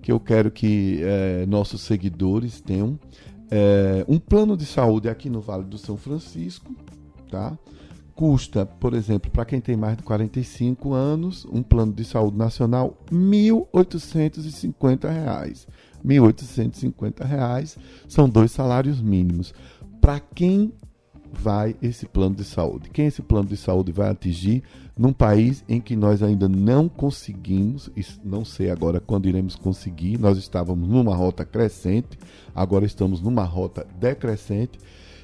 que 0.00 0.12
eu 0.12 0.20
quero 0.20 0.52
que 0.52 1.00
é, 1.02 1.44
nossos 1.46 1.80
seguidores 1.80 2.60
tenham. 2.60 2.96
É, 3.50 4.04
um 4.06 4.20
plano 4.20 4.56
de 4.56 4.64
saúde 4.64 5.08
aqui 5.08 5.28
no 5.28 5.40
Vale 5.40 5.64
do 5.64 5.76
São 5.76 5.96
Francisco, 5.96 6.72
tá? 7.28 7.58
custa, 8.14 8.64
por 8.64 8.94
exemplo, 8.94 9.28
para 9.30 9.44
quem 9.44 9.60
tem 9.60 9.76
mais 9.76 9.96
de 9.96 10.04
45 10.04 10.92
anos, 10.92 11.44
um 11.46 11.62
plano 11.62 11.92
de 11.92 12.04
saúde 12.04 12.36
nacional, 12.36 12.96
R$ 13.10 13.16
1.850. 13.16 15.66
R$ 16.04 16.16
1.850 16.16 17.78
são 18.06 18.28
dois 18.28 18.50
salários 18.50 19.00
mínimos. 19.00 19.54
Para 20.00 20.20
quem 20.20 20.72
vai 21.34 21.74
esse 21.82 22.06
plano 22.06 22.36
de 22.36 22.44
saúde? 22.44 22.90
Quem 22.90 23.06
esse 23.06 23.22
plano 23.22 23.48
de 23.48 23.56
saúde 23.56 23.90
vai 23.90 24.10
atingir 24.10 24.62
num 24.96 25.12
país 25.12 25.64
em 25.68 25.80
que 25.80 25.96
nós 25.96 26.22
ainda 26.22 26.48
não 26.48 26.88
conseguimos, 26.88 27.90
não 28.22 28.44
sei 28.44 28.70
agora 28.70 29.00
quando 29.00 29.28
iremos 29.28 29.56
conseguir, 29.56 30.18
nós 30.18 30.38
estávamos 30.38 30.88
numa 30.88 31.14
rota 31.14 31.44
crescente, 31.44 32.18
agora 32.54 32.84
estamos 32.84 33.20
numa 33.20 33.44
rota 33.44 33.86
decrescente. 33.98 34.78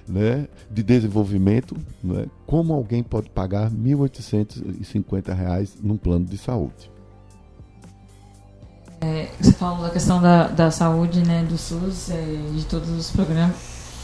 Né, 0.08 0.48
de 0.68 0.82
desenvolvimento, 0.82 1.76
né, 2.02 2.26
como 2.44 2.72
alguém 2.72 3.00
pode 3.00 3.30
pagar 3.30 3.70
R$ 3.70 3.76
1.850 3.76 5.76
num 5.80 5.96
plano 5.96 6.24
de 6.24 6.36
saúde? 6.36 6.90
É, 9.02 9.28
você 9.40 9.52
falou 9.52 9.82
da 9.82 9.88
questão 9.88 10.20
da, 10.20 10.48
da 10.48 10.70
saúde, 10.70 11.22
né, 11.26 11.42
do 11.48 11.56
SUS, 11.56 12.10
é, 12.10 12.22
de 12.54 12.66
todos 12.66 12.90
os 12.90 13.10
programas, 13.10 13.56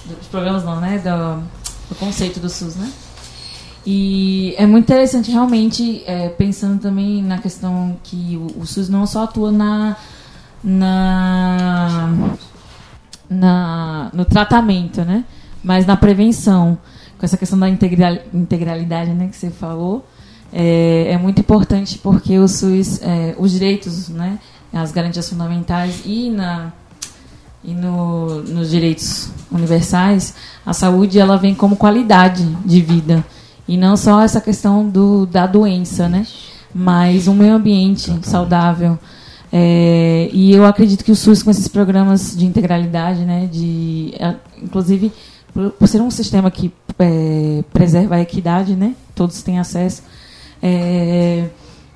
dos 0.06 0.26
programas 0.28 0.64
não, 0.64 0.80
né, 0.80 0.98
do, 0.98 1.42
do, 1.90 1.94
conceito 1.96 2.40
do 2.40 2.48
SUS, 2.48 2.76
né? 2.76 2.90
E 3.84 4.54
é 4.56 4.64
muito 4.64 4.84
interessante 4.84 5.30
realmente, 5.30 6.02
é, 6.06 6.30
pensando 6.30 6.80
também 6.80 7.22
na 7.22 7.36
questão 7.36 7.98
que 8.02 8.38
o, 8.38 8.62
o, 8.62 8.66
SUS 8.66 8.88
não 8.88 9.06
só 9.06 9.24
atua 9.24 9.52
na, 9.52 9.98
na, 10.64 12.30
na, 13.28 14.10
no 14.14 14.24
tratamento, 14.24 15.04
né, 15.04 15.26
mas 15.62 15.84
na 15.84 15.98
prevenção, 15.98 16.78
com 17.18 17.26
essa 17.26 17.36
questão 17.36 17.58
da 17.58 17.68
integral, 17.68 18.16
integralidade, 18.32 19.10
né, 19.12 19.28
que 19.28 19.36
você 19.36 19.50
falou, 19.50 20.06
é, 20.50 21.12
é 21.12 21.18
muito 21.18 21.38
importante 21.38 21.98
porque 21.98 22.38
o 22.38 22.48
SUS, 22.48 23.02
é, 23.02 23.34
os 23.38 23.52
direitos, 23.52 24.08
né, 24.08 24.38
as 24.72 24.92
garantias 24.92 25.28
fundamentais 25.28 26.02
e 26.04 26.30
na 26.30 26.72
e 27.64 27.74
no, 27.74 28.42
nos 28.42 28.70
direitos 28.70 29.28
universais, 29.50 30.34
a 30.64 30.72
saúde 30.72 31.18
ela 31.18 31.36
vem 31.36 31.52
como 31.52 31.74
qualidade 31.74 32.44
de 32.64 32.80
vida 32.80 33.24
e 33.66 33.76
não 33.76 33.96
só 33.96 34.22
essa 34.22 34.40
questão 34.40 34.88
do, 34.88 35.26
da 35.26 35.46
doença, 35.46 36.08
né? 36.08 36.24
Mas 36.72 37.26
um 37.26 37.34
meio 37.34 37.54
ambiente 37.54 38.12
saudável. 38.22 38.96
É, 39.52 40.28
e 40.32 40.52
eu 40.52 40.64
acredito 40.64 41.04
que 41.04 41.10
o 41.10 41.16
SUS 41.16 41.42
com 41.42 41.50
esses 41.50 41.66
programas 41.66 42.36
de 42.36 42.46
integralidade, 42.46 43.24
né? 43.24 43.48
De, 43.50 44.14
inclusive 44.62 45.12
por, 45.52 45.70
por 45.70 45.88
ser 45.88 46.00
um 46.00 46.10
sistema 46.10 46.50
que 46.50 46.72
é, 46.98 47.64
preserva 47.72 48.16
a 48.16 48.20
equidade, 48.20 48.76
né? 48.76 48.94
Todos 49.14 49.42
têm 49.42 49.58
acesso. 49.58 50.02
É, 50.62 51.46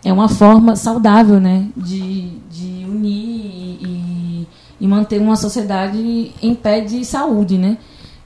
é 0.05 0.12
uma 0.12 0.28
forma 0.28 0.76
saudável 0.76 1.38
né, 1.38 1.66
de, 1.76 2.38
de 2.51 2.86
unir 2.86 3.78
e, 3.80 4.48
e 4.80 4.86
manter 4.86 5.20
uma 5.20 5.36
sociedade 5.36 6.32
em 6.42 6.55
pé 6.55 6.80
de 6.80 7.05
saúde. 7.05 7.59
Né? 7.59 7.76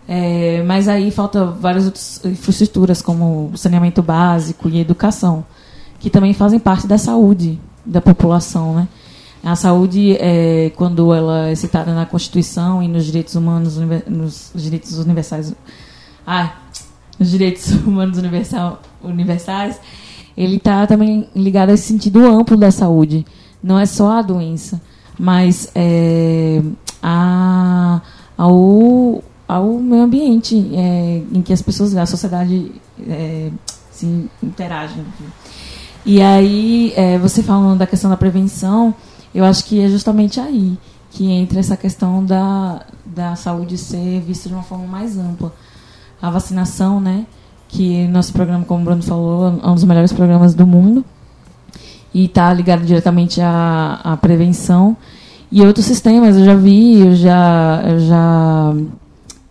É, 0.06 0.62
mas 0.62 0.88
aí 0.88 1.10
falta 1.10 1.44
várias 1.44 1.86
outras 1.86 2.24
infraestruturas, 2.24 3.02
como 3.02 3.52
saneamento 3.56 4.02
básico 4.02 4.68
e 4.68 4.78
educação, 4.78 5.44
que 5.98 6.08
também 6.08 6.32
fazem 6.32 6.58
parte 6.58 6.86
da 6.86 6.98
saúde 6.98 7.60
da 7.84 8.00
população. 8.00 8.74
Né? 8.76 8.88
A 9.42 9.56
saúde, 9.56 10.16
é, 10.20 10.70
quando 10.76 11.12
ela 11.12 11.48
é 11.48 11.54
citada 11.54 11.92
na 11.92 12.06
Constituição 12.06 12.82
e 12.82 12.88
nos 12.88 13.04
direitos 13.04 13.34
humanos, 13.34 13.76
nos 14.06 14.52
direitos 14.54 14.96
universais. 14.98 15.52
Ah, 16.26 16.54
nos 17.18 17.30
direitos 17.30 17.70
humanos 17.84 18.16
universal, 18.16 18.80
universais 19.02 19.80
ele 20.36 20.56
está 20.56 20.86
também 20.86 21.28
ligado 21.34 21.70
a 21.70 21.74
esse 21.74 21.84
sentido 21.84 22.24
amplo 22.24 22.56
da 22.56 22.70
saúde. 22.70 23.24
Não 23.62 23.78
é 23.78 23.86
só 23.86 24.18
a 24.18 24.22
doença, 24.22 24.80
mas 25.18 25.70
é, 25.74 26.60
a, 27.02 28.00
ao, 28.36 29.22
ao 29.46 29.72
meio 29.78 30.02
ambiente 30.02 30.70
é, 30.74 31.22
em 31.32 31.42
que 31.42 31.52
as 31.52 31.62
pessoas, 31.62 31.96
a 31.96 32.06
sociedade 32.06 32.72
é, 33.08 33.50
se 33.90 34.28
interagem. 34.42 35.04
E 36.04 36.20
aí, 36.20 36.92
é, 36.96 37.16
você 37.18 37.42
falando 37.42 37.78
da 37.78 37.86
questão 37.86 38.10
da 38.10 38.16
prevenção, 38.16 38.94
eu 39.34 39.44
acho 39.44 39.64
que 39.64 39.80
é 39.80 39.88
justamente 39.88 40.38
aí 40.38 40.76
que 41.10 41.30
entra 41.30 41.60
essa 41.60 41.76
questão 41.76 42.24
da, 42.24 42.84
da 43.06 43.36
saúde 43.36 43.78
ser 43.78 44.20
vista 44.20 44.48
de 44.48 44.54
uma 44.54 44.64
forma 44.64 44.86
mais 44.86 45.16
ampla. 45.16 45.52
A 46.20 46.28
vacinação, 46.28 47.00
né? 47.00 47.24
Que 47.74 48.06
nosso 48.06 48.32
programa, 48.32 48.64
como 48.64 48.82
o 48.82 48.84
Bruno 48.84 49.02
falou, 49.02 49.60
é 49.62 49.66
um 49.66 49.74
dos 49.74 49.84
melhores 49.84 50.12
programas 50.12 50.54
do 50.54 50.64
mundo 50.64 51.04
e 52.14 52.26
está 52.26 52.54
ligado 52.54 52.84
diretamente 52.84 53.40
à, 53.40 54.00
à 54.04 54.16
prevenção 54.16 54.96
e 55.50 55.60
outros 55.62 55.84
sistemas 55.84 56.36
eu 56.36 56.44
já 56.44 56.54
vi, 56.54 57.00
eu 57.00 57.16
já, 57.16 57.82
eu 57.84 57.98
já 57.98 58.74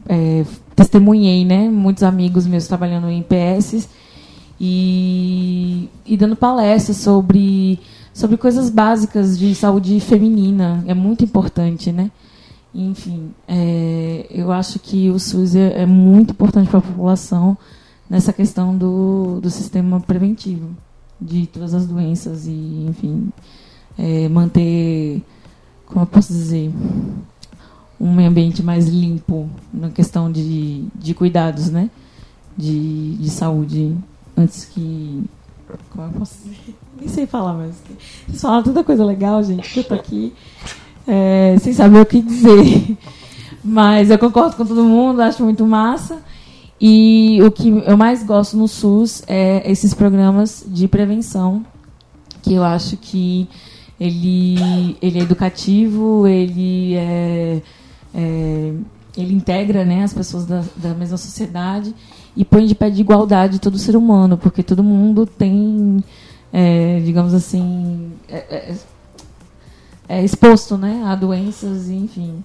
é, 0.08 0.46
testemunhei, 0.74 1.44
né? 1.44 1.70
Muitos 1.70 2.04
amigos 2.04 2.48
meus 2.48 2.66
trabalhando 2.66 3.10
em 3.10 3.22
PS 3.24 3.90
e, 4.60 5.90
e 6.06 6.16
dando 6.16 6.36
palestras 6.36 6.98
sobre, 6.98 7.78
sobre 8.14 8.38
coisas 8.38 8.70
básicas 8.70 9.38
de 9.38 9.54
saúde 9.54 10.00
feminina. 10.00 10.84
É 10.88 10.94
muito 10.94 11.26
importante, 11.26 11.92
né? 11.92 12.10
Enfim, 12.74 13.32
é, 13.48 14.26
eu 14.30 14.52
acho 14.52 14.80
que 14.80 15.10
o 15.10 15.20
SUS 15.20 15.56
é, 15.56 15.84
é 15.84 15.86
muito 15.86 16.32
importante 16.32 16.70
para 16.70 16.80
a 16.80 16.82
população 16.82 17.58
nessa 18.14 18.32
questão 18.32 18.78
do, 18.78 19.40
do 19.42 19.50
sistema 19.50 20.00
preventivo 20.00 20.70
de 21.20 21.48
todas 21.48 21.74
as 21.74 21.88
doenças 21.88 22.46
e, 22.46 22.86
enfim, 22.88 23.32
é, 23.98 24.30
manter, 24.30 25.20
como 25.88 26.02
eu 26.02 26.06
posso 26.06 26.32
dizer, 26.32 26.72
um 28.00 28.14
meio 28.14 28.30
ambiente 28.30 28.62
mais 28.62 28.88
limpo 28.88 29.50
na 29.74 29.90
questão 29.90 30.32
de, 30.32 30.86
de 30.94 31.16
cuidados, 31.16 31.72
né? 31.72 31.90
De, 32.56 33.16
de 33.16 33.30
saúde, 33.32 33.98
antes 34.38 34.66
que. 34.66 35.24
Como 35.90 36.06
eu 36.06 36.12
posso 36.12 36.36
dizer? 36.44 36.76
Nem 37.00 37.10
sei 37.10 37.26
falar, 37.26 37.54
mas. 37.54 37.74
Vocês 38.28 38.42
falam 38.42 38.62
tanta 38.62 38.84
coisa 38.84 39.04
legal, 39.04 39.42
gente, 39.42 39.68
que 39.74 39.80
eu 39.80 39.84
tô 39.84 39.96
aqui 39.96 40.34
é, 41.08 41.56
sem 41.60 41.74
saber 41.74 42.02
o 42.02 42.06
que 42.06 42.22
dizer. 42.22 42.96
Mas 43.66 44.10
eu 44.10 44.20
concordo 44.20 44.58
com 44.58 44.66
todo 44.66 44.84
mundo, 44.84 45.22
acho 45.22 45.42
muito 45.42 45.66
massa. 45.66 46.22
E 46.80 47.40
o 47.42 47.52
que 47.52 47.70
eu 47.70 47.96
mais 47.96 48.24
gosto 48.24 48.58
no 48.58 48.68
SUS 48.68 49.24
é 49.28 49.70
esses 49.70 49.94
programas 49.94 50.64
de 50.68 50.88
prevenção, 50.88 51.66
que 52.42 52.54
eu 52.54 52.64
acho 52.64 52.98
que 52.98 53.48
ele, 54.00 54.98
ele 55.02 55.20
é 55.20 55.22
educativo, 55.22 56.28
ele 56.28 56.96
é, 56.96 57.62
é 58.14 58.74
ele 59.16 59.34
integra 59.34 59.86
né, 59.86 60.04
as 60.04 60.14
pessoas 60.14 60.46
da, 60.46 60.64
da 60.76 60.94
mesma 60.96 61.18
sociedade 61.18 61.94
e 62.36 62.44
põe 62.44 62.66
de 62.66 62.74
pé 62.74 62.90
de 62.90 63.00
igualdade 63.00 63.60
todo 63.60 63.78
ser 63.78 63.96
humano, 63.96 64.38
porque 64.38 64.64
todo 64.64 64.84
mundo 64.84 65.26
tem, 65.26 66.04
é, 66.52 67.00
digamos 67.00 67.34
assim, 67.34 68.12
é, 68.28 68.38
é 68.72 68.76
é, 70.08 70.24
exposto 70.24 70.78
né, 70.78 71.04
a 71.06 71.16
doenças, 71.16 71.90
enfim. 71.90 72.44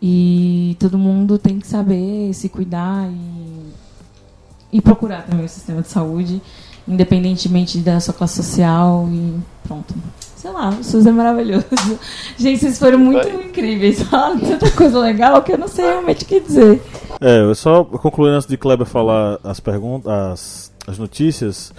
E 0.00 0.76
todo 0.78 0.98
mundo 0.98 1.38
tem 1.38 1.58
que 1.58 1.66
saber 1.66 2.32
se 2.34 2.48
cuidar 2.48 3.08
e, 3.10 4.76
e 4.76 4.80
procurar 4.80 5.22
também 5.22 5.44
o 5.44 5.48
sistema 5.48 5.80
de 5.80 5.88
saúde, 5.88 6.42
independentemente 6.86 7.78
da 7.78 7.98
sua 7.98 8.12
classe 8.12 8.36
social 8.36 9.08
e 9.10 9.40
pronto. 9.66 9.94
Sei 10.36 10.50
lá, 10.50 10.68
o 10.68 10.84
SUS 10.84 11.06
é 11.06 11.10
maravilhoso. 11.10 11.66
Gente, 12.36 12.60
vocês 12.60 12.78
foram 12.78 12.98
muito 12.98 13.26
incríveis. 13.26 14.02
Falaram 14.04 14.38
tanta 14.38 14.70
coisa 14.70 14.98
legal 14.98 15.42
que 15.42 15.52
eu 15.52 15.58
não 15.58 15.66
sei 15.66 15.86
realmente 15.86 16.24
o 16.24 16.26
que 16.26 16.40
dizer. 16.40 16.82
É, 17.20 17.40
eu 17.40 17.54
só 17.54 17.82
concluindo 17.82 18.36
antes 18.36 18.46
de 18.46 18.56
Kleber 18.56 18.86
falar 18.86 19.38
as 19.42 19.58
perguntas, 19.60 20.12
as, 20.12 20.72
as 20.86 20.98
notícias. 20.98 21.72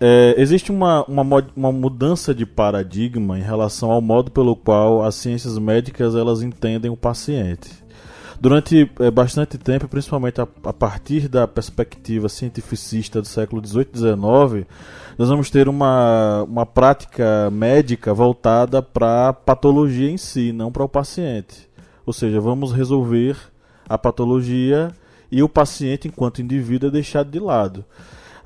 É, 0.00 0.34
existe 0.36 0.72
uma, 0.72 1.04
uma, 1.04 1.46
uma, 1.56 1.72
mudança 1.72 2.34
de 2.34 2.44
paradigma 2.44 3.38
em 3.38 3.42
relação 3.42 3.90
ao 3.90 4.00
modo 4.00 4.30
pelo 4.30 4.56
qual 4.56 5.04
as 5.04 5.14
ciências 5.14 5.56
médicas 5.58 6.14
elas 6.14 6.42
entendem 6.42 6.90
o 6.90 6.96
paciente. 6.96 7.70
Durante 8.40 8.90
é, 8.98 9.10
bastante 9.10 9.56
tempo, 9.56 9.88
principalmente 9.88 10.40
a, 10.40 10.48
a, 10.64 10.72
partir 10.72 11.28
da 11.28 11.46
perspectiva 11.46 12.28
cientificista 12.28 13.22
do 13.22 13.28
século 13.28 13.64
XVIII 13.64 13.88
e 13.94 13.98
XIX, 13.98 14.66
nós 15.16 15.28
vamos 15.28 15.48
ter 15.48 15.68
uma, 15.68 16.42
uma 16.42 16.66
prática 16.66 17.48
médica 17.50 18.12
voltada 18.12 18.82
para 18.82 19.28
a 19.28 19.32
patologia 19.32 20.10
em 20.10 20.16
si, 20.16 20.52
não 20.52 20.72
para 20.72 20.84
o 20.84 20.88
paciente. 20.88 21.68
Ou 22.04 22.12
seja, 22.12 22.40
vamos 22.40 22.72
resolver 22.72 23.38
a 23.88 23.96
patologia 23.96 24.90
e 25.30 25.42
o 25.42 25.48
paciente, 25.48 26.08
enquanto 26.08 26.42
indivíduo, 26.42 26.88
é 26.88 26.92
deixado 26.92 27.30
de 27.30 27.38
lado. 27.38 27.84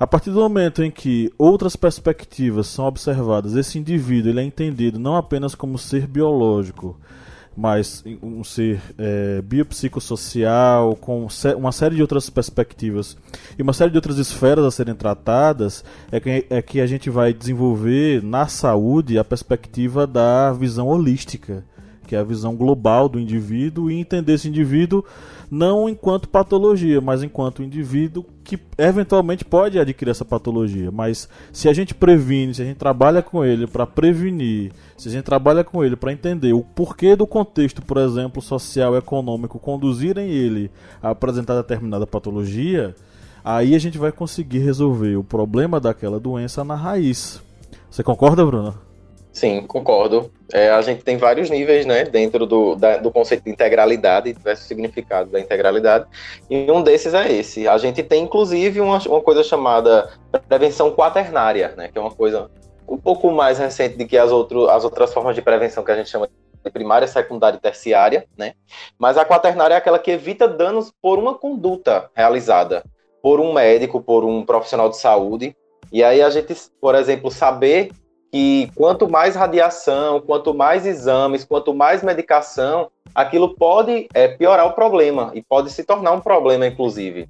A 0.01 0.07
partir 0.07 0.31
do 0.31 0.39
momento 0.39 0.83
em 0.85 0.93
que 0.93 1.33
outras 1.37 1.75
perspectivas 1.75 2.69
são 2.69 2.85
observadas, 2.85 3.57
esse 3.57 3.81
indivíduo 3.81 4.31
ele 4.31 4.41
é 4.41 4.45
entendido 4.45 4.97
não 4.97 5.17
apenas 5.17 5.57
como 5.57 5.77
ser 5.77 6.07
biológico, 6.07 6.97
mas 7.57 8.05
um 8.23 8.45
ser 8.45 8.81
é, 8.97 9.43
biopsicossocial, 9.43 10.95
com 10.95 11.27
uma 11.57 11.73
série 11.73 11.97
de 11.97 12.03
outras 12.03 12.31
perspectivas 12.31 13.17
e 13.59 13.63
uma 13.63 13.73
série 13.73 13.91
de 13.91 13.97
outras 13.97 14.19
esferas 14.19 14.65
a 14.65 14.71
serem 14.71 14.95
tratadas, 14.95 15.85
é 16.13 16.21
que, 16.21 16.47
é 16.49 16.63
que 16.63 16.81
a 16.81 16.87
gente 16.87 17.11
vai 17.11 17.35
desenvolver 17.35 18.23
na 18.23 18.47
saúde 18.47 19.19
a 19.19 19.25
perspectiva 19.25 20.07
da 20.07 20.53
visão 20.53 20.87
holística, 20.87 21.65
que 22.09 22.17
é 22.17 22.19
a 22.19 22.25
visão 22.25 22.57
global 22.57 23.07
do 23.07 23.21
indivíduo, 23.21 23.91
e 23.91 24.01
entender 24.01 24.33
esse 24.33 24.49
indivíduo 24.49 25.05
não 25.51 25.89
enquanto 25.89 26.29
patologia, 26.29 27.01
mas 27.01 27.23
enquanto 27.23 27.63
indivíduo 27.63 28.25
que 28.43 28.59
eventualmente 28.79 29.45
pode 29.45 29.79
adquirir 29.79 30.11
essa 30.11 30.25
patologia. 30.25 30.91
Mas 30.91 31.29
se 31.53 31.69
a 31.69 31.73
gente 31.73 31.95
previne, 31.95 32.55
se 32.55 32.63
a 32.63 32.65
gente 32.65 32.79
trabalha 32.79 33.23
com 33.23 33.45
ele 33.45 33.67
para 33.67 33.87
prevenir, 33.87 34.73
se 34.97 35.09
a 35.09 35.13
gente 35.13 35.25
trabalha 35.25 35.63
com 35.63 35.85
ele 35.85 35.97
para 35.97 36.13
entender 36.13 36.55
o 36.55 36.63
porquê 36.63 37.15
do 37.15 37.27
contexto, 37.27 37.83
por 37.83 37.99
exemplo, 37.99 38.41
social, 38.41 38.97
econômico, 38.97 39.59
conduzirem 39.59 40.31
ele 40.31 40.71
a 41.03 41.11
apresentar 41.11 41.57
determinada 41.57 42.07
patologia, 42.07 42.95
aí 43.45 43.75
a 43.75 43.79
gente 43.79 43.99
vai 43.99 44.13
conseguir 44.13 44.61
resolver 44.61 45.17
o 45.17 45.25
problema 45.25 45.79
daquela 45.79 46.19
doença 46.19 46.65
na 46.65 46.75
raiz. 46.75 47.43
Você 47.91 48.03
concorda, 48.03 48.45
Bruno? 48.47 48.88
Sim, 49.39 49.63
concordo. 49.69 50.33
É, 50.53 50.69
a 50.69 50.83
gente 50.83 51.05
tem 51.05 51.17
vários 51.17 51.49
níveis, 51.49 51.87
né, 51.87 52.03
dentro 52.03 52.45
do, 52.45 52.75
da, 52.75 52.97
do 52.97 53.09
conceito 53.09 53.45
de 53.45 53.51
integralidade, 53.51 54.33
diversos 54.33 54.67
significados 54.67 55.31
da 55.31 55.39
integralidade, 55.39 56.07
e 56.51 56.69
um 56.73 56.83
desses 56.83 57.15
é 57.15 57.31
esse. 57.31 57.69
A 57.69 57.79
gente 57.79 58.03
tem, 58.03 58.25
inclusive, 58.25 58.81
uma, 58.81 58.99
uma 58.99 59.21
coisa 59.21 59.45
chamada 59.45 60.11
prevenção 60.49 60.91
quaternária, 60.91 61.73
né, 61.77 61.87
que 61.87 61.97
é 61.97 62.01
uma 62.01 62.11
coisa 62.11 62.51
um 62.89 62.99
pouco 62.99 63.31
mais 63.31 63.61
recente 63.61 63.97
do 63.97 64.05
que 64.09 64.19
as, 64.19 64.33
outro, 64.33 64.69
as 64.69 64.83
outras 64.83 65.15
formas 65.15 65.37
de 65.37 65.43
prevenção 65.43 65.85
que 65.85 65.93
a 65.93 65.97
gente 65.97 66.11
chama 66.11 66.29
de 66.65 66.71
primária, 66.73 67.07
secundária 67.07 67.59
e 67.59 67.61
terciária, 67.61 68.27
né, 68.37 68.55
mas 68.99 69.17
a 69.17 69.25
quaternária 69.25 69.75
é 69.75 69.77
aquela 69.77 70.01
que 70.01 70.11
evita 70.11 70.49
danos 70.49 70.93
por 71.01 71.17
uma 71.17 71.37
conduta 71.37 72.11
realizada 72.13 72.83
por 73.23 73.39
um 73.39 73.53
médico, 73.53 74.03
por 74.03 74.25
um 74.25 74.45
profissional 74.45 74.89
de 74.89 74.97
saúde, 74.97 75.57
e 75.93 76.03
aí 76.03 76.21
a 76.21 76.29
gente, 76.29 76.57
por 76.81 76.97
exemplo, 76.97 77.31
saber 77.31 77.93
que 78.31 78.71
quanto 78.75 79.09
mais 79.09 79.35
radiação, 79.35 80.21
quanto 80.21 80.55
mais 80.55 80.87
exames, 80.87 81.45
quanto 81.45 81.75
mais 81.75 82.03
medicação, 82.03 82.91
aquilo 83.15 83.55
pode 83.55 84.09
é, 84.15 84.29
piorar 84.29 84.67
o 84.67 84.73
problema 84.73 85.31
e 85.35 85.43
pode 85.43 85.71
se 85.71 85.85
tornar 85.85 86.13
um 86.13 86.21
problema, 86.21 86.67
inclusive. 86.67 87.29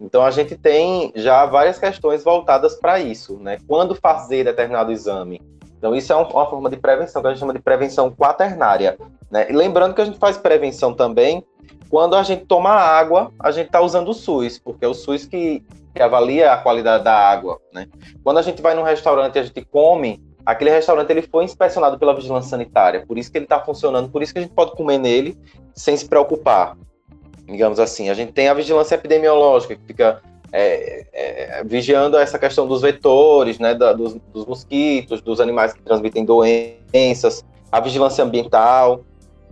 Então 0.00 0.22
a 0.24 0.30
gente 0.30 0.56
tem 0.56 1.12
já 1.14 1.44
várias 1.44 1.78
questões 1.78 2.22
voltadas 2.22 2.76
para 2.76 3.00
isso, 3.00 3.38
né? 3.38 3.58
Quando 3.66 3.94
fazer 3.94 4.44
determinado 4.44 4.92
exame. 4.92 5.42
Então 5.76 5.94
isso 5.94 6.12
é 6.12 6.16
uma 6.16 6.46
forma 6.46 6.70
de 6.70 6.76
prevenção 6.76 7.20
que 7.20 7.28
a 7.28 7.30
gente 7.30 7.40
chama 7.40 7.52
de 7.52 7.60
prevenção 7.60 8.10
quaternária, 8.10 8.96
né? 9.30 9.46
E 9.50 9.52
lembrando 9.52 9.94
que 9.94 10.00
a 10.00 10.04
gente 10.04 10.18
faz 10.18 10.36
prevenção 10.36 10.94
também 10.94 11.44
quando 11.90 12.16
a 12.16 12.22
gente 12.22 12.44
toma 12.44 12.70
água, 12.70 13.32
a 13.38 13.50
gente 13.50 13.66
está 13.66 13.80
usando 13.80 14.08
o 14.08 14.14
SUS, 14.14 14.58
porque 14.58 14.84
é 14.84 14.88
o 14.88 14.94
SUS 14.94 15.24
que, 15.24 15.64
que 15.94 16.02
avalia 16.02 16.52
a 16.52 16.58
qualidade 16.58 17.04
da 17.04 17.14
água, 17.14 17.58
né? 17.72 17.88
Quando 18.22 18.38
a 18.38 18.42
gente 18.42 18.60
vai 18.60 18.74
num 18.74 18.82
restaurante 18.82 19.36
e 19.36 19.38
a 19.38 19.42
gente 19.42 19.64
come, 19.64 20.22
aquele 20.48 20.70
restaurante 20.70 21.10
ele 21.10 21.20
foi 21.20 21.44
inspecionado 21.44 21.98
pela 21.98 22.14
vigilância 22.14 22.48
sanitária, 22.48 23.04
por 23.06 23.18
isso 23.18 23.30
que 23.30 23.36
ele 23.36 23.44
está 23.44 23.60
funcionando, 23.60 24.08
por 24.08 24.22
isso 24.22 24.32
que 24.32 24.38
a 24.38 24.42
gente 24.42 24.54
pode 24.54 24.72
comer 24.72 24.96
nele 24.96 25.36
sem 25.74 25.94
se 25.94 26.08
preocupar. 26.08 26.74
Digamos 27.46 27.78
assim, 27.78 28.08
a 28.08 28.14
gente 28.14 28.32
tem 28.32 28.48
a 28.48 28.54
vigilância 28.54 28.94
epidemiológica 28.94 29.76
que 29.76 29.82
fica 29.84 30.22
é, 30.50 31.04
é, 31.12 31.64
vigiando 31.64 32.16
essa 32.16 32.38
questão 32.38 32.66
dos 32.66 32.80
vetores, 32.80 33.58
né, 33.58 33.74
da, 33.74 33.92
dos, 33.92 34.14
dos, 34.32 34.46
mosquitos, 34.46 35.20
dos 35.20 35.38
animais 35.38 35.74
que 35.74 35.82
transmitem 35.82 36.24
doenças, 36.24 37.44
a 37.70 37.78
vigilância 37.78 38.24
ambiental 38.24 39.04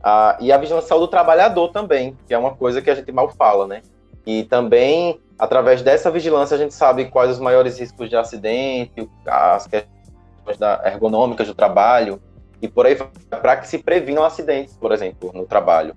a, 0.02 0.38
e 0.40 0.50
a 0.50 0.56
vigilância 0.56 0.96
do 0.96 1.08
trabalhador 1.08 1.68
também, 1.72 2.16
que 2.26 2.32
é 2.32 2.38
uma 2.38 2.54
coisa 2.54 2.80
que 2.80 2.88
a 2.88 2.94
gente 2.94 3.12
mal 3.12 3.28
fala, 3.28 3.66
né? 3.66 3.82
E 4.24 4.44
também, 4.44 5.20
através 5.38 5.82
dessa 5.82 6.10
vigilância, 6.10 6.54
a 6.54 6.58
gente 6.58 6.72
sabe 6.72 7.04
quais 7.04 7.32
os 7.32 7.38
maiores 7.38 7.78
riscos 7.78 8.08
de 8.08 8.16
acidente, 8.16 9.06
as 9.26 9.66
questões 9.66 9.95
da 10.58 10.82
ergonômicas 10.84 11.46
do 11.46 11.54
trabalho 11.54 12.20
e 12.60 12.68
por 12.68 12.86
aí 12.86 12.96
para 13.28 13.56
que 13.56 13.68
se 13.68 13.78
previnam 13.78 14.24
acidentes, 14.24 14.76
por 14.76 14.92
exemplo, 14.92 15.30
no 15.34 15.46
trabalho, 15.46 15.94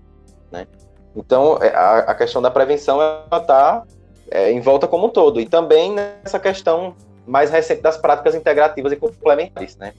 né? 0.51 0.67
Então, 1.15 1.57
é, 1.61 1.69
a, 1.75 1.97
a 1.99 2.15
questão 2.15 2.41
da 2.41 2.51
prevenção 2.51 2.99
está 3.31 3.83
é, 4.29 4.51
em 4.51 4.61
volta 4.61 4.87
como 4.87 5.07
um 5.07 5.09
todo. 5.09 5.39
E 5.39 5.45
também 5.45 5.93
nessa 5.93 6.39
questão 6.39 6.95
mais 7.25 7.49
recente 7.51 7.81
das 7.81 7.97
práticas 7.97 8.35
integrativas 8.35 8.91
e 8.91 8.95
complementares, 8.95 9.77
né? 9.77 9.93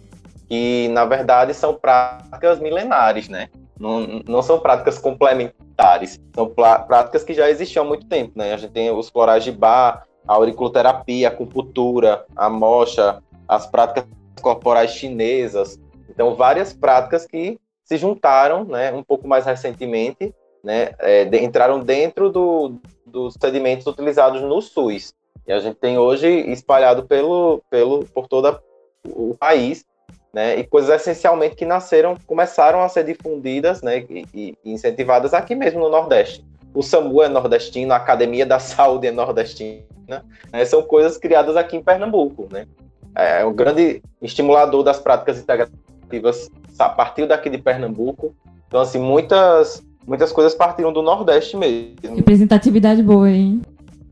Que, 0.49 0.89
na 0.89 1.05
verdade, 1.05 1.55
são 1.55 1.75
práticas 1.75 2.59
milenares, 2.59 3.29
né? 3.29 3.49
Não, 3.79 4.23
não 4.29 4.43
são 4.43 4.59
práticas 4.59 4.99
complementares, 4.99 6.21
são 6.35 6.47
práticas 6.49 7.25
que 7.25 7.33
já 7.33 7.49
existiam 7.49 7.85
há 7.85 7.89
muito 7.89 8.07
tempo, 8.07 8.33
né? 8.37 8.53
A 8.53 8.57
gente 8.57 8.73
tem 8.73 8.91
os 8.91 9.09
florais 9.09 9.43
de 9.43 9.53
bar, 9.53 10.07
a 10.27 10.35
auriculoterapia, 10.35 11.29
a 11.29 11.31
acupuntura, 11.31 12.27
a 12.37 12.51
mocha, 12.51 13.23
as 13.49 13.67
práticas 13.67 14.05
corporais 14.41 14.91
chinesas. 14.93 15.79
Então, 16.09 16.35
várias 16.35 16.73
práticas 16.73 17.27
que 17.27 17.59
se 17.85 17.97
juntaram, 17.97 18.65
né, 18.65 18.93
um 18.93 19.03
pouco 19.03 19.27
mais 19.27 19.47
recentemente, 19.47 20.35
né, 20.63 20.91
é, 20.99 21.25
de, 21.25 21.39
entraram 21.39 21.81
dentro 21.81 22.31
do, 22.31 22.75
dos 23.07 23.35
sedimentos 23.41 23.87
utilizados 23.87 24.43
no 24.43 24.61
SUS. 24.61 25.15
E 25.47 25.53
a 25.53 25.59
gente 25.59 25.77
tem 25.77 25.99
hoje 25.99 26.29
espalhado 26.51 27.05
pelo, 27.05 27.63
pelo, 27.71 28.05
por 28.07 28.29
todo 28.29 28.61
o 29.05 29.35
país, 29.35 29.85
né? 30.33 30.59
E 30.59 30.65
coisas 30.65 30.91
essencialmente 31.01 31.57
que 31.57 31.65
nasceram, 31.65 32.17
começaram 32.27 32.81
a 32.83 32.89
ser 32.89 33.05
difundidas, 33.05 33.83
né? 33.83 34.05
E, 34.09 34.27
e 34.33 34.57
incentivadas 34.65 35.35
aqui 35.35 35.55
mesmo 35.55 35.81
no 35.81 35.89
Nordeste. 35.89 36.45
O 36.73 36.83
SAMU 36.83 37.23
é 37.23 37.29
nordestino, 37.29 37.93
a 37.93 37.97
Academia 37.97 38.47
da 38.47 38.61
Saúde 38.61 39.09
é 39.09 39.11
nordestina, 39.11 40.25
né? 40.53 40.65
São 40.65 40.83
coisas 40.83 41.17
criadas 41.17 41.57
aqui 41.57 41.77
em 41.77 41.83
Pernambuco, 41.83 42.47
né? 42.53 42.67
É 43.15 43.45
um 43.45 43.53
grande 43.53 44.03
estimulador 44.23 44.83
das 44.83 44.99
práticas 44.99 45.39
integrativas 45.39 46.51
partiu 46.89 47.27
daqui 47.27 47.51
de 47.51 47.59
Pernambuco. 47.59 48.35
Então, 48.67 48.81
assim, 48.81 48.99
muitas, 48.99 49.83
muitas 50.07 50.33
coisas 50.33 50.55
partiram 50.55 50.93
do 50.93 51.03
Nordeste 51.03 51.57
mesmo. 51.57 52.17
Representatividade 52.17 53.03
boa, 53.03 53.31
hein? 53.31 53.61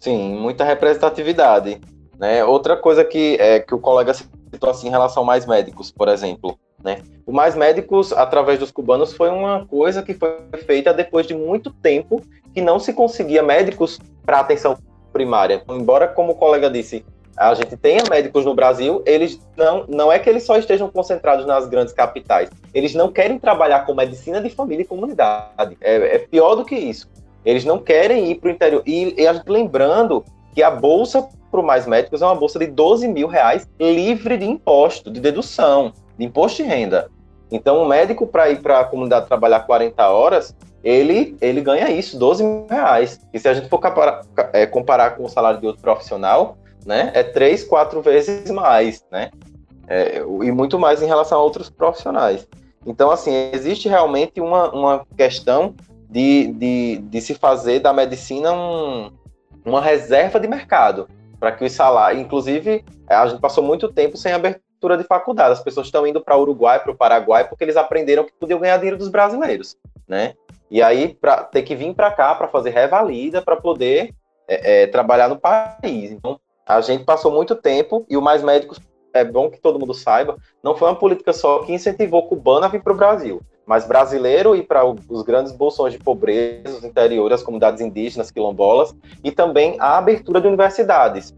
Sim, 0.01 0.35
muita 0.39 0.65
representatividade. 0.65 1.81
Né? 2.19 2.45
Outra 2.45 2.77
coisa 2.77 3.05
que, 3.05 3.37
é, 3.41 3.61
que 3.61 3.75
o 3.75 3.79
colega 3.79 4.13
citou 4.13 4.71
assim, 4.71 4.89
em 4.89 4.91
relação 4.91 5.23
a 5.23 5.27
mais 5.27 5.47
médicos, 5.47 5.91
por 5.91 6.09
exemplo. 6.09 6.59
Né? 6.83 6.99
O 7.27 7.33
Mais 7.33 7.57
Médicos, 7.57 8.13
através 8.13 8.59
dos 8.59 8.71
cubanos, 8.71 9.13
foi 9.13 9.31
uma 9.31 9.67
coisa 9.67 10.03
que 10.03 10.15
foi 10.15 10.39
feita 10.65 10.95
depois 10.95 11.27
de 11.27 11.35
muito 11.35 11.71
tempo 11.71 12.23
que 12.55 12.61
não 12.61 12.79
se 12.79 12.93
conseguia 12.93 13.43
médicos 13.43 13.99
para 14.25 14.41
atenção 14.41 14.77
primária. 15.13 15.63
Embora, 15.69 16.07
como 16.07 16.33
o 16.33 16.37
colega 16.37 16.71
disse, 16.71 17.05
a 17.39 17.55
gente 17.55 17.77
tenha 17.77 18.03
médicos 18.11 18.45
no 18.45 18.55
Brasil, 18.55 19.03
eles 19.07 19.41
não, 19.57 19.85
não 19.89 20.13
é 20.13 20.19
que 20.19 20.29
eles 20.29 20.43
só 20.43 20.57
estejam 20.57 20.89
concentrados 20.89 21.47
nas 21.47 21.67
grandes 21.67 21.95
capitais. 21.95 22.51
Eles 22.75 22.95
não 22.95 23.11
querem 23.11 23.39
trabalhar 23.39 23.87
com 23.87 23.95
medicina 23.95 24.41
de 24.41 24.51
família 24.51 24.83
e 24.83 24.87
comunidade. 24.87 25.77
É, 25.81 26.17
é 26.17 26.19
pior 26.19 26.55
do 26.55 26.65
que 26.65 26.75
isso. 26.75 27.09
Eles 27.45 27.65
não 27.65 27.79
querem 27.79 28.31
ir 28.31 28.37
para 28.37 28.49
o 28.49 28.53
interior. 28.53 28.83
E, 28.85 29.15
e 29.17 29.27
a 29.27 29.33
gente 29.33 29.49
lembrando 29.49 30.25
que 30.55 30.63
a 30.63 30.71
bolsa 30.71 31.29
para 31.51 31.63
mais 31.63 31.87
médicos 31.87 32.21
é 32.21 32.27
uma 32.27 32.35
bolsa 32.35 32.59
de 32.59 32.67
12 32.67 33.09
mil 33.09 33.27
reais 33.27 33.67
livre 33.81 34.37
de 34.37 34.45
imposto, 34.45 35.11
de 35.11 35.21
dedução, 35.21 35.93
de 36.19 36.27
imposto 36.27 36.63
de 36.63 36.69
renda. 36.69 37.11
Então, 37.51 37.83
o 37.83 37.89
médico, 37.89 38.27
para 38.27 38.51
ir 38.51 38.61
para 38.61 38.81
a 38.81 38.85
comunidade 38.85 39.27
trabalhar 39.27 39.61
40 39.61 40.07
horas, 40.09 40.55
ele, 40.85 41.37
ele 41.41 41.61
ganha 41.61 41.91
isso, 41.91 42.19
12 42.19 42.45
mil 42.45 42.67
reais. 42.69 43.21
E 43.33 43.39
se 43.39 43.49
a 43.49 43.55
gente 43.55 43.69
for 43.69 43.79
comparar, 43.79 44.23
é, 44.53 44.67
comparar 44.67 45.17
com 45.17 45.25
o 45.25 45.29
salário 45.29 45.61
de 45.61 45.67
outro 45.67 45.81
profissional, 45.81 46.59
né, 46.85 47.11
é 47.15 47.23
três, 47.23 47.65
quatro 47.65 48.01
vezes 48.01 48.51
mais, 48.51 49.05
né? 49.11 49.31
É, 49.87 50.19
e 50.19 50.53
muito 50.53 50.79
mais 50.79 51.03
em 51.03 51.07
relação 51.07 51.39
a 51.39 51.43
outros 51.43 51.71
profissionais. 51.71 52.47
Então, 52.87 53.11
assim, 53.11 53.51
existe 53.53 53.89
realmente 53.89 54.41
uma, 54.41 54.71
uma 54.71 55.07
questão 55.17 55.75
de, 56.09 56.53
de, 56.53 56.99
de 56.99 57.21
se 57.21 57.35
fazer 57.35 57.81
da 57.81 57.93
medicina 57.93 58.53
um, 58.53 59.11
uma 59.65 59.81
reserva 59.81 60.39
de 60.39 60.49
mercado 60.49 61.09
para 61.39 61.53
que 61.53 61.65
os 61.65 61.73
salários, 61.73 62.23
inclusive, 62.23 62.85
a 63.09 63.27
gente 63.27 63.41
passou 63.41 63.63
muito 63.63 63.93
tempo 63.93 64.17
sem 64.17 64.33
abertura 64.33 64.97
de 64.97 65.05
faculdade. 65.05 65.53
As 65.53 65.63
pessoas 65.63 65.87
estão 65.87 66.07
indo 66.07 66.21
para 66.21 66.37
o 66.37 66.41
Uruguai, 66.41 66.81
para 66.81 66.93
o 66.93 66.97
Paraguai, 66.97 67.49
porque 67.49 67.65
eles 67.65 67.77
aprenderam 67.77 68.25
que 68.25 68.33
podiam 68.33 68.59
ganhar 68.59 68.77
dinheiro 68.77 68.99
dos 68.99 69.09
brasileiros, 69.09 69.77
né? 70.07 70.35
E 70.71 70.83
aí, 70.83 71.15
para 71.15 71.45
ter 71.45 71.63
que 71.63 71.75
vir 71.75 71.95
para 71.95 72.11
cá 72.11 72.35
para 72.35 72.49
fazer 72.49 72.71
revalida, 72.71 73.41
para 73.41 73.57
poder 73.57 74.15
é, 74.47 74.83
é, 74.83 74.87
trabalhar 74.87 75.29
no 75.29 75.39
país. 75.39 76.11
Então, 76.11 76.39
a 76.69 76.83
gente 76.83 77.03
passou 77.03 77.33
muito 77.33 77.57
tempo, 77.57 78.05
e 78.11 78.17
o 78.17 78.21
Mais 78.21 78.43
Médicos, 78.43 78.79
é 79.15 79.25
bom 79.25 79.49
que 79.51 79.59
todo 79.59 79.79
mundo 79.79 79.95
saiba, 79.95 80.37
não 80.63 80.77
foi 80.77 80.87
uma 80.87 80.95
política 80.95 81.33
só 81.33 81.61
que 81.61 81.73
incentivou 81.73 82.29
cubano 82.29 82.67
a 82.67 82.69
vir 82.69 82.83
para 82.83 82.93
o 82.93 82.97
Brasil, 82.97 83.41
mas 83.65 83.87
brasileiro 83.87 84.55
ir 84.55 84.65
para 84.65 84.85
os 84.85 85.23
grandes 85.23 85.51
bolsões 85.51 85.95
de 85.95 85.99
pobreza, 85.99 86.77
os 86.77 86.85
interiores, 86.85 87.37
as 87.37 87.43
comunidades 87.43 87.81
indígenas, 87.81 88.31
quilombolas, 88.31 88.95
e 89.25 89.33
também 89.33 89.77
a 89.81 89.97
abertura 89.97 90.43
de 90.43 90.47
universidades. 90.47 91.35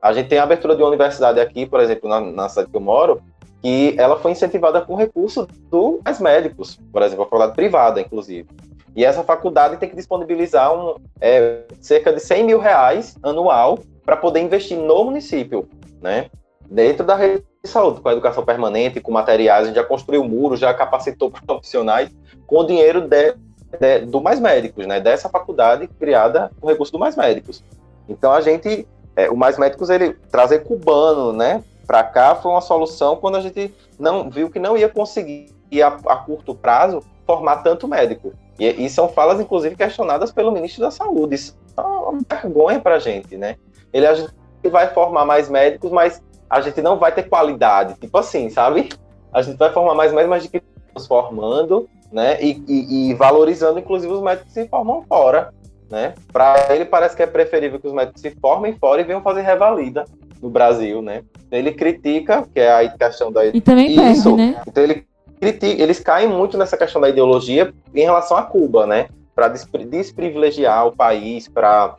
A 0.00 0.12
gente 0.12 0.28
tem 0.28 0.38
a 0.38 0.44
abertura 0.44 0.76
de 0.76 0.82
uma 0.82 0.88
universidade 0.88 1.40
aqui, 1.40 1.66
por 1.66 1.80
exemplo, 1.80 2.08
na, 2.08 2.20
na 2.20 2.48
cidade 2.48 2.70
que 2.70 2.76
eu 2.76 2.80
moro, 2.80 3.20
que 3.60 3.96
ela 3.98 4.16
foi 4.16 4.30
incentivada 4.30 4.80
com 4.80 4.94
recurso 4.94 5.48
do 5.68 6.00
Mais 6.04 6.20
Médicos, 6.20 6.78
por 6.92 7.02
exemplo, 7.02 7.22
a 7.22 7.26
faculdade 7.26 7.54
privada, 7.54 8.00
inclusive. 8.00 8.48
E 8.94 9.04
essa 9.04 9.24
faculdade 9.24 9.76
tem 9.76 9.88
que 9.88 9.96
disponibilizar 9.96 10.72
um, 10.72 10.94
é, 11.20 11.64
cerca 11.80 12.12
de 12.12 12.20
100 12.20 12.44
mil 12.44 12.60
reais 12.60 13.16
anual 13.24 13.80
para 14.08 14.16
poder 14.16 14.40
investir 14.40 14.78
no 14.78 15.04
município, 15.04 15.68
né? 16.00 16.30
Dentro 16.64 17.04
da 17.04 17.14
rede 17.14 17.44
de 17.62 17.68
saúde, 17.68 18.00
com 18.00 18.08
a 18.08 18.12
educação 18.12 18.42
permanente, 18.42 19.02
com 19.02 19.12
materiais, 19.12 19.64
a 19.64 19.66
gente 19.66 19.76
já 19.76 19.84
construiu 19.84 20.24
muros, 20.24 20.58
já 20.58 20.72
capacitou 20.72 21.30
profissionais 21.30 22.08
com 22.46 22.60
o 22.60 22.64
dinheiro 22.66 23.02
de, 23.02 23.34
de, 23.78 24.06
do 24.06 24.22
Mais 24.22 24.40
Médicos, 24.40 24.86
né? 24.86 24.98
Dessa 24.98 25.28
faculdade 25.28 25.86
criada 25.88 26.50
com 26.58 26.66
recurso 26.66 26.90
do 26.90 26.98
Mais 26.98 27.16
Médicos. 27.16 27.62
Então 28.08 28.32
a 28.32 28.40
gente, 28.40 28.88
é, 29.14 29.28
o 29.28 29.36
Mais 29.36 29.58
Médicos, 29.58 29.90
ele 29.90 30.14
trazer 30.30 30.60
cubano, 30.60 31.34
né? 31.34 31.62
Para 31.86 32.02
cá 32.02 32.34
foi 32.34 32.50
uma 32.50 32.62
solução 32.62 33.16
quando 33.16 33.36
a 33.36 33.42
gente 33.42 33.74
não 33.98 34.30
viu 34.30 34.48
que 34.48 34.58
não 34.58 34.74
ia 34.74 34.88
conseguir 34.88 35.52
a, 35.82 35.88
a 36.14 36.16
curto 36.16 36.54
prazo 36.54 37.02
formar 37.26 37.58
tanto 37.58 37.86
médico. 37.86 38.32
E, 38.58 38.86
e, 38.86 38.88
são 38.88 39.06
falas, 39.06 39.38
inclusive, 39.38 39.76
questionadas 39.76 40.32
pelo 40.32 40.50
ministro 40.50 40.80
da 40.80 40.90
Saúde. 40.90 41.34
Isso 41.34 41.54
é 41.76 41.80
uma 41.82 42.20
vergonha 42.26 42.80
para 42.80 42.94
a 42.94 42.98
gente, 42.98 43.36
né? 43.36 43.56
Ele 43.92 44.06
a 44.06 44.14
gente 44.14 44.32
vai 44.70 44.88
formar 44.88 45.24
mais 45.24 45.48
médicos, 45.48 45.90
mas 45.90 46.22
a 46.48 46.60
gente 46.60 46.80
não 46.80 46.98
vai 46.98 47.12
ter 47.12 47.24
qualidade. 47.24 47.94
Tipo 48.00 48.18
assim, 48.18 48.48
sabe? 48.50 48.88
A 49.32 49.42
gente 49.42 49.56
vai 49.56 49.72
formar 49.72 49.94
mais 49.94 50.12
médicos, 50.12 50.30
mas 50.30 50.42
de 50.42 50.48
que 50.48 50.62
estamos 50.86 51.06
formando, 51.06 51.88
né? 52.10 52.42
E, 52.42 52.62
e, 52.66 53.10
e, 53.10 53.14
valorizando, 53.14 53.78
inclusive, 53.78 54.12
os 54.12 54.22
médicos 54.22 54.52
que 54.52 54.60
se 54.60 54.68
formam 54.68 55.02
fora, 55.02 55.52
né? 55.90 56.14
Para 56.32 56.74
ele 56.74 56.84
parece 56.84 57.16
que 57.16 57.22
é 57.22 57.26
preferível 57.26 57.78
que 57.78 57.86
os 57.86 57.92
médicos 57.92 58.20
se 58.20 58.30
formem 58.40 58.74
fora 58.74 59.00
e 59.00 59.04
venham 59.04 59.22
fazer 59.22 59.42
revalida 59.42 60.04
no 60.40 60.50
Brasil, 60.50 61.02
né? 61.02 61.22
Ele 61.50 61.72
critica, 61.72 62.46
que 62.52 62.60
é 62.60 62.72
a 62.72 62.88
questão 62.88 63.32
da 63.32 63.44
e 63.46 63.60
também 63.60 63.90
isso, 63.90 64.36
perde, 64.36 64.52
né? 64.52 64.62
Então 64.66 64.82
ele 64.82 65.06
critica, 65.40 65.82
eles 65.82 66.00
caem 66.00 66.28
muito 66.28 66.56
nessa 66.56 66.76
questão 66.76 67.00
da 67.00 67.08
ideologia 67.08 67.72
em 67.94 68.02
relação 68.02 68.36
a 68.36 68.42
Cuba, 68.42 68.86
né? 68.86 69.08
Para 69.34 69.48
desprivilegiar 69.48 70.86
o 70.86 70.92
país, 70.92 71.48
para 71.48 71.96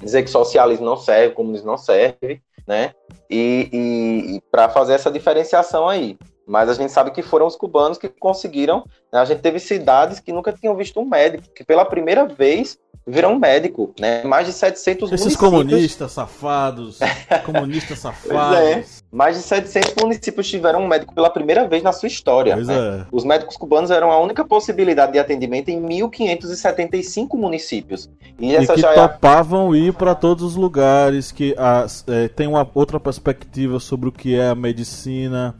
dizer 0.00 0.22
que 0.22 0.30
socialismo 0.30 0.84
não 0.84 0.96
serve, 0.96 1.34
comunismo 1.34 1.66
não 1.66 1.78
serve, 1.78 2.40
né? 2.66 2.92
E, 3.28 3.68
e, 3.72 4.36
e 4.36 4.40
para 4.50 4.68
fazer 4.68 4.94
essa 4.94 5.10
diferenciação 5.10 5.88
aí. 5.88 6.18
Mas 6.46 6.68
a 6.68 6.74
gente 6.74 6.90
sabe 6.90 7.12
que 7.12 7.22
foram 7.22 7.46
os 7.46 7.54
cubanos 7.54 7.96
que 7.96 8.08
conseguiram. 8.08 8.84
Né? 9.12 9.20
A 9.20 9.24
gente 9.24 9.40
teve 9.40 9.60
cidades 9.60 10.18
que 10.18 10.32
nunca 10.32 10.52
tinham 10.52 10.74
visto 10.74 10.98
um 10.98 11.04
médico, 11.04 11.44
que 11.54 11.62
pela 11.62 11.84
primeira 11.84 12.26
vez 12.26 12.78
viram 13.06 13.34
um 13.34 13.38
médico, 13.38 13.94
né? 13.98 14.22
Mais 14.24 14.46
de 14.46 14.52
700 14.52 15.12
Esses 15.12 15.36
comunistas 15.36 16.12
safados, 16.12 16.98
comunistas 17.46 17.98
é. 17.98 18.00
safados. 18.00 18.99
É. 19.12 19.16
Mais 19.16 19.36
de 19.36 19.42
700 19.42 19.94
municípios 20.00 20.48
tiveram 20.48 20.80
um 20.80 20.88
médico 20.88 21.14
pela 21.14 21.28
primeira 21.30 21.66
vez 21.66 21.82
na 21.82 21.92
sua 21.92 22.06
história. 22.06 22.56
Né? 22.56 22.74
É. 22.74 23.06
Os 23.10 23.24
médicos 23.24 23.56
cubanos 23.56 23.90
eram 23.90 24.10
a 24.10 24.18
única 24.20 24.44
possibilidade 24.44 25.12
de 25.12 25.18
atendimento 25.18 25.68
em 25.68 25.80
1.575 25.80 27.36
municípios. 27.36 28.08
E, 28.38 28.54
essa 28.54 28.72
e 28.72 28.76
que 28.76 28.80
já 28.80 29.08
topavam 29.08 29.74
é 29.74 29.78
ir 29.78 29.92
para 29.94 30.14
todos 30.14 30.44
os 30.44 30.56
lugares, 30.56 31.32
que 31.32 31.54
a, 31.58 31.86
é, 32.06 32.28
tem 32.28 32.46
uma 32.46 32.68
outra 32.74 32.98
perspectiva 32.98 33.78
sobre 33.80 34.08
o 34.08 34.12
que 34.12 34.34
é 34.34 34.48
a 34.48 34.54
medicina 34.54 35.54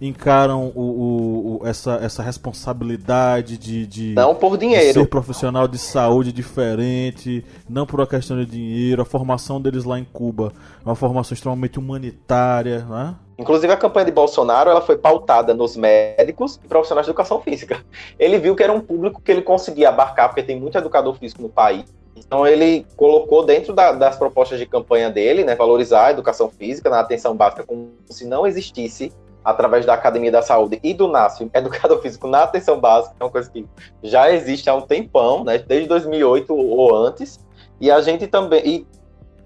encaram 0.00 0.72
o, 0.74 0.80
o, 0.80 1.58
o, 1.62 1.66
essa, 1.66 1.94
essa 2.02 2.22
responsabilidade 2.22 3.56
de, 3.56 3.86
de, 3.86 4.14
não 4.14 4.34
por 4.34 4.56
dinheiro. 4.56 5.00
Ser 5.00 5.08
profissional 5.08 5.68
de 5.68 5.78
saúde 5.78 6.32
diferente, 6.32 7.44
não 7.68 7.86
por 7.86 8.00
uma 8.00 8.06
questão 8.06 8.36
de 8.36 8.46
dinheiro. 8.46 9.02
A 9.02 9.04
formação 9.04 9.60
deles 9.60 9.84
lá 9.84 9.98
em 9.98 10.04
Cuba 10.04 10.52
é 10.84 10.88
uma 10.88 10.96
formação 10.96 11.34
extremamente 11.34 11.78
humanitária, 11.78 12.84
né? 12.84 13.14
Inclusive 13.36 13.72
a 13.72 13.76
campanha 13.76 14.06
de 14.06 14.12
Bolsonaro 14.12 14.70
ela 14.70 14.80
foi 14.80 14.96
pautada 14.96 15.52
nos 15.52 15.76
médicos 15.76 16.60
e 16.64 16.68
profissionais 16.68 17.04
de 17.04 17.10
educação 17.10 17.40
física. 17.40 17.84
Ele 18.18 18.38
viu 18.38 18.54
que 18.54 18.62
era 18.62 18.72
um 18.72 18.80
público 18.80 19.20
que 19.20 19.30
ele 19.30 19.42
conseguia 19.42 19.88
abarcar, 19.88 20.28
porque 20.28 20.42
tem 20.42 20.58
muito 20.58 20.78
educador 20.78 21.16
físico 21.16 21.42
no 21.42 21.48
país. 21.48 21.84
Então 22.16 22.46
ele 22.46 22.86
colocou 22.96 23.44
dentro 23.44 23.72
da, 23.72 23.92
das 23.92 24.16
propostas 24.16 24.58
de 24.58 24.66
campanha 24.66 25.10
dele, 25.10 25.44
né, 25.44 25.56
valorizar 25.56 26.06
a 26.06 26.10
educação 26.12 26.48
física 26.48 26.88
na 26.88 27.00
atenção 27.00 27.36
básica 27.36 27.64
como 27.64 27.90
se 28.08 28.24
não 28.24 28.46
existisse 28.46 29.12
através 29.44 29.84
da 29.84 29.94
Academia 29.94 30.32
da 30.32 30.42
Saúde 30.42 30.80
e 30.82 30.94
do 30.94 31.06
NASF, 31.06 31.50
educador 31.52 32.00
físico 32.00 32.26
na 32.26 32.44
atenção 32.44 32.80
básica, 32.80 33.14
é 33.20 33.24
uma 33.24 33.30
coisa 33.30 33.50
que 33.50 33.66
já 34.02 34.30
existe 34.30 34.70
há 34.70 34.74
um 34.74 34.80
tempão, 34.80 35.44
né, 35.44 35.58
desde 35.58 35.88
2008 35.88 36.54
ou 36.56 36.96
antes, 36.96 37.44
e 37.80 37.90
a 37.90 38.00
gente 38.00 38.26
também, 38.26 38.62
e, 38.64 38.86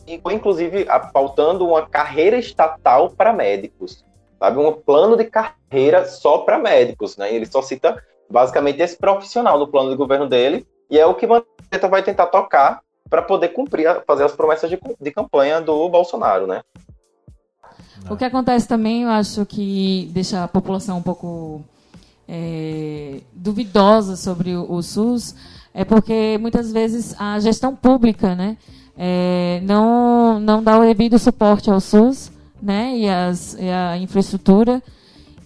e 0.06 0.20
inclusive 0.32 0.86
pautando 1.12 1.66
uma 1.66 1.86
carreira 1.86 2.36
estatal 2.36 3.10
para 3.10 3.32
médicos, 3.32 4.04
sabe, 4.38 4.58
um 4.58 4.72
plano 4.72 5.16
de 5.16 5.24
carreira 5.24 6.06
só 6.06 6.38
para 6.38 6.58
médicos, 6.58 7.16
né, 7.16 7.34
ele 7.34 7.46
só 7.46 7.60
cita 7.60 8.00
basicamente 8.30 8.80
esse 8.80 8.96
profissional 8.96 9.58
no 9.58 9.66
plano 9.66 9.90
de 9.90 9.96
governo 9.96 10.28
dele, 10.28 10.66
e 10.90 10.98
é 10.98 11.04
o 11.04 11.14
que 11.14 11.26
Mandetta 11.26 11.88
vai 11.88 12.02
tentar 12.02 12.26
tocar 12.26 12.82
para 13.10 13.22
poder 13.22 13.48
cumprir, 13.48 14.02
fazer 14.06 14.24
as 14.24 14.32
promessas 14.32 14.68
de, 14.68 14.78
de 15.00 15.10
campanha 15.10 15.60
do 15.60 15.88
Bolsonaro, 15.88 16.46
né. 16.46 16.62
O 18.10 18.16
que 18.16 18.24
acontece 18.24 18.66
também, 18.66 19.02
eu 19.02 19.10
acho 19.10 19.44
que 19.46 20.10
deixa 20.12 20.44
a 20.44 20.48
população 20.48 20.98
um 20.98 21.02
pouco 21.02 21.62
é, 22.28 23.20
duvidosa 23.32 24.16
sobre 24.16 24.54
o, 24.54 24.70
o, 24.70 24.82
SUS, 24.82 25.34
é 25.72 25.84
porque 25.84 26.38
muitas 26.40 26.72
vezes 26.72 27.14
a 27.18 27.38
gestão 27.40 27.74
pública, 27.74 28.34
né, 28.34 28.56
é, 28.96 29.60
não, 29.64 30.40
não 30.40 30.62
dá 30.62 30.78
o 30.78 30.82
devido 30.82 31.18
suporte 31.18 31.70
ao 31.70 31.80
SUS 31.80 32.30
né, 32.60 32.96
e, 32.96 33.08
as, 33.08 33.56
e 33.58 33.68
a 33.68 33.96
infraestrutura 33.96 34.82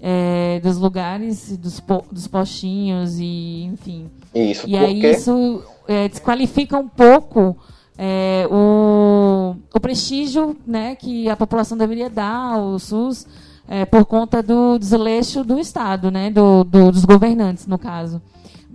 é, 0.01 0.61
dos 0.61 0.79
lugares, 0.79 1.57
dos, 1.57 1.79
po, 1.79 2.05
dos 2.11 2.27
postinhos 2.27 3.19
e 3.19 3.65
enfim. 3.73 4.11
Isso, 4.35 4.67
e 4.67 4.77
aí 4.77 5.05
isso 5.05 5.63
é, 5.87 6.09
desqualifica 6.09 6.77
um 6.77 6.89
pouco 6.89 7.57
é, 7.97 8.47
o, 8.51 9.55
o 9.73 9.81
prestígio 9.81 10.57
né, 10.67 10.95
que 10.97 11.29
a 11.29 11.37
população 11.37 11.77
deveria 11.77 12.09
dar 12.09 12.55
ao 12.55 12.79
SUS 12.79 13.27
é, 13.69 13.85
por 13.85 14.05
conta 14.05 14.43
do 14.43 14.79
desleixo 14.79 15.45
do 15.45 15.59
Estado, 15.59 16.11
né, 16.11 16.31
do, 16.31 16.65
do 16.65 16.91
dos 16.91 17.05
governantes, 17.05 17.67
no 17.67 17.79
caso. 17.79 18.21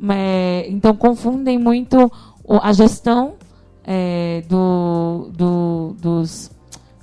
É, 0.09 0.67
então, 0.69 0.95
confundem 0.95 1.57
muito 1.57 2.11
a 2.61 2.71
gestão 2.71 3.33
é, 3.83 4.43
do, 4.47 5.29
do, 5.33 5.95
dos, 5.99 6.51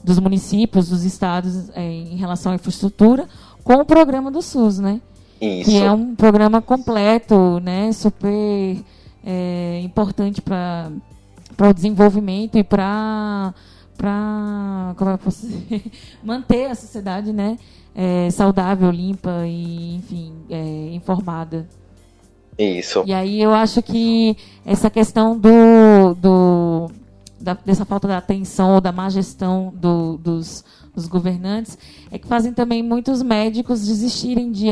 dos 0.03 0.19
municípios, 0.19 0.89
dos 0.89 1.05
estados 1.05 1.71
é, 1.75 1.83
em 1.83 2.17
relação 2.17 2.53
à 2.53 2.55
infraestrutura 2.55 3.29
com 3.65 3.75
o 3.75 3.85
programa 3.85 4.31
do 4.31 4.43
SUS, 4.43 4.79
né? 4.79 5.01
Isso. 5.41 5.71
Que 5.71 5.79
é 5.79 5.91
um 5.91 6.15
programa 6.15 6.63
completo, 6.63 7.61
né? 7.61 7.91
Super 7.93 8.79
é, 9.25 9.81
importante 9.83 10.41
para 10.41 10.91
o 11.59 11.73
desenvolvimento 11.75 12.57
e 12.59 12.65
para 12.65 13.55
para 13.97 14.95
manter 16.23 16.67
a 16.67 16.75
sociedade, 16.75 17.33
né? 17.33 17.59
É, 17.95 18.29
saudável, 18.31 18.91
limpa 18.91 19.47
e, 19.47 19.97
enfim, 19.97 20.33
é, 20.51 20.91
informada. 20.93 21.67
Isso. 22.59 23.05
E 23.07 23.13
aí 23.13 23.41
eu 23.41 23.53
acho 23.55 23.83
que 23.83 24.37
essa 24.65 24.91
questão 24.91 25.39
do, 25.39 26.15
do 26.15 26.91
da, 27.41 27.55
dessa 27.55 27.85
falta 27.85 28.09
da 28.09 28.19
atenção 28.19 28.75
ou 28.75 28.81
da 28.81 28.91
má 28.91 29.09
gestão 29.09 29.73
do, 29.77 30.17
dos, 30.19 30.65
dos, 30.95 31.07
governantes 31.07 31.77
é 32.11 32.19
que 32.19 32.27
fazem 32.27 32.53
também 32.53 32.83
muitos 32.83 33.23
médicos 33.23 33.87
desistirem 33.87 34.51
de 34.53 34.67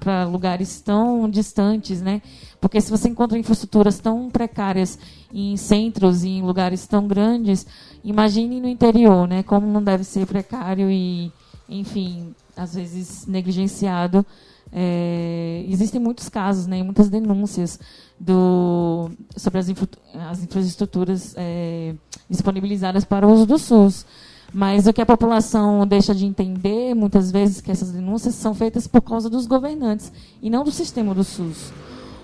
para 0.00 0.24
lugares 0.24 0.80
tão 0.80 1.28
distantes, 1.28 2.02
né? 2.02 2.20
Porque 2.60 2.80
se 2.80 2.90
você 2.90 3.08
encontra 3.08 3.38
infraestruturas 3.38 3.98
tão 3.98 4.30
precárias 4.30 4.98
em 5.32 5.56
centros 5.56 6.24
e 6.24 6.28
em 6.28 6.42
lugares 6.42 6.86
tão 6.86 7.06
grandes, 7.06 7.66
imagine 8.04 8.60
no 8.60 8.68
interior, 8.68 9.26
né? 9.26 9.42
Como 9.42 9.66
não 9.66 9.82
deve 9.82 10.04
ser 10.04 10.26
precário 10.26 10.90
e, 10.90 11.32
enfim, 11.68 12.34
às 12.56 12.74
vezes 12.74 13.26
negligenciado 13.26 14.24
é, 14.72 15.64
existem 15.68 16.00
muitos 16.00 16.30
casos, 16.30 16.66
né, 16.66 16.82
muitas 16.82 17.10
denúncias 17.10 17.78
do, 18.18 19.10
sobre 19.36 19.58
as, 19.60 19.68
infra, 19.68 19.86
as 20.30 20.42
infraestruturas 20.42 21.34
é, 21.36 21.94
disponibilizadas 22.28 23.04
para 23.04 23.26
o 23.26 23.32
uso 23.32 23.44
do 23.44 23.58
SUS. 23.58 24.06
Mas 24.52 24.86
o 24.86 24.92
que 24.92 25.00
a 25.00 25.06
população 25.06 25.86
deixa 25.86 26.14
de 26.14 26.26
entender, 26.26 26.94
muitas 26.94 27.30
vezes, 27.30 27.60
que 27.60 27.70
essas 27.70 27.90
denúncias 27.90 28.34
são 28.34 28.54
feitas 28.54 28.86
por 28.86 29.00
causa 29.00 29.30
dos 29.30 29.46
governantes 29.46 30.12
e 30.42 30.50
não 30.50 30.62
do 30.62 30.70
sistema 30.70 31.14
do 31.14 31.24
SUS. 31.24 31.72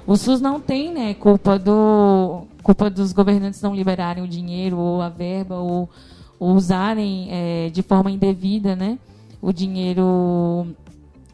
O 0.07 0.17
SUS 0.17 0.41
não 0.41 0.61
tem 0.61 0.93
né, 0.93 1.15
culpa, 1.15 1.59
do, 1.59 2.43
culpa 2.63 2.91
dos 2.91 3.13
governantes 3.13 3.63
não 3.63 3.75
liberarem 3.75 4.23
o 4.23 4.29
dinheiro 4.29 4.77
ou 4.77 5.01
a 5.01 5.09
verba 5.09 5.57
ou, 5.57 5.89
ou 6.39 6.55
usarem 6.55 7.29
é, 7.31 7.71
de 7.71 7.83
forma 7.83 8.11
indevida 8.11 8.77
né, 8.77 8.99
o 9.41 9.53
dinheiro 9.53 10.67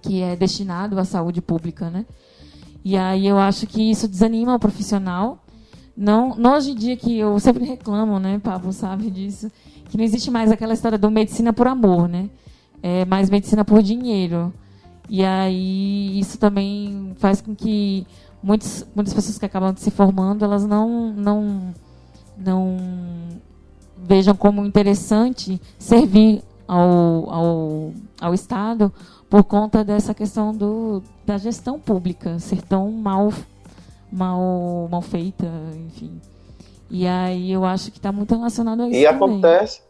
que 0.01 0.23
é 0.23 0.37
destinado 0.37 0.99
à 0.99 1.05
saúde 1.05 1.41
pública, 1.41 1.89
né? 1.89 2.05
E 2.85 2.97
aí 2.97 3.27
eu 3.27 3.39
acho 3.39 3.67
que 3.67 3.91
isso 3.91 4.07
desanima 4.07 4.55
o 4.55 4.59
profissional. 4.59 5.39
Não, 5.97 6.37
hoje 6.55 6.73
em 6.73 6.75
dia 6.75 6.97
que 6.97 7.17
eu 7.17 7.39
sempre 7.41 7.65
reclamo, 7.65 8.19
né, 8.19 8.39
Pablo 8.43 8.73
sabe 8.73 9.11
disso, 9.11 9.51
que 9.89 9.97
não 9.97 10.05
existe 10.05 10.31
mais 10.31 10.51
aquela 10.51 10.75
história 10.75 10.99
do 10.99 11.11
medicina 11.11 11.53
por 11.53 11.67
amor, 11.67 12.09
né? 12.09 12.29
É 12.83 13.05
mais 13.05 13.31
medicina 13.31 13.65
por 13.65 13.83
dinheiro. 13.83 14.53
E 15.09 15.25
aí 15.25 16.19
isso 16.19 16.39
também 16.39 17.13
faz 17.17 17.41
com 17.41 17.55
que 17.55 18.07
muitas, 18.43 18.87
muitas 18.95 19.15
pessoas 19.15 19.39
que 19.39 19.47
acabam 19.47 19.75
se 19.77 19.91
formando, 19.91 20.45
elas 20.45 20.67
não, 20.67 21.13
não, 21.13 21.75
não 22.37 22.77
vejam 23.97 24.35
como 24.35 24.65
interessante 24.65 25.61
servir 25.79 26.43
ao, 26.67 27.31
ao, 27.31 27.93
ao 28.21 28.35
Estado 28.35 28.93
por 29.29 29.45
conta 29.45 29.83
dessa 29.83 30.15
questão 30.15 30.55
do, 30.55 31.03
da 31.27 31.39
gestão 31.39 31.79
pública 31.79 32.39
ser 32.39 32.63
tão 32.63 32.91
mal, 32.93 33.33
mal, 34.13 34.89
mal 34.91 35.03
feita, 35.03 35.47
enfim. 35.87 36.21
E 36.91 37.07
aí 37.07 37.53
eu 37.53 37.65
acho 37.65 37.91
que 37.91 37.99
está 37.99 38.13
muito 38.13 38.35
relacionado 38.35 38.83
a 38.83 38.89
isso. 38.89 38.99
E 38.99 39.05
também. 39.05 39.17
acontece. 39.17 39.83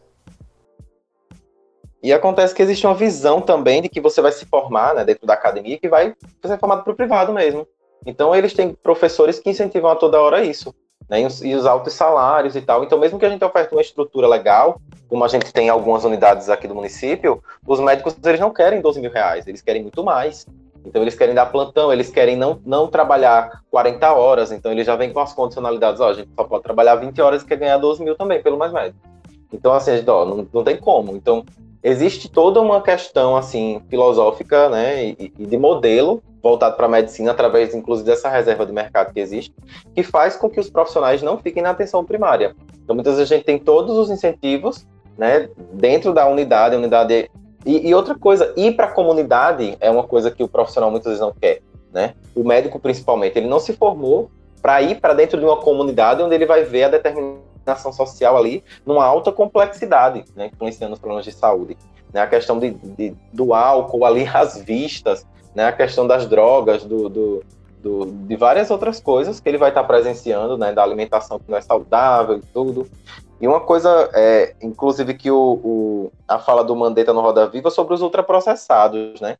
E 2.01 2.13
acontece 2.13 2.53
que 2.53 2.61
existe 2.61 2.85
uma 2.85 2.93
visão 2.93 3.41
também 3.41 3.81
de 3.81 3.89
que 3.89 3.99
você 3.99 4.21
vai 4.21 4.31
se 4.31 4.45
formar 4.45 4.93
né, 4.93 5.03
dentro 5.03 5.25
da 5.25 5.33
academia 5.33 5.79
que 5.79 5.89
vai 5.89 6.15
ser 6.45 6.59
formado 6.59 6.83
para 6.83 6.93
o 6.93 6.95
privado 6.95 7.33
mesmo. 7.33 7.67
Então 8.05 8.35
eles 8.35 8.53
têm 8.53 8.73
professores 8.73 9.39
que 9.39 9.49
incentivam 9.49 9.89
a 9.89 9.95
toda 9.95 10.21
hora 10.21 10.43
isso 10.43 10.73
né, 11.09 11.21
e 11.43 11.55
os 11.55 11.65
altos 11.65 11.93
salários 11.93 12.55
e 12.55 12.61
tal. 12.61 12.83
Então, 12.83 12.99
mesmo 12.99 13.19
que 13.19 13.25
a 13.25 13.29
gente 13.29 13.43
oferte 13.43 13.73
uma 13.73 13.81
estrutura 13.81 14.27
legal, 14.27 14.81
como 15.07 15.23
a 15.23 15.27
gente 15.27 15.51
tem 15.53 15.69
algumas 15.69 16.03
unidades 16.03 16.49
aqui 16.49 16.67
do 16.67 16.75
município, 16.75 17.43
os 17.65 17.79
médicos 17.79 18.15
eles 18.23 18.39
não 18.39 18.53
querem 18.53 18.81
12 18.81 18.99
mil 18.99 19.11
reais, 19.11 19.47
eles 19.47 19.61
querem 19.61 19.83
muito 19.83 20.03
mais. 20.03 20.45
Então, 20.85 21.01
eles 21.01 21.15
querem 21.15 21.33
dar 21.33 21.47
plantão, 21.47 21.91
eles 21.91 22.09
querem 22.09 22.35
não, 22.35 22.59
não 22.65 22.87
trabalhar 22.87 23.61
40 23.71 24.13
horas, 24.13 24.51
então 24.51 24.71
eles 24.71 24.85
já 24.85 24.95
vêm 24.95 25.11
com 25.11 25.19
as 25.19 25.33
condicionalidades, 25.33 25.99
ó, 25.99 26.09
a 26.09 26.13
gente 26.13 26.29
só 26.35 26.43
pode 26.43 26.63
trabalhar 26.63 26.95
20 26.95 27.21
horas 27.21 27.41
e 27.41 27.45
quer 27.45 27.57
ganhar 27.57 27.77
12 27.77 28.03
mil 28.03 28.15
também, 28.15 28.41
pelo 28.41 28.57
mais 28.57 28.71
médico. 28.71 28.99
Então, 29.51 29.73
assim, 29.73 29.91
a 29.91 29.97
gente, 29.97 30.09
ó, 30.09 30.25
não, 30.25 30.47
não 30.53 30.63
tem 30.63 30.77
como. 30.77 31.15
Então, 31.15 31.43
existe 31.83 32.29
toda 32.29 32.59
uma 32.61 32.81
questão, 32.81 33.35
assim, 33.35 33.81
filosófica, 33.89 34.69
né, 34.69 35.05
e, 35.05 35.33
e 35.37 35.45
de 35.45 35.57
modelo 35.57 36.21
voltado 36.41 36.75
para 36.75 36.85
a 36.85 36.89
medicina, 36.89 37.31
através, 37.31 37.73
inclusive, 37.73 38.07
dessa 38.07 38.29
reserva 38.29 38.65
de 38.65 38.71
mercado 38.71 39.11
que 39.11 39.19
existe, 39.19 39.53
que 39.95 40.03
faz 40.03 40.35
com 40.35 40.49
que 40.49 40.59
os 40.59 40.69
profissionais 40.69 41.21
não 41.21 41.37
fiquem 41.37 41.63
na 41.63 41.71
atenção 41.71 42.05
primária. 42.05 42.55
Então, 42.83 42.95
muitas 42.95 43.17
vezes 43.17 43.31
a 43.31 43.35
gente 43.35 43.45
tem 43.45 43.57
todos 43.57 43.97
os 43.97 44.11
incentivos, 44.11 44.85
né, 45.17 45.49
dentro 45.73 46.13
da 46.13 46.27
unidade, 46.27 46.75
a 46.75 46.77
unidade... 46.77 47.29
E, 47.65 47.89
e 47.89 47.95
outra 47.95 48.13
coisa, 48.15 48.53
ir 48.55 48.75
para 48.75 48.85
a 48.85 48.91
comunidade 48.91 49.75
é 49.79 49.89
uma 49.89 50.03
coisa 50.03 50.29
que 50.29 50.43
o 50.43 50.47
profissional 50.47 50.91
muitas 50.91 51.07
vezes 51.07 51.21
não 51.21 51.33
quer, 51.33 51.61
né? 51.91 52.13
O 52.35 52.43
médico, 52.43 52.79
principalmente, 52.79 53.37
ele 53.37 53.47
não 53.47 53.59
se 53.59 53.73
formou 53.73 54.29
para 54.61 54.81
ir 54.81 54.99
para 54.99 55.13
dentro 55.13 55.39
de 55.39 55.45
uma 55.45 55.57
comunidade 55.57 56.23
onde 56.23 56.33
ele 56.33 56.45
vai 56.45 56.63
ver 56.63 56.85
a 56.85 56.89
determinação 56.89 57.93
social 57.93 58.37
ali 58.37 58.63
numa 58.85 59.05
alta 59.05 59.31
complexidade, 59.31 60.25
né, 60.35 60.49
influenciando 60.51 60.93
os 60.93 60.99
problemas 60.99 61.23
de 61.23 61.31
saúde. 61.31 61.77
Né, 62.11 62.21
a 62.21 62.27
questão 62.27 62.57
de, 62.57 62.71
de, 62.71 63.13
do 63.31 63.53
álcool 63.53 64.05
ali 64.05 64.25
às 64.33 64.57
vistas, 64.59 65.25
né, 65.53 65.65
a 65.65 65.71
questão 65.71 66.07
das 66.07 66.27
drogas, 66.27 66.83
do, 66.83 67.09
do, 67.09 67.43
do, 67.79 68.05
de 68.05 68.35
várias 68.35 68.71
outras 68.71 68.99
coisas 68.99 69.39
que 69.39 69.47
ele 69.47 69.59
vai 69.59 69.69
estar 69.69 69.83
presenciando, 69.83 70.57
né, 70.57 70.73
da 70.73 70.81
alimentação 70.81 71.37
que 71.37 71.49
não 71.49 71.57
é 71.59 71.61
saudável 71.61 72.37
e 72.37 72.41
tudo. 72.51 72.87
E 73.39 73.47
uma 73.47 73.59
coisa, 73.59 74.09
é, 74.13 74.55
inclusive, 74.61 75.13
que 75.13 75.29
o, 75.29 75.59
o, 75.63 76.11
a 76.27 76.39
fala 76.39 76.63
do 76.63 76.75
Mandetta 76.75 77.13
no 77.13 77.21
Roda 77.21 77.47
Viva 77.47 77.69
sobre 77.69 77.93
os 77.93 78.01
ultraprocessados, 78.01 79.19
né? 79.19 79.37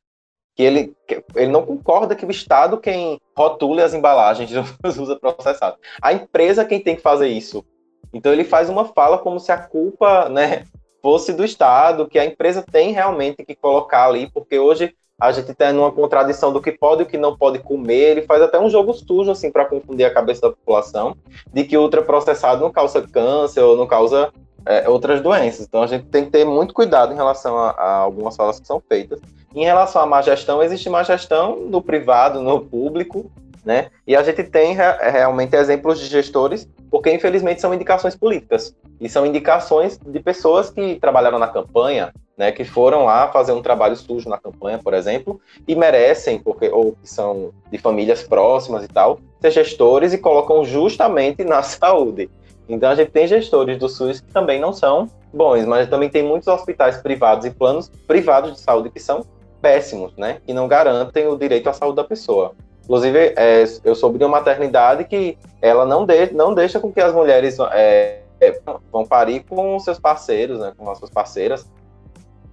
Que 0.56 0.64
ele, 0.64 0.96
que 1.08 1.24
ele 1.36 1.52
não 1.52 1.66
concorda 1.66 2.16
que 2.16 2.26
o 2.26 2.32
Estado 2.32 2.78
quem 2.78 3.20
rotule 3.38 3.82
as 3.82 3.94
embalagens 3.94 4.50
dos 4.82 4.98
ultraprocessados. 4.98 5.80
A 6.02 6.14
empresa 6.14 6.66
quem 6.66 6.80
tem 6.80 6.96
que 6.96 7.02
fazer 7.02 7.28
isso. 7.28 7.66
Então 8.14 8.32
ele 8.32 8.44
faz 8.44 8.70
uma 8.70 8.86
fala 8.86 9.18
como 9.18 9.40
se 9.40 9.52
a 9.52 9.58
culpa, 9.58 10.30
né, 10.30 10.66
fosse 11.02 11.34
do 11.34 11.44
Estado, 11.44 12.08
que 12.08 12.18
a 12.18 12.26
empresa 12.26 12.64
tem 12.64 12.92
realmente 12.92 13.46
que 13.46 13.56
colocar 13.56 14.08
ali, 14.08 14.30
porque 14.32 14.58
hoje 14.58 14.96
a 15.20 15.32
gente 15.32 15.54
tem 15.54 15.78
uma 15.78 15.92
contradição 15.92 16.52
do 16.52 16.62
que 16.62 16.72
pode 16.72 17.02
e 17.02 17.06
o 17.06 17.08
que 17.08 17.18
não 17.18 17.38
pode 17.38 17.60
comer. 17.60 18.12
Ele 18.12 18.22
faz 18.24 18.42
até 18.42 18.60
um 18.60 18.70
jogo 18.70 18.94
sujo, 18.94 19.32
assim, 19.32 19.50
para 19.50 19.66
confundir 19.66 20.06
a 20.06 20.14
cabeça 20.14 20.42
da 20.42 20.50
população, 20.50 21.16
de 21.54 21.64
que 21.64 21.78
ultraprocessado 21.78 22.62
não 22.62 22.72
causa 22.72 23.02
câncer 23.02 23.62
ou 23.62 23.78
não 23.78 23.88
causa 23.88 24.32
é, 24.66 24.90
outras 24.90 25.22
doenças. 25.22 25.66
Então 25.66 25.82
a 25.82 25.88
gente 25.88 26.08
tem 26.08 26.26
que 26.26 26.32
ter 26.32 26.44
muito 26.44 26.74
cuidado 26.74 27.14
em 27.14 27.16
relação 27.16 27.58
a, 27.58 27.70
a 27.72 27.98
algumas 27.98 28.36
falas 28.36 28.60
que 28.60 28.68
são 28.68 28.82
feitas. 28.90 29.20
Em 29.54 29.64
relação 29.64 30.02
à 30.02 30.06
má 30.06 30.22
gestão, 30.22 30.62
existe 30.62 30.90
má 30.90 31.02
gestão 31.04 31.56
no 31.62 31.82
privado, 31.82 32.42
no 32.42 32.60
público, 32.60 33.32
né? 33.66 33.88
E 34.06 34.16
a 34.16 34.22
gente 34.22 34.44
tem 34.44 34.76
realmente 34.76 35.56
exemplos 35.56 36.00
de 36.00 36.06
gestores, 36.06 36.70
porque 36.92 37.12
infelizmente 37.12 37.60
são 37.60 37.74
indicações 37.74 38.16
políticas. 38.16 38.76
E 39.02 39.10
são 39.10 39.26
indicações 39.26 39.98
de 39.98 40.20
pessoas 40.20 40.70
que 40.70 40.96
trabalharam 40.96 41.40
na 41.40 41.48
campanha, 41.48 42.14
né, 42.38 42.52
que 42.52 42.64
foram 42.64 43.06
lá 43.06 43.30
fazer 43.30 43.54
um 43.54 43.62
trabalho 43.62 43.96
sujo 43.96 44.30
na 44.30 44.38
campanha, 44.38 44.78
por 44.78 44.94
exemplo, 44.94 45.40
e 45.68 45.76
merecem, 45.76 46.38
porque 46.38 46.70
ou 46.70 46.94
que 47.02 47.10
são 47.10 47.52
de 47.72 47.78
famílias 47.78 48.24
próximas 48.24 48.84
e 48.84 48.88
tal, 48.88 49.20
ser 49.42 49.52
gestores 49.52 50.14
e 50.14 50.18
colocam 50.18 50.64
justamente 50.64 51.44
na 51.44 51.64
saúde. 51.64 52.30
Então 52.68 52.90
a 52.90 52.96
gente 52.96 53.12
tem 53.12 53.28
gestores 53.28 53.78
do 53.78 53.88
SUS 53.88 54.20
que 54.20 54.32
também 54.32 54.60
não 54.60 54.74
são 54.74 55.10
bons, 55.34 55.66
mas 55.66 55.90
também 55.90 56.10
tem 56.10 56.24
muitos 56.24 56.48
hospitais 56.48 56.98
privados 56.98 57.46
e 57.46 57.52
planos 57.52 57.90
privados 58.08 58.54
de 58.54 58.60
saúde 58.60 58.90
que 58.90 59.00
são 59.00 59.26
péssimos, 59.62 60.16
né, 60.18 60.40
que 60.46 60.54
não 60.54 60.68
garantem 60.68 61.28
o 61.28 61.38
direito 61.38 61.70
à 61.70 61.74
saúde 61.74 61.96
da 61.96 62.04
pessoa. 62.04 62.54
Inclusive, 62.86 63.34
é, 63.36 63.66
eu 63.84 63.96
soube 63.96 64.18
de 64.18 64.24
uma 64.24 64.38
maternidade 64.38 65.04
que 65.06 65.38
ela 65.62 65.86
não, 65.86 66.06
de, 66.06 66.34
não 66.34 66.54
deixa 66.54 66.80
com 66.80 66.92
que 66.92 67.02
as 67.02 67.14
mulheres 67.14 67.58
é, 67.74 68.22
é, 68.40 68.60
vão 68.92 69.06
parir 69.06 69.44
com 69.44 69.78
seus 69.80 70.00
parceiros, 70.00 70.60
né, 70.60 70.72
com 70.78 70.90
as 70.90 71.00
suas 71.00 71.10
parceiras, 71.10 71.70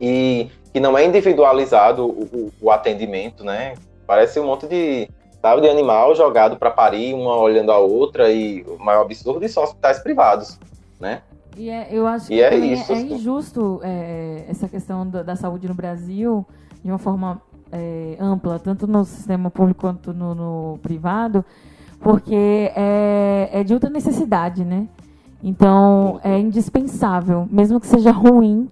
e 0.00 0.50
que 0.72 0.80
não 0.80 0.96
é 0.96 1.04
individualizado 1.04 2.06
o, 2.06 2.24
o, 2.32 2.52
o 2.62 2.70
atendimento, 2.70 3.44
né? 3.44 3.74
Parece 4.06 4.40
um 4.40 4.46
monte 4.46 4.66
de, 4.66 5.08
sabe, 5.40 5.60
de 5.60 5.68
animal 5.68 6.14
jogado 6.14 6.56
para 6.56 6.70
parir, 6.70 7.12
uma 7.14 7.36
olhando 7.36 7.70
a 7.70 7.78
outra, 7.78 8.32
e 8.32 8.62
o 8.62 8.78
maior 8.78 9.02
absurdo 9.02 9.46
são 9.48 9.62
hospitais 9.62 9.98
privados, 9.98 10.58
né? 10.98 11.20
E 11.56 11.68
é, 11.68 11.88
eu 11.90 12.06
acho 12.06 12.28
que 12.28 12.42
é, 12.42 12.54
isso, 12.54 12.90
é, 12.90 12.94
assim. 12.96 13.14
injusto 13.14 13.80
é, 13.82 14.46
essa 14.48 14.66
questão 14.66 15.06
da, 15.06 15.22
da, 15.22 15.36
saúde 15.36 15.68
no 15.68 15.74
Brasil 15.74 16.46
de 16.82 16.90
uma 16.90 16.98
forma 16.98 17.42
é, 17.72 18.16
ampla, 18.20 18.58
tanto 18.58 18.86
no 18.86 19.04
sistema 19.04 19.50
público 19.50 19.80
quanto 19.80 20.12
no, 20.12 20.34
no 20.34 20.78
privado, 20.82 21.44
porque 22.00 22.70
é, 22.76 23.48
é, 23.52 23.64
de 23.64 23.72
outra 23.72 23.88
necessidade, 23.88 24.64
né? 24.64 24.86
Então 25.42 26.20
é 26.22 26.38
indispensável, 26.38 27.48
mesmo 27.50 27.80
que 27.80 27.86
seja 27.86 28.12
ruim, 28.12 28.68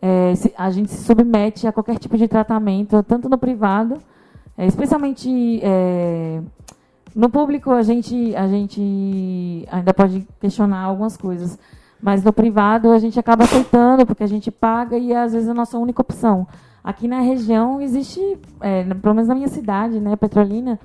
é, 0.00 0.34
se, 0.34 0.54
a 0.56 0.70
gente 0.70 0.90
se 0.90 1.04
submete 1.04 1.66
a 1.66 1.72
qualquer 1.72 1.98
tipo 1.98 2.16
de 2.16 2.28
tratamento, 2.28 3.02
tanto 3.02 3.28
no 3.28 3.36
privado, 3.36 3.98
é, 4.56 4.66
especialmente 4.66 5.60
é, 5.62 6.40
no 7.14 7.28
público 7.28 7.72
a 7.72 7.82
gente, 7.82 8.34
a 8.36 8.46
gente 8.46 9.66
ainda 9.70 9.92
pode 9.92 10.26
questionar 10.40 10.82
algumas 10.82 11.16
coisas, 11.16 11.58
mas 12.00 12.22
no 12.22 12.32
privado 12.32 12.92
a 12.92 12.98
gente 12.98 13.18
acaba 13.18 13.44
aceitando 13.44 14.06
porque 14.06 14.22
a 14.22 14.28
gente 14.28 14.50
paga 14.50 14.96
e 14.96 15.14
às 15.14 15.32
vezes 15.32 15.48
é 15.48 15.50
a 15.50 15.54
nossa 15.54 15.78
única 15.78 16.00
opção. 16.00 16.46
Aqui 16.86 17.08
na 17.08 17.18
região 17.18 17.80
existe, 17.80 18.20
é, 18.60 18.84
pelo 18.84 19.12
menos 19.12 19.26
na 19.26 19.34
minha 19.34 19.48
cidade, 19.48 19.98
né, 19.98 20.14
Petrolina, 20.14 20.78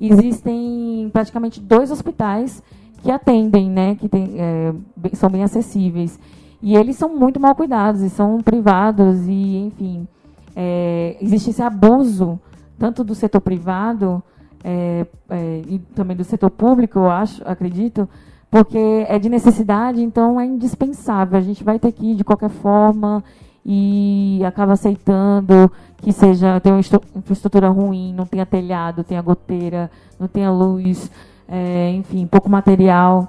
existem 0.00 1.10
praticamente 1.12 1.60
dois 1.60 1.90
hospitais 1.90 2.62
que 3.02 3.10
atendem, 3.10 3.68
né, 3.68 3.94
que 3.94 4.08
tem, 4.08 4.36
é, 4.38 4.72
são 5.12 5.28
bem 5.28 5.42
acessíveis. 5.42 6.18
E 6.62 6.74
eles 6.74 6.96
são 6.96 7.14
muito 7.14 7.38
mal 7.38 7.54
cuidados, 7.54 8.00
e 8.00 8.08
são 8.08 8.40
privados, 8.40 9.28
e 9.28 9.66
enfim, 9.66 10.08
é, 10.56 11.18
existe 11.20 11.50
esse 11.50 11.60
abuso, 11.60 12.40
tanto 12.78 13.04
do 13.04 13.14
setor 13.14 13.42
privado 13.42 14.22
é, 14.64 15.06
é, 15.28 15.62
e 15.68 15.78
também 15.94 16.16
do 16.16 16.24
setor 16.24 16.48
público, 16.48 17.00
eu 17.00 17.10
acho, 17.10 17.46
acredito, 17.46 18.08
porque 18.50 19.04
é 19.06 19.18
de 19.18 19.28
necessidade, 19.28 20.02
então 20.02 20.40
é 20.40 20.46
indispensável. 20.46 21.36
A 21.36 21.42
gente 21.42 21.62
vai 21.62 21.78
ter 21.78 21.92
que 21.92 22.12
ir 22.12 22.14
de 22.14 22.24
qualquer 22.24 22.48
forma 22.48 23.22
e 23.64 24.42
acaba 24.44 24.72
aceitando 24.72 25.70
que 26.02 26.12
seja 26.12 26.60
tem 26.60 26.72
uma 26.72 26.80
infraestrutura 27.16 27.68
ruim, 27.70 28.12
não 28.12 28.26
tenha 28.26 28.44
telhado, 28.44 29.02
tenha 29.02 29.22
goteira, 29.22 29.90
não 30.20 30.28
tenha 30.28 30.50
luz, 30.50 31.10
é, 31.48 31.90
enfim, 31.92 32.26
pouco 32.26 32.50
material. 32.50 33.28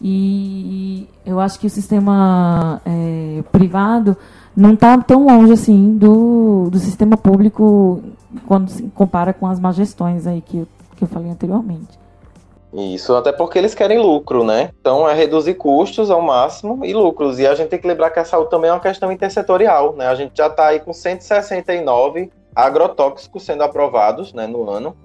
E 0.00 1.08
eu 1.24 1.38
acho 1.38 1.58
que 1.58 1.66
o 1.66 1.70
sistema 1.70 2.80
é, 2.84 3.42
privado 3.52 4.16
não 4.56 4.72
está 4.74 4.96
tão 4.98 5.26
longe 5.26 5.52
assim 5.52 5.96
do, 5.96 6.68
do 6.70 6.78
sistema 6.78 7.16
público 7.16 8.02
quando 8.46 8.68
se 8.68 8.82
compara 8.94 9.32
com 9.32 9.46
as 9.46 9.60
má 9.60 9.72
gestões 9.72 10.26
aí 10.26 10.40
que, 10.40 10.66
que 10.96 11.04
eu 11.04 11.08
falei 11.08 11.30
anteriormente. 11.30 12.03
Isso, 12.76 13.14
até 13.14 13.30
porque 13.30 13.56
eles 13.56 13.72
querem 13.72 14.00
lucro, 14.00 14.42
né? 14.42 14.72
Então 14.80 15.08
é 15.08 15.14
reduzir 15.14 15.54
custos 15.54 16.10
ao 16.10 16.20
máximo 16.20 16.84
e 16.84 16.92
lucros. 16.92 17.38
E 17.38 17.46
a 17.46 17.54
gente 17.54 17.68
tem 17.68 17.78
que 17.78 17.86
lembrar 17.86 18.10
que 18.10 18.18
a 18.18 18.24
saúde 18.24 18.50
também 18.50 18.68
é 18.68 18.72
uma 18.72 18.80
questão 18.80 19.12
intersetorial, 19.12 19.94
né? 19.94 20.08
A 20.08 20.14
gente 20.16 20.36
já 20.36 20.48
está 20.48 20.66
aí 20.66 20.80
com 20.80 20.92
169 20.92 22.32
agrotóxicos 22.54 23.44
sendo 23.44 23.62
aprovados 23.62 24.32
né, 24.32 24.48
no 24.48 24.68
ano. 24.68 24.96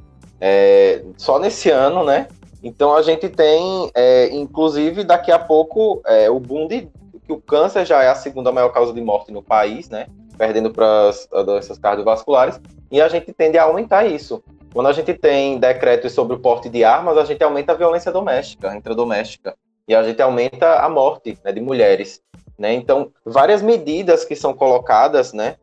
É, 0.42 1.04
só 1.16 1.38
nesse 1.38 1.70
ano, 1.70 2.04
né? 2.04 2.28
Então 2.64 2.96
a 2.96 3.04
gente 3.04 3.30
tem, 3.30 3.92
é, 3.94 4.34
inclusive, 4.34 5.04
daqui 5.04 5.32
a 5.32 5.38
pouco, 5.38 6.02
é, 6.08 6.28
o 6.28 6.40
boom 6.40 6.68
de 6.68 6.90
que 7.26 7.34
o 7.34 7.40
câncer 7.40 7.86
já 7.86 8.02
é 8.02 8.10
a 8.10 8.16
segunda 8.16 8.52
maior 8.52 8.70
causa 8.70 8.92
de 8.92 9.02
morte 9.02 9.32
no 9.32 9.44
país, 9.44 9.90
né? 9.90 10.08
Perdendo 10.40 10.72
para 10.72 11.10
as 11.10 11.28
doenças 11.46 11.78
cardiovasculares, 11.78 12.60
e 12.92 13.00
a 13.00 13.08
gente 13.08 13.32
tende 13.32 13.60
a 13.60 13.64
aumentar 13.64 14.08
isso. 14.08 14.44
Quando 14.74 14.88
a 14.88 14.94
gente 14.94 15.14
tem 15.14 15.58
decretos 15.58 16.14
sobre 16.14 16.36
o 16.36 16.40
porte 16.40 16.70
de 16.70 16.84
armas, 16.84 17.18
a 17.18 17.26
gente 17.26 17.44
aumenta 17.44 17.72
a 17.72 17.76
violência 17.76 18.12
doméstica, 18.12 18.76
intradoméstica, 18.76 19.56
e 19.88 19.96
a 19.96 20.04
gente 20.04 20.22
aumenta 20.22 20.80
a 20.80 20.90
morte 20.90 21.38
né, 21.44 21.52
de 21.52 21.60
mulheres. 21.60 22.22
Né? 22.58 22.74
Então, 22.74 23.12
várias 23.26 23.62
medidas 23.62 24.24
que 24.24 24.36
são 24.36 24.54
colocadas, 24.54 25.34
né, 25.34 25.56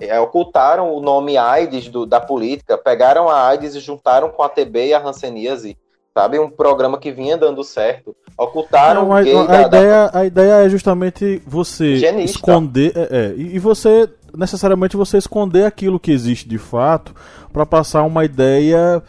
é, 0.00 0.20
ocultaram 0.20 0.92
o 0.92 1.00
nome 1.00 1.36
AIDS 1.36 1.88
do, 1.88 2.04
da 2.04 2.20
política, 2.20 2.76
pegaram 2.76 3.28
a 3.28 3.46
AIDS 3.48 3.74
e 3.74 3.80
juntaram 3.80 4.28
com 4.28 4.42
a 4.42 4.48
TB 4.48 4.88
e 4.88 4.94
a 4.94 5.00
hanseníase, 5.00 5.78
sabe? 6.12 6.38
Um 6.38 6.50
programa 6.50 6.98
que 6.98 7.12
vinha 7.12 7.36
dando 7.36 7.62
certo. 7.62 8.16
Ocultaram 8.36 9.06
Não, 9.06 9.12
a, 9.12 9.20
a, 9.20 9.22
da, 9.22 9.62
ideia, 9.62 10.08
da... 10.08 10.18
a 10.18 10.26
ideia 10.26 10.52
é 10.64 10.68
justamente 10.68 11.40
você 11.46 11.92
Higienista. 11.92 12.38
esconder. 12.38 12.92
É, 12.96 13.08
é, 13.10 13.34
e 13.36 13.58
você, 13.58 14.08
necessariamente, 14.36 14.96
você 14.96 15.18
esconder 15.18 15.64
aquilo 15.64 16.00
que 16.00 16.10
existe 16.10 16.48
de 16.48 16.58
fato 16.58 17.14
para 17.52 17.66
passar 17.66 18.02
uma 18.02 18.24
ideia 18.24 19.02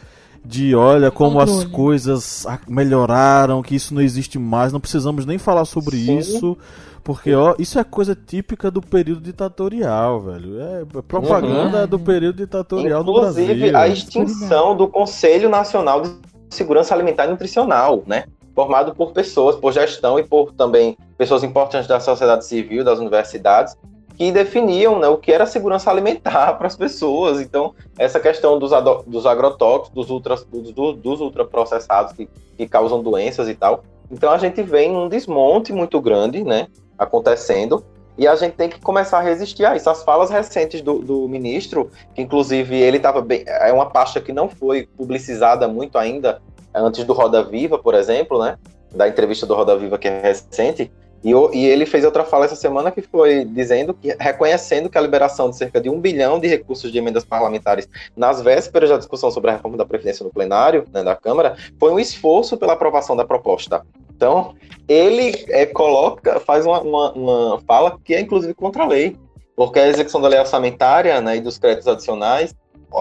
de 0.43 0.73
olha 0.75 1.11
como 1.11 1.39
Controle. 1.39 1.59
as 1.59 1.65
coisas 1.65 2.45
melhoraram, 2.67 3.61
que 3.61 3.75
isso 3.75 3.93
não 3.93 4.01
existe 4.01 4.39
mais, 4.39 4.73
não 4.73 4.79
precisamos 4.79 5.25
nem 5.25 5.37
falar 5.37 5.65
sobre 5.65 5.97
Sim. 5.97 6.17
isso. 6.17 6.57
Porque, 7.03 7.33
ó, 7.33 7.55
isso 7.57 7.79
é 7.79 7.83
coisa 7.83 8.15
típica 8.15 8.69
do 8.69 8.79
período 8.79 9.21
ditatorial, 9.21 10.21
velho. 10.21 10.61
É 10.61 10.85
propaganda 11.07 11.81
uhum. 11.81 11.87
do 11.87 11.99
período 11.99 12.37
ditatorial 12.37 13.01
Inclusive, 13.01 13.53
do 13.53 13.59
Brasil. 13.59 13.77
a 13.77 13.87
extinção 13.87 14.75
do 14.77 14.87
Conselho 14.87 15.49
Nacional 15.49 16.01
de 16.01 16.11
segurança 16.51 16.93
alimentar 16.93 17.25
e 17.25 17.29
nutricional, 17.29 18.03
né? 18.05 18.25
Formado 18.53 18.93
por 18.93 19.13
pessoas, 19.13 19.55
por 19.55 19.71
gestão 19.71 20.19
e 20.19 20.23
por 20.23 20.51
também 20.53 20.95
pessoas 21.17 21.43
importantes 21.43 21.87
da 21.87 21.99
sociedade 21.99 22.45
civil, 22.45 22.83
das 22.83 22.99
universidades, 22.99 23.75
que 24.21 24.31
definiam 24.31 24.99
né, 24.99 25.07
o 25.07 25.17
que 25.17 25.31
era 25.31 25.47
segurança 25.47 25.89
alimentar 25.89 26.53
para 26.59 26.67
as 26.67 26.75
pessoas. 26.75 27.41
Então, 27.41 27.73
essa 27.97 28.19
questão 28.19 28.59
dos, 28.59 28.69
dos 29.07 29.25
agrotóxicos, 29.25 29.89
dos, 29.95 30.11
ultra, 30.11 30.35
dos, 30.35 30.95
dos 30.95 31.21
ultraprocessados 31.21 32.13
que, 32.13 32.29
que 32.55 32.67
causam 32.67 33.01
doenças 33.01 33.49
e 33.49 33.55
tal. 33.55 33.83
Então, 34.11 34.31
a 34.31 34.37
gente 34.37 34.61
vem 34.61 34.91
num 34.91 35.09
desmonte 35.09 35.73
muito 35.73 35.99
grande, 35.99 36.43
né? 36.43 36.67
Acontecendo. 36.99 37.83
E 38.15 38.27
a 38.27 38.35
gente 38.35 38.53
tem 38.53 38.69
que 38.69 38.79
começar 38.79 39.17
a 39.17 39.21
resistir 39.21 39.65
a 39.65 39.75
isso. 39.75 39.89
As 39.89 40.03
falas 40.03 40.29
recentes 40.29 40.83
do, 40.83 40.99
do 40.99 41.27
ministro, 41.27 41.89
que 42.13 42.21
inclusive 42.21 42.75
ele 42.75 42.97
estava 42.97 43.21
bem. 43.21 43.43
É 43.47 43.73
uma 43.73 43.89
pasta 43.89 44.21
que 44.21 44.31
não 44.31 44.47
foi 44.47 44.87
publicizada 44.95 45.67
muito 45.67 45.97
ainda, 45.97 46.39
antes 46.75 47.03
do 47.05 47.13
Roda 47.13 47.41
Viva, 47.41 47.79
por 47.79 47.95
exemplo, 47.95 48.37
né? 48.43 48.59
Da 48.93 49.07
entrevista 49.07 49.47
do 49.47 49.55
Roda 49.55 49.75
Viva, 49.75 49.97
que 49.97 50.07
é 50.07 50.21
recente. 50.21 50.91
E, 51.23 51.31
e, 51.31 51.65
ele 51.65 51.85
fez 51.85 52.03
outra 52.03 52.23
fala 52.23 52.45
essa 52.45 52.55
semana 52.55 52.91
que 52.91 53.01
foi 53.01 53.45
dizendo 53.45 53.93
que, 53.93 54.15
reconhecendo 54.19 54.89
que 54.89 54.97
a 54.97 55.01
liberação 55.01 55.49
de 55.49 55.57
cerca 55.57 55.79
de 55.79 55.89
um 55.89 55.99
bilhão 55.99 56.39
de 56.39 56.47
recursos 56.47 56.91
de 56.91 56.97
emendas 56.97 57.23
parlamentares 57.23 57.87
nas 58.15 58.41
vésperas 58.41 58.89
da 58.89 58.97
discussão 58.97 59.29
sobre 59.29 59.51
a 59.51 59.53
reforma 59.53 59.77
da 59.77 59.85
Previdência 59.85 60.23
no 60.23 60.31
plenário 60.31 60.85
né, 60.91 61.03
da 61.03 61.15
Câmara 61.15 61.55
foi 61.79 61.91
um 61.91 61.99
esforço 61.99 62.57
pela 62.57 62.73
aprovação 62.73 63.15
da 63.15 63.23
proposta. 63.23 63.85
Então, 64.15 64.55
ele 64.87 65.45
é, 65.49 65.65
coloca, 65.65 66.39
faz 66.39 66.65
uma, 66.65 66.81
uma, 66.81 67.11
uma, 67.13 67.61
fala 67.61 67.97
que 68.03 68.13
é 68.13 68.19
inclusive 68.19 68.53
contra 68.53 68.83
a 68.83 68.87
lei, 68.87 69.15
porque 69.55 69.79
a 69.79 69.87
execução 69.87 70.21
da 70.21 70.27
lei 70.27 70.39
orçamentária 70.39 71.21
né, 71.21 71.37
e 71.37 71.41
dos 71.41 71.57
créditos 71.57 71.87
adicionais, 71.87 72.55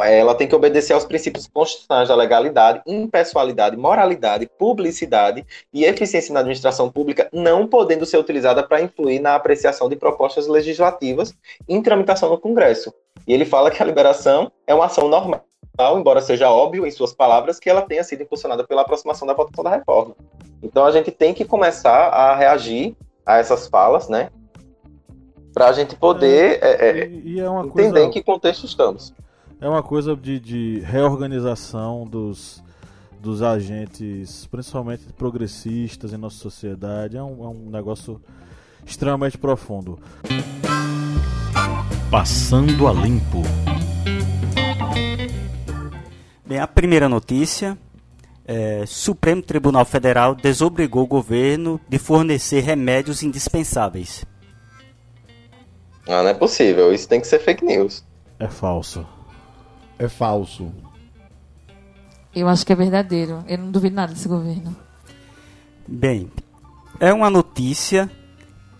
ela 0.04 0.34
tem 0.34 0.46
que 0.46 0.54
obedecer 0.54 0.92
aos 0.92 1.04
princípios 1.04 1.46
constitucionais 1.46 2.08
da 2.08 2.14
legalidade, 2.14 2.82
impessoalidade, 2.86 3.76
moralidade, 3.76 4.48
publicidade 4.58 5.44
e 5.72 5.84
eficiência 5.84 6.32
na 6.32 6.40
administração 6.40 6.90
pública, 6.90 7.28
não 7.32 7.66
podendo 7.66 8.06
ser 8.06 8.18
utilizada 8.18 8.62
para 8.62 8.80
influir 8.80 9.20
na 9.20 9.34
apreciação 9.34 9.88
de 9.88 9.96
propostas 9.96 10.46
legislativas 10.46 11.34
em 11.68 11.82
tramitação 11.82 12.30
no 12.30 12.38
Congresso. 12.38 12.92
E 13.26 13.32
ele 13.32 13.44
fala 13.44 13.70
que 13.70 13.82
a 13.82 13.86
liberação 13.86 14.50
é 14.66 14.74
uma 14.74 14.86
ação 14.86 15.08
normal 15.08 15.44
embora 15.96 16.20
seja 16.20 16.50
óbvio 16.50 16.86
em 16.86 16.90
suas 16.90 17.12
palavras 17.12 17.58
que 17.58 17.70
ela 17.70 17.82
tenha 17.82 18.04
sido 18.04 18.22
impulsionada 18.22 18.64
pela 18.64 18.82
aproximação 18.82 19.26
da 19.26 19.34
votação 19.34 19.64
da 19.64 19.70
reforma. 19.70 20.14
Então 20.62 20.84
a 20.84 20.90
gente 20.90 21.10
tem 21.10 21.32
que 21.32 21.44
começar 21.44 22.08
a 22.08 22.36
reagir 22.36 22.94
a 23.24 23.38
essas 23.38 23.66
falas, 23.66 24.08
né? 24.08 24.30
Para 25.54 25.68
a 25.68 25.72
gente 25.72 25.96
poder 25.96 26.58
é, 26.62 26.88
é, 26.88 27.08
e 27.08 27.40
é 27.40 27.46
entender 27.46 27.70
coisa, 27.70 28.00
em 28.00 28.10
que 28.10 28.22
contexto 28.22 28.64
estamos. 28.64 29.14
É 29.60 29.68
uma 29.68 29.82
coisa 29.82 30.16
de, 30.16 30.40
de 30.40 30.80
reorganização 30.80 32.06
dos, 32.06 32.62
dos 33.20 33.42
agentes, 33.42 34.46
principalmente 34.46 35.12
progressistas 35.12 36.14
em 36.14 36.16
nossa 36.16 36.38
sociedade. 36.38 37.18
É 37.18 37.22
um, 37.22 37.44
é 37.44 37.48
um 37.48 37.68
negócio 37.70 38.22
extremamente 38.86 39.36
profundo. 39.36 39.98
Passando 42.10 42.88
a 42.88 42.92
limpo. 42.94 43.42
Bem, 46.46 46.58
a 46.58 46.66
primeira 46.66 47.06
notícia 47.06 47.76
é, 48.46 48.84
Supremo 48.86 49.42
Tribunal 49.42 49.84
Federal 49.84 50.34
desobrigou 50.34 51.04
o 51.04 51.06
governo 51.06 51.78
de 51.86 51.98
fornecer 51.98 52.60
remédios 52.60 53.22
indispensáveis. 53.22 54.24
Ah, 56.08 56.22
não 56.22 56.30
é 56.30 56.34
possível. 56.34 56.94
Isso 56.94 57.06
tem 57.06 57.20
que 57.20 57.26
ser 57.26 57.40
fake 57.40 57.62
news. 57.62 58.02
É 58.38 58.48
falso. 58.48 59.06
É 60.00 60.08
falso. 60.08 60.72
Eu 62.34 62.48
acho 62.48 62.64
que 62.64 62.72
é 62.72 62.76
verdadeiro. 62.76 63.44
Eu 63.46 63.58
não 63.58 63.70
duvido 63.70 63.94
nada 63.94 64.14
desse 64.14 64.26
governo. 64.26 64.74
Bem, 65.86 66.30
É 66.98 67.12
uma 67.12 67.28
notícia 67.28 68.10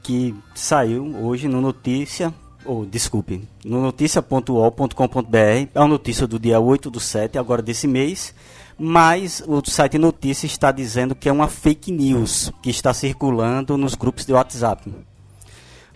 que 0.02 0.34
saiu 0.54 1.14
hoje 1.22 1.46
no 1.46 1.60
Notícia, 1.60 2.32
ou 2.64 2.86
desculpe, 2.86 3.46
no 3.64 3.82
noticia.ol.com.br. 3.82 5.68
É 5.74 5.78
uma 5.78 5.88
notícia 5.88 6.26
do 6.26 6.38
dia 6.38 6.58
8 6.58 6.90
do 6.90 7.00
7, 7.00 7.38
agora 7.38 7.60
desse 7.60 7.86
mês. 7.86 8.34
Mas 8.78 9.42
o 9.46 9.62
site 9.64 9.98
Notícia 9.98 10.46
está 10.46 10.72
dizendo 10.72 11.14
que 11.14 11.28
é 11.28 11.32
uma 11.32 11.48
fake 11.48 11.92
news 11.92 12.50
que 12.62 12.70
está 12.70 12.94
circulando 12.94 13.76
nos 13.76 13.94
grupos 13.94 14.24
de 14.24 14.32
WhatsApp. 14.32 14.90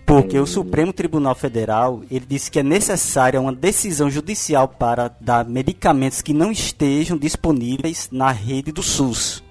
Porque 0.07 0.39
o 0.39 0.47
Supremo 0.47 0.93
Tribunal 0.93 1.35
Federal 1.35 2.03
ele 2.11 2.27
disse 2.29 2.51
que 2.51 2.59
é 2.59 2.63
necessária 2.63 3.41
uma 3.41 3.53
decisão 3.53 4.11
judicial 4.11 4.69
para 4.69 5.09
dar 5.21 5.47
medicamentos 5.47 6.21
que 6.21 6.35
não 6.35 6.53
estejam 6.53 7.17
disponíveis 7.17 8.09
na 8.13 8.31
rede 8.31 8.71
do 8.71 8.83
SUS. 8.83 9.43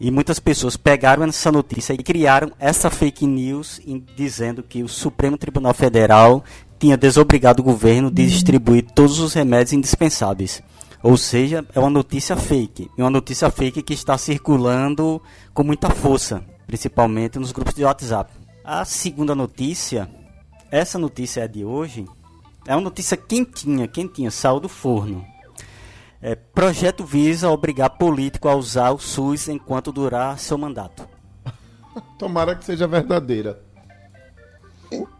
E 0.00 0.10
muitas 0.10 0.38
pessoas 0.40 0.76
pegaram 0.76 1.24
essa 1.24 1.52
notícia 1.52 1.92
e 1.92 1.98
criaram 1.98 2.52
essa 2.58 2.90
fake 2.90 3.26
news 3.26 3.80
dizendo 4.16 4.62
que 4.62 4.82
o 4.82 4.88
Supremo 4.88 5.38
Tribunal 5.38 5.74
Federal 5.74 6.42
tinha 6.78 6.96
desobrigado 6.96 7.62
o 7.62 7.64
governo 7.64 8.10
de 8.10 8.26
distribuir 8.26 8.84
todos 8.94 9.18
os 9.18 9.34
remédios 9.34 9.72
indispensáveis. 9.72 10.62
Ou 11.02 11.16
seja, 11.16 11.64
é 11.74 11.78
uma 11.78 11.90
notícia 11.90 12.34
fake. 12.34 12.90
É 12.96 13.02
uma 13.02 13.10
notícia 13.10 13.50
fake 13.50 13.82
que 13.82 13.92
está 13.92 14.16
circulando 14.18 15.20
com 15.52 15.62
muita 15.62 15.90
força, 15.90 16.42
principalmente 16.66 17.38
nos 17.38 17.52
grupos 17.52 17.74
de 17.74 17.84
WhatsApp. 17.84 18.43
A 18.66 18.82
segunda 18.86 19.34
notícia, 19.34 20.08
essa 20.70 20.98
notícia 20.98 21.42
é 21.42 21.48
de 21.48 21.62
hoje, 21.62 22.06
é 22.66 22.74
uma 22.74 22.80
notícia 22.80 23.14
quentinha, 23.14 23.86
quentinha, 23.86 24.30
saiu 24.30 24.58
do 24.58 24.70
forno. 24.70 25.22
É, 26.22 26.34
projeto 26.34 27.04
visa 27.04 27.50
obrigar 27.50 27.90
político 27.90 28.48
a 28.48 28.54
usar 28.54 28.92
o 28.92 28.98
SUS 28.98 29.48
enquanto 29.48 29.92
durar 29.92 30.38
seu 30.38 30.56
mandato. 30.56 31.06
Tomara 32.18 32.54
que 32.54 32.64
seja 32.64 32.86
verdadeira. 32.86 33.60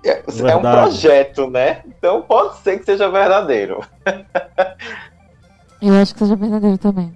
É, 0.02 0.24
é 0.50 0.56
um 0.56 0.62
projeto, 0.62 1.50
né? 1.50 1.82
Então 1.86 2.22
pode 2.22 2.60
ser 2.60 2.78
que 2.78 2.86
seja 2.86 3.10
verdadeiro. 3.10 3.84
Eu 5.82 5.94
acho 5.96 6.14
que 6.14 6.20
seja 6.20 6.34
verdadeiro 6.34 6.78
também. 6.78 7.14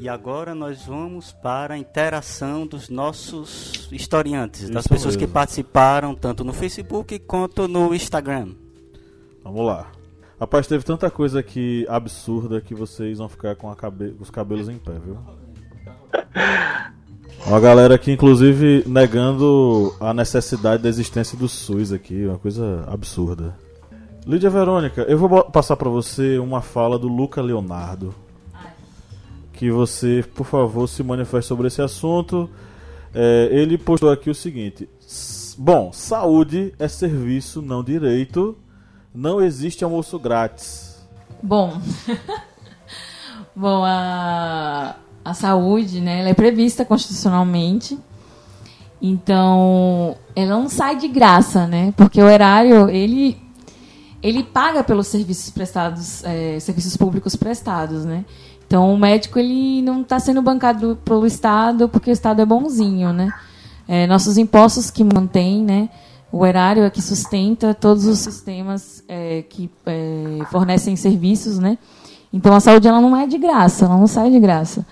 E 0.08 0.10
agora 0.10 0.54
nós 0.54 0.86
vamos 0.86 1.32
para 1.32 1.74
a 1.74 1.78
interação 1.78 2.66
dos 2.66 2.88
nossos 2.88 3.90
historiantes, 3.92 4.70
das 4.70 4.84
Isso 4.86 4.88
pessoas 4.88 5.16
mesmo. 5.16 5.28
que 5.28 5.34
participaram 5.34 6.14
tanto 6.14 6.42
no 6.42 6.54
Facebook 6.54 7.18
quanto 7.18 7.68
no 7.68 7.94
Instagram. 7.94 8.54
Vamos 9.44 9.66
lá. 9.66 9.88
Rapaz, 10.40 10.66
teve 10.66 10.82
tanta 10.82 11.10
coisa 11.10 11.40
aqui 11.40 11.84
absurda 11.90 12.58
que 12.58 12.74
vocês 12.74 13.18
vão 13.18 13.28
ficar 13.28 13.54
com 13.54 13.70
cabe- 13.74 14.16
os 14.18 14.30
cabelos 14.30 14.70
em 14.70 14.78
pé, 14.78 14.92
viu? 14.92 15.18
Uma 17.46 17.60
galera 17.60 17.94
aqui, 17.94 18.10
inclusive, 18.10 18.84
negando 18.86 19.94
a 20.00 20.14
necessidade 20.14 20.82
da 20.82 20.88
existência 20.88 21.36
do 21.36 21.50
SUS 21.50 21.92
aqui, 21.92 22.24
uma 22.24 22.38
coisa 22.38 22.82
absurda. 22.88 23.54
Lídia 24.26 24.48
Verônica, 24.48 25.02
eu 25.02 25.18
vou 25.18 25.44
passar 25.44 25.76
pra 25.76 25.90
você 25.90 26.38
uma 26.38 26.62
fala 26.62 26.98
do 26.98 27.08
Luca 27.08 27.42
Leonardo. 27.42 28.14
Que 29.58 29.72
você, 29.72 30.24
por 30.36 30.46
favor, 30.46 30.86
se 30.88 31.02
manifeste 31.02 31.48
sobre 31.48 31.66
esse 31.66 31.82
assunto. 31.82 32.48
É, 33.12 33.48
ele 33.50 33.76
postou 33.76 34.08
aqui 34.08 34.30
o 34.30 34.34
seguinte: 34.34 34.88
Bom, 35.58 35.92
saúde 35.92 36.72
é 36.78 36.86
serviço, 36.86 37.60
não 37.60 37.82
direito. 37.82 38.56
Não 39.12 39.42
existe 39.42 39.82
almoço 39.82 40.16
grátis. 40.16 41.04
Bom. 41.42 41.76
Bom, 43.56 43.82
a, 43.84 44.94
a 45.24 45.34
saúde, 45.34 46.00
né, 46.00 46.20
ela 46.20 46.28
é 46.28 46.34
prevista 46.34 46.84
constitucionalmente. 46.84 47.98
Então, 49.02 50.16
ela 50.36 50.56
não 50.56 50.68
sai 50.68 50.94
de 50.94 51.08
graça, 51.08 51.66
né? 51.66 51.92
Porque 51.96 52.22
o 52.22 52.28
erário, 52.28 52.88
ele 52.88 53.36
ele 54.22 54.44
paga 54.44 54.84
pelos 54.84 55.08
serviços 55.08 55.50
prestados, 55.50 56.22
é, 56.22 56.60
serviços 56.60 56.96
públicos 56.96 57.34
prestados, 57.34 58.04
né? 58.04 58.24
Então, 58.68 58.92
o 58.92 58.98
médico 58.98 59.38
ele 59.38 59.80
não 59.80 60.02
está 60.02 60.20
sendo 60.20 60.42
bancado 60.42 60.98
pelo 61.02 61.26
Estado 61.26 61.88
porque 61.88 62.10
o 62.10 62.12
Estado 62.12 62.42
é 62.42 62.44
bonzinho, 62.44 63.14
né? 63.14 63.32
É, 63.88 64.06
nossos 64.06 64.36
impostos 64.36 64.90
que 64.90 65.02
mantêm, 65.02 65.64
né? 65.64 65.88
O 66.30 66.44
erário 66.44 66.82
é 66.84 66.90
que 66.90 67.00
sustenta 67.00 67.72
todos 67.72 68.04
os 68.04 68.18
sistemas 68.18 69.02
é, 69.08 69.42
que 69.48 69.70
é, 69.86 70.44
fornecem 70.50 70.94
serviços, 70.96 71.58
né? 71.58 71.78
Então, 72.30 72.54
a 72.54 72.60
saúde 72.60 72.86
ela 72.86 73.00
não 73.00 73.16
é 73.16 73.26
de 73.26 73.38
graça, 73.38 73.86
ela 73.86 73.96
não 73.96 74.06
sai 74.06 74.30
de 74.30 74.38
graça. 74.38 74.86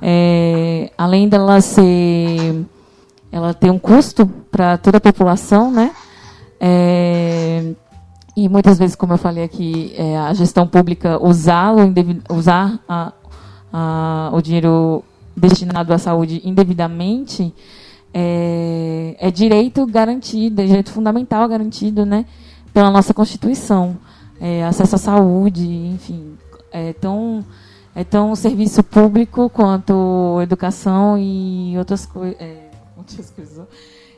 É, 0.00 0.90
além 0.96 1.28
dela 1.28 1.60
ser, 1.60 2.64
ela 3.30 3.52
tem 3.52 3.70
um 3.70 3.78
custo 3.78 4.26
para 4.50 4.78
toda 4.78 4.96
a 4.96 5.00
população, 5.02 5.70
né? 5.70 5.90
É, 6.58 7.74
e 8.34 8.48
muitas 8.48 8.78
vezes, 8.78 8.94
como 8.94 9.12
eu 9.14 9.18
falei 9.18 9.42
aqui, 9.42 9.92
é, 9.96 10.16
a 10.16 10.32
gestão 10.32 10.64
pública 10.66 11.20
usá-lo, 11.20 11.80
usar 12.30 12.78
a- 12.88 13.12
a- 13.72 14.30
o 14.32 14.40
dinheiro 14.40 15.04
destinado 15.36 15.92
à 15.92 15.98
saúde 15.98 16.40
indevidamente, 16.44 17.54
é, 18.12 19.16
é 19.18 19.30
direito 19.30 19.86
garantido, 19.86 20.60
é 20.62 20.66
direito 20.66 20.90
fundamental 20.90 21.46
garantido 21.48 22.04
né, 22.04 22.24
pela 22.72 22.90
nossa 22.90 23.12
Constituição. 23.14 23.96
É, 24.40 24.64
acesso 24.64 24.94
à 24.94 24.98
saúde, 24.98 25.66
enfim, 25.66 26.36
é 26.72 26.92
tão, 26.92 27.44
é 27.94 28.04
tão 28.04 28.34
serviço 28.36 28.82
público 28.84 29.50
quanto 29.50 30.38
educação 30.42 31.18
e 31.18 31.76
outras, 31.76 32.06
coi 32.06 32.36
é, 32.38 32.70
outras 32.96 33.30
coisas. 33.30 33.66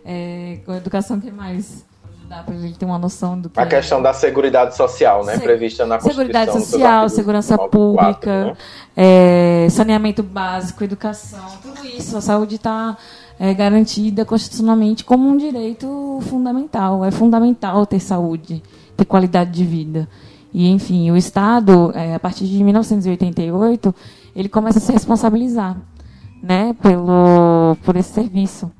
É, 0.04 0.60
educação, 0.76 1.18
que 1.20 1.30
mais? 1.30 1.84
Para 2.44 2.54
ele 2.54 2.72
ter 2.74 2.84
uma 2.84 2.98
noção 2.98 3.38
do 3.40 3.50
que 3.50 3.58
A 3.58 3.64
é- 3.64 3.66
questão 3.66 4.00
da 4.00 4.12
Seguridade 4.12 4.76
Social, 4.76 5.24
né? 5.24 5.34
Se- 5.36 5.42
Prevista 5.42 5.84
na 5.84 5.96
Constituição. 5.98 6.24
Seguridade 6.24 6.52
social, 6.66 7.08
segurança 7.08 7.56
94, 7.56 8.14
pública, 8.14 8.44
né? 8.46 8.56
é, 8.96 9.66
saneamento 9.70 10.22
básico, 10.22 10.84
educação, 10.84 11.44
tudo 11.62 11.84
isso. 11.86 12.16
A 12.16 12.20
saúde 12.20 12.54
está 12.56 12.96
garantida 13.56 14.24
constitucionalmente 14.24 15.02
como 15.04 15.28
um 15.28 15.36
direito 15.36 16.18
fundamental. 16.28 17.04
É 17.04 17.10
fundamental 17.10 17.86
ter 17.86 17.98
saúde, 17.98 18.62
ter 18.96 19.04
qualidade 19.06 19.50
de 19.50 19.64
vida. 19.64 20.08
E, 20.52 20.68
enfim, 20.68 21.10
o 21.10 21.16
Estado, 21.16 21.90
é, 21.94 22.14
a 22.14 22.20
partir 22.20 22.44
de 22.46 22.62
1988, 22.62 23.94
ele 24.36 24.48
começa 24.48 24.78
a 24.78 24.82
se 24.82 24.92
responsabilizar 24.92 25.76
né, 26.42 26.74
pelo, 26.82 27.76
por 27.84 27.96
esse 27.96 28.12
serviço. 28.12 28.70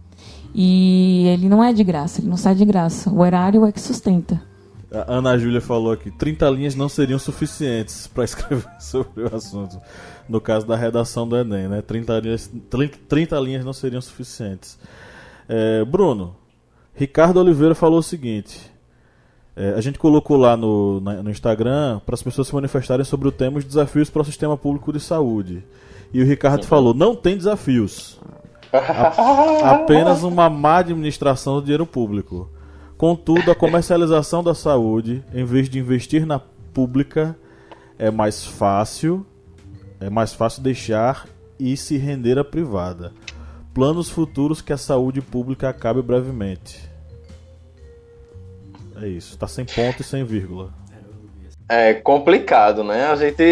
E 0.55 1.27
ele 1.29 1.49
não 1.49 1.63
é 1.63 1.73
de 1.73 1.85
graça, 1.85 2.21
ele 2.21 2.29
não 2.29 2.37
sai 2.37 2.55
de 2.55 2.65
graça. 2.65 3.11
O 3.11 3.25
erário 3.25 3.65
é 3.65 3.73
que 3.73 3.81
sustenta. 3.81 4.43
A 4.93 5.15
Ana 5.19 5.39
Júlia 5.39 5.61
falou 5.61 5.93
aqui: 5.93 6.11
30 6.11 6.51
linhas 6.51 6.75
não 6.75 6.89
seriam 6.89 7.19
suficientes 7.19 8.07
para 8.13 8.25
escrever 8.25 8.69
sobre 8.81 9.25
o 9.25 9.35
assunto. 9.35 9.81
No 10.29 10.41
caso 10.41 10.67
da 10.67 10.77
redação 10.77 11.29
do 11.29 11.37
Enem, 11.37 11.69
né? 11.69 11.83
30 11.83 12.19
linhas, 12.21 12.51
30, 12.69 12.99
30 13.09 13.41
linhas 13.41 13.65
não 13.65 13.73
seriam 13.73 14.01
suficientes. 14.01 14.79
É, 15.49 15.85
Bruno, 15.85 16.37
Ricardo 16.95 17.39
Oliveira 17.39 17.75
falou 17.75 18.01
o 18.01 18.03
seguinte: 18.03 18.71
É, 19.55 19.75
a 19.75 19.81
gente 19.81 19.99
colocou 19.99 20.37
lá 20.37 20.57
no, 20.57 21.01
na, 21.01 21.23
no 21.23 21.31
Instagram 21.31 22.01
para 22.05 22.15
as 22.15 22.23
pessoas 22.23 22.49
se 22.49 22.55
manifestarem 22.55 23.05
sobre 23.05 23.29
o 23.29 23.33
tema 23.33 23.59
os 23.59 23.65
desafios 23.65 24.11
para 24.11 24.23
o 24.23 24.25
sistema 24.25 24.57
público 24.57 24.93
de 24.93 25.01
saúde. 25.01 25.65
E 26.13 26.21
o 26.21 26.27
Ricardo 26.27 26.67
falou: 26.67 26.93
não 26.93 27.15
tem 27.15 27.37
desafios. 27.37 28.19
Apenas 29.65 30.23
uma 30.23 30.49
má 30.49 30.79
administração 30.79 31.57
do 31.57 31.63
dinheiro 31.63 31.87
público. 31.87 32.51
Contudo, 32.97 33.51
a 33.51 33.55
comercialização 33.55 34.43
da 34.43 34.55
saúde, 34.55 35.25
em 35.33 35.45
vez 35.45 35.69
de 35.69 35.79
investir 35.79 36.27
na 36.27 36.39
pública, 36.39 37.37
é 37.99 38.11
mais 38.11 38.45
fácil. 38.45 39.27
É 39.99 40.09
mais 40.09 40.33
fácil 40.33 40.63
deixar 40.63 41.27
e 41.59 41.77
se 41.77 41.97
render 41.99 42.39
à 42.39 42.45
privada. 42.45 43.13
Planos 43.75 44.09
futuros 44.09 44.61
que 44.61 44.73
a 44.73 44.79
saúde 44.79 45.21
pública 45.21 45.69
acabe 45.69 46.03
brevemente. 46.03 46.91
É 49.01 49.09
isso, 49.09 49.37
tá 49.39 49.47
sem 49.47 49.65
ponto 49.65 50.01
e 50.01 50.05
sem 50.05 50.25
vírgula. 50.25 50.73
É 51.73 51.95
complicado, 51.95 52.83
né? 52.83 53.07
A 53.07 53.15
gente 53.15 53.45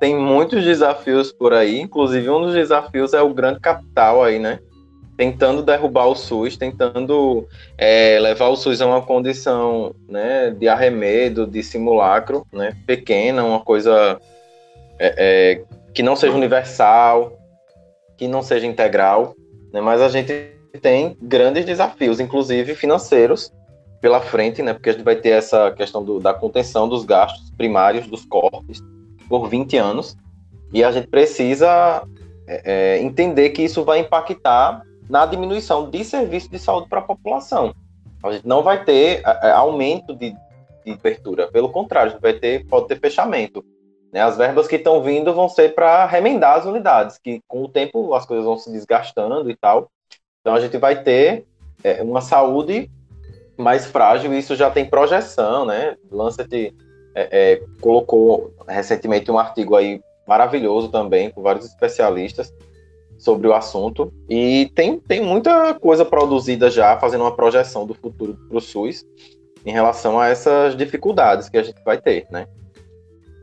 tem 0.00 0.16
muitos 0.16 0.64
desafios 0.64 1.30
por 1.30 1.54
aí, 1.54 1.78
inclusive 1.78 2.28
um 2.28 2.40
dos 2.40 2.54
desafios 2.54 3.14
é 3.14 3.22
o 3.22 3.32
grande 3.32 3.60
capital 3.60 4.24
aí, 4.24 4.40
né? 4.40 4.58
Tentando 5.16 5.62
derrubar 5.62 6.06
o 6.06 6.16
SUS, 6.16 6.56
tentando 6.56 7.46
é, 7.78 8.18
levar 8.18 8.48
o 8.48 8.56
SUS 8.56 8.82
a 8.82 8.86
uma 8.86 9.02
condição 9.02 9.94
né, 10.08 10.50
de 10.50 10.66
arremedo, 10.66 11.46
de 11.46 11.62
simulacro, 11.62 12.44
né? 12.52 12.76
Pequena, 12.84 13.44
uma 13.44 13.60
coisa 13.60 14.20
é, 14.98 15.14
é, 15.16 15.64
que 15.94 16.02
não 16.02 16.16
seja 16.16 16.34
universal, 16.34 17.38
que 18.18 18.26
não 18.26 18.42
seja 18.42 18.66
integral, 18.66 19.36
né? 19.72 19.80
Mas 19.80 20.02
a 20.02 20.08
gente 20.08 20.50
tem 20.80 21.16
grandes 21.22 21.64
desafios, 21.64 22.18
inclusive 22.18 22.74
financeiros, 22.74 23.52
pela 24.02 24.20
frente, 24.20 24.60
né? 24.62 24.74
Porque 24.74 24.90
a 24.90 24.92
gente 24.92 25.04
vai 25.04 25.14
ter 25.14 25.30
essa 25.30 25.70
questão 25.70 26.04
do, 26.04 26.18
da 26.18 26.34
contenção 26.34 26.88
dos 26.88 27.04
gastos 27.04 27.52
primários 27.52 28.08
dos 28.08 28.24
corpos 28.24 28.82
por 29.28 29.48
20 29.48 29.76
anos. 29.76 30.16
E 30.72 30.82
a 30.82 30.90
gente 30.90 31.06
precisa 31.06 32.02
é, 32.46 32.96
é, 32.96 33.02
entender 33.02 33.50
que 33.50 33.62
isso 33.62 33.84
vai 33.84 34.00
impactar 34.00 34.82
na 35.08 35.24
diminuição 35.24 35.88
de 35.88 36.04
serviços 36.04 36.50
de 36.50 36.58
saúde 36.58 36.88
para 36.88 36.98
a 36.98 37.02
população. 37.02 37.72
A 38.24 38.32
gente 38.32 38.46
não 38.46 38.62
vai 38.62 38.84
ter 38.84 39.22
é, 39.24 39.48
é, 39.48 39.50
aumento 39.52 40.16
de, 40.16 40.34
de 40.84 40.92
abertura, 40.92 41.46
pelo 41.46 41.68
contrário, 41.68 42.10
a 42.10 42.12
gente 42.14 42.22
vai 42.22 42.32
ter, 42.32 42.66
pode 42.66 42.88
ter 42.88 42.98
fechamento. 42.98 43.64
Né? 44.12 44.20
As 44.20 44.36
verbas 44.36 44.66
que 44.66 44.76
estão 44.76 45.00
vindo 45.00 45.32
vão 45.32 45.48
ser 45.48 45.76
para 45.76 46.06
remendar 46.06 46.58
as 46.58 46.64
unidades, 46.64 47.18
que 47.22 47.40
com 47.46 47.62
o 47.62 47.68
tempo 47.68 48.14
as 48.14 48.26
coisas 48.26 48.44
vão 48.44 48.58
se 48.58 48.72
desgastando 48.72 49.48
e 49.48 49.56
tal. 49.56 49.88
Então 50.40 50.54
a 50.54 50.60
gente 50.60 50.76
vai 50.76 51.04
ter 51.04 51.46
é, 51.84 52.02
uma 52.02 52.20
saúde 52.20 52.90
mais 53.56 53.86
frágil, 53.86 54.32
isso 54.34 54.56
já 54.56 54.70
tem 54.70 54.84
projeção, 54.84 55.64
né? 55.64 55.96
Lancet 56.10 56.74
é, 57.14 57.28
é, 57.30 57.62
colocou 57.80 58.52
recentemente 58.66 59.30
um 59.30 59.38
artigo 59.38 59.76
aí 59.76 60.00
maravilhoso 60.26 60.88
também, 60.88 61.30
com 61.30 61.42
vários 61.42 61.66
especialistas 61.66 62.52
sobre 63.18 63.46
o 63.46 63.54
assunto. 63.54 64.12
E 64.28 64.70
tem, 64.74 64.98
tem 64.98 65.20
muita 65.20 65.74
coisa 65.74 66.04
produzida 66.04 66.70
já, 66.70 66.98
fazendo 66.98 67.22
uma 67.22 67.34
projeção 67.34 67.86
do 67.86 67.94
futuro 67.94 68.36
para 68.48 68.58
o 68.58 68.60
SUS 68.60 69.04
em 69.64 69.72
relação 69.72 70.18
a 70.18 70.28
essas 70.28 70.76
dificuldades 70.76 71.48
que 71.48 71.56
a 71.56 71.62
gente 71.62 71.82
vai 71.84 72.00
ter, 72.00 72.26
né? 72.30 72.46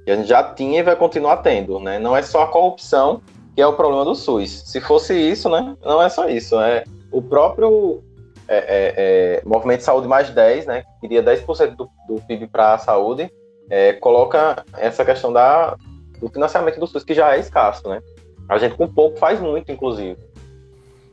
Que 0.03 0.11
a 0.11 0.15
gente 0.15 0.27
já 0.27 0.43
tinha 0.43 0.79
e 0.79 0.83
vai 0.83 0.95
continuar 0.95 1.37
tendo, 1.37 1.79
né? 1.79 1.99
Não 1.99 2.15
é 2.15 2.21
só 2.21 2.43
a 2.43 2.47
corrupção 2.47 3.21
que 3.55 3.61
é 3.61 3.67
o 3.67 3.73
problema 3.73 4.05
do 4.05 4.15
SUS. 4.15 4.63
Se 4.65 4.81
fosse 4.81 5.13
isso, 5.13 5.49
né? 5.49 5.75
Não 5.83 6.01
é 6.01 6.09
só 6.09 6.27
isso, 6.27 6.59
é 6.59 6.83
o 7.11 7.21
próprio 7.21 8.03
é, 8.49 8.57
é, 8.57 8.93
é, 8.97 9.41
Movimento 9.45 9.81
Saúde 9.81 10.07
Mais 10.07 10.31
10, 10.31 10.65
né, 10.65 10.81
que 10.81 11.01
queria 11.01 11.23
10% 11.23 11.75
do, 11.75 11.87
do 12.07 12.19
PIB 12.27 12.47
para 12.47 12.73
a 12.73 12.77
saúde, 12.79 13.31
é, 13.69 13.93
coloca 13.93 14.65
essa 14.75 15.05
questão 15.05 15.31
da, 15.31 15.77
do 16.19 16.27
financiamento 16.29 16.79
do 16.79 16.87
SUS, 16.87 17.03
que 17.03 17.13
já 17.13 17.35
é 17.35 17.39
escasso. 17.39 17.87
Né? 17.87 18.01
A 18.49 18.57
gente 18.57 18.75
com 18.75 18.87
pouco 18.87 19.19
faz 19.19 19.39
muito, 19.39 19.71
inclusive. 19.71 20.17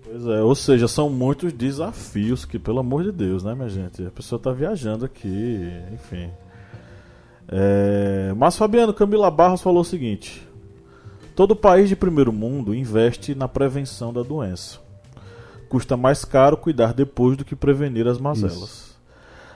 Pois 0.02 0.26
é, 0.26 0.40
ou 0.42 0.54
seja, 0.54 0.88
são 0.88 1.10
muitos 1.10 1.52
desafios 1.52 2.46
que, 2.46 2.58
pelo 2.58 2.78
amor 2.78 3.04
de 3.04 3.12
Deus, 3.12 3.44
né, 3.44 3.54
minha 3.54 3.68
gente? 3.68 4.06
A 4.06 4.10
pessoa 4.10 4.38
está 4.38 4.50
viajando 4.52 5.04
aqui, 5.04 5.70
enfim. 5.92 6.30
É... 7.48 8.32
Mas 8.34 8.56
Fabiano 8.56 8.94
Camila 8.94 9.30
Barros 9.30 9.60
falou 9.60 9.80
o 9.80 9.84
seguinte: 9.84 10.46
todo 11.34 11.54
país 11.54 11.88
de 11.88 11.96
primeiro 11.96 12.32
mundo 12.32 12.74
investe 12.74 13.34
na 13.34 13.46
prevenção 13.46 14.12
da 14.12 14.22
doença 14.22 14.85
custa 15.66 15.96
mais 15.96 16.24
caro 16.24 16.56
cuidar 16.56 16.94
depois 16.94 17.36
do 17.36 17.44
que 17.44 17.54
prevenir 17.54 18.06
as 18.06 18.18
mazelas. 18.18 18.56
Isso. 18.56 18.96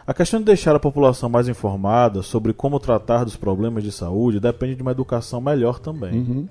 A 0.06 0.12
questão 0.12 0.40
de 0.40 0.46
deixar 0.46 0.74
a 0.74 0.80
população 0.80 1.28
mais 1.28 1.48
informada 1.48 2.22
sobre 2.22 2.52
como 2.52 2.80
tratar 2.80 3.24
dos 3.24 3.36
problemas 3.36 3.84
de 3.84 3.92
saúde 3.92 4.40
depende 4.40 4.74
de 4.74 4.82
uma 4.82 4.90
educação 4.90 5.40
melhor 5.40 5.78
também. 5.78 6.14
Uhum. 6.14 6.48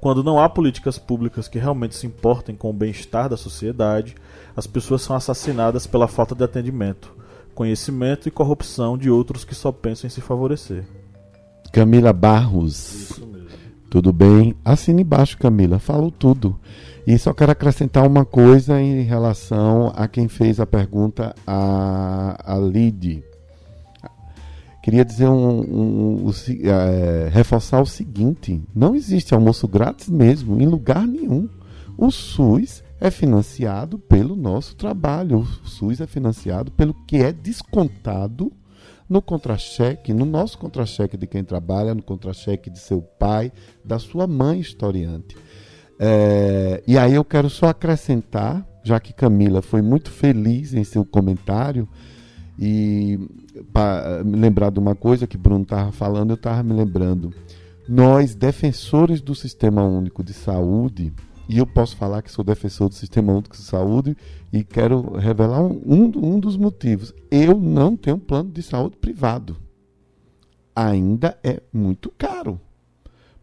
Quando 0.00 0.22
não 0.24 0.40
há 0.40 0.48
políticas 0.48 0.98
públicas 0.98 1.48
que 1.48 1.58
realmente 1.58 1.94
se 1.94 2.06
importem 2.06 2.54
com 2.56 2.70
o 2.70 2.72
bem-estar 2.72 3.28
da 3.28 3.36
sociedade, 3.36 4.16
as 4.56 4.66
pessoas 4.66 5.02
são 5.02 5.14
assassinadas 5.14 5.86
pela 5.86 6.08
falta 6.08 6.34
de 6.34 6.44
atendimento, 6.44 7.14
conhecimento 7.54 8.28
e 8.28 8.32
corrupção 8.32 8.96
de 8.96 9.10
outros 9.10 9.44
que 9.44 9.54
só 9.54 9.70
pensam 9.70 10.06
em 10.06 10.10
se 10.10 10.20
favorecer. 10.20 10.84
Camila 11.72 12.12
Barros. 12.12 12.94
Isso 12.94 13.26
mesmo. 13.26 13.48
Tudo 13.90 14.12
bem? 14.12 14.54
Assine 14.64 15.02
embaixo, 15.02 15.38
Camila. 15.38 15.78
Falou 15.78 16.10
tudo. 16.10 16.58
E 17.08 17.18
só 17.18 17.32
quero 17.32 17.52
acrescentar 17.52 18.06
uma 18.06 18.26
coisa 18.26 18.78
em 18.78 19.00
relação 19.00 19.90
a 19.96 20.06
quem 20.06 20.28
fez 20.28 20.60
a 20.60 20.66
pergunta, 20.66 21.34
a, 21.46 22.36
a 22.44 22.58
Lid. 22.58 23.24
Queria 24.82 25.06
dizer 25.06 25.26
um, 25.26 25.58
um, 25.58 26.26
um 26.26 26.30
é, 26.64 27.30
reforçar 27.30 27.80
o 27.80 27.86
seguinte: 27.86 28.62
não 28.74 28.94
existe 28.94 29.32
almoço 29.32 29.66
grátis 29.66 30.10
mesmo, 30.10 30.60
em 30.60 30.66
lugar 30.66 31.06
nenhum. 31.06 31.48
O 31.96 32.10
SUS 32.10 32.84
é 33.00 33.10
financiado 33.10 33.98
pelo 33.98 34.36
nosso 34.36 34.76
trabalho. 34.76 35.38
O 35.38 35.66
SUS 35.66 36.02
é 36.02 36.06
financiado 36.06 36.70
pelo 36.70 36.92
que 37.06 37.16
é 37.16 37.32
descontado 37.32 38.52
no 39.08 39.22
contra-cheque, 39.22 40.12
no 40.12 40.26
nosso 40.26 40.58
contra-cheque 40.58 41.16
de 41.16 41.26
quem 41.26 41.42
trabalha, 41.42 41.94
no 41.94 42.02
contra-cheque 42.02 42.68
de 42.68 42.78
seu 42.78 43.00
pai, 43.00 43.50
da 43.82 43.98
sua 43.98 44.26
mãe 44.26 44.60
historiante. 44.60 45.34
É, 45.98 46.82
e 46.86 46.96
aí 46.96 47.14
eu 47.14 47.24
quero 47.24 47.50
só 47.50 47.66
acrescentar, 47.66 48.64
já 48.84 49.00
que 49.00 49.12
Camila 49.12 49.60
foi 49.60 49.82
muito 49.82 50.10
feliz 50.10 50.72
em 50.72 50.84
seu 50.84 51.04
comentário, 51.04 51.88
e 52.58 53.18
me 54.24 54.36
lembrar 54.36 54.70
de 54.70 54.78
uma 54.78 54.94
coisa 54.94 55.26
que 55.26 55.36
Bruno 55.36 55.62
estava 55.62 55.92
falando, 55.92 56.30
eu 56.30 56.36
estava 56.36 56.62
me 56.62 56.72
lembrando. 56.72 57.32
Nós, 57.88 58.34
defensores 58.34 59.20
do 59.20 59.34
Sistema 59.34 59.82
Único 59.82 60.22
de 60.22 60.32
Saúde, 60.32 61.12
e 61.48 61.58
eu 61.58 61.66
posso 61.66 61.96
falar 61.96 62.22
que 62.22 62.30
sou 62.30 62.44
defensor 62.44 62.88
do 62.88 62.94
Sistema 62.94 63.32
Único 63.32 63.56
de 63.56 63.62
Saúde 63.62 64.16
e 64.52 64.62
quero 64.62 65.16
revelar 65.16 65.62
um, 65.62 65.80
um, 65.86 66.34
um 66.34 66.40
dos 66.40 66.56
motivos. 66.56 67.14
Eu 67.30 67.58
não 67.58 67.96
tenho 67.96 68.18
plano 68.18 68.50
de 68.50 68.62
saúde 68.62 68.96
privado. 68.98 69.56
Ainda 70.76 71.38
é 71.42 71.62
muito 71.72 72.12
caro 72.18 72.60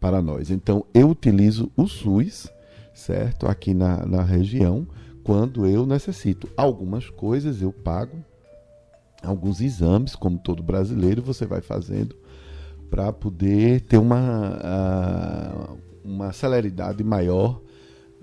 para 0.06 0.22
nós. 0.22 0.52
Então, 0.52 0.86
eu 0.94 1.10
utilizo 1.10 1.72
o 1.76 1.88
SUS, 1.88 2.48
certo? 2.94 3.48
Aqui 3.48 3.74
na, 3.74 4.06
na 4.06 4.22
região, 4.22 4.88
quando 5.24 5.66
eu 5.66 5.84
necessito. 5.84 6.48
Algumas 6.56 7.10
coisas 7.10 7.60
eu 7.60 7.74
pago, 7.74 8.24
alguns 9.24 9.62
exames, 9.62 10.16
como 10.16 10.38
todo 10.38 10.62
brasileiro, 10.62 11.24
você 11.24 11.48
vai 11.48 11.60
fazendo 11.60 12.16
para 12.88 13.12
poder 13.12 13.82
ter 13.82 13.98
uma, 13.98 15.76
uma 16.04 16.32
celeridade 16.32 17.04
maior 17.04 17.60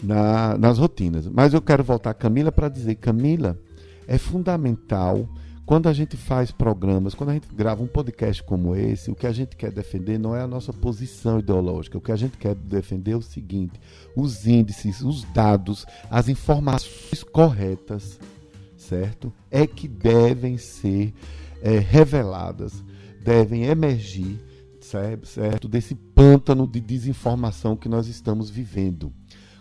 na, 0.01 0.57
nas 0.57 0.79
rotinas. 0.79 1.27
Mas 1.27 1.53
eu 1.53 1.61
quero 1.61 1.83
voltar 1.83 2.11
a 2.11 2.15
Camila 2.15 2.53
para 2.53 2.69
dizer, 2.69 2.95
Camila, 2.95 3.59
é 4.07 4.19
fundamental 4.19 5.29
quando 5.65 5.89
a 5.89 5.93
gente 5.93 6.17
faz 6.17 6.51
programas, 6.51 7.15
quando 7.15 7.31
a 7.31 7.35
gente 7.35 7.49
grava 7.55 7.83
um 7.83 7.87
podcast 7.87 8.43
como 8.43 8.75
esse, 8.75 9.11
o 9.11 9.15
que 9.15 9.27
a 9.27 9.33
gente 9.33 9.57
quer 9.57 9.71
defender 9.71 10.19
não 10.19 10.35
é 10.35 10.43
a 10.43 10.47
nossa 10.47 10.73
posição 10.73 11.39
ideológica. 11.39 11.97
O 11.97 12.01
que 12.01 12.11
a 12.11 12.17
gente 12.17 12.37
quer 12.37 12.55
defender 12.55 13.13
é 13.13 13.17
o 13.17 13.23
seguinte: 13.23 13.81
os 14.17 14.47
índices, 14.47 15.01
os 15.03 15.23
dados, 15.33 15.87
as 16.11 16.29
informações 16.29 17.23
corretas, 17.23 18.19
certo? 18.77 19.33
É 19.51 19.67
que 19.67 19.87
devem 19.87 20.59
ser 20.59 21.15
é, 21.63 21.79
reveladas, 21.79 22.85
devem 23.23 23.65
emergir, 23.65 24.41
certo? 24.81 25.69
Desse 25.69 25.95
pântano 25.95 26.67
de 26.67 26.81
desinformação 26.81 27.77
que 27.77 27.89
nós 27.89 28.09
estamos 28.09 28.51
vivendo. 28.51 29.13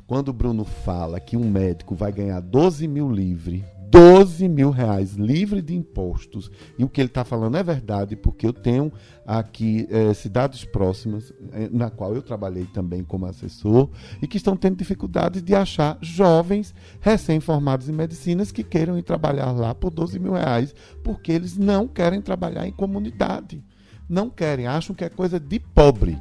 Quando 0.08 0.30
o 0.30 0.34
Bruno 0.34 0.66
fala 0.66 1.20
que 1.20 1.38
um 1.38 1.50
médico 1.50 1.96
vai 1.96 2.12
ganhar 2.12 2.42
12 2.42 2.86
mil 2.88 3.10
livre, 3.10 3.64
12 3.92 4.48
mil 4.48 4.72
reais 4.72 5.16
livre 5.16 5.62
de 5.62 5.76
impostos. 5.76 6.50
E 6.80 6.84
o 6.84 6.88
que 6.88 7.02
ele 7.02 7.10
está 7.10 7.26
falando 7.26 7.58
é 7.58 7.64
verdade, 7.64 8.16
porque 8.16 8.48
eu 8.48 8.54
tenho 8.54 8.92
aqui 9.28 9.86
eh, 9.92 10.14
cidades 10.14 10.64
próximas, 10.64 11.34
eh, 11.52 11.70
na 11.70 11.90
qual 11.90 12.16
eu 12.16 12.22
trabalhei 12.22 12.66
também 12.66 13.04
como 13.04 13.26
assessor, 13.26 13.90
e 14.22 14.28
que 14.28 14.38
estão 14.38 14.56
tendo 14.56 14.78
dificuldades 14.78 15.44
de 15.44 15.54
achar 15.54 15.98
jovens 16.02 16.74
recém-formados 17.02 17.90
em 17.90 17.92
medicinas 17.92 18.50
que 18.50 18.64
queiram 18.64 18.98
ir 18.98 19.04
trabalhar 19.04 19.52
lá 19.52 19.76
por 19.76 19.92
12 19.92 20.18
mil 20.20 20.34
reais, 20.34 20.74
porque 21.04 21.34
eles 21.34 21.58
não 21.58 21.86
querem 21.86 22.22
trabalhar 22.22 22.66
em 22.66 22.72
comunidade. 22.72 23.62
Não 24.08 24.30
querem, 24.30 24.68
acham 24.68 24.96
que 24.96 25.04
é 25.04 25.10
coisa 25.10 25.38
de 25.38 25.60
pobre 25.60 26.18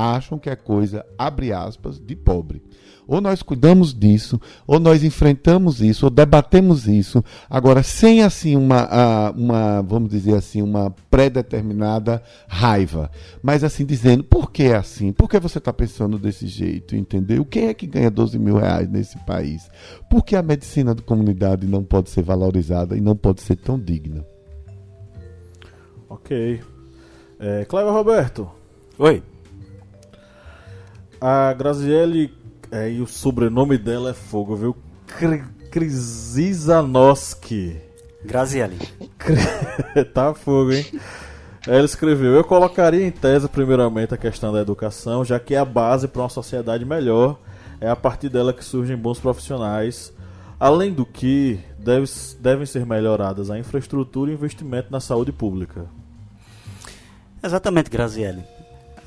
acham 0.00 0.38
que 0.38 0.48
é 0.48 0.56
coisa, 0.56 1.04
abre 1.18 1.52
aspas, 1.52 1.98
de 1.98 2.16
pobre. 2.16 2.62
Ou 3.06 3.20
nós 3.20 3.42
cuidamos 3.42 3.92
disso, 3.92 4.40
ou 4.66 4.78
nós 4.78 5.02
enfrentamos 5.02 5.80
isso, 5.80 6.06
ou 6.06 6.10
debatemos 6.10 6.86
isso. 6.86 7.24
Agora, 7.48 7.82
sem 7.82 8.22
assim 8.22 8.54
uma, 8.54 9.32
uma 9.32 9.82
vamos 9.82 10.10
dizer 10.10 10.36
assim, 10.36 10.62
uma 10.62 10.94
pré-determinada 11.10 12.22
raiva. 12.46 13.10
Mas 13.42 13.64
assim, 13.64 13.84
dizendo, 13.84 14.22
por 14.22 14.52
que 14.52 14.62
é 14.62 14.76
assim? 14.76 15.12
Por 15.12 15.28
que 15.28 15.40
você 15.40 15.58
está 15.58 15.72
pensando 15.72 16.18
desse 16.18 16.46
jeito? 16.46 16.94
Entendeu? 16.94 17.44
Quem 17.44 17.66
é 17.66 17.74
que 17.74 17.86
ganha 17.86 18.10
12 18.12 18.38
mil 18.38 18.58
reais 18.58 18.88
nesse 18.88 19.18
país? 19.24 19.68
Por 20.08 20.24
que 20.24 20.36
a 20.36 20.42
medicina 20.42 20.94
de 20.94 21.02
comunidade 21.02 21.66
não 21.66 21.82
pode 21.82 22.10
ser 22.10 22.22
valorizada 22.22 22.96
e 22.96 23.00
não 23.00 23.16
pode 23.16 23.40
ser 23.40 23.56
tão 23.56 23.76
digna? 23.76 24.24
Ok. 26.08 26.60
É, 27.40 27.64
Cleber 27.64 27.92
Roberto. 27.92 28.48
Oi. 28.98 29.20
A 31.20 31.52
Graziele, 31.52 32.32
é, 32.70 32.90
e 32.90 33.00
o 33.00 33.06
sobrenome 33.06 33.76
dela 33.76 34.10
é 34.10 34.14
fogo, 34.14 34.56
viu? 34.56 34.76
Krzyzanowski. 35.70 37.76
Graziele. 38.24 38.78
tá 40.14 40.32
fogo, 40.34 40.72
hein? 40.72 40.86
Ela 41.66 41.84
escreveu: 41.84 42.32
Eu 42.32 42.44
colocaria 42.44 43.06
em 43.06 43.10
tese, 43.10 43.48
primeiramente, 43.48 44.14
a 44.14 44.16
questão 44.16 44.52
da 44.52 44.60
educação, 44.60 45.24
já 45.24 45.38
que 45.38 45.54
é 45.54 45.58
a 45.58 45.64
base 45.64 46.08
para 46.08 46.22
uma 46.22 46.28
sociedade 46.28 46.84
melhor. 46.84 47.38
É 47.80 47.88
a 47.88 47.96
partir 47.96 48.28
dela 48.28 48.52
que 48.52 48.64
surgem 48.64 48.96
bons 48.96 49.18
profissionais. 49.18 50.12
Além 50.58 50.92
do 50.92 51.06
que, 51.06 51.58
deve, 51.78 52.04
devem 52.38 52.66
ser 52.66 52.84
melhoradas 52.84 53.50
a 53.50 53.58
infraestrutura 53.58 54.30
e 54.30 54.34
investimento 54.34 54.92
na 54.92 55.00
saúde 55.00 55.32
pública. 55.32 55.86
Exatamente, 57.42 57.88
Graziele. 57.88 58.44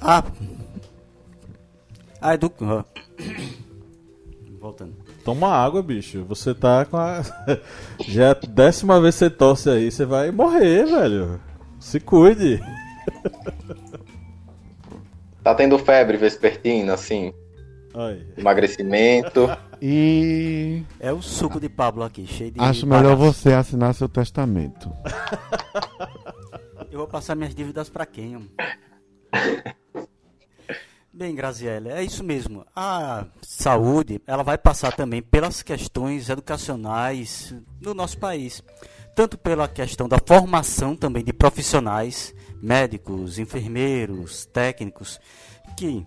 A, 0.02 0.24
a 2.24 2.34
educação. 2.34 2.86
Voltando. 4.60 4.96
Toma 5.26 5.50
água, 5.50 5.84
bicho. 5.84 6.24
Você 6.26 6.54
tá 6.54 6.86
com 6.86 6.96
a. 6.98 7.22
Já 8.08 8.28
é 8.28 8.30
a 8.32 8.34
décima 8.34 9.00
vez 9.02 9.16
que 9.16 9.20
você 9.20 9.30
tosse 9.30 9.70
aí, 9.70 9.92
você 9.92 10.06
vai 10.06 10.32
morrer, 10.32 10.86
velho. 10.86 11.40
Se 11.80 12.00
cuide. 12.00 12.62
Tá 15.44 15.54
tendo 15.54 15.78
febre 15.78 16.16
vespertina, 16.18 16.94
assim. 16.94 17.34
Emagrecimento. 18.38 19.50
E 19.86 20.82
É 20.98 21.12
o 21.12 21.22
suco 21.22 21.60
de 21.60 21.68
Pablo 21.68 22.04
aqui, 22.04 22.26
cheio 22.26 22.52
de. 22.52 22.62
acho 22.62 22.88
melhor 22.88 23.18
você 23.18 23.52
assinar 23.52 23.94
seu 23.94 24.08
testamento. 24.08 24.90
Eu 26.90 27.00
vou 27.00 27.08
passar 27.08 27.36
minhas 27.36 27.54
dívidas 27.54 27.90
pra 27.90 28.06
quem? 28.06 28.50
Bem, 31.16 31.36
Graziella, 31.36 31.92
é 31.92 32.04
isso 32.04 32.24
mesmo. 32.24 32.66
A 32.76 33.28
saúde, 33.44 34.20
ela 34.26 34.42
vai 34.42 34.58
passar 34.58 34.96
também 34.96 35.22
pelas 35.22 35.62
questões 35.62 36.28
educacionais 36.28 37.54
no 37.80 37.94
nosso 37.94 38.18
país. 38.18 38.64
Tanto 39.16 39.38
pela 39.38 39.68
questão 39.68 40.10
da 40.10 40.18
formação 40.18 40.96
também 40.96 41.24
de 41.24 41.32
profissionais, 41.32 42.34
médicos, 42.60 43.38
enfermeiros, 43.38 44.48
técnicos, 44.48 45.20
que 45.78 46.04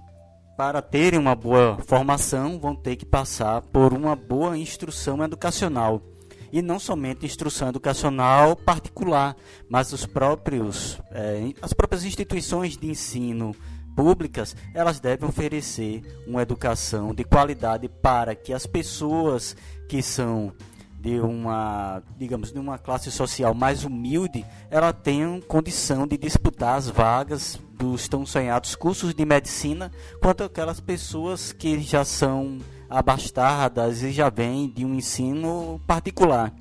para 0.57 0.83
terem 0.83 1.21
uma 1.21 1.37
boa 1.37 1.79
formação 1.87 2.59
vão 2.59 2.75
ter 2.75 2.97
que 2.97 3.07
passar 3.07 3.63
por 3.63 3.93
uma 3.93 4.17
boa 4.17 4.59
instrução 4.59 5.23
educacional. 5.23 6.03
E 6.51 6.61
não 6.61 6.81
somente 6.81 7.25
instrução 7.25 7.69
educacional 7.69 8.57
particular, 8.57 9.37
mas 9.69 9.93
os 9.93 10.05
próprios, 10.05 11.01
eh, 11.13 11.53
as 11.63 11.73
próprias 11.73 12.05
instituições 12.05 12.77
de 12.77 12.89
ensino 12.89 13.55
públicas, 13.97 14.55
elas 14.75 15.01
devem 15.01 15.27
oferecer 15.27 16.03
uma 16.27 16.43
educação 16.43 17.15
de 17.15 17.25
qualidade 17.25 17.89
para 17.89 18.35
que 18.35 18.53
as 18.53 18.67
pessoas 18.67 19.57
que 19.89 20.03
são 20.03 20.53
de 21.01 21.21
uma, 21.21 22.03
digamos, 22.19 22.53
de 22.53 22.59
uma 22.59 22.79
classe 22.79 23.11
social 23.11 23.55
mais 23.55 23.85
humilde, 23.85 24.45
ela 24.71 24.93
tenham 24.93 25.41
condição 25.41 26.07
de 26.07 26.19
disputar 26.19 26.77
as 26.77 26.89
vagas 26.89 27.61
dos 27.79 28.09
tão 28.09 28.27
sonhados 28.27 28.75
cursos 28.75 29.15
de 29.15 29.25
medicina, 29.25 29.91
quanto 30.21 30.45
aquelas 30.45 30.81
pessoas 30.81 31.53
que 31.53 31.81
já 31.81 32.05
são 32.05 32.59
abastadas 32.91 34.03
e 34.03 34.11
já 34.11 34.29
vêm 34.29 34.69
de 34.69 34.85
um 34.85 34.95
ensino 34.95 35.81
particular. 35.87 36.53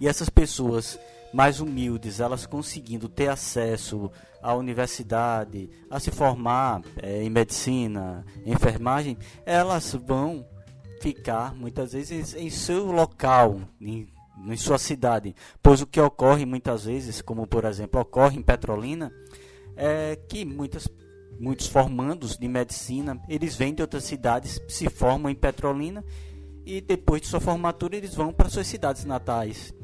E 0.00 0.08
essas 0.08 0.28
pessoas 0.28 0.98
mais 1.32 1.60
humildes, 1.60 2.20
elas 2.20 2.46
conseguindo 2.46 3.08
ter 3.08 3.28
acesso 3.28 4.10
à 4.42 4.54
universidade, 4.54 5.70
a 5.90 5.98
se 5.98 6.10
formar 6.10 6.82
eh, 7.00 7.22
em 7.22 7.30
medicina, 7.30 8.24
em 8.44 8.52
enfermagem, 8.52 9.16
elas 9.46 9.94
vão 9.94 10.44
ficar 11.00 11.54
muitas 11.54 11.92
vezes 11.92 12.34
em 12.34 12.50
seu 12.50 12.92
local, 12.92 13.60
em, 13.80 14.06
em 14.46 14.56
sua 14.56 14.78
cidade. 14.78 15.34
Pois 15.62 15.80
o 15.80 15.86
que 15.86 16.00
ocorre 16.00 16.44
muitas 16.44 16.84
vezes, 16.84 17.22
como 17.22 17.46
por 17.46 17.64
exemplo 17.64 18.00
ocorre 18.00 18.38
em 18.38 18.42
Petrolina, 18.42 19.12
é 19.76 20.16
que 20.28 20.44
muitas, 20.44 20.86
muitos 21.40 21.66
formandos 21.66 22.36
de 22.36 22.46
medicina, 22.46 23.20
eles 23.28 23.56
vêm 23.56 23.74
de 23.74 23.82
outras 23.82 24.04
cidades, 24.04 24.60
se 24.68 24.88
formam 24.88 25.30
em 25.30 25.34
Petrolina 25.34 26.04
e 26.64 26.80
depois 26.80 27.22
de 27.22 27.28
sua 27.28 27.40
formatura 27.40 27.96
eles 27.96 28.14
vão 28.14 28.32
para 28.32 28.48
suas 28.48 28.66
cidades 28.66 29.04
natais. 29.04 29.74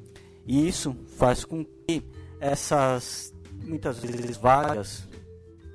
E 0.48 0.66
isso 0.66 0.96
faz 1.18 1.44
com 1.44 1.62
que 1.62 2.02
essas 2.40 3.34
muitas 3.66 3.98
vezes 3.98 4.38
vagas 4.38 5.06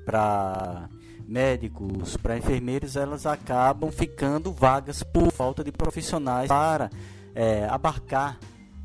para 0.04 0.88
médicos, 1.28 2.16
para 2.16 2.36
enfermeiros, 2.36 2.96
elas 2.96 3.24
acabam 3.24 3.92
ficando 3.92 4.52
vagas 4.52 5.04
por 5.04 5.30
falta 5.30 5.62
de 5.62 5.70
profissionais 5.70 6.48
para 6.48 6.90
é, 7.36 7.66
abarcar 7.66 8.36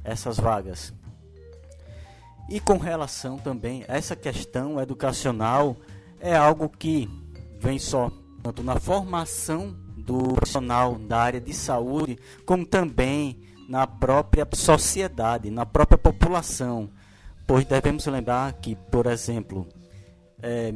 essas 0.03 0.37
vagas. 0.37 0.93
E 2.47 2.59
com 2.59 2.77
relação 2.77 3.39
também 3.39 3.83
a 3.87 3.97
essa 3.97 4.15
questão 4.15 4.79
educacional, 4.79 5.75
é 6.19 6.35
algo 6.35 6.69
que 6.69 7.09
vem 7.59 7.79
só 7.79 8.11
tanto 8.43 8.61
na 8.63 8.79
formação 8.79 9.75
do 9.97 10.33
profissional 10.35 10.95
da 10.95 11.19
área 11.19 11.41
de 11.41 11.53
saúde, 11.53 12.17
como 12.45 12.63
também 12.65 13.48
na 13.69 13.85
própria 13.85 14.47
sociedade, 14.51 15.51
na 15.51 15.63
própria 15.63 15.97
população. 15.97 16.89
Pois 17.45 17.63
devemos 17.65 18.03
lembrar 18.07 18.51
que, 18.53 18.75
por 18.75 19.05
exemplo, 19.05 19.67
é, 20.41 20.73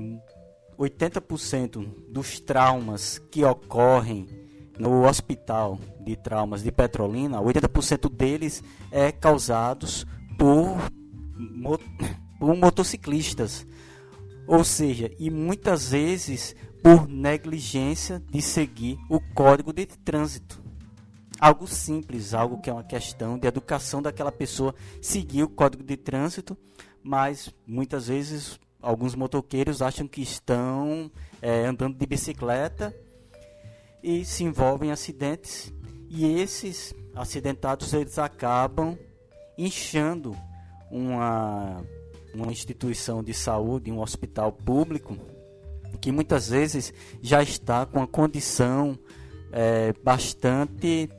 80% 0.77 2.11
dos 2.11 2.39
traumas 2.39 3.17
que 3.31 3.43
ocorrem 3.43 4.27
no 4.77 5.07
hospital 5.07 5.79
de 6.01 6.15
traumas 6.15 6.61
de 6.61 6.71
Petrolina, 6.71 7.41
80% 7.41 8.11
deles 8.11 8.63
é 8.91 9.11
causados 9.11 10.05
por, 10.37 10.77
por 12.39 12.55
motociclistas. 12.55 13.65
Ou 14.45 14.63
seja, 14.63 15.11
e 15.17 15.31
muitas 15.31 15.89
vezes 15.89 16.55
por 16.83 17.07
negligência 17.07 18.21
de 18.29 18.39
seguir 18.39 18.99
o 19.09 19.19
código 19.33 19.73
de 19.73 19.87
trânsito. 19.87 20.62
Algo 21.43 21.67
simples, 21.67 22.33
algo 22.33 22.61
que 22.61 22.69
é 22.69 22.73
uma 22.73 22.85
questão 22.85 23.37
de 23.37 23.45
educação 23.45 24.01
daquela 24.01 24.31
pessoa 24.31 24.73
seguir 25.01 25.43
o 25.43 25.49
código 25.49 25.83
de 25.83 25.97
trânsito, 25.97 26.57
mas 27.03 27.53
muitas 27.67 28.07
vezes 28.07 28.57
alguns 28.81 29.13
motoqueiros 29.13 29.81
acham 29.81 30.07
que 30.07 30.21
estão 30.21 31.11
eh, 31.41 31.65
andando 31.65 31.97
de 31.97 32.05
bicicleta 32.05 32.95
e 34.01 34.23
se 34.23 34.45
envolvem 34.45 34.87
em 34.87 34.93
acidentes. 34.93 35.73
E 36.09 36.25
esses 36.39 36.95
acidentados 37.13 37.93
eles 37.93 38.17
acabam 38.17 38.97
inchando 39.57 40.33
uma, 40.89 41.83
uma 42.33 42.53
instituição 42.53 43.21
de 43.21 43.33
saúde, 43.33 43.91
um 43.91 43.99
hospital 43.99 44.53
público 44.53 45.17
que 45.99 46.09
muitas 46.09 46.47
vezes 46.47 46.93
já 47.21 47.43
está 47.43 47.85
com 47.85 48.01
a 48.01 48.07
condição 48.07 48.97
eh, 49.51 49.93
bastante 50.01 51.09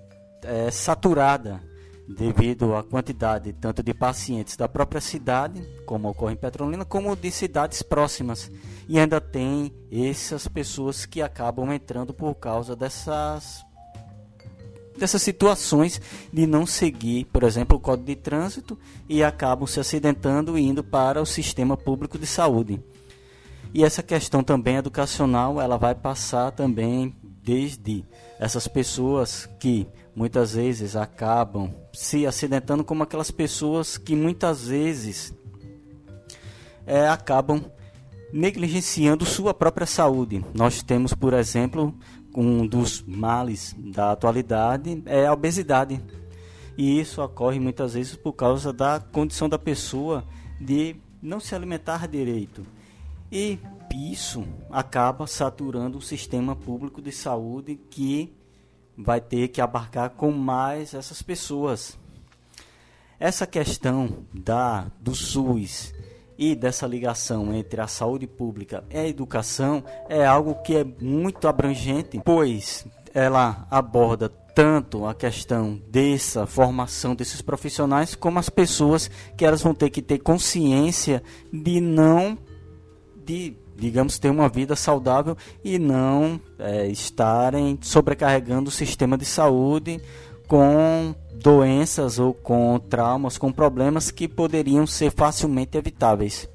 eh, 0.45 0.71
saturada 0.71 1.61
devido 2.07 2.75
à 2.75 2.83
quantidade 2.83 3.53
tanto 3.55 3.83
de 3.83 3.95
pacientes 3.95 4.57
da 4.57 4.69
própria 4.69 5.01
cidade, 5.01 5.66
como 5.87 6.09
ocorre 6.09 6.35
em 6.35 6.37
Petrolina, 6.37 6.85
como 6.85 7.16
de 7.16 7.31
cidades 7.31 7.83
próximas. 7.83 8.51
E 8.89 8.99
ainda 8.99 9.21
tem 9.21 9.73
essas 9.91 10.47
pessoas 10.47 11.07
que 11.07 11.23
acabam 11.23 11.73
entrando 11.73 12.12
por 12.12 12.35
causa 12.35 12.77
dessas 12.77 13.65
dessas 14.97 15.23
situações 15.23 16.01
de 16.33 16.47
não 16.47 16.65
seguir, 16.65 17.25
por 17.25 17.43
exemplo, 17.43 17.77
o 17.77 17.81
Código 17.81 18.07
de 18.07 18.15
Trânsito 18.15 18.79
e 19.09 19.25
acabam 19.25 19.66
se 19.66 19.81
acidentando 19.81 20.57
e 20.57 20.62
indo 20.62 20.85
para 20.85 21.21
o 21.21 21.27
sistema 21.27 21.77
público 21.77 22.16
de 22.16 22.27
saúde. 22.27 22.81
E 23.73 23.83
essa 23.83 24.05
questão 24.05 24.45
também 24.45 24.77
educacional, 24.77 25.61
ela 25.61 25.77
vai 25.77 25.97
passar 25.97 26.53
também 26.53 27.12
desde 27.43 28.05
essas 28.39 28.69
pessoas 28.69 29.49
que 29.59 29.89
muitas 30.15 30.55
vezes 30.55 30.97
acabam 30.97 31.74
se 31.93 32.27
acidentando 32.27 32.85
como 32.85 33.03
aquelas 33.03 33.31
pessoas 33.31 33.99
que 33.99 34.15
muitas 34.15 34.69
vezes 34.69 35.35
é, 36.86 37.09
acabam 37.09 37.65
negligenciando 38.32 39.24
sua 39.24 39.55
própria 39.55 39.86
saúde. 39.86 40.45
Nós 40.55 40.82
temos, 40.82 41.15
por 41.15 41.32
exemplo, 41.32 41.95
um 42.35 42.66
dos 42.66 43.03
males 43.07 43.74
da 43.78 44.12
atualidade 44.12 45.03
é 45.07 45.27
a 45.27 45.32
obesidade. 45.32 46.01
E 46.77 47.01
isso 47.01 47.23
ocorre 47.23 47.61
muitas 47.61 47.95
vezes 47.95 48.16
por 48.16 48.32
causa 48.32 48.73
da 48.73 48.99
condição 48.99 49.49
da 49.49 49.59
pessoa 49.59 50.24
de 50.61 50.97
não 51.23 51.39
se 51.39 51.55
alimentar 51.55 52.09
direito. 52.09 52.66
E 53.31 53.59
isso 53.95 54.45
acaba 54.70 55.27
saturando 55.27 55.99
o 55.99 56.03
sistema 56.03 56.57
público 56.57 57.01
de 57.01 57.12
saúde 57.12 57.78
que 57.89 58.35
vai 58.97 59.21
ter 59.21 59.49
que 59.49 59.61
abarcar 59.61 60.11
com 60.11 60.31
mais 60.31 60.95
essas 60.95 61.23
pessoas. 61.23 61.99
Essa 63.19 63.47
questão 63.47 64.25
da 64.33 64.87
do 65.01 65.15
SUS 65.15 65.95
e 66.37 66.55
dessa 66.55 66.87
ligação 66.87 67.55
entre 67.55 67.81
a 67.81 67.87
saúde 67.87 68.27
pública 68.27 68.85
e 68.91 68.99
a 68.99 69.07
educação 69.07 69.85
é 70.09 70.27
algo 70.27 70.57
que 70.62 70.77
é 70.77 70.85
muito 70.85 71.47
abrangente, 71.47 72.21
pois 72.25 72.85
ela 73.12 73.66
aborda 73.71 74.29
tanto 74.29 75.07
a 75.07 75.15
questão 75.15 75.81
dessa 75.89 76.47
formação 76.47 77.15
desses 77.15 77.43
profissionais 77.43 78.15
como 78.15 78.39
as 78.39 78.49
pessoas 78.49 79.11
que 79.37 79.45
elas 79.45 79.62
vão 79.62 79.75
ter 79.75 79.91
que 79.91 80.03
ter 80.03 80.19
consciência 80.19 81.23
de 81.53 81.81
não 81.81 82.39
de 83.25 83.57
digamos, 83.77 84.19
ter 84.19 84.31
uma 84.31 84.49
vida 84.49 84.77
saudável 84.77 85.37
e 85.65 85.79
não 85.79 86.41
é, 86.59 86.87
estarem 86.87 87.79
sobrecarregando 87.83 88.69
o 88.69 88.73
sistema 88.73 89.19
de 89.19 89.25
saúde 89.25 90.01
com 90.47 91.15
doenças 91.35 92.19
ou 92.19 92.33
com 92.33 92.79
traumas, 92.79 93.39
com 93.39 93.53
problemas 93.53 94.11
que 94.11 94.29
poderiam 94.29 94.87
ser 94.87 95.11
facilmente 95.11 95.77
evitáveis. 95.77 96.49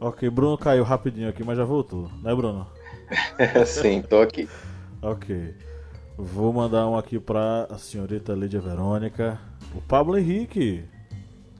Ok, 0.00 0.28
Bruno 0.28 0.58
caiu 0.58 0.84
rapidinho 0.84 1.28
aqui, 1.28 1.42
mas 1.42 1.56
já 1.56 1.64
voltou, 1.64 2.10
né, 2.22 2.34
Bruno? 2.34 2.66
Sim, 3.64 4.02
tô 4.02 4.20
aqui. 4.20 4.48
Ok. 5.00 5.54
Vou 6.18 6.52
mandar 6.52 6.86
um 6.88 6.96
aqui 6.96 7.18
pra 7.18 7.66
a 7.70 7.78
senhorita 7.78 8.34
Lídia 8.34 8.60
Verônica. 8.60 9.38
O 9.74 9.80
Pablo 9.80 10.18
Henrique. 10.18 10.84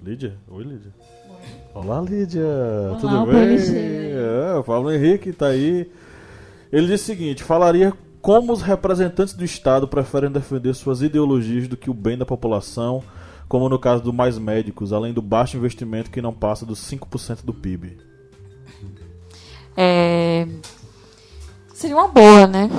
Lídia? 0.03 0.39
Oi, 0.49 0.65
Lídia. 0.65 0.93
Olá, 1.77 2.01
Lídia. 2.01 2.43
Olá, 2.43 2.99
Tudo 2.99 3.27
bem? 3.27 3.59
É, 3.59 4.55
o 4.55 4.65
Pablo 4.65 4.91
Henrique 4.91 5.31
tá 5.31 5.49
aí. 5.49 5.87
Ele 6.73 6.87
disse 6.87 7.05
o 7.05 7.07
seguinte: 7.07 7.45
falaria 7.45 7.93
como 8.23 8.51
os 8.51 8.63
representantes 8.63 9.35
do 9.35 9.45
Estado 9.45 9.87
preferem 9.87 10.33
defender 10.33 10.73
suas 10.73 11.03
ideologias 11.03 11.69
do 11.69 11.77
que 11.77 11.91
o 11.91 11.95
bem 11.95 12.17
da 12.17 12.25
população, 12.25 13.03
como 13.47 13.69
no 13.69 13.79
caso 13.79 14.03
do 14.03 14.11
Mais 14.11 14.39
Médicos, 14.39 14.91
além 14.91 15.13
do 15.13 15.21
baixo 15.21 15.59
investimento 15.59 16.11
que 16.11 16.23
não 16.23 16.33
passa 16.33 16.65
dos 16.65 16.81
5% 16.81 17.45
do 17.45 17.53
PIB. 17.53 17.99
É, 19.77 20.49
seria 21.75 21.95
uma 21.95 22.09
boa, 22.09 22.47
né? 22.47 22.71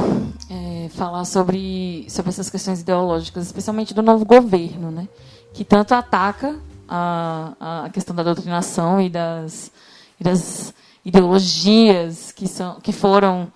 É, 0.50 0.90
falar 0.90 1.24
sobre, 1.26 2.08
sobre 2.10 2.30
essas 2.30 2.50
questões 2.50 2.82
ideológicas, 2.82 3.46
especialmente 3.46 3.94
do 3.94 4.02
novo 4.02 4.26
governo, 4.26 4.90
né? 4.90 5.08
Que 5.54 5.64
tanto 5.64 5.94
ataca 5.94 6.60
a, 6.88 7.84
a 7.86 7.90
questão 7.90 8.16
da 8.16 8.24
doutrinação 8.24 9.02
e 9.02 9.10
das, 9.10 9.72
e 10.20 10.24
das 10.24 10.74
ideologias 11.04 12.32
que, 12.32 12.48
são, 12.48 12.80
que 12.80 12.92
foram 12.92 13.52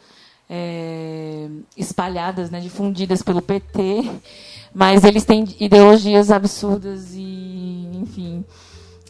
é, 0.50 1.48
espalhadas, 1.78 2.50
né, 2.50 2.60
difundidas 2.60 3.22
pelo 3.22 3.42
PT, 3.42 4.10
mas 4.74 5.04
eles 5.04 5.24
têm 5.24 5.46
ideologias 5.60 6.32
absurdas 6.32 7.14
e, 7.14 7.90
enfim, 7.94 8.44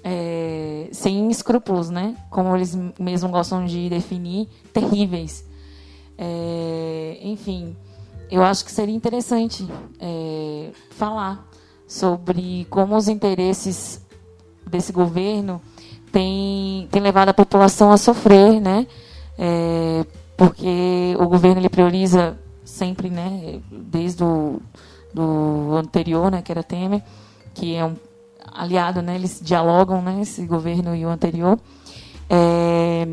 é, 0.03 0.87
sem 0.91 1.29
escrúpulos, 1.29 1.89
né, 1.89 2.15
como 2.29 2.55
eles 2.55 2.75
mesmos 2.99 3.31
gostam 3.31 3.65
de 3.65 3.89
definir, 3.89 4.47
terríveis. 4.71 5.43
É, 6.17 7.19
enfim, 7.23 7.75
eu 8.29 8.43
acho 8.43 8.63
que 8.63 8.71
seria 8.71 8.95
interessante 8.95 9.67
é, 9.99 10.69
falar 10.91 11.47
sobre 11.87 12.65
como 12.69 12.95
os 12.95 13.07
interesses 13.07 13.99
desse 14.71 14.91
governo 14.91 15.61
têm, 16.11 16.87
tem 16.91 17.01
levado 17.01 17.29
a 17.29 17.33
população 17.33 17.91
a 17.91 17.97
sofrer, 17.97 18.59
né? 18.59 18.87
É, 19.37 20.05
porque 20.37 21.15
o 21.19 21.27
governo 21.27 21.59
ele 21.59 21.69
prioriza 21.69 22.37
sempre, 22.63 23.09
né, 23.09 23.59
desde 23.71 24.23
o 24.23 24.61
do 25.13 25.75
anterior, 25.75 26.31
né, 26.31 26.41
que 26.41 26.51
era 26.51 26.63
Temer, 26.63 27.03
que 27.53 27.75
é 27.75 27.85
um 27.85 27.95
aliado, 28.53 29.01
né, 29.01 29.15
eles 29.15 29.39
dialogam, 29.43 30.01
né, 30.01 30.21
esse 30.21 30.45
governo 30.45 30.95
e 30.95 31.05
o 31.05 31.09
anterior, 31.09 31.59
é, 32.29 33.07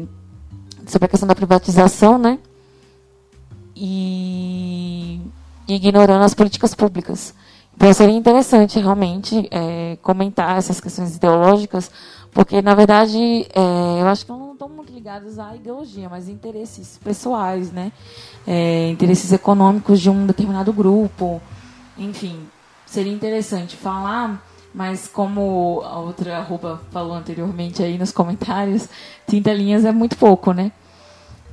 sobre 0.87 1.07
a 1.07 1.09
questão 1.09 1.27
da 1.27 1.35
privatização, 1.35 2.19
né, 2.19 2.39
e 3.75 5.21
ignorando 5.67 6.25
as 6.25 6.35
políticas 6.35 6.75
públicas. 6.75 7.35
Então 7.79 7.93
seria 7.93 8.17
interessante 8.17 8.81
realmente 8.81 9.49
é, 9.53 9.97
comentar 10.03 10.59
essas 10.59 10.81
questões 10.81 11.15
ideológicas, 11.15 11.89
porque 12.33 12.61
na 12.61 12.75
verdade 12.75 13.47
é, 13.55 14.03
eu 14.03 14.09
acho 14.09 14.27
que 14.27 14.33
não 14.33 14.53
estão 14.53 14.69
muito 14.69 14.93
ligados 14.93 15.39
à 15.39 15.55
ideologia, 15.55 16.09
mas 16.09 16.29
interesses 16.29 16.99
pessoais, 17.05 17.71
né? 17.71 17.93
É, 18.45 18.91
interesses 18.91 19.31
econômicos 19.31 20.01
de 20.01 20.11
um 20.11 20.27
determinado 20.27 20.73
grupo, 20.73 21.41
enfim, 21.97 22.49
seria 22.85 23.13
interessante 23.13 23.77
falar. 23.77 24.45
Mas 24.75 25.07
como 25.07 25.81
a 25.85 25.99
outra 26.01 26.41
roupa 26.43 26.81
falou 26.91 27.15
anteriormente 27.15 27.81
aí 27.83 27.97
nos 27.97 28.11
comentários, 28.11 28.89
30 29.27 29.53
linhas 29.55 29.85
é 29.85 29.93
muito 29.93 30.17
pouco, 30.17 30.53
né? 30.53 30.73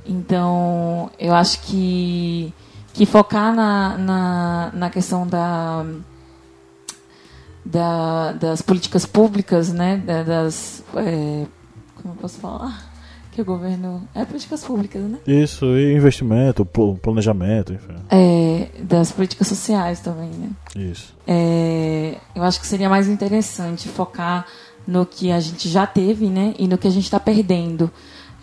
Então, 0.04 1.08
eu 1.18 1.32
acho 1.34 1.60
que, 1.62 2.52
que 2.92 3.06
focar 3.06 3.54
na, 3.54 3.96
na, 3.96 4.70
na 4.74 4.90
questão 4.90 5.26
da, 5.26 5.84
da, 7.66 8.32
das 8.32 8.62
políticas 8.62 9.04
públicas, 9.04 9.72
né, 9.72 9.96
das, 10.26 10.82
é, 10.96 11.44
como 12.00 12.14
eu 12.14 12.18
posso 12.20 12.38
falar, 12.38 12.94
que 13.32 13.42
o 13.42 13.44
governo 13.44 14.08
é 14.14 14.24
políticas 14.24 14.64
públicas, 14.64 15.02
né? 15.02 15.18
Isso, 15.26 15.66
e 15.76 15.94
investimento, 15.94 16.64
pl- 16.64 16.96
planejamento, 17.02 17.72
enfim. 17.74 17.94
É, 18.08 18.68
das 18.82 19.12
políticas 19.12 19.48
sociais 19.48 20.00
também, 20.00 20.30
né? 20.30 20.50
Isso. 20.74 21.14
É, 21.26 22.16
eu 22.34 22.42
acho 22.42 22.60
que 22.60 22.66
seria 22.66 22.88
mais 22.88 23.08
interessante 23.08 23.88
focar 23.88 24.46
no 24.86 25.04
que 25.04 25.30
a 25.32 25.40
gente 25.40 25.68
já 25.68 25.86
teve, 25.86 26.28
né, 26.28 26.54
e 26.58 26.66
no 26.68 26.78
que 26.78 26.86
a 26.86 26.90
gente 26.90 27.04
está 27.04 27.18
perdendo, 27.20 27.90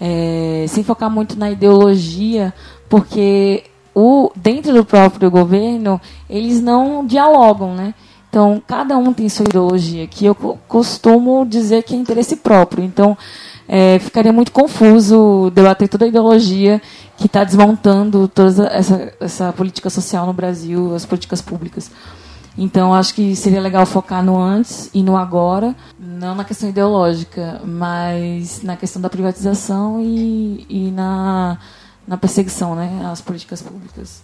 É, 0.02 0.66
sem 0.68 0.84
focar 0.84 1.10
muito 1.10 1.38
na 1.40 1.50
ideologia, 1.52 2.52
porque 2.90 3.64
o 3.96 4.32
dentro 4.36 4.74
do 4.74 4.84
próprio 4.84 5.30
governo 5.32 6.02
eles 6.30 6.60
não 6.60 7.06
dialogam, 7.06 7.74
né? 7.76 7.94
Então, 8.34 8.60
cada 8.66 8.98
um 8.98 9.14
tem 9.14 9.30
sua 9.30 9.46
ideologia, 9.46 10.08
que 10.08 10.26
eu 10.26 10.34
co- 10.34 10.58
costumo 10.68 11.46
dizer 11.46 11.84
que 11.84 11.94
é 11.94 11.98
interesse 12.00 12.38
próprio. 12.38 12.84
Então, 12.84 13.16
é, 13.68 14.00
ficaria 14.00 14.34
muito 14.34 14.52
confuso 14.52 15.52
debater 15.54 15.88
toda 15.88 16.06
a 16.06 16.08
ideologia 16.08 16.82
que 17.16 17.28
está 17.28 17.44
desmontando 17.44 18.28
toda 18.28 18.66
essa, 18.70 19.14
essa 19.20 19.54
política 19.54 19.88
social 19.88 20.26
no 20.26 20.34
Brasil, 20.34 20.96
as 20.96 21.06
políticas 21.06 21.42
públicas. 21.44 21.92
Então, 22.58 22.92
acho 22.92 23.14
que 23.14 23.36
seria 23.36 23.62
legal 23.62 23.86
focar 23.86 24.24
no 24.26 24.42
antes 24.42 24.90
e 24.96 25.04
no 25.04 25.16
agora, 25.16 25.76
não 26.00 26.34
na 26.34 26.44
questão 26.44 26.68
ideológica, 26.68 27.62
mas 27.64 28.64
na 28.64 28.76
questão 28.76 29.00
da 29.00 29.12
privatização 29.12 30.02
e, 30.02 30.66
e 30.68 30.90
na, 30.90 31.60
na 32.08 32.18
perseguição 32.18 32.74
né, 32.74 33.08
às 33.12 33.22
políticas 33.22 33.62
públicas. 33.62 34.24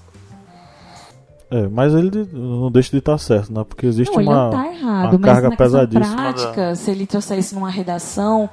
É, 1.51 1.67
mas 1.67 1.95
ele 1.95 2.29
não 2.31 2.69
deixa 2.69 2.91
de 2.91 2.97
estar 2.97 3.17
certo, 3.17 3.51
né? 3.51 3.63
Porque 3.67 3.87
existe 3.87 4.15
não, 4.15 4.21
uma, 4.21 4.35
não 4.35 4.49
está 4.49 4.67
errado, 4.71 5.15
uma 5.15 5.19
carga 5.19 5.55
pesadíssima. 5.55 6.15
prática, 6.15 6.75
se 6.75 6.91
ele 6.91 7.07
trouxer 7.07 7.39
isso 7.39 7.55
numa 7.55 7.71
redação, 7.71 8.47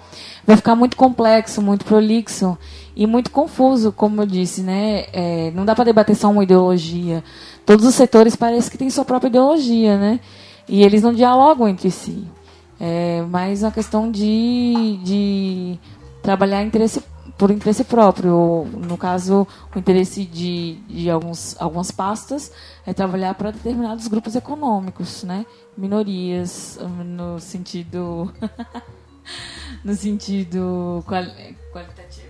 vai 0.46 0.56
ficar 0.56 0.74
muito 0.74 0.96
complexo, 0.96 1.60
muito 1.60 1.84
prolixo 1.84 2.56
e 2.96 3.06
muito 3.06 3.30
confuso, 3.30 3.92
como 3.92 4.22
eu 4.22 4.26
disse, 4.26 4.62
né? 4.62 5.04
É, 5.12 5.52
não 5.54 5.66
dá 5.66 5.74
para 5.74 5.84
debater 5.84 6.16
só 6.16 6.30
uma 6.30 6.42
ideologia. 6.42 7.22
Todos 7.66 7.84
os 7.84 7.94
setores 7.94 8.34
parecem 8.34 8.70
que 8.70 8.78
têm 8.78 8.88
sua 8.88 9.04
própria 9.04 9.28
ideologia, 9.28 9.98
né? 9.98 10.18
E 10.66 10.82
eles 10.82 11.02
não 11.02 11.12
dialogam 11.12 11.68
entre 11.68 11.90
si. 11.90 12.24
É 12.80 13.20
mais 13.22 13.62
uma 13.62 13.70
questão 13.70 14.10
de, 14.10 14.98
de 15.02 15.78
trabalhar 16.22 16.62
interesse 16.62 17.02
por 17.36 17.50
interesse 17.50 17.84
próprio. 17.84 18.66
No 18.72 18.96
caso, 18.96 19.46
o 19.74 19.78
interesse 19.78 20.24
de, 20.24 20.74
de 20.88 21.10
alguns, 21.10 21.56
algumas 21.60 21.90
pastas 21.90 22.52
é 22.86 22.92
trabalhar 22.92 23.34
para 23.34 23.50
determinados 23.50 24.06
grupos 24.08 24.34
econômicos, 24.34 25.22
né? 25.22 25.44
minorias, 25.76 26.78
no 27.04 27.38
sentido. 27.38 28.32
no 29.84 29.94
sentido 29.94 31.04
quali 31.06 31.56
qualitativo. 31.72 32.26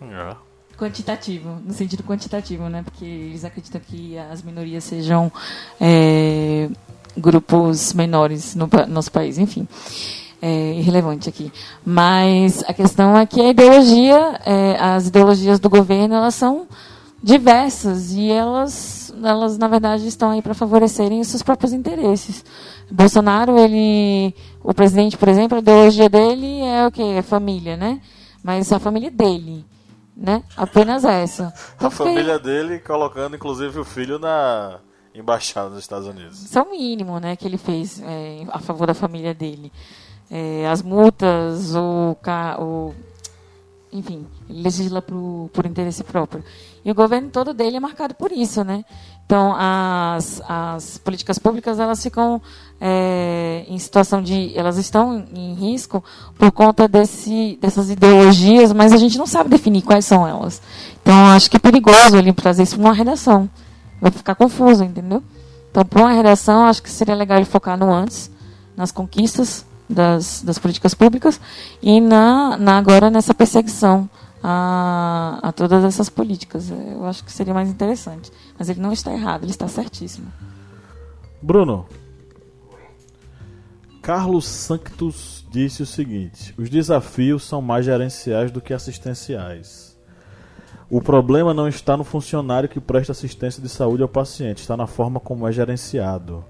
É. 0.00 0.36
Quantitativo, 0.76 1.60
no 1.64 1.72
sentido 1.72 2.04
quantitativo, 2.04 2.68
né? 2.68 2.82
Porque 2.82 3.04
eles 3.04 3.44
acreditam 3.44 3.80
que 3.80 4.16
as 4.16 4.42
minorias 4.42 4.84
sejam 4.84 5.30
é, 5.80 6.68
grupos 7.16 7.92
menores 7.92 8.54
no 8.54 8.68
nosso 8.88 9.10
país, 9.10 9.38
enfim. 9.38 9.66
É 10.40 10.74
irrelevante 10.74 11.28
aqui. 11.28 11.52
Mas 11.84 12.62
a 12.68 12.72
questão 12.72 13.16
é 13.16 13.26
que 13.26 13.40
a 13.40 13.50
ideologia, 13.50 14.40
é, 14.44 14.76
as 14.78 15.08
ideologias 15.08 15.58
do 15.58 15.68
governo, 15.68 16.14
elas 16.14 16.34
são 16.34 16.68
diversas 17.22 18.12
e 18.12 18.30
elas, 18.30 19.12
elas 19.22 19.58
na 19.58 19.66
verdade, 19.66 20.06
estão 20.06 20.30
aí 20.30 20.40
para 20.40 20.54
favorecerem 20.54 21.20
os 21.20 21.28
seus 21.28 21.42
próprios 21.42 21.72
interesses. 21.72 22.44
Bolsonaro, 22.90 23.58
ele, 23.58 24.34
o 24.62 24.72
presidente, 24.72 25.16
por 25.16 25.28
exemplo, 25.28 25.56
a 25.56 25.60
ideologia 25.60 26.08
dele 26.08 26.60
é 26.60 26.86
o 26.86 26.92
que? 26.92 27.02
É 27.02 27.22
família, 27.22 27.76
né? 27.76 28.00
Mas 28.42 28.72
a 28.72 28.78
família 28.78 29.10
dele, 29.10 29.64
né? 30.16 30.42
Apenas 30.56 31.04
essa. 31.04 31.52
A 31.78 31.90
família 31.90 32.38
dele 32.38 32.78
colocando, 32.78 33.34
inclusive, 33.34 33.78
o 33.80 33.84
filho 33.84 34.18
na 34.18 34.78
embaixada 35.14 35.70
dos 35.70 35.80
Estados 35.80 36.06
Unidos. 36.06 36.44
Isso 36.44 36.58
é 36.58 36.62
o 36.62 36.70
mínimo, 36.70 37.18
né, 37.18 37.34
que 37.34 37.46
ele 37.46 37.58
fez 37.58 38.00
é, 38.00 38.44
a 38.50 38.60
favor 38.60 38.86
da 38.86 38.94
família 38.94 39.34
dele. 39.34 39.72
É, 40.30 40.68
as 40.68 40.82
multas, 40.82 41.74
o, 41.74 42.16
o 42.58 42.94
enfim, 43.92 44.26
legisla 44.48 45.00
por, 45.00 45.48
por 45.52 45.64
interesse 45.66 46.04
próprio. 46.04 46.44
E 46.84 46.90
o 46.90 46.94
governo 46.94 47.30
todo 47.30 47.54
dele 47.54 47.76
é 47.76 47.80
marcado 47.80 48.14
por 48.14 48.30
isso, 48.30 48.62
né? 48.62 48.84
Então, 49.24 49.54
as, 49.58 50.40
as 50.48 50.98
políticas 50.98 51.38
públicas, 51.38 51.78
elas 51.78 52.02
ficam 52.02 52.40
é, 52.80 53.64
em 53.68 53.78
situação 53.78 54.22
de... 54.22 54.56
Elas 54.56 54.78
estão 54.78 55.24
em 55.34 55.54
risco 55.54 56.02
por 56.38 56.50
conta 56.50 56.88
desse, 56.88 57.58
dessas 57.60 57.90
ideologias, 57.90 58.72
mas 58.72 58.92
a 58.92 58.96
gente 58.96 59.18
não 59.18 59.26
sabe 59.26 59.50
definir 59.50 59.82
quais 59.82 60.06
são 60.06 60.26
elas. 60.26 60.62
Então, 61.02 61.26
acho 61.28 61.50
que 61.50 61.56
é 61.56 61.60
perigoso 61.60 62.16
ele 62.16 62.32
trazer 62.32 62.62
isso 62.62 62.76
para 62.76 62.84
uma 62.86 62.94
redação. 62.94 63.50
Vai 64.00 64.10
ficar 64.10 64.34
confuso, 64.34 64.84
entendeu? 64.84 65.22
Então, 65.70 65.84
para 65.84 66.00
uma 66.00 66.12
redação, 66.12 66.64
acho 66.64 66.82
que 66.82 66.90
seria 66.90 67.14
legal 67.14 67.36
ele 67.36 67.44
focar 67.44 67.76
no 67.76 67.92
antes, 67.92 68.30
nas 68.74 68.90
conquistas 68.90 69.66
das, 69.88 70.42
das 70.42 70.58
políticas 70.58 70.94
públicas 70.94 71.40
e 71.82 72.00
na, 72.00 72.56
na 72.56 72.78
agora 72.78 73.10
nessa 73.10 73.32
perseguição 73.34 74.08
a, 74.42 75.38
a 75.42 75.52
todas 75.52 75.84
essas 75.84 76.08
políticas. 76.08 76.70
Eu 76.70 77.04
acho 77.06 77.24
que 77.24 77.32
seria 77.32 77.54
mais 77.54 77.68
interessante. 77.68 78.30
Mas 78.58 78.68
ele 78.68 78.80
não 78.80 78.92
está 78.92 79.12
errado, 79.12 79.44
ele 79.44 79.50
está 79.50 79.68
certíssimo. 79.68 80.32
Bruno. 81.40 81.86
Carlos 84.02 84.46
Sanctus 84.46 85.44
disse 85.50 85.82
o 85.82 85.86
seguinte: 85.86 86.54
os 86.56 86.70
desafios 86.70 87.44
são 87.44 87.60
mais 87.60 87.84
gerenciais 87.84 88.50
do 88.50 88.60
que 88.60 88.72
assistenciais. 88.72 89.96
O 90.90 91.02
problema 91.02 91.52
não 91.52 91.68
está 91.68 91.96
no 91.98 92.04
funcionário 92.04 92.68
que 92.68 92.80
presta 92.80 93.12
assistência 93.12 93.62
de 93.62 93.68
saúde 93.68 94.02
ao 94.02 94.08
paciente, 94.08 94.62
está 94.62 94.74
na 94.74 94.86
forma 94.86 95.20
como 95.20 95.46
é 95.46 95.52
gerenciado. 95.52 96.42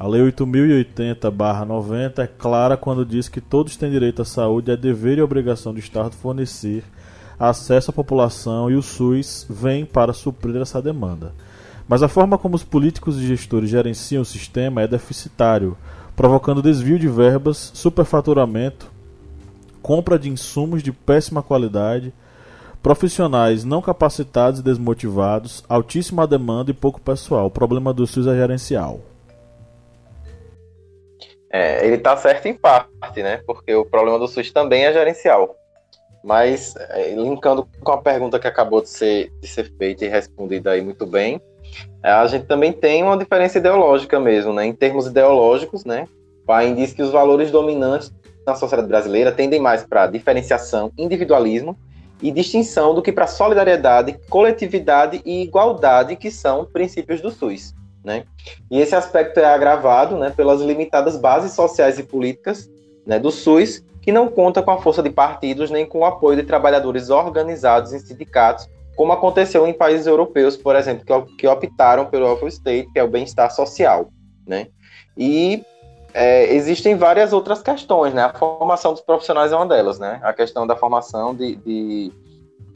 A 0.00 0.08
Lei 0.08 0.22
8080-90 0.32 2.20
é 2.20 2.26
clara 2.26 2.74
quando 2.74 3.04
diz 3.04 3.28
que 3.28 3.38
todos 3.38 3.76
têm 3.76 3.90
direito 3.90 4.22
à 4.22 4.24
saúde, 4.24 4.70
é 4.70 4.76
dever 4.76 5.18
e 5.18 5.22
obrigação 5.22 5.74
do 5.74 5.78
Estado 5.78 6.16
fornecer 6.16 6.82
acesso 7.38 7.90
à 7.90 7.92
população 7.92 8.70
e 8.70 8.76
o 8.76 8.82
SUS 8.82 9.46
vem 9.50 9.84
para 9.84 10.14
suprir 10.14 10.56
essa 10.56 10.80
demanda. 10.80 11.34
Mas 11.86 12.02
a 12.02 12.08
forma 12.08 12.38
como 12.38 12.56
os 12.56 12.64
políticos 12.64 13.18
e 13.18 13.26
gestores 13.26 13.68
gerenciam 13.68 14.22
o 14.22 14.24
sistema 14.24 14.80
é 14.80 14.88
deficitário, 14.88 15.76
provocando 16.16 16.62
desvio 16.62 16.98
de 16.98 17.06
verbas, 17.06 17.70
superfaturamento, 17.74 18.90
compra 19.82 20.18
de 20.18 20.30
insumos 20.30 20.82
de 20.82 20.92
péssima 20.92 21.42
qualidade, 21.42 22.10
profissionais 22.82 23.64
não 23.64 23.82
capacitados 23.82 24.60
e 24.60 24.62
desmotivados, 24.62 25.62
altíssima 25.68 26.26
demanda 26.26 26.70
e 26.70 26.74
pouco 26.74 26.98
pessoal. 27.02 27.48
O 27.48 27.50
problema 27.50 27.92
do 27.92 28.06
SUS 28.06 28.26
é 28.26 28.34
gerencial. 28.34 29.09
É, 31.52 31.84
ele 31.84 31.96
está 31.96 32.16
certo 32.16 32.46
em 32.46 32.54
parte, 32.54 33.22
né? 33.22 33.42
Porque 33.46 33.74
o 33.74 33.84
problema 33.84 34.18
do 34.18 34.28
SUS 34.28 34.52
também 34.52 34.84
é 34.84 34.92
gerencial. 34.92 35.56
Mas, 36.22 36.74
é, 36.76 37.14
linkando 37.14 37.66
com 37.82 37.92
a 37.92 37.98
pergunta 37.98 38.38
que 38.38 38.46
acabou 38.46 38.82
de 38.82 38.88
ser, 38.88 39.32
de 39.40 39.48
ser 39.48 39.72
feita 39.76 40.04
e 40.04 40.08
respondida 40.08 40.70
aí 40.70 40.80
muito 40.80 41.06
bem, 41.06 41.40
é, 42.04 42.10
a 42.10 42.26
gente 42.26 42.46
também 42.46 42.72
tem 42.72 43.02
uma 43.02 43.16
diferença 43.16 43.58
ideológica 43.58 44.20
mesmo, 44.20 44.52
né? 44.52 44.64
Em 44.66 44.72
termos 44.72 45.06
ideológicos, 45.06 45.84
né? 45.84 46.06
Paim 46.46 46.74
diz 46.74 46.92
que 46.92 47.02
os 47.02 47.10
valores 47.10 47.50
dominantes 47.50 48.12
na 48.46 48.54
sociedade 48.54 48.88
brasileira 48.88 49.32
tendem 49.32 49.60
mais 49.60 49.84
para 49.84 50.06
diferenciação, 50.06 50.92
individualismo 50.96 51.76
e 52.22 52.30
distinção 52.30 52.94
do 52.94 53.02
que 53.02 53.12
para 53.12 53.26
solidariedade, 53.26 54.18
coletividade 54.28 55.22
e 55.24 55.42
igualdade, 55.42 56.16
que 56.16 56.30
são 56.30 56.64
princípios 56.64 57.20
do 57.20 57.30
SUS. 57.30 57.74
Né? 58.04 58.24
E 58.70 58.80
esse 58.80 58.94
aspecto 58.94 59.38
é 59.38 59.44
agravado 59.44 60.16
né, 60.16 60.30
pelas 60.30 60.60
limitadas 60.60 61.16
bases 61.16 61.52
sociais 61.52 61.98
e 61.98 62.02
políticas 62.02 62.70
né, 63.06 63.18
do 63.18 63.30
SUS, 63.30 63.84
que 64.00 64.10
não 64.10 64.28
conta 64.28 64.62
com 64.62 64.70
a 64.70 64.80
força 64.80 65.02
de 65.02 65.10
partidos 65.10 65.70
nem 65.70 65.84
com 65.84 65.98
o 65.98 66.04
apoio 66.04 66.36
de 66.36 66.42
trabalhadores 66.44 67.10
organizados 67.10 67.92
em 67.92 67.98
sindicatos, 67.98 68.68
como 68.96 69.12
aconteceu 69.12 69.66
em 69.66 69.72
países 69.72 70.06
europeus, 70.06 70.56
por 70.56 70.74
exemplo, 70.76 71.26
que, 71.36 71.46
optaram 71.46 72.06
pelo 72.06 72.26
welfare 72.26 72.48
state, 72.48 72.90
que 72.92 72.98
é 72.98 73.04
o 73.04 73.08
bem-estar 73.08 73.50
social. 73.50 74.10
Né? 74.46 74.68
E 75.16 75.62
é, 76.12 76.52
existem 76.54 76.96
várias 76.96 77.32
outras 77.32 77.62
questões, 77.62 78.12
né? 78.12 78.24
A 78.24 78.32
formação 78.32 78.92
dos 78.92 79.00
profissionais 79.00 79.52
é 79.52 79.56
uma 79.56 79.66
delas, 79.66 79.98
né? 79.98 80.18
A 80.22 80.32
questão 80.32 80.66
da 80.66 80.76
formação 80.76 81.34
de, 81.34 81.56
de 81.56 82.12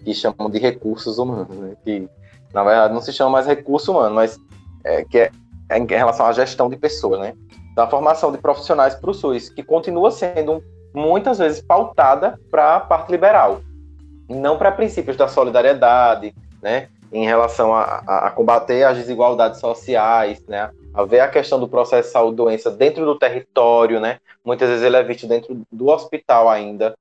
que 0.05 0.15
chamam 0.15 0.51
de 0.51 0.59
recursos 0.59 1.19
humanos, 1.19 1.57
né? 1.57 1.77
que 1.83 2.09
na 2.53 2.63
verdade 2.63 2.95
não 2.95 3.01
se 3.01 3.13
chama 3.13 3.31
mais 3.31 3.47
recurso 3.47 3.91
humano, 3.91 4.15
mas 4.15 4.39
é, 4.85 5.05
que 5.05 5.19
é, 5.19 5.79
em 5.79 5.87
relação 5.87 6.27
à 6.27 6.33
gestão 6.33 6.69
de 6.69 6.77
pessoas, 6.77 7.21
né? 7.21 7.35
Da 7.75 7.89
formação 7.89 8.31
de 8.31 8.39
profissionais 8.39 8.95
para 8.95 9.11
o 9.11 9.15
SUS, 9.15 9.49
que 9.49 9.63
continua 9.63 10.11
sendo 10.11 10.63
muitas 10.95 11.39
vezes 11.39 11.61
pautada 11.61 12.39
para 12.51 12.77
a 12.77 12.81
parte 12.81 13.11
liberal, 13.11 13.61
e 14.29 14.35
não 14.35 14.57
para 14.57 14.71
princípios 14.71 15.17
da 15.17 15.27
solidariedade, 15.27 16.35
né? 16.63 16.89
Em 17.13 17.25
relação 17.25 17.75
a, 17.75 18.03
a, 18.07 18.27
a, 18.27 18.31
combater 18.31 18.85
as 18.85 18.97
desigualdades 18.97 19.61
sociais, 19.61 20.45
né? 20.47 20.71
A 20.93 21.05
ver 21.05 21.21
a 21.21 21.29
questão 21.29 21.59
do 21.59 21.69
processo 21.69 22.09
de 22.09 22.13
saúde-doença 22.13 22.71
dentro 22.71 23.05
do 23.05 23.19
território, 23.19 24.01
né? 24.01 24.19
Muitas 24.45 24.69
vezes 24.69 24.85
ele 24.85 24.97
é 24.97 25.03
visto 25.03 25.27
dentro 25.27 25.61
do 25.71 25.89
hospital 25.89 26.49
ainda. 26.49 26.95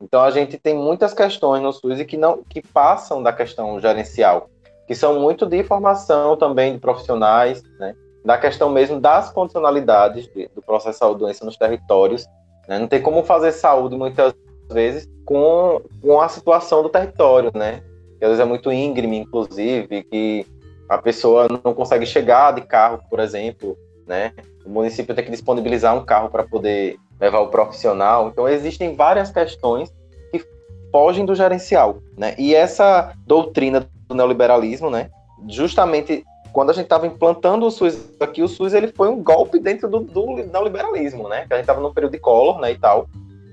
Então 0.00 0.22
a 0.22 0.30
gente 0.30 0.58
tem 0.58 0.74
muitas 0.74 1.12
questões 1.12 1.62
no 1.62 1.72
SUS 1.72 2.00
e 2.00 2.04
que 2.04 2.16
não 2.16 2.42
que 2.42 2.62
passam 2.62 3.22
da 3.22 3.32
questão 3.32 3.80
gerencial 3.80 4.48
que 4.88 4.94
são 4.94 5.20
muito 5.20 5.44
de 5.44 5.62
formação 5.62 6.34
também 6.34 6.72
de 6.72 6.78
profissionais, 6.78 7.62
né? 7.78 7.94
da 8.24 8.38
questão 8.38 8.70
mesmo 8.70 8.98
das 8.98 9.30
condicionalidades 9.30 10.26
de, 10.34 10.48
do 10.54 10.62
processo 10.62 10.92
de 10.92 10.98
saúde 10.98 11.20
doença 11.20 11.44
nos 11.44 11.58
territórios. 11.58 12.26
Né? 12.66 12.78
Não 12.78 12.88
tem 12.88 13.00
como 13.00 13.22
fazer 13.22 13.52
saúde 13.52 13.96
muitas 13.96 14.34
vezes 14.72 15.06
com, 15.26 15.82
com 16.00 16.20
a 16.20 16.28
situação 16.28 16.82
do 16.82 16.88
território, 16.88 17.50
né? 17.54 17.82
Que 18.18 18.24
às 18.24 18.30
vezes 18.30 18.40
é 18.40 18.48
muito 18.48 18.72
íngreme, 18.72 19.18
inclusive, 19.18 20.02
que 20.04 20.46
a 20.88 20.98
pessoa 20.98 21.46
não 21.64 21.74
consegue 21.74 22.04
chegar 22.06 22.52
de 22.52 22.62
carro, 22.62 23.00
por 23.08 23.20
exemplo, 23.20 23.76
né? 24.06 24.32
O 24.64 24.70
município 24.70 25.14
tem 25.14 25.24
que 25.24 25.30
disponibilizar 25.30 25.94
um 25.96 26.04
carro 26.04 26.30
para 26.30 26.44
poder 26.44 26.96
levar 27.20 27.40
o 27.40 27.48
profissional. 27.48 28.28
Então 28.28 28.48
existem 28.48 28.94
várias 28.94 29.30
questões 29.30 29.90
que 30.30 30.42
fogem 30.90 31.24
do 31.24 31.34
gerencial, 31.34 31.98
né? 32.16 32.34
E 32.38 32.54
essa 32.54 33.14
doutrina 33.26 33.86
do 34.08 34.14
neoliberalismo, 34.14 34.90
né? 34.90 35.10
Justamente 35.46 36.24
quando 36.52 36.70
a 36.70 36.72
gente 36.72 36.84
estava 36.84 37.06
implantando 37.06 37.66
o 37.66 37.70
SUS 37.70 38.10
aqui, 38.18 38.42
o 38.42 38.48
SUS 38.48 38.72
ele 38.72 38.88
foi 38.88 39.08
um 39.08 39.22
golpe 39.22 39.58
dentro 39.58 39.88
do, 39.88 40.00
do 40.00 40.26
neoliberalismo, 40.36 41.28
né? 41.28 41.46
Que 41.46 41.52
a 41.52 41.56
gente 41.56 41.64
estava 41.64 41.80
no 41.80 41.92
período 41.92 42.12
de 42.12 42.18
Collor, 42.18 42.58
né, 42.58 42.72
e 42.72 42.78
tal. 42.78 43.06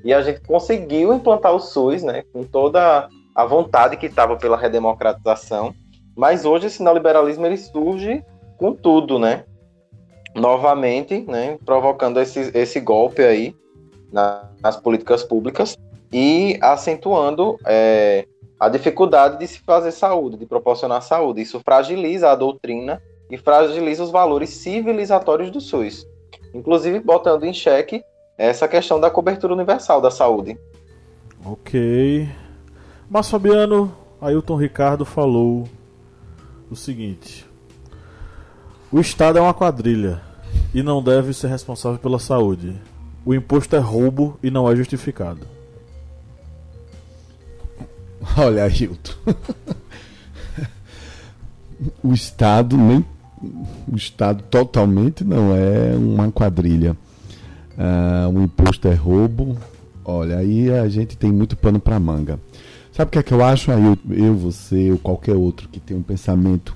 E 0.03 0.13
a 0.13 0.21
gente 0.21 0.41
conseguiu 0.41 1.13
implantar 1.13 1.53
o 1.53 1.59
SUS, 1.59 2.03
né, 2.03 2.23
com 2.31 2.43
toda 2.43 3.09
a 3.35 3.45
vontade 3.45 3.97
que 3.97 4.05
estava 4.05 4.37
pela 4.37 4.57
redemocratização. 4.57 5.73
Mas 6.15 6.45
hoje 6.45 6.67
esse 6.67 6.81
neoliberalismo 6.81 7.45
ele 7.45 7.57
surge 7.57 8.23
com 8.57 8.73
tudo, 8.73 9.19
né? 9.19 9.43
Novamente, 10.33 11.19
né, 11.27 11.57
provocando 11.65 12.19
esse, 12.19 12.51
esse 12.53 12.79
golpe 12.79 13.23
aí 13.23 13.55
na, 14.11 14.49
nas 14.61 14.77
políticas 14.77 15.23
públicas 15.23 15.77
e 16.11 16.57
acentuando 16.61 17.57
é, 17.65 18.25
a 18.59 18.69
dificuldade 18.69 19.37
de 19.39 19.47
se 19.47 19.59
fazer 19.59 19.91
saúde, 19.91 20.37
de 20.37 20.45
proporcionar 20.45 21.01
saúde. 21.01 21.41
Isso 21.41 21.59
fragiliza 21.59 22.31
a 22.31 22.35
doutrina 22.35 23.01
e 23.29 23.37
fragiliza 23.37 24.03
os 24.03 24.11
valores 24.11 24.49
civilizatórios 24.49 25.51
do 25.51 25.59
SUS, 25.59 26.07
inclusive 26.53 26.99
botando 26.99 27.43
em 27.43 27.53
xeque 27.53 28.03
essa 28.37 28.67
questão 28.67 28.99
da 28.99 29.09
cobertura 29.09 29.53
universal 29.53 30.01
da 30.01 30.11
saúde. 30.11 30.57
Ok. 31.45 32.27
Mas 33.09 33.29
Fabiano, 33.29 33.95
Ailton 34.19 34.55
Ricardo 34.55 35.05
falou 35.05 35.67
o 36.69 36.75
seguinte: 36.75 37.45
O 38.91 38.99
Estado 38.99 39.37
é 39.37 39.41
uma 39.41 39.53
quadrilha 39.53 40.21
e 40.73 40.81
não 40.81 41.01
deve 41.01 41.33
ser 41.33 41.47
responsável 41.47 41.99
pela 41.99 42.19
saúde. 42.19 42.75
O 43.25 43.33
imposto 43.33 43.75
é 43.75 43.79
roubo 43.79 44.37
e 44.41 44.51
não 44.51 44.69
é 44.69 44.75
justificado. 44.75 45.54
Olha, 48.37 48.63
Ailton. 48.63 49.13
o 52.03 52.13
Estado 52.13 52.77
nem 52.77 53.05
o 53.87 53.95
Estado 53.95 54.43
totalmente 54.49 55.23
não 55.23 55.53
é 55.55 55.95
uma 55.95 56.31
quadrilha. 56.31 56.95
Uh, 57.77 58.29
o 58.37 58.43
imposto 58.43 58.87
é 58.87 58.93
roubo. 58.93 59.57
Olha, 60.03 60.37
aí 60.37 60.71
a 60.71 60.87
gente 60.87 61.17
tem 61.17 61.31
muito 61.31 61.55
pano 61.57 61.79
para 61.79 61.99
manga. 61.99 62.39
Sabe 62.91 63.09
o 63.09 63.11
que 63.11 63.19
é 63.19 63.23
que 63.23 63.33
eu 63.33 63.43
acho? 63.43 63.71
Aí 63.71 63.83
eu, 63.83 63.97
eu, 64.09 64.35
você 64.35 64.91
ou 64.91 64.97
qualquer 64.97 65.35
outro 65.35 65.67
que 65.67 65.79
tem 65.79 65.97
um 65.97 66.01
pensamento 66.01 66.75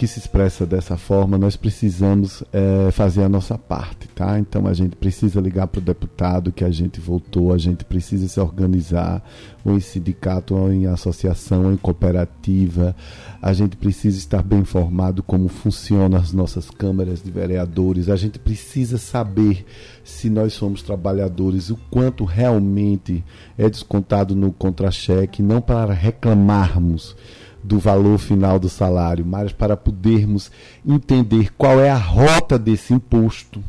que 0.00 0.06
se 0.06 0.18
expressa 0.18 0.64
dessa 0.64 0.96
forma, 0.96 1.36
nós 1.36 1.56
precisamos 1.56 2.42
é, 2.54 2.90
fazer 2.90 3.22
a 3.22 3.28
nossa 3.28 3.58
parte, 3.58 4.08
tá? 4.08 4.38
Então 4.38 4.66
a 4.66 4.72
gente 4.72 4.96
precisa 4.96 5.38
ligar 5.42 5.66
para 5.66 5.78
o 5.78 5.82
deputado 5.82 6.50
que 6.50 6.64
a 6.64 6.70
gente 6.70 6.98
votou, 6.98 7.52
a 7.52 7.58
gente 7.58 7.84
precisa 7.84 8.26
se 8.26 8.40
organizar, 8.40 9.22
ou 9.62 9.76
em 9.76 9.80
sindicato, 9.80 10.56
ou 10.56 10.72
em 10.72 10.86
associação, 10.86 11.66
ou 11.66 11.72
em 11.74 11.76
cooperativa, 11.76 12.96
a 13.42 13.52
gente 13.52 13.76
precisa 13.76 14.16
estar 14.16 14.42
bem 14.42 14.60
informado 14.60 15.22
como 15.22 15.48
funcionam 15.48 16.18
as 16.18 16.32
nossas 16.32 16.70
câmaras 16.70 17.22
de 17.22 17.30
vereadores, 17.30 18.08
a 18.08 18.16
gente 18.16 18.38
precisa 18.38 18.96
saber 18.96 19.66
se 20.02 20.30
nós 20.30 20.54
somos 20.54 20.80
trabalhadores, 20.80 21.68
o 21.68 21.76
quanto 21.90 22.24
realmente 22.24 23.22
é 23.58 23.68
descontado 23.68 24.34
no 24.34 24.50
contra-cheque, 24.50 25.42
não 25.42 25.60
para 25.60 25.92
reclamarmos 25.92 27.14
do 27.62 27.78
valor 27.78 28.18
final 28.18 28.58
do 28.58 28.68
salário, 28.68 29.24
mas 29.24 29.52
para 29.52 29.76
podermos 29.76 30.50
entender 30.86 31.52
qual 31.56 31.80
é 31.80 31.90
a 31.90 31.96
rota 31.96 32.58
desse 32.58 32.94
imposto, 32.94 33.62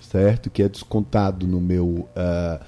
certo? 0.00 0.48
Que 0.48 0.62
é 0.62 0.68
descontado 0.68 1.46
no 1.46 1.60
meu, 1.60 2.08
uh, 2.16 2.64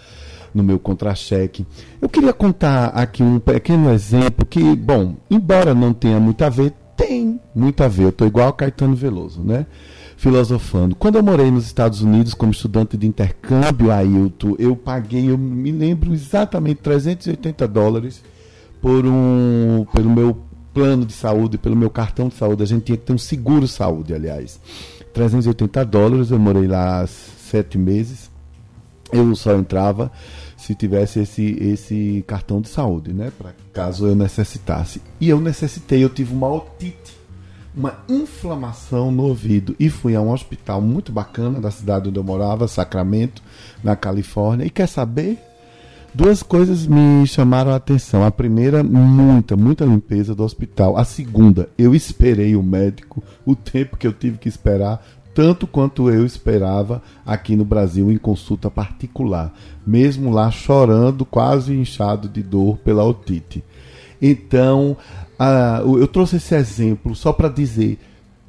no 0.52 0.62
meu 0.62 0.78
contra-cheque. 0.78 1.66
Eu 2.00 2.08
queria 2.08 2.32
contar 2.32 2.86
aqui 2.86 3.22
um 3.22 3.38
pequeno 3.38 3.90
exemplo 3.90 4.44
que, 4.44 4.74
bom, 4.74 5.14
embora 5.30 5.74
não 5.74 5.92
tenha 5.92 6.18
muito 6.18 6.44
a 6.44 6.48
ver, 6.48 6.72
tem 6.96 7.40
muito 7.54 7.82
a 7.82 7.88
ver. 7.88 8.04
Eu 8.04 8.08
estou 8.08 8.26
igual 8.26 8.48
a 8.48 8.52
Caetano 8.52 8.96
Veloso, 8.96 9.42
né? 9.42 9.66
Filosofando. 10.16 10.96
Quando 10.96 11.14
eu 11.14 11.22
morei 11.22 11.48
nos 11.48 11.64
Estados 11.64 12.02
Unidos 12.02 12.34
como 12.34 12.50
estudante 12.50 12.96
de 12.96 13.06
intercâmbio, 13.06 13.92
Ailton, 13.92 14.56
eu 14.58 14.74
paguei, 14.74 15.30
eu 15.30 15.38
me 15.38 15.70
lembro 15.70 16.12
exatamente, 16.12 16.80
380 16.80 17.68
dólares 17.68 18.24
por 18.80 19.06
um, 19.06 19.86
pelo 19.92 20.10
meu 20.10 20.47
plano 20.78 21.04
de 21.04 21.12
saúde, 21.12 21.58
pelo 21.58 21.74
meu 21.74 21.90
cartão 21.90 22.28
de 22.28 22.36
saúde. 22.36 22.62
A 22.62 22.66
gente 22.66 22.84
tinha 22.84 22.96
que 22.96 23.04
ter 23.04 23.12
um 23.12 23.18
seguro 23.18 23.66
saúde, 23.66 24.14
aliás. 24.14 24.60
380 25.12 25.84
dólares, 25.84 26.30
eu 26.30 26.38
morei 26.38 26.68
lá 26.68 27.04
sete 27.04 27.76
meses. 27.76 28.30
Eu 29.10 29.34
só 29.34 29.56
entrava 29.56 30.12
se 30.56 30.76
tivesse 30.76 31.18
esse, 31.18 31.56
esse 31.60 32.24
cartão 32.28 32.60
de 32.60 32.68
saúde, 32.68 33.12
né? 33.12 33.32
Para 33.36 33.54
caso 33.72 34.06
eu 34.06 34.14
necessitasse. 34.14 35.02
E 35.20 35.28
eu 35.28 35.40
necessitei, 35.40 36.04
eu 36.04 36.10
tive 36.10 36.32
uma 36.32 36.48
otite, 36.48 37.16
uma 37.74 37.98
inflamação 38.08 39.10
no 39.10 39.24
ouvido. 39.24 39.74
E 39.80 39.90
fui 39.90 40.14
a 40.14 40.20
um 40.20 40.30
hospital 40.30 40.80
muito 40.80 41.10
bacana 41.10 41.60
da 41.60 41.72
cidade 41.72 42.08
onde 42.08 42.18
eu 42.20 42.24
morava, 42.24 42.68
Sacramento, 42.68 43.42
na 43.82 43.96
Califórnia. 43.96 44.64
E 44.64 44.70
quer 44.70 44.86
saber? 44.86 45.38
Duas 46.14 46.42
coisas 46.42 46.86
me 46.86 47.26
chamaram 47.26 47.70
a 47.70 47.76
atenção. 47.76 48.24
A 48.24 48.30
primeira, 48.30 48.82
muita, 48.82 49.56
muita 49.56 49.84
limpeza 49.84 50.34
do 50.34 50.42
hospital. 50.42 50.96
A 50.96 51.04
segunda, 51.04 51.68
eu 51.78 51.94
esperei 51.94 52.56
o 52.56 52.62
médico 52.62 53.22
o 53.46 53.54
tempo 53.54 53.96
que 53.96 54.06
eu 54.06 54.12
tive 54.12 54.38
que 54.38 54.48
esperar, 54.48 55.04
tanto 55.34 55.66
quanto 55.66 56.10
eu 56.10 56.26
esperava 56.26 57.00
aqui 57.24 57.54
no 57.54 57.64
Brasil 57.64 58.10
em 58.10 58.18
consulta 58.18 58.68
particular, 58.68 59.54
mesmo 59.86 60.32
lá 60.32 60.50
chorando, 60.50 61.24
quase 61.24 61.72
inchado 61.72 62.28
de 62.28 62.42
dor 62.42 62.78
pela 62.78 63.04
otite. 63.04 63.62
Então, 64.20 64.96
eu 65.96 66.08
trouxe 66.08 66.36
esse 66.36 66.54
exemplo 66.56 67.14
só 67.14 67.32
para 67.32 67.48
dizer, 67.48 68.00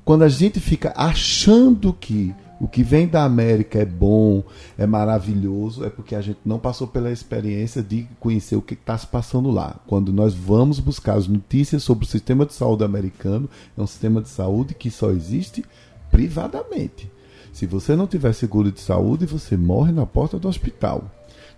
quando 0.04 0.24
a 0.24 0.30
gente 0.30 0.60
fica 0.60 0.92
achando 0.96 1.94
que 1.94 2.34
o 2.60 2.68
que 2.68 2.84
vem 2.84 3.08
da 3.08 3.24
América 3.24 3.80
é 3.80 3.86
bom, 3.86 4.44
é 4.78 4.86
maravilhoso, 4.86 5.86
é 5.86 5.90
porque 5.90 6.14
a 6.14 6.22
gente 6.22 6.40
não 6.46 6.60
passou 6.60 6.88
pela 6.88 7.12
experiência 7.12 7.82
de 7.82 8.08
conhecer 8.20 8.56
o 8.56 8.62
que 8.62 8.74
está 8.74 8.98
se 8.98 9.08
passando 9.08 9.50
lá. 9.50 9.80
Quando 9.88 10.12
nós 10.12 10.34
vamos 10.34 10.80
buscar 10.80 11.14
as 11.14 11.28
notícias 11.28 11.84
sobre 11.84 12.06
o 12.06 12.08
sistema 12.08 12.46
de 12.46 12.54
saúde 12.54 12.84
americano, 12.84 13.50
é 13.78 13.82
um 13.82 13.88
sistema 13.88 14.22
de 14.22 14.30
saúde 14.30 14.74
que 14.74 14.92
só 14.92 15.12
existe 15.12 15.64
privadamente. 16.12 17.10
Se 17.54 17.66
você 17.66 17.96
não 17.96 18.08
tiver 18.08 18.34
seguro 18.34 18.72
de 18.72 18.82
saúde, 18.82 19.26
você 19.26 19.56
morre 19.56 19.92
na 19.92 20.06
porta 20.06 20.38
do 20.38 20.48
hospital. 20.48 21.10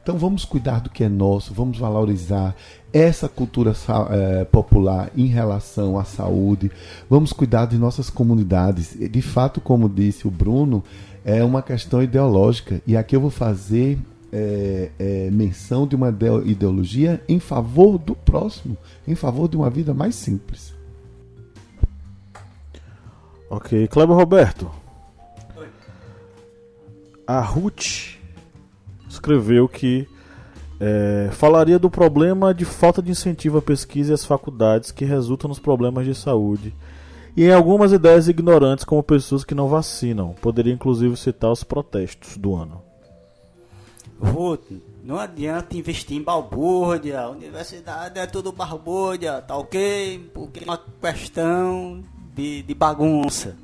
Então 0.01 0.17
vamos 0.17 0.43
cuidar 0.43 0.81
do 0.81 0.89
que 0.89 1.03
é 1.03 1.09
nosso, 1.09 1.53
vamos 1.53 1.77
valorizar 1.77 2.55
essa 2.91 3.29
cultura 3.29 3.73
é, 4.09 4.43
popular 4.45 5.11
em 5.15 5.27
relação 5.27 5.97
à 5.97 6.03
saúde, 6.03 6.71
vamos 7.09 7.31
cuidar 7.31 7.65
de 7.65 7.77
nossas 7.77 8.09
comunidades. 8.09 8.97
De 8.97 9.21
fato, 9.21 9.61
como 9.61 9.87
disse 9.87 10.27
o 10.27 10.31
Bruno, 10.31 10.83
é 11.23 11.43
uma 11.43 11.61
questão 11.61 12.01
ideológica. 12.01 12.81
E 12.87 12.97
aqui 12.97 13.15
eu 13.15 13.21
vou 13.21 13.29
fazer 13.29 13.99
é, 14.31 14.89
é, 14.97 15.29
menção 15.31 15.85
de 15.85 15.95
uma 15.95 16.09
ideologia 16.45 17.21
em 17.29 17.39
favor 17.39 17.99
do 17.99 18.15
próximo, 18.15 18.75
em 19.07 19.13
favor 19.13 19.47
de 19.47 19.55
uma 19.55 19.69
vida 19.69 19.93
mais 19.93 20.15
simples. 20.15 20.73
Ok, 23.49 23.87
Cleber 23.87 24.15
Roberto. 24.15 24.71
A 27.27 27.39
Ruth 27.39 28.20
escreveu 29.21 29.69
que 29.69 30.07
é, 30.79 31.29
falaria 31.31 31.77
do 31.77 31.91
problema 31.91 32.53
de 32.55 32.65
falta 32.65 33.03
de 33.03 33.11
incentivo 33.11 33.59
à 33.59 33.61
pesquisa 33.61 34.11
e 34.11 34.15
às 34.15 34.25
faculdades 34.25 34.91
que 34.91 35.05
resulta 35.05 35.47
nos 35.47 35.59
problemas 35.59 36.05
de 36.05 36.15
saúde 36.15 36.73
e 37.37 37.45
em 37.45 37.53
algumas 37.53 37.93
ideias 37.93 38.27
ignorantes 38.27 38.83
como 38.83 39.01
pessoas 39.03 39.43
que 39.43 39.53
não 39.53 39.67
vacinam. 39.67 40.35
Poderia 40.41 40.73
inclusive 40.73 41.15
citar 41.15 41.51
os 41.51 41.63
protestos 41.63 42.35
do 42.35 42.55
ano. 42.55 42.81
Ruth, 44.19 44.71
não 45.03 45.17
adianta 45.17 45.77
investir 45.77 46.17
em 46.17 46.23
balbúrdia, 46.23 47.21
a 47.21 47.29
universidade 47.29 48.19
é 48.19 48.25
tudo 48.25 48.51
balbúrdia, 48.51 49.41
tá 49.41 49.55
ok? 49.55 50.29
Porque 50.33 50.59
é 50.59 50.63
uma 50.63 50.79
questão 51.01 52.03
de, 52.35 52.63
de 52.63 52.73
bagunça. 52.73 53.55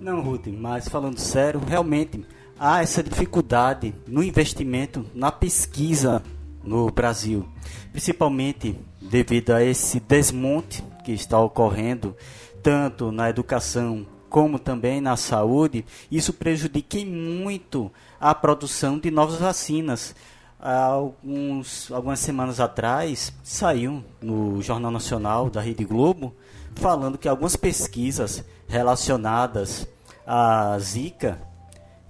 Não, 0.00 0.20
Ruth, 0.20 0.46
mas 0.48 0.88
falando 0.88 1.18
sério, 1.18 1.60
realmente 1.66 2.24
há 2.60 2.82
essa 2.82 3.02
dificuldade 3.02 3.94
no 4.06 4.22
investimento 4.22 5.06
na 5.14 5.32
pesquisa 5.32 6.22
no 6.62 6.90
Brasil, 6.90 7.48
principalmente 7.90 8.78
devido 9.00 9.52
a 9.52 9.64
esse 9.64 9.98
desmonte 9.98 10.84
que 11.02 11.12
está 11.12 11.40
ocorrendo 11.40 12.14
tanto 12.62 13.10
na 13.10 13.30
educação 13.30 14.06
como 14.28 14.58
também 14.58 15.00
na 15.00 15.16
saúde, 15.16 15.86
isso 16.10 16.34
prejudica 16.34 16.98
muito 16.98 17.90
a 18.20 18.34
produção 18.34 18.98
de 18.98 19.10
novas 19.10 19.40
vacinas. 19.40 20.14
Há 20.60 20.84
alguns, 20.84 21.90
algumas 21.90 22.20
semanas 22.20 22.60
atrás, 22.60 23.32
saiu 23.42 24.04
no 24.20 24.60
Jornal 24.60 24.90
Nacional 24.90 25.48
da 25.48 25.62
Rede 25.62 25.84
Globo 25.84 26.34
falando 26.76 27.16
que 27.16 27.26
algumas 27.26 27.56
pesquisas 27.56 28.44
relacionadas 28.68 29.88
à 30.26 30.78
Zika 30.78 31.49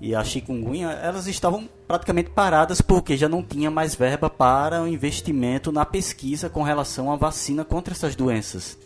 e 0.01 0.15
a 0.15 0.25
chikungunya, 0.25 0.89
elas 0.93 1.27
estavam 1.27 1.69
praticamente 1.87 2.31
paradas 2.31 2.81
porque 2.81 3.17
já 3.17 3.29
não 3.29 3.43
tinha 3.43 3.71
mais 3.71 3.95
verba 3.95 4.31
para 4.31 4.83
o 4.83 4.89
investimento 4.89 5.71
na 5.71 5.85
pesquisa 5.85 6.49
com 6.49 6.63
relação 6.63 7.13
à 7.13 7.17
vacina 7.17 7.65
contra 7.65 7.93
essas 7.93 8.17
doenças. 8.17 8.79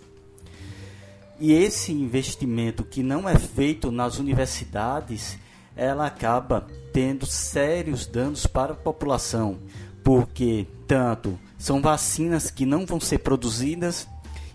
E 1.39 1.53
esse 1.53 1.93
investimento 1.93 2.83
que 2.83 3.03
não 3.03 3.29
é 3.29 3.37
feito 3.37 3.93
nas 3.93 4.19
universidades, 4.19 5.39
ela 5.77 6.07
acaba 6.07 6.67
tendo 6.93 7.27
sérios 7.27 8.07
danos 8.07 8.47
para 8.47 8.73
a 8.73 8.77
população, 8.77 9.59
porque 10.03 10.67
tanto 10.87 11.39
são 11.57 11.81
vacinas 11.81 12.51
que 12.51 12.67
não 12.67 12.85
vão 12.85 12.99
ser 12.99 13.19
produzidas 13.19 14.09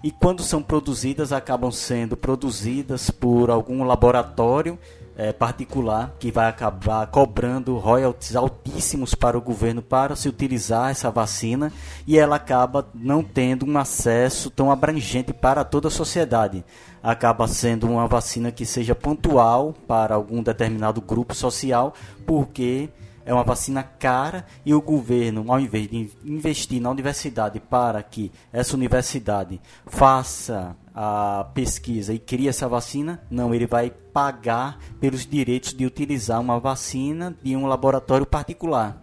e 0.03 0.11
quando 0.11 0.43
são 0.43 0.61
produzidas 0.61 1.33
acabam 1.33 1.71
sendo 1.71 2.15
produzidas 2.15 3.09
por 3.09 3.49
algum 3.49 3.83
laboratório 3.83 4.79
é, 5.19 5.33
particular 5.33 6.15
que 6.17 6.31
vai 6.31 6.47
acabar 6.47 7.05
cobrando 7.07 7.77
royalties 7.77 8.37
altíssimos 8.37 9.13
para 9.13 9.37
o 9.37 9.41
governo 9.41 9.81
para 9.81 10.15
se 10.15 10.29
utilizar 10.29 10.91
essa 10.91 11.11
vacina 11.11 11.73
e 12.07 12.17
ela 12.17 12.37
acaba 12.37 12.87
não 12.95 13.21
tendo 13.21 13.65
um 13.65 13.77
acesso 13.77 14.49
tão 14.49 14.71
abrangente 14.71 15.33
para 15.33 15.65
toda 15.65 15.89
a 15.89 15.91
sociedade. 15.91 16.63
Acaba 17.03 17.49
sendo 17.49 17.85
uma 17.89 18.07
vacina 18.07 18.49
que 18.49 18.65
seja 18.65 18.95
pontual 18.95 19.75
para 19.85 20.15
algum 20.15 20.41
determinado 20.41 21.01
grupo 21.01 21.35
social, 21.35 21.93
porque 22.25 22.87
é 23.25 23.33
uma 23.33 23.43
vacina 23.43 23.83
cara 23.83 24.45
e 24.65 24.73
o 24.73 24.81
governo, 24.81 25.51
ao 25.51 25.59
invés 25.59 25.89
de 25.89 26.09
investir 26.23 26.81
na 26.81 26.89
universidade 26.89 27.59
para 27.59 28.01
que 28.01 28.31
essa 28.53 28.73
universidade 28.73 29.59
faça 29.85 30.77
a 31.01 31.45
pesquisa 31.53 32.13
e 32.13 32.19
crie 32.19 32.49
essa 32.49 32.67
vacina, 32.67 33.21
não, 33.31 33.55
ele 33.55 33.65
vai 33.65 33.89
pagar 33.89 34.77
pelos 34.99 35.25
direitos 35.25 35.73
de 35.73 35.85
utilizar 35.85 36.41
uma 36.41 36.59
vacina 36.59 37.33
de 37.41 37.55
um 37.55 37.67
laboratório 37.67 38.25
particular. 38.25 39.01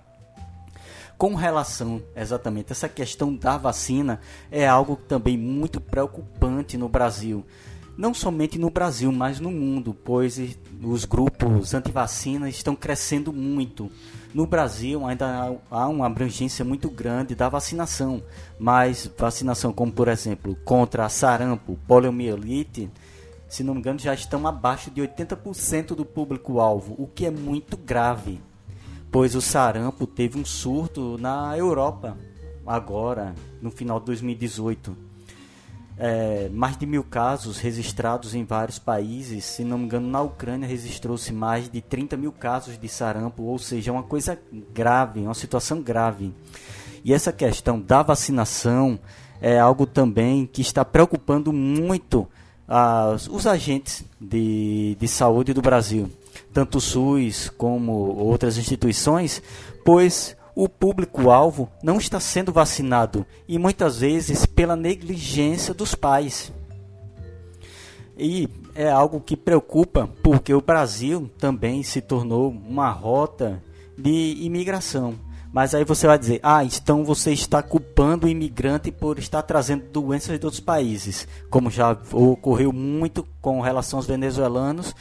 Com 1.16 1.35
relação 1.35 2.02
exatamente 2.14 2.70
a 2.70 2.73
essa 2.73 2.86
questão 2.86 3.35
da 3.35 3.56
vacina, 3.56 4.20
é 4.51 4.68
algo 4.68 4.94
também 4.94 5.39
muito 5.39 5.81
preocupante 5.81 6.77
no 6.77 6.86
Brasil. 6.86 7.47
Não 7.97 8.12
somente 8.12 8.59
no 8.59 8.68
Brasil, 8.68 9.10
mas 9.10 9.40
no 9.40 9.51
mundo, 9.51 9.94
pois 9.94 10.39
os 10.82 11.06
grupos 11.06 11.73
anti-vacina 11.73 12.47
estão 12.47 12.77
crescendo 12.77 13.32
muito. 13.32 13.90
No 14.34 14.46
Brasil 14.46 15.06
ainda 15.06 15.56
há 15.70 15.88
uma 15.88 16.06
abrangência 16.06 16.64
muito 16.64 16.90
grande 16.90 17.34
da 17.34 17.48
vacinação, 17.48 18.22
mas 18.58 19.10
vacinação 19.16 19.72
como 19.72 19.92
por 19.92 20.08
exemplo 20.08 20.56
contra 20.64 21.08
sarampo, 21.08 21.78
poliomielite, 21.86 22.90
se 23.48 23.62
não 23.62 23.74
me 23.74 23.80
engano 23.80 23.98
já 23.98 24.12
estão 24.12 24.46
abaixo 24.46 24.90
de 24.90 25.00
80% 25.00 25.94
do 25.94 26.04
público-alvo, 26.04 26.94
o 26.98 27.06
que 27.06 27.26
é 27.26 27.30
muito 27.30 27.76
grave 27.76 28.40
pois 29.16 29.34
o 29.34 29.40
sarampo 29.40 30.06
teve 30.06 30.38
um 30.38 30.44
surto 30.44 31.16
na 31.18 31.56
Europa 31.56 32.18
agora, 32.66 33.34
no 33.62 33.70
final 33.70 33.98
de 33.98 34.06
2018. 34.06 35.05
É, 35.98 36.51
mais 36.52 36.77
de 36.77 36.85
mil 36.85 37.02
casos 37.02 37.59
registrados 37.59 38.35
em 38.35 38.44
vários 38.44 38.78
países. 38.78 39.44
Se 39.44 39.64
não 39.64 39.78
me 39.78 39.85
engano, 39.85 40.09
na 40.09 40.20
Ucrânia 40.20 40.68
registrou-se 40.68 41.32
mais 41.32 41.70
de 41.70 41.81
30 41.81 42.16
mil 42.16 42.32
casos 42.32 42.78
de 42.78 42.89
sarampo, 42.89 43.44
ou 43.44 43.59
seja, 43.59 43.90
é 43.90 43.93
uma 43.93 44.02
coisa 44.02 44.39
grave, 44.74 45.20
uma 45.20 45.35
situação 45.35 45.81
grave. 45.81 46.35
E 47.05 47.14
essa 47.14 47.32
questão 47.32 47.81
da 47.81 48.02
vacinação 48.02 48.98
é 49.40 49.59
algo 49.59 49.86
também 49.86 50.44
que 50.44 50.60
está 50.60 50.85
preocupando 50.85 51.52
muito 51.52 52.28
as, 52.68 53.27
os 53.28 53.47
agentes 53.47 54.05
de, 54.20 54.97
de 55.01 55.09
saúde 55.09 55.55
do 55.55 55.62
Brasil 55.62 56.10
tanto 56.56 56.78
o 56.78 56.81
SUS 56.81 57.51
como 57.51 57.93
outras 57.93 58.56
instituições, 58.56 59.43
pois 59.85 60.35
o 60.56 60.70
público-alvo 60.70 61.68
não 61.82 61.98
está 61.98 62.18
sendo 62.18 62.50
vacinado 62.50 63.26
e 63.46 63.58
muitas 63.58 64.00
vezes 64.00 64.46
pela 64.46 64.74
negligência 64.74 65.74
dos 65.74 65.94
pais. 65.94 66.50
E 68.18 68.48
é 68.74 68.90
algo 68.90 69.20
que 69.20 69.36
preocupa 69.36 70.08
porque 70.22 70.54
o 70.54 70.62
Brasil 70.62 71.30
também 71.38 71.82
se 71.82 72.00
tornou 72.00 72.48
uma 72.48 72.88
rota 72.88 73.62
de 73.98 74.38
imigração. 74.40 75.14
Mas 75.52 75.74
aí 75.74 75.84
você 75.84 76.06
vai 76.06 76.18
dizer, 76.18 76.40
ah, 76.42 76.64
então 76.64 77.04
você 77.04 77.32
está 77.32 77.62
culpando 77.62 78.26
o 78.26 78.30
imigrante 78.30 78.90
por 78.90 79.18
estar 79.18 79.42
trazendo 79.42 79.84
doenças 79.84 80.38
de 80.38 80.44
outros 80.46 80.60
países, 80.60 81.28
como 81.50 81.70
já 81.70 81.96
ocorreu 82.12 82.72
muito 82.72 83.26
com 83.42 83.60
relação 83.60 83.98
aos 83.98 84.06
venezuelanos 84.06 84.94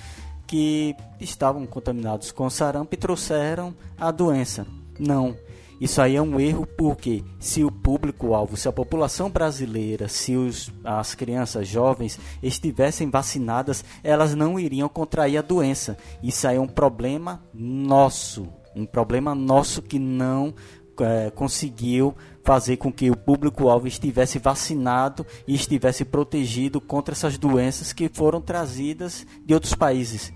que 0.46 0.96
estavam 1.20 1.66
contaminados 1.66 2.32
com 2.32 2.50
sarampo 2.50 2.94
e 2.94 2.98
trouxeram 2.98 3.74
a 3.98 4.12
doença. 4.12 4.68
Não. 5.00 5.36
Isso 5.80 6.02
aí 6.02 6.16
é 6.16 6.22
um 6.22 6.40
erro 6.40 6.66
porque 6.66 7.24
se 7.40 7.64
o 7.64 7.72
público-alvo, 7.72 8.56
se 8.56 8.68
a 8.68 8.72
população 8.72 9.30
brasileira, 9.30 10.08
se 10.08 10.36
os, 10.36 10.72
as 10.84 11.14
crianças 11.14 11.68
jovens 11.68 12.20
estivessem 12.42 13.10
vacinadas, 13.10 13.84
elas 14.04 14.34
não 14.34 14.60
iriam 14.60 14.88
contrair 14.88 15.38
a 15.38 15.42
doença. 15.42 15.98
Isso 16.24 16.48
aí 16.48 16.58
é 16.58 16.62
um 16.62 16.68
problema 16.68 17.44
nosso, 17.54 18.48
um 18.76 18.86
problema 18.86 19.36
nosso 19.36 19.82
que 19.82 20.00
não 20.00 20.54
é, 21.02 21.30
conseguiu 21.32 22.16
fazer 22.44 22.78
com 22.78 22.92
que 22.92 23.10
o 23.10 23.18
público-alvo 23.18 23.88
estivesse 23.88 24.40
vacinado 24.40 25.26
e 25.48 25.56
estivesse 25.56 26.06
protegido 26.06 26.80
contra 26.80 27.14
essas 27.14 27.38
doenças 27.38 27.92
que 27.92 28.08
foram 28.08 28.40
trazidas 28.40 29.26
de 29.44 29.54
outros 29.54 29.74
países. 29.74 30.32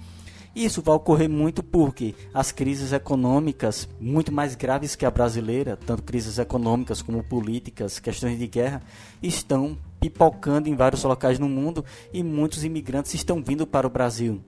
Isso 0.60 0.82
vai 0.82 0.94
ocorrer 0.94 1.30
muito 1.30 1.64
porque 1.64 2.14
as 2.34 2.52
crises 2.52 2.92
econômicas, 2.92 3.88
muito 3.98 4.30
mais 4.30 4.56
graves 4.56 4.94
que 4.94 5.06
a 5.06 5.10
brasileira, 5.10 5.78
tanto 5.78 6.04
crises 6.04 6.38
econômicas 6.38 7.02
como 7.02 7.24
políticas, 7.24 7.98
questões 7.98 8.38
de 8.38 8.46
guerra, 8.46 8.82
estão 9.24 9.78
pipocando 10.02 10.68
em 10.68 10.76
vários 10.76 11.06
locais 11.06 11.40
no 11.40 11.48
mundo 11.48 11.86
e 12.12 12.22
muitos 12.22 12.66
imigrantes 12.66 13.14
estão 13.14 13.42
vindo 13.42 13.66
para 13.66 13.88
o 13.88 13.90
Brasil. 13.90 14.42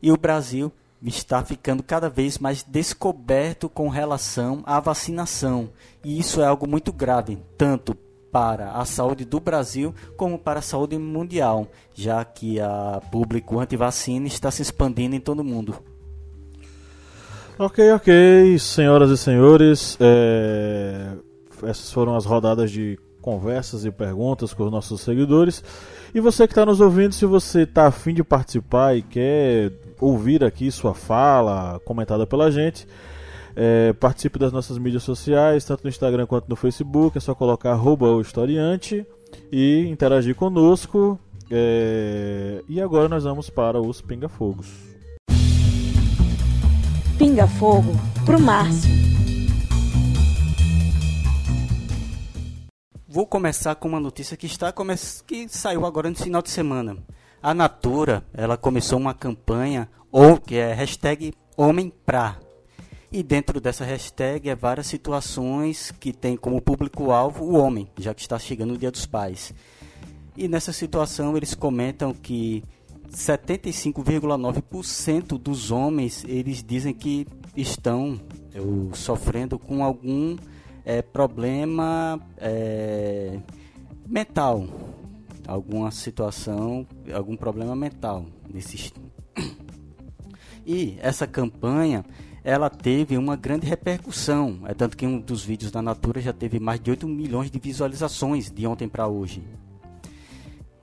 E 0.00 0.10
o 0.10 0.16
Brasil 0.16 0.72
está 1.02 1.44
ficando 1.44 1.82
cada 1.82 2.08
vez 2.08 2.38
mais 2.38 2.62
descoberto 2.62 3.68
com 3.68 3.90
relação 3.90 4.62
à 4.64 4.80
vacinação. 4.80 5.68
E 6.02 6.18
isso 6.18 6.40
é 6.40 6.46
algo 6.46 6.66
muito 6.66 6.90
grave, 6.90 7.36
tanto 7.58 7.94
para 8.30 8.72
a 8.72 8.84
saúde 8.84 9.24
do 9.24 9.40
Brasil 9.40 9.94
como 10.16 10.38
para 10.38 10.58
a 10.58 10.62
saúde 10.62 10.98
mundial, 10.98 11.68
já 11.94 12.24
que 12.24 12.60
a 12.60 13.00
público 13.10 13.58
anti-vacina 13.58 14.26
está 14.26 14.50
se 14.50 14.62
expandindo 14.62 15.16
em 15.16 15.20
todo 15.20 15.40
o 15.40 15.44
mundo. 15.44 15.74
Ok, 17.58 17.90
ok, 17.90 18.58
senhoras 18.58 19.10
e 19.10 19.16
senhores, 19.16 19.96
é... 19.98 21.12
essas 21.64 21.92
foram 21.92 22.14
as 22.14 22.24
rodadas 22.24 22.70
de 22.70 22.98
conversas 23.20 23.84
e 23.84 23.90
perguntas 23.90 24.54
com 24.54 24.64
os 24.64 24.70
nossos 24.70 25.00
seguidores. 25.00 25.62
E 26.14 26.20
você 26.20 26.46
que 26.46 26.52
está 26.52 26.64
nos 26.64 26.80
ouvindo, 26.80 27.12
se 27.12 27.26
você 27.26 27.62
está 27.62 27.88
afim 27.88 28.14
de 28.14 28.22
participar 28.22 28.96
e 28.96 29.02
quer 29.02 29.72
ouvir 30.00 30.44
aqui 30.44 30.70
sua 30.70 30.94
fala 30.94 31.80
comentada 31.84 32.26
pela 32.26 32.50
gente, 32.50 32.86
é, 33.60 33.92
participe 33.92 34.38
das 34.38 34.52
nossas 34.52 34.78
mídias 34.78 35.02
sociais, 35.02 35.64
tanto 35.64 35.82
no 35.82 35.90
Instagram 35.90 36.26
quanto 36.26 36.48
no 36.48 36.54
Facebook. 36.54 37.18
É 37.18 37.20
só 37.20 37.34
colocar 37.34 37.72
arroba 37.72 38.06
o 38.06 38.20
historiante 38.20 39.04
e 39.50 39.84
interagir 39.88 40.36
conosco. 40.36 41.18
É... 41.50 42.62
E 42.68 42.80
agora 42.80 43.08
nós 43.08 43.24
vamos 43.24 43.50
para 43.50 43.80
os 43.80 44.00
pinga-fogos. 44.00 44.68
Pinga-fogo 47.18 47.94
pro 48.24 48.38
Márcio. 48.38 48.90
Vou 53.08 53.26
começar 53.26 53.74
com 53.74 53.88
uma 53.88 53.98
notícia 53.98 54.36
que 54.36 54.46
está 54.46 54.72
que 55.26 55.48
saiu 55.48 55.84
agora 55.84 56.08
no 56.08 56.14
final 56.14 56.42
de 56.42 56.50
semana. 56.50 56.96
A 57.42 57.52
Natura, 57.52 58.22
ela 58.32 58.56
começou 58.56 59.00
uma 59.00 59.14
campanha 59.14 59.88
ou 60.12 60.38
que 60.38 60.54
é 60.54 60.72
hashtag 60.72 61.34
Homem 61.56 61.92
Pra. 62.06 62.47
E 63.10 63.22
dentro 63.22 63.58
dessa 63.58 63.86
hashtag 63.86 64.50
é 64.50 64.54
várias 64.54 64.86
situações 64.86 65.90
que 65.98 66.12
tem 66.12 66.36
como 66.36 66.60
público-alvo 66.60 67.42
o 67.42 67.56
homem, 67.56 67.88
já 67.98 68.12
que 68.12 68.20
está 68.20 68.38
chegando 68.38 68.74
o 68.74 68.78
Dia 68.78 68.90
dos 68.90 69.06
Pais. 69.06 69.54
E 70.36 70.46
nessa 70.46 70.74
situação 70.74 71.34
eles 71.34 71.54
comentam 71.54 72.12
que 72.12 72.62
75,9% 73.10 75.38
dos 75.38 75.70
homens 75.70 76.22
eles 76.28 76.62
dizem 76.62 76.92
que 76.92 77.26
estão 77.56 78.20
eu, 78.52 78.90
sofrendo 78.92 79.58
com 79.58 79.82
algum 79.82 80.36
é, 80.84 81.00
problema 81.00 82.20
é, 82.36 83.38
mental, 84.06 84.66
alguma 85.46 85.90
situação, 85.90 86.86
algum 87.12 87.36
problema 87.36 87.74
mental. 87.74 88.26
Nesses... 88.52 88.92
E 90.70 90.98
essa 91.00 91.26
campanha 91.26 92.04
ela 92.42 92.70
teve 92.70 93.16
uma 93.16 93.36
grande 93.36 93.66
repercussão. 93.66 94.60
É 94.66 94.74
tanto 94.74 94.96
que 94.96 95.06
um 95.06 95.20
dos 95.20 95.44
vídeos 95.44 95.70
da 95.70 95.82
Natura 95.82 96.20
já 96.20 96.32
teve 96.32 96.58
mais 96.58 96.80
de 96.80 96.90
8 96.90 97.06
milhões 97.06 97.50
de 97.50 97.58
visualizações 97.58 98.50
de 98.50 98.66
ontem 98.66 98.88
para 98.88 99.06
hoje. 99.06 99.42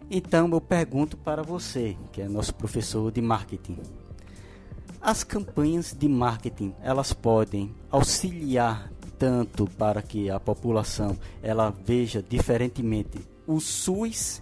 Então 0.10 0.50
eu 0.52 0.62
pergunto 0.62 1.18
para 1.18 1.42
você, 1.42 1.98
que 2.12 2.22
é 2.22 2.28
nosso 2.28 2.54
professor 2.54 3.12
de 3.12 3.22
marketing. 3.22 3.80
As 5.02 5.24
campanhas 5.24 5.96
de 5.98 6.08
marketing, 6.08 6.74
elas 6.82 7.14
podem 7.14 7.74
auxiliar 7.92 8.92
tanto 9.18 9.66
para 9.78 10.02
que 10.02 10.30
a 10.30 10.40
população 10.40 11.18
ela 11.42 11.74
veja 11.86 12.24
diferentemente 12.28 13.20
o 13.48 13.60
SUS 13.60 14.42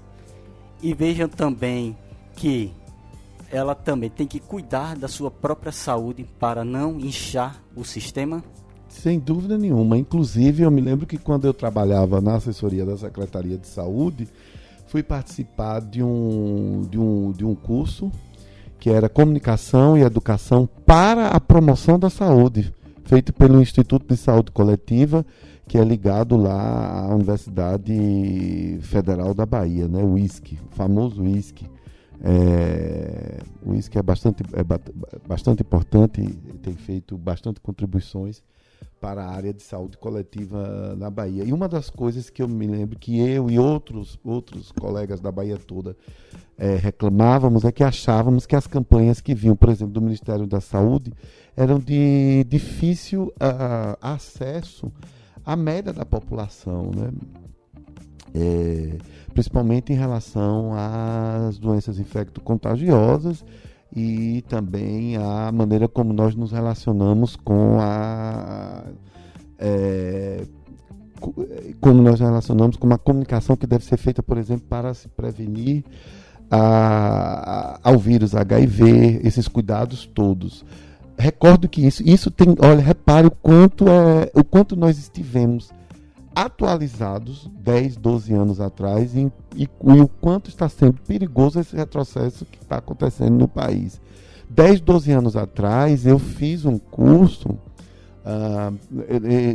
e 0.81 0.93
vejam 0.93 1.27
também 1.27 1.97
que 2.35 2.73
ela 3.53 3.75
também 3.75 4.09
tem 4.09 4.25
que 4.25 4.39
cuidar 4.39 4.97
da 4.97 5.07
sua 5.07 5.29
própria 5.29 5.71
saúde 5.71 6.25
para 6.39 6.65
não 6.65 6.99
inchar 6.99 7.61
o 7.75 7.85
sistema? 7.85 8.43
Sem 8.89 9.19
dúvida 9.19 9.59
nenhuma. 9.59 9.95
Inclusive, 9.95 10.63
eu 10.63 10.71
me 10.71 10.81
lembro 10.81 11.05
que 11.05 11.19
quando 11.19 11.45
eu 11.45 11.53
trabalhava 11.53 12.19
na 12.19 12.35
assessoria 12.35 12.83
da 12.83 12.97
Secretaria 12.97 13.55
de 13.55 13.67
Saúde, 13.67 14.27
fui 14.87 15.03
participar 15.03 15.81
de 15.81 16.01
um, 16.01 16.81
de 16.89 16.97
um, 16.97 17.31
de 17.31 17.45
um 17.45 17.53
curso 17.53 18.11
que 18.79 18.89
era 18.89 19.07
Comunicação 19.07 19.95
e 19.95 20.01
Educação 20.01 20.67
para 20.83 21.27
a 21.27 21.39
Promoção 21.39 21.99
da 21.99 22.09
Saúde, 22.09 22.73
feito 23.05 23.31
pelo 23.31 23.61
Instituto 23.61 24.07
de 24.07 24.17
Saúde 24.17 24.51
Coletiva, 24.51 25.23
que 25.67 25.77
é 25.77 25.83
ligado 25.83 26.35
lá 26.35 27.05
à 27.05 27.15
Universidade 27.15 28.79
Federal 28.81 29.33
da 29.33 29.45
Bahia, 29.45 29.87
né, 29.87 30.03
o 30.03 30.17
ISC, 30.17 30.57
o 30.71 30.75
famoso 30.75 31.23
ISC 31.23 31.71
É, 32.25 33.39
o 33.61 33.71
uísque 33.71 33.97
é 33.97 34.01
bastante, 34.01 34.43
é 34.53 35.27
bastante 35.27 35.61
importante, 35.61 36.21
tem 36.61 36.73
feito 36.73 37.17
bastante 37.17 37.59
contribuições 37.59 38.41
para 39.01 39.25
a 39.25 39.29
área 39.29 39.53
de 39.53 39.61
saúde 39.61 39.97
coletiva 39.97 40.95
na 40.95 41.09
Bahia. 41.09 41.43
E 41.43 41.51
uma 41.51 41.67
das 41.67 41.89
coisas 41.89 42.29
que 42.29 42.41
eu 42.41 42.47
me 42.47 42.65
lembro 42.65 42.97
que 42.97 43.19
eu 43.19 43.49
e 43.49 43.59
outros, 43.59 44.17
outros 44.23 44.71
colegas 44.71 45.19
da 45.19 45.29
Bahia 45.29 45.57
toda 45.57 45.97
é, 46.57 46.75
reclamávamos 46.75 47.65
é 47.65 47.71
que 47.73 47.83
achávamos 47.83 48.45
que 48.45 48.55
as 48.55 48.67
campanhas 48.67 49.19
que 49.19 49.35
vinham, 49.35 49.57
por 49.57 49.67
exemplo, 49.67 49.93
do 49.93 50.01
Ministério 50.01 50.47
da 50.47 50.61
Saúde 50.61 51.11
eram 51.57 51.77
de 51.77 52.45
difícil 52.47 53.23
uh, 53.23 53.97
acesso 53.99 54.89
à 55.45 55.57
média 55.57 55.91
da 55.91 56.05
população, 56.05 56.89
né? 56.95 57.11
É, 58.35 58.97
principalmente 59.33 59.91
em 59.91 59.95
relação 59.95 60.71
às 60.73 61.57
doenças 61.57 61.99
infecto-contagiosas 61.99 63.43
e 63.95 64.43
também 64.47 65.17
a 65.17 65.51
maneira 65.51 65.87
como 65.87 66.13
nós 66.13 66.35
nos 66.35 66.51
relacionamos 66.51 67.35
com 67.35 67.79
a 67.79 68.83
é, 69.59 70.43
como 71.79 72.01
nós 72.01 72.19
relacionamos 72.19 72.75
com 72.75 72.85
uma 72.85 72.97
comunicação 72.97 73.55
que 73.55 73.65
deve 73.65 73.85
ser 73.85 73.97
feita, 73.97 74.21
por 74.21 74.37
exemplo, 74.37 74.65
para 74.67 74.93
se 74.93 75.07
prevenir 75.07 75.83
a, 76.51 77.79
a, 77.83 77.89
ao 77.89 77.97
vírus 77.97 78.35
HIV, 78.35 79.21
esses 79.23 79.47
cuidados 79.47 80.05
todos. 80.05 80.65
Recordo 81.17 81.69
que 81.69 81.85
isso, 81.85 82.03
isso 82.03 82.29
tem, 82.29 82.55
olha, 82.59 82.81
repare 82.81 83.27
o 83.27 83.31
quanto 83.31 83.87
é, 83.87 84.31
o 84.33 84.43
quanto 84.43 84.75
nós 84.75 84.97
estivemos 84.97 85.71
atualizados 86.35 87.49
10, 87.59 87.97
12 87.97 88.33
anos 88.33 88.59
atrás 88.59 89.15
e, 89.15 89.31
e, 89.55 89.63
e, 89.63 90.01
o 90.01 90.07
quanto 90.07 90.49
está 90.49 90.67
sendo 90.67 90.99
perigoso 91.01 91.59
esse 91.59 91.75
retrocesso 91.75 92.45
que 92.45 92.57
está 92.57 92.77
acontecendo 92.77 93.37
no 93.37 93.47
país. 93.47 94.01
10, 94.49 94.81
12 94.81 95.11
anos 95.11 95.35
atrás 95.35 96.05
eu 96.05 96.19
fiz 96.19 96.65
um 96.65 96.77
curso, 96.77 97.49
uh, 97.49 98.77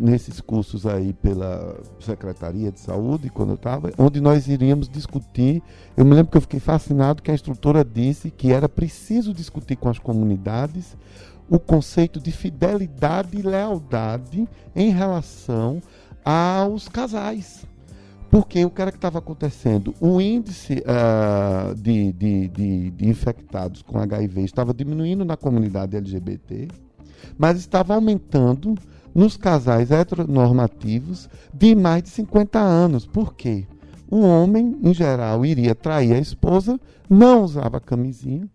nesses 0.03 0.41
cursos 0.41 0.87
aí 0.87 1.13
pela 1.13 1.81
Secretaria 2.01 2.71
de 2.71 2.81
Saúde, 2.81 3.31
quando 3.31 3.51
eu 3.51 3.57
estava, 3.57 3.91
onde 3.99 4.21
nós 4.21 4.49
iríamos 4.49 4.89
discutir. 4.89 5.63
Eu 5.97 6.05
me 6.05 6.15
lembro 6.15 6.31
que 6.31 6.37
eu 6.37 6.43
fiquei 6.43 6.61
fascinado 6.61 7.23
que 7.23 7.31
a 7.31 7.35
instrutora 7.35 7.85
disse 7.85 8.31
que 8.31 8.53
era 8.53 8.69
preciso 8.69 9.33
discutir 9.33 9.77
com 9.77 9.89
as 9.89 9.99
comunidades 9.99 10.97
o 11.51 11.59
conceito 11.59 12.21
de 12.21 12.31
fidelidade 12.31 13.39
e 13.39 13.43
lealdade 13.43 14.47
em 14.77 14.91
relação 14.91 15.81
aos 16.25 16.89
casais. 16.89 17.67
Porque 18.31 18.65
o 18.65 18.71
que 18.71 18.83
era 18.83 18.91
que 18.91 18.99
estava 18.99 19.19
acontecendo? 19.19 19.95
O 20.01 20.21
índice 20.21 20.83
uh, 20.85 21.75
de, 21.75 22.13
de, 22.13 22.49
de, 22.49 22.91
de, 22.91 23.09
infectados 23.09 23.81
com 23.81 23.99
HIV 23.99 24.43
estava 24.43 24.75
diminuindo 24.75 25.25
na 25.25 25.37
comunidade 25.37 25.97
LGBT, 25.97 26.69
mas 27.39 27.59
estava 27.59 27.95
aumentando 27.95 28.75
nos 29.15 29.37
casais 29.37 29.91
heteronormativos 29.91 31.29
de 31.53 31.75
mais 31.75 32.03
de 32.03 32.11
50 32.11 32.59
anos. 32.59 33.07
Por 33.07 33.35
quê? 33.35 33.67
O 34.11 34.21
homem, 34.21 34.79
em 34.83 34.93
geral, 34.93 35.45
iria 35.45 35.75
trair 35.75 36.13
a 36.13 36.19
esposa, 36.19 36.79
não 37.09 37.43
usava 37.43 37.81
camisinha, 37.81 38.49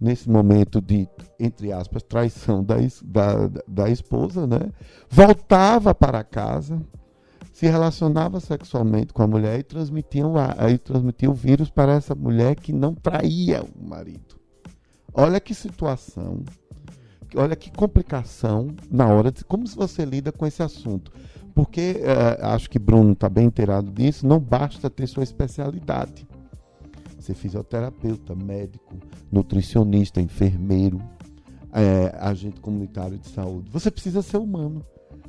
nesse 0.00 0.28
momento 0.28 0.80
de, 0.80 1.08
entre 1.38 1.72
aspas, 1.72 2.02
traição 2.02 2.62
da, 2.62 2.76
da, 3.04 3.48
da 3.66 3.90
esposa, 3.90 4.46
né? 4.46 4.70
voltava 5.08 5.94
para 5.94 6.22
casa, 6.22 6.80
se 7.52 7.66
relacionava 7.66 8.38
sexualmente 8.38 9.14
com 9.14 9.22
a 9.22 9.26
mulher 9.26 9.58
e 9.58 9.62
transmitia, 9.62 10.26
o, 10.26 10.36
e 10.68 10.78
transmitia 10.78 11.30
o 11.30 11.34
vírus 11.34 11.70
para 11.70 11.94
essa 11.94 12.14
mulher 12.14 12.54
que 12.56 12.72
não 12.72 12.94
traía 12.94 13.62
o 13.62 13.88
marido. 13.88 14.36
Olha 15.14 15.40
que 15.40 15.54
situação, 15.54 16.44
olha 17.34 17.56
que 17.56 17.70
complicação 17.70 18.68
na 18.90 19.06
hora 19.08 19.32
de 19.32 19.42
como 19.42 19.66
você 19.66 20.04
lida 20.04 20.30
com 20.30 20.46
esse 20.46 20.62
assunto. 20.62 21.10
Porque 21.54 22.02
uh, 22.02 22.44
acho 22.48 22.68
que 22.68 22.78
Bruno 22.78 23.12
está 23.12 23.30
bem 23.30 23.46
inteirado 23.46 23.90
disso, 23.90 24.26
não 24.26 24.38
basta 24.38 24.90
ter 24.90 25.06
sua 25.06 25.22
especialidade. 25.22 26.28
Ser 27.26 27.34
fisioterapeuta, 27.34 28.36
médico, 28.36 28.94
nutricionista, 29.32 30.20
enfermeiro, 30.20 31.02
é, 31.72 32.16
agente 32.20 32.60
comunitário 32.60 33.18
de 33.18 33.26
saúde. 33.26 33.68
Você 33.72 33.90
precisa 33.90 34.22
ser 34.22 34.36
humano. 34.36 34.84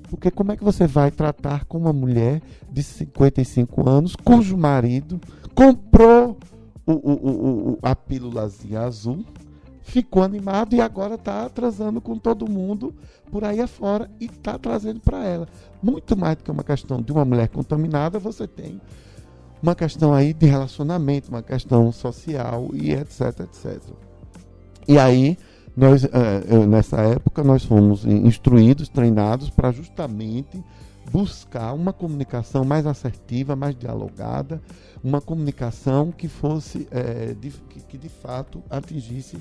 Porque 0.08 0.30
como 0.30 0.52
é 0.52 0.58
que 0.58 0.64
você 0.64 0.86
vai 0.86 1.10
tratar 1.10 1.66
com 1.66 1.80
uma 1.80 1.92
mulher 1.92 2.40
de 2.70 2.84
55 2.84 3.90
anos 3.90 4.16
cujo 4.16 4.56
marido 4.56 5.20
comprou 5.56 6.38
o, 6.86 6.94
o, 6.94 7.72
o, 7.72 7.80
a 7.82 7.96
pílulazinha 7.96 8.82
azul, 8.82 9.26
ficou 9.82 10.22
animado 10.22 10.76
e 10.76 10.82
agora 10.82 11.16
está 11.16 11.50
transando 11.50 12.00
com 12.00 12.16
todo 12.16 12.48
mundo 12.48 12.94
por 13.32 13.44
aí 13.44 13.60
afora 13.60 14.08
e 14.20 14.26
está 14.26 14.60
trazendo 14.60 15.00
para 15.00 15.26
ela. 15.26 15.48
Muito 15.82 16.16
mais 16.16 16.38
do 16.38 16.44
que 16.44 16.52
uma 16.52 16.64
questão 16.64 17.02
de 17.02 17.12
uma 17.12 17.26
mulher 17.26 17.48
contaminada, 17.50 18.20
você 18.20 18.48
tem 18.48 18.80
uma 19.62 19.76
questão 19.76 20.14
aí 20.14 20.34
de 20.34 20.46
relacionamento, 20.46 21.30
uma 21.30 21.42
questão 21.42 21.92
social 21.92 22.70
e 22.74 22.92
etc, 22.92 23.42
etc. 23.42 23.82
E 24.88 24.98
aí 24.98 25.38
nós, 25.76 26.04
é, 26.06 26.66
nessa 26.66 27.02
época, 27.02 27.44
nós 27.44 27.64
fomos 27.64 28.04
instruídos, 28.06 28.90
treinados 28.90 29.50
para 29.50 29.72
justamente 29.72 30.64
buscar 31.12 31.74
uma 31.74 31.94
comunicação 31.94 32.66
mais 32.66 32.86
assertiva, 32.86 33.56
mais 33.56 33.78
dialogada, 33.78 34.62
uma 35.04 35.22
comunicação 35.22 36.12
que 36.12 36.28
fosse, 36.28 36.88
é, 36.92 37.34
de, 37.34 37.52
que, 37.52 37.80
que, 37.82 37.98
de 37.98 38.10
fato 38.10 38.62
atingisse 38.70 39.38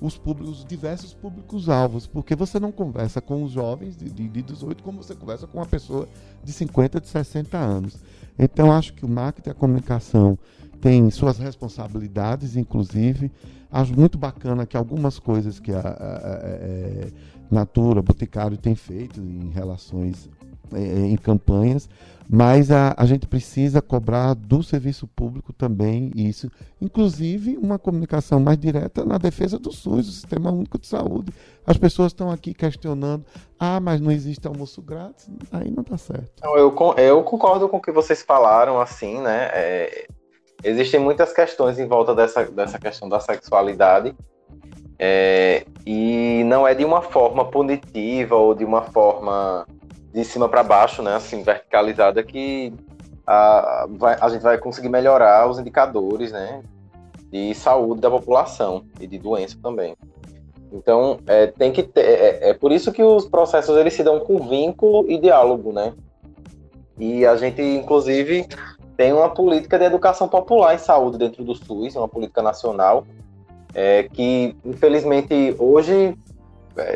os, 0.00 0.18
públicos, 0.18 0.58
os 0.58 0.64
diversos 0.64 1.14
públicos-alvos, 1.14 2.06
porque 2.06 2.34
você 2.34 2.60
não 2.60 2.70
conversa 2.70 3.20
com 3.20 3.42
os 3.42 3.52
jovens 3.52 3.96
de, 3.96 4.10
de, 4.10 4.28
de 4.28 4.42
18 4.42 4.82
como 4.82 5.02
você 5.02 5.14
conversa 5.14 5.46
com 5.46 5.58
uma 5.58 5.66
pessoa 5.66 6.08
de 6.44 6.52
50, 6.52 7.00
de 7.00 7.08
60 7.08 7.56
anos. 7.56 7.96
Então, 8.38 8.72
acho 8.72 8.92
que 8.94 9.04
o 9.04 9.08
marketing 9.08 9.48
e 9.48 9.52
a 9.52 9.54
comunicação 9.54 10.38
têm 10.80 11.10
suas 11.10 11.38
responsabilidades, 11.38 12.56
inclusive, 12.56 13.30
Acho 13.70 13.94
muito 13.94 14.16
bacana 14.16 14.64
que 14.64 14.76
algumas 14.76 15.18
coisas 15.18 15.58
que 15.58 15.72
a, 15.72 15.80
a, 15.80 15.82
a, 15.82 15.86
a 15.86 16.48
é, 16.48 17.08
Natura, 17.50 18.00
Boticário 18.00 18.56
tem 18.56 18.74
feito 18.74 19.20
em 19.20 19.50
relações, 19.50 20.30
é, 20.72 20.78
é, 20.78 21.06
em 21.06 21.16
campanhas, 21.16 21.88
mas 22.28 22.70
a, 22.70 22.94
a 22.96 23.06
gente 23.06 23.26
precisa 23.26 23.80
cobrar 23.80 24.34
do 24.34 24.62
serviço 24.62 25.06
público 25.06 25.52
também 25.52 26.10
isso, 26.16 26.50
inclusive 26.80 27.56
uma 27.56 27.78
comunicação 27.78 28.40
mais 28.40 28.58
direta 28.58 29.04
na 29.04 29.16
defesa 29.16 29.58
do 29.58 29.72
SUS, 29.72 30.06
do 30.06 30.12
Sistema 30.12 30.50
Único 30.50 30.78
de 30.78 30.86
Saúde. 30.86 31.32
As 31.64 31.76
pessoas 31.76 32.08
estão 32.08 32.30
aqui 32.30 32.52
questionando, 32.52 33.24
ah, 33.58 33.78
mas 33.78 34.00
não 34.00 34.10
existe 34.10 34.46
almoço 34.46 34.82
grátis, 34.82 35.28
aí 35.52 35.70
não 35.70 35.82
está 35.82 35.96
certo. 35.96 36.42
Eu, 36.44 36.74
eu 36.96 37.22
concordo 37.22 37.68
com 37.68 37.76
o 37.76 37.82
que 37.82 37.92
vocês 37.92 38.22
falaram, 38.22 38.80
assim, 38.80 39.20
né? 39.20 39.50
É, 39.52 40.06
existem 40.64 40.98
muitas 40.98 41.32
questões 41.32 41.78
em 41.78 41.86
volta 41.86 42.14
dessa, 42.14 42.44
dessa 42.44 42.78
questão 42.78 43.08
da 43.08 43.20
sexualidade. 43.20 44.14
É, 44.98 45.66
e 45.84 46.42
não 46.46 46.66
é 46.66 46.74
de 46.74 46.84
uma 46.84 47.02
forma 47.02 47.44
punitiva 47.44 48.34
ou 48.34 48.54
de 48.54 48.64
uma 48.64 48.82
forma 48.82 49.66
de 50.16 50.24
cima 50.24 50.48
para 50.48 50.62
baixo, 50.62 51.02
né, 51.02 51.14
assim, 51.14 51.42
verticalizada, 51.42 52.22
que 52.22 52.72
a, 53.26 53.86
vai, 53.90 54.16
a 54.18 54.30
gente 54.30 54.40
vai 54.40 54.56
conseguir 54.56 54.88
melhorar 54.88 55.46
os 55.46 55.58
indicadores 55.58 56.32
né, 56.32 56.62
de 57.30 57.54
saúde 57.54 58.00
da 58.00 58.10
população 58.10 58.86
e 58.98 59.06
de 59.06 59.18
doença 59.18 59.58
também. 59.62 59.94
Então, 60.72 61.18
é, 61.26 61.48
tem 61.48 61.70
que 61.70 61.82
ter, 61.82 62.00
é, 62.00 62.48
é, 62.48 62.54
por 62.54 62.72
isso 62.72 62.90
que 62.92 63.02
os 63.02 63.26
processos 63.26 63.76
eles 63.76 63.92
se 63.92 64.02
dão 64.02 64.18
com 64.18 64.48
vínculo 64.48 65.04
e 65.06 65.18
diálogo, 65.18 65.70
né? 65.70 65.92
E 66.98 67.26
a 67.26 67.36
gente, 67.36 67.60
inclusive, 67.60 68.48
tem 68.96 69.12
uma 69.12 69.28
política 69.28 69.78
de 69.78 69.84
educação 69.84 70.26
popular 70.28 70.74
em 70.74 70.78
saúde 70.78 71.18
dentro 71.18 71.44
do 71.44 71.54
SUS, 71.54 71.94
uma 71.94 72.08
política 72.08 72.40
nacional, 72.40 73.06
é, 73.74 74.04
que 74.04 74.56
infelizmente 74.64 75.54
hoje, 75.58 76.16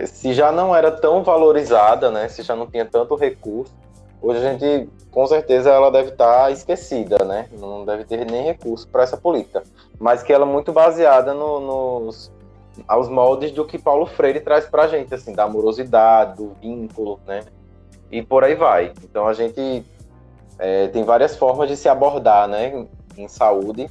se 0.07 0.35
já 0.35 0.53
não 0.53 0.75
era 0.75 0.91
tão 0.91 1.23
valorizada, 1.23 2.11
né, 2.11 2.29
se 2.29 2.43
já 2.43 2.55
não 2.55 2.67
tinha 2.67 2.85
tanto 2.85 3.15
recurso, 3.15 3.73
hoje 4.21 4.47
a 4.47 4.53
gente, 4.53 4.89
com 5.11 5.27
certeza, 5.27 5.71
ela 5.71 5.91
deve 5.91 6.11
estar 6.11 6.45
tá 6.45 6.51
esquecida, 6.51 7.25
né, 7.25 7.49
não 7.59 7.85
deve 7.85 8.05
ter 8.05 8.31
nem 8.31 8.45
recurso 8.45 8.87
para 8.89 9.03
essa 9.03 9.17
política, 9.17 9.63
mas 9.99 10.23
que 10.23 10.33
ela 10.33 10.45
é 10.45 10.49
muito 10.49 10.73
baseada 10.73 11.33
no, 11.33 11.61
nos 11.61 12.31
aos 12.87 13.09
moldes 13.09 13.51
do 13.51 13.67
que 13.67 13.79
Paulo 13.79 14.07
Freire 14.07 14.41
traz 14.41 14.65
para 14.65 14.85
a 14.85 14.89
gente, 14.89 15.13
assim, 15.13 15.35
da 15.35 15.45
amorosidade, 15.45 16.37
do 16.37 16.55
vínculo, 16.61 17.19
né, 17.27 17.41
e 18.11 18.23
por 18.23 18.45
aí 18.45 18.55
vai. 18.55 18.93
Então 19.03 19.27
a 19.27 19.33
gente 19.33 19.85
é, 20.59 20.89
tem 20.89 21.05
várias 21.05 21.37
formas 21.37 21.69
de 21.69 21.77
se 21.77 21.89
abordar, 21.89 22.47
né, 22.49 22.87
em 23.17 23.29
saúde, 23.29 23.89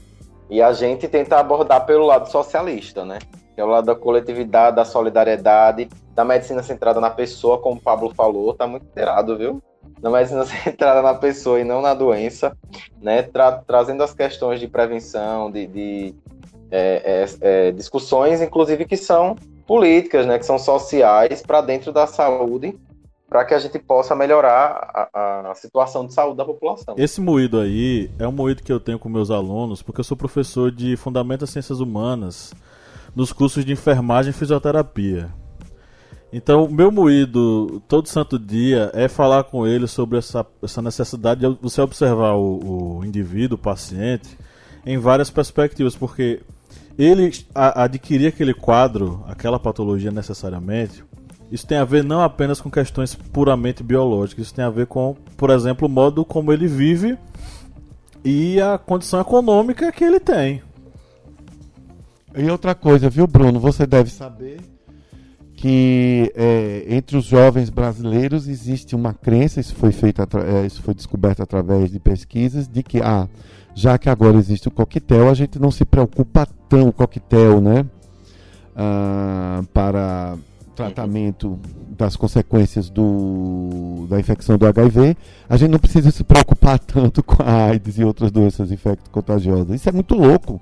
e 0.50 0.62
a 0.62 0.72
gente 0.72 1.08
tenta 1.08 1.38
abordar 1.40 1.86
pelo 1.86 2.06
lado 2.06 2.30
socialista, 2.30 3.04
né, 3.04 3.20
é 3.60 3.64
o 3.64 3.68
lado 3.68 3.86
da 3.86 3.96
coletividade, 3.96 4.76
da 4.76 4.86
solidariedade, 4.86 5.90
da 6.14 6.24
medicina 6.24 6.64
centrada 6.64 7.00
na 7.00 7.10
pessoa, 7.10 7.58
como 7.58 7.78
o 7.78 7.82
Pablo 7.82 8.14
falou, 8.16 8.54
tá 8.54 8.68
muito 8.68 8.84
inteirado, 8.84 9.38
viu? 9.38 9.62
Na 10.02 10.10
medicina 10.10 10.46
centrada 10.48 11.02
na 11.02 11.14
pessoa 11.14 11.60
e 11.60 11.64
não 11.64 11.82
na 11.82 11.94
doença, 11.94 12.56
né, 13.02 13.24
tra 13.24 13.52
trazendo 13.52 14.04
as 14.04 14.14
questões 14.14 14.60
de 14.60 14.68
prevenção, 14.68 15.52
de, 15.52 15.68
de 15.68 16.16
é, 16.72 17.26
é, 17.42 17.68
é, 17.68 17.72
discussões, 17.72 18.42
inclusive, 18.42 18.86
que 18.86 18.98
são 18.98 19.36
políticas, 19.66 20.26
né, 20.26 20.40
que 20.40 20.46
são 20.46 20.58
sociais 20.58 21.42
para 21.42 21.62
dentro 21.62 21.92
da 21.92 22.08
saúde, 22.08 22.78
para 23.30 23.46
que 23.46 23.54
a 23.54 23.60
gente 23.60 23.78
possa 23.78 24.16
melhorar 24.16 25.10
a, 25.14 25.52
a, 25.52 25.56
situação 25.56 26.06
de 26.08 26.14
saúde 26.14 26.38
da 26.38 26.46
população. 26.46 26.96
Esse 26.98 27.22
moído 27.22 27.60
aí 27.60 28.10
é 28.18 28.28
um 28.28 28.32
moído 28.32 28.64
que 28.64 28.72
eu 28.72 28.80
tenho 28.80 28.98
com 28.98 29.08
meus 29.08 29.30
alunos, 29.30 29.84
porque 29.84 30.00
eu 30.00 30.04
sou 30.04 30.18
professor 30.18 30.72
de 30.72 30.98
Fundamentos 30.98 31.52
Ciências 31.52 31.80
Humanas 31.80 32.54
nos 33.16 33.34
cursos 33.34 33.66
de 33.66 33.72
enfermagem 33.72 34.32
e 34.32 34.34
fisioterapia. 34.34 35.30
Então, 36.32 36.66
o 36.66 36.72
meu 36.72 36.92
moído 36.92 37.82
todo 37.88 38.08
santo 38.08 38.38
dia 38.38 38.92
é 38.94 39.08
falar 39.08 39.44
com 39.46 39.66
ele 39.66 39.88
sobre 39.88 40.20
essa, 40.20 40.46
essa 40.62 40.82
necessidade 40.82 41.42
de 41.42 41.58
você 41.60 41.82
observar 41.82 42.34
o, 42.34 43.00
o 43.00 43.06
indivíduo, 43.06 43.56
o 43.56 43.62
paciente, 43.62 44.38
em 44.86 44.98
várias 44.98 45.32
perspectivas, 45.32 45.96
porque 45.96 46.42
ele 46.98 47.32
a, 47.56 47.84
adquirir 47.84 48.28
aquele 48.28 48.54
quadro, 48.54 49.24
aquela 49.28 49.60
patologia 49.60 50.12
necessariamente, 50.12 51.04
isso 51.52 51.66
tem 51.66 51.80
a 51.80 51.86
ver 51.86 52.04
não 52.04 52.22
apenas 52.22 52.62
com 52.62 52.70
questões 52.70 53.16
puramente 53.16 53.82
biológicas, 53.82 54.46
isso 54.46 54.54
tem 54.54 54.64
a 54.64 54.70
ver 54.70 54.86
com, 54.86 55.16
por 55.36 55.50
exemplo, 55.50 55.88
o 55.88 55.92
modo 55.92 56.24
como 56.24 56.54
ele 56.54 56.68
vive 56.68 57.18
e 58.24 58.62
a 58.62 58.78
condição 58.78 59.20
econômica 59.20 59.92
que 59.92 60.04
ele 60.04 60.20
tem. 60.20 60.62
E 62.40 62.50
outra 62.50 62.74
coisa, 62.74 63.10
viu, 63.10 63.28
Bruno? 63.28 63.60
Você 63.60 63.86
deve 63.86 64.10
saber 64.10 64.62
que 65.56 66.32
é, 66.36 66.86
entre 66.88 67.18
os 67.18 67.26
jovens 67.26 67.70
brasileiros 67.70 68.48
existe 68.48 68.96
uma 68.96 69.14
crença, 69.14 69.60
isso 69.60 69.76
foi 69.76 69.92
feito, 69.92 70.22
é, 70.22 70.66
isso 70.66 70.82
foi 70.82 70.94
descoberto 70.94 71.44
através 71.44 71.92
de 71.92 72.00
pesquisas, 72.00 72.66
de 72.66 72.82
que 72.82 73.02
ah, 73.02 73.28
já 73.76 73.98
que 73.98 74.10
agora 74.10 74.38
existe 74.38 74.70
o 74.70 74.72
coquetel, 74.72 75.30
a 75.30 75.34
gente 75.34 75.60
não 75.60 75.70
se 75.70 75.84
preocupa 75.84 76.48
tão 76.70 76.88
o 76.88 76.94
coquetel, 76.94 77.60
né, 77.60 77.86
ah, 78.74 79.62
para 79.74 80.38
tratamento 80.74 81.60
das 81.90 82.16
consequências 82.16 82.90
do, 82.90 84.08
da 84.10 84.18
infecção 84.18 84.58
do 84.58 84.66
HIV, 84.66 85.18
a 85.50 85.58
gente 85.58 85.72
não 85.72 85.80
precisa 85.80 86.10
se 86.10 86.24
preocupar 86.24 86.80
tanto 86.88 87.22
com 87.22 87.44
a 87.44 87.66
AIDS 87.66 87.98
e 87.98 88.04
outras 88.06 88.32
doenças 88.32 88.72
infecto-contagiosas. 88.72 89.76
Isso 89.76 89.90
é 89.90 89.92
muito 89.92 90.16
louco. 90.16 90.62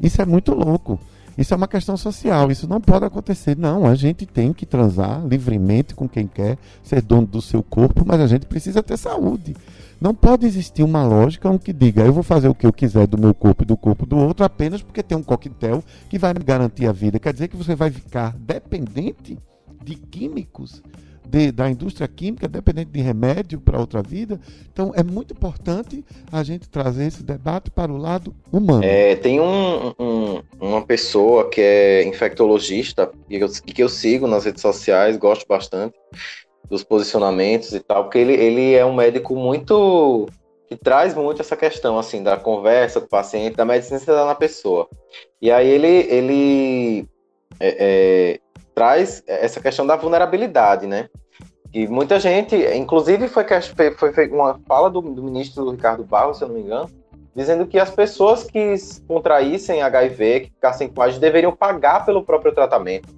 Isso 0.00 0.20
é 0.20 0.26
muito 0.26 0.54
louco. 0.54 0.98
Isso 1.36 1.52
é 1.52 1.56
uma 1.56 1.68
questão 1.68 1.98
social, 1.98 2.50
isso 2.50 2.66
não 2.66 2.80
pode 2.80 3.04
acontecer. 3.04 3.56
Não, 3.56 3.84
a 3.84 3.94
gente 3.94 4.24
tem 4.24 4.54
que 4.54 4.64
transar 4.64 5.22
livremente 5.26 5.94
com 5.94 6.08
quem 6.08 6.26
quer, 6.26 6.56
ser 6.82 7.02
dono 7.02 7.26
do 7.26 7.42
seu 7.42 7.62
corpo, 7.62 8.04
mas 8.06 8.20
a 8.20 8.26
gente 8.26 8.46
precisa 8.46 8.82
ter 8.82 8.96
saúde. 8.96 9.54
Não 10.00 10.14
pode 10.14 10.46
existir 10.46 10.82
uma 10.82 11.04
lógica 11.04 11.58
que 11.58 11.72
diga 11.72 12.04
eu 12.04 12.12
vou 12.12 12.22
fazer 12.22 12.48
o 12.48 12.54
que 12.54 12.66
eu 12.66 12.72
quiser 12.72 13.06
do 13.06 13.18
meu 13.18 13.34
corpo 13.34 13.64
e 13.64 13.66
do 13.66 13.76
corpo 13.76 14.06
do 14.06 14.16
outro 14.16 14.44
apenas 14.44 14.82
porque 14.82 15.02
tem 15.02 15.16
um 15.16 15.22
coquetel 15.22 15.82
que 16.08 16.18
vai 16.18 16.32
me 16.32 16.40
garantir 16.40 16.86
a 16.86 16.92
vida. 16.92 17.18
Quer 17.18 17.32
dizer 17.32 17.48
que 17.48 17.56
você 17.56 17.74
vai 17.74 17.90
ficar 17.90 18.34
dependente 18.38 19.38
de 19.84 19.94
químicos 19.94 20.82
de, 21.26 21.52
da 21.52 21.68
indústria 21.68 22.06
química, 22.08 22.48
dependente 22.48 22.90
de 22.90 23.00
remédio 23.00 23.60
para 23.60 23.78
outra 23.78 24.02
vida. 24.02 24.40
Então, 24.72 24.92
é 24.94 25.02
muito 25.02 25.34
importante 25.34 26.04
a 26.30 26.42
gente 26.42 26.68
trazer 26.68 27.06
esse 27.06 27.22
debate 27.22 27.70
para 27.70 27.92
o 27.92 27.96
lado 27.96 28.34
humano. 28.52 28.84
É, 28.84 29.16
tem 29.16 29.40
um, 29.40 29.94
um, 29.98 30.42
uma 30.60 30.82
pessoa 30.82 31.48
que 31.48 31.60
é 31.60 32.04
infectologista 32.04 33.10
e 33.28 33.38
que 33.72 33.82
eu 33.82 33.88
sigo 33.88 34.26
nas 34.26 34.44
redes 34.44 34.62
sociais, 34.62 35.16
gosto 35.16 35.46
bastante 35.46 35.94
dos 36.68 36.82
posicionamentos 36.82 37.72
e 37.72 37.80
tal, 37.80 38.04
porque 38.04 38.18
ele, 38.18 38.32
ele 38.32 38.74
é 38.74 38.84
um 38.84 38.94
médico 38.94 39.36
muito 39.36 40.26
que 40.68 40.76
traz 40.76 41.14
muito 41.14 41.40
essa 41.40 41.56
questão 41.56 41.96
assim 41.96 42.22
da 42.22 42.36
conversa 42.36 43.00
com 43.00 43.06
o 43.06 43.08
paciente, 43.08 43.56
da 43.56 43.64
medicina 43.64 44.24
na 44.24 44.34
pessoa. 44.34 44.88
E 45.40 45.50
aí 45.50 45.68
ele 45.68 45.86
ele 45.86 47.08
é, 47.60 47.76
é, 47.78 48.40
traz 48.76 49.22
essa 49.26 49.58
questão 49.58 49.86
da 49.86 49.96
vulnerabilidade, 49.96 50.86
né? 50.86 51.08
E 51.72 51.88
muita 51.88 52.20
gente, 52.20 52.54
inclusive 52.76 53.26
foi, 53.26 53.44
foi, 53.96 54.12
foi 54.12 54.28
uma 54.28 54.60
fala 54.68 54.90
do, 54.90 55.00
do 55.00 55.22
ministro 55.22 55.70
Ricardo 55.70 56.04
Barros, 56.04 56.36
se 56.36 56.44
eu 56.44 56.48
não 56.48 56.54
me 56.54 56.60
engano, 56.60 56.90
dizendo 57.34 57.66
que 57.66 57.78
as 57.78 57.90
pessoas 57.90 58.44
que 58.44 58.74
contraíssem 59.08 59.82
HIV, 59.82 60.40
que 60.40 60.50
ficassem 60.50 60.88
com 60.88 61.00
AIDS, 61.00 61.18
deveriam 61.18 61.56
pagar 61.56 62.04
pelo 62.04 62.22
próprio 62.22 62.54
tratamento. 62.54 63.08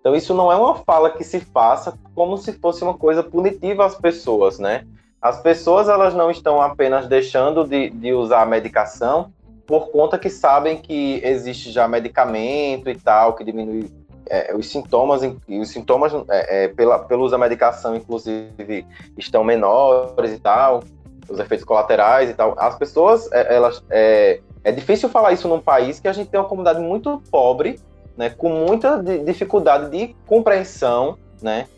Então 0.00 0.14
isso 0.14 0.34
não 0.34 0.50
é 0.50 0.56
uma 0.56 0.74
fala 0.74 1.10
que 1.10 1.22
se 1.22 1.38
faça 1.38 1.96
como 2.12 2.36
se 2.36 2.52
fosse 2.54 2.82
uma 2.82 2.94
coisa 2.94 3.22
punitiva 3.22 3.86
às 3.86 3.94
pessoas, 3.94 4.58
né? 4.58 4.84
As 5.22 5.40
pessoas 5.40 5.88
elas 5.88 6.14
não 6.14 6.32
estão 6.32 6.60
apenas 6.60 7.06
deixando 7.06 7.64
de, 7.64 7.90
de 7.90 8.12
usar 8.12 8.42
a 8.42 8.46
medicação 8.46 9.32
por 9.66 9.88
conta 9.90 10.18
que 10.18 10.30
sabem 10.30 10.78
que 10.78 11.20
existe 11.24 11.70
já 11.70 11.88
medicamento 11.88 12.88
e 12.88 12.96
tal, 12.96 13.34
que 13.34 13.44
diminui 13.44 13.90
é, 14.28 14.54
os 14.54 14.70
sintomas, 14.70 15.22
os 15.48 15.68
sintomas 15.68 16.12
é, 16.28 16.64
é, 16.64 16.68
pela, 16.68 16.98
pelo 17.00 17.24
uso 17.24 17.32
da 17.32 17.38
medicação, 17.38 17.94
inclusive, 17.94 18.86
estão 19.16 19.44
menores 19.44 20.32
e 20.32 20.38
tal, 20.38 20.82
os 21.28 21.38
efeitos 21.38 21.64
colaterais 21.64 22.30
e 22.30 22.34
tal. 22.34 22.54
As 22.58 22.76
pessoas, 22.76 23.30
é, 23.32 23.54
elas, 23.54 23.82
é, 23.90 24.40
é 24.64 24.72
difícil 24.72 25.08
falar 25.08 25.32
isso 25.32 25.48
num 25.48 25.60
país 25.60 26.00
que 26.00 26.08
a 26.08 26.12
gente 26.12 26.28
tem 26.28 26.40
uma 26.40 26.48
comunidade 26.48 26.80
muito 26.80 27.22
pobre, 27.30 27.80
né, 28.16 28.30
com 28.30 28.48
muita 28.48 29.02
dificuldade 29.02 29.90
de 29.90 30.14
compreensão, 30.26 31.18
né, 31.42 31.68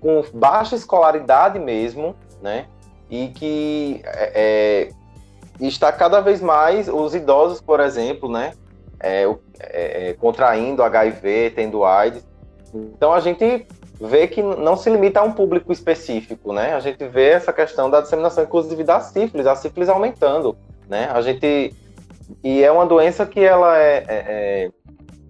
com 0.00 0.22
baixa 0.32 0.76
escolaridade 0.76 1.58
mesmo, 1.58 2.14
né, 2.40 2.66
e 3.10 3.28
que 3.28 4.00
é, 4.04 4.90
está 5.60 5.90
cada 5.90 6.20
vez 6.20 6.40
mais 6.40 6.88
os 6.88 7.14
idosos, 7.14 7.60
por 7.60 7.80
exemplo, 7.80 8.30
né, 8.30 8.52
é, 9.00 9.24
é, 9.60 10.08
é 10.10 10.14
contraindo 10.14 10.82
HIV, 10.82 11.52
tendo 11.54 11.84
AIDS. 11.84 12.26
Então 12.74 13.12
a 13.12 13.20
gente 13.20 13.66
vê 14.00 14.28
que 14.28 14.42
não 14.42 14.76
se 14.76 14.88
limita 14.88 15.20
a 15.20 15.24
um 15.24 15.32
público 15.32 15.72
específico, 15.72 16.52
né? 16.52 16.74
A 16.74 16.80
gente 16.80 17.06
vê 17.08 17.30
essa 17.30 17.52
questão 17.52 17.90
da 17.90 18.00
disseminação, 18.00 18.44
inclusive 18.44 18.84
da 18.84 19.00
sífilis, 19.00 19.46
a 19.46 19.56
sífilis 19.56 19.88
aumentando, 19.88 20.56
né? 20.88 21.08
A 21.12 21.20
gente 21.20 21.74
e 22.44 22.62
é 22.62 22.70
uma 22.70 22.86
doença 22.86 23.24
que 23.26 23.40
ela 23.40 23.78
é, 23.78 24.04
é, 24.06 24.06
é, 24.08 24.70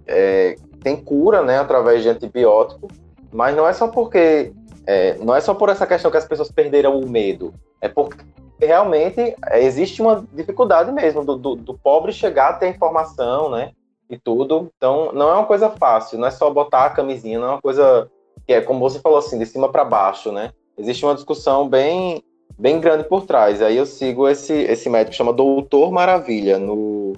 é 0.06 0.56
tem 0.82 0.96
cura, 0.96 1.42
né, 1.42 1.58
através 1.58 2.02
de 2.02 2.08
antibiótico, 2.08 2.88
mas 3.32 3.56
não 3.56 3.66
é 3.68 3.72
só 3.72 3.88
porque 3.88 4.52
é, 4.86 5.16
não 5.18 5.34
é 5.34 5.40
só 5.40 5.54
por 5.54 5.68
essa 5.68 5.86
questão 5.86 6.10
que 6.10 6.16
as 6.16 6.24
pessoas 6.24 6.50
perderam 6.50 6.98
o 6.98 7.08
medo, 7.08 7.52
é 7.80 7.88
porque 7.88 8.16
realmente 8.60 9.35
é, 9.47 9.62
existe 9.62 10.02
uma 10.02 10.24
dificuldade 10.32 10.90
mesmo 10.93 11.24
do, 11.24 11.36
do, 11.36 11.55
do, 11.56 11.74
pobre 11.74 12.12
chegar 12.12 12.51
a 12.51 12.52
ter 12.55 12.68
informação, 12.68 13.51
né? 13.51 13.72
E 14.10 14.18
tudo. 14.18 14.70
Então, 14.76 15.12
não 15.12 15.30
é 15.30 15.35
uma 15.35 15.47
coisa 15.47 15.70
fácil, 15.70 16.18
não 16.18 16.26
é 16.28 16.30
só 16.30 16.51
botar 16.51 16.86
a 16.86 16.90
camisinha, 16.90 17.39
não 17.39 17.47
é 17.47 17.51
uma 17.51 17.62
coisa 17.62 18.10
que 18.47 18.52
é, 18.52 18.60
como 18.60 18.80
você 18.80 18.98
falou 18.98 19.18
assim, 19.18 19.39
de 19.39 19.47
cima 19.47 19.68
para 19.68 19.85
baixo, 19.85 20.32
né? 20.32 20.52
Existe 20.76 21.05
uma 21.05 21.14
discussão 21.14 21.68
bem, 21.68 22.22
bem 22.59 22.80
grande 22.80 23.05
por 23.05 23.26
trás. 23.26 23.60
Aí 23.60 23.76
eu 23.76 23.85
sigo 23.85 24.28
esse, 24.28 24.55
esse 24.55 24.89
médico 24.89 25.14
chama 25.14 25.32
Doutor 25.32 25.93
Maravilha 25.93 26.59
no 26.59 27.12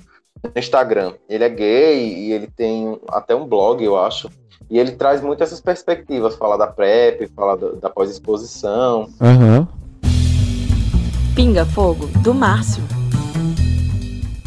Instagram. 0.57 1.15
Ele 1.29 1.45
é 1.45 1.49
gay 1.49 2.15
e 2.15 2.33
ele 2.33 2.49
tem 2.49 2.99
até 3.09 3.35
um 3.35 3.47
blog, 3.47 3.85
eu 3.85 3.99
acho. 3.99 4.29
E 4.69 4.79
ele 4.79 4.93
traz 4.93 5.21
muito 5.21 5.43
essas 5.43 5.61
perspectivas, 5.61 6.37
fala 6.37 6.57
da 6.57 6.67
PrEP, 6.67 7.27
fala 7.35 7.57
da, 7.57 7.69
da 7.73 7.91
pós-exposição. 7.91 9.09
Uhum. 9.21 9.67
Pinga 11.41 11.65
Fogo, 11.65 12.07
do 12.23 12.35
Márcio. 12.35 12.83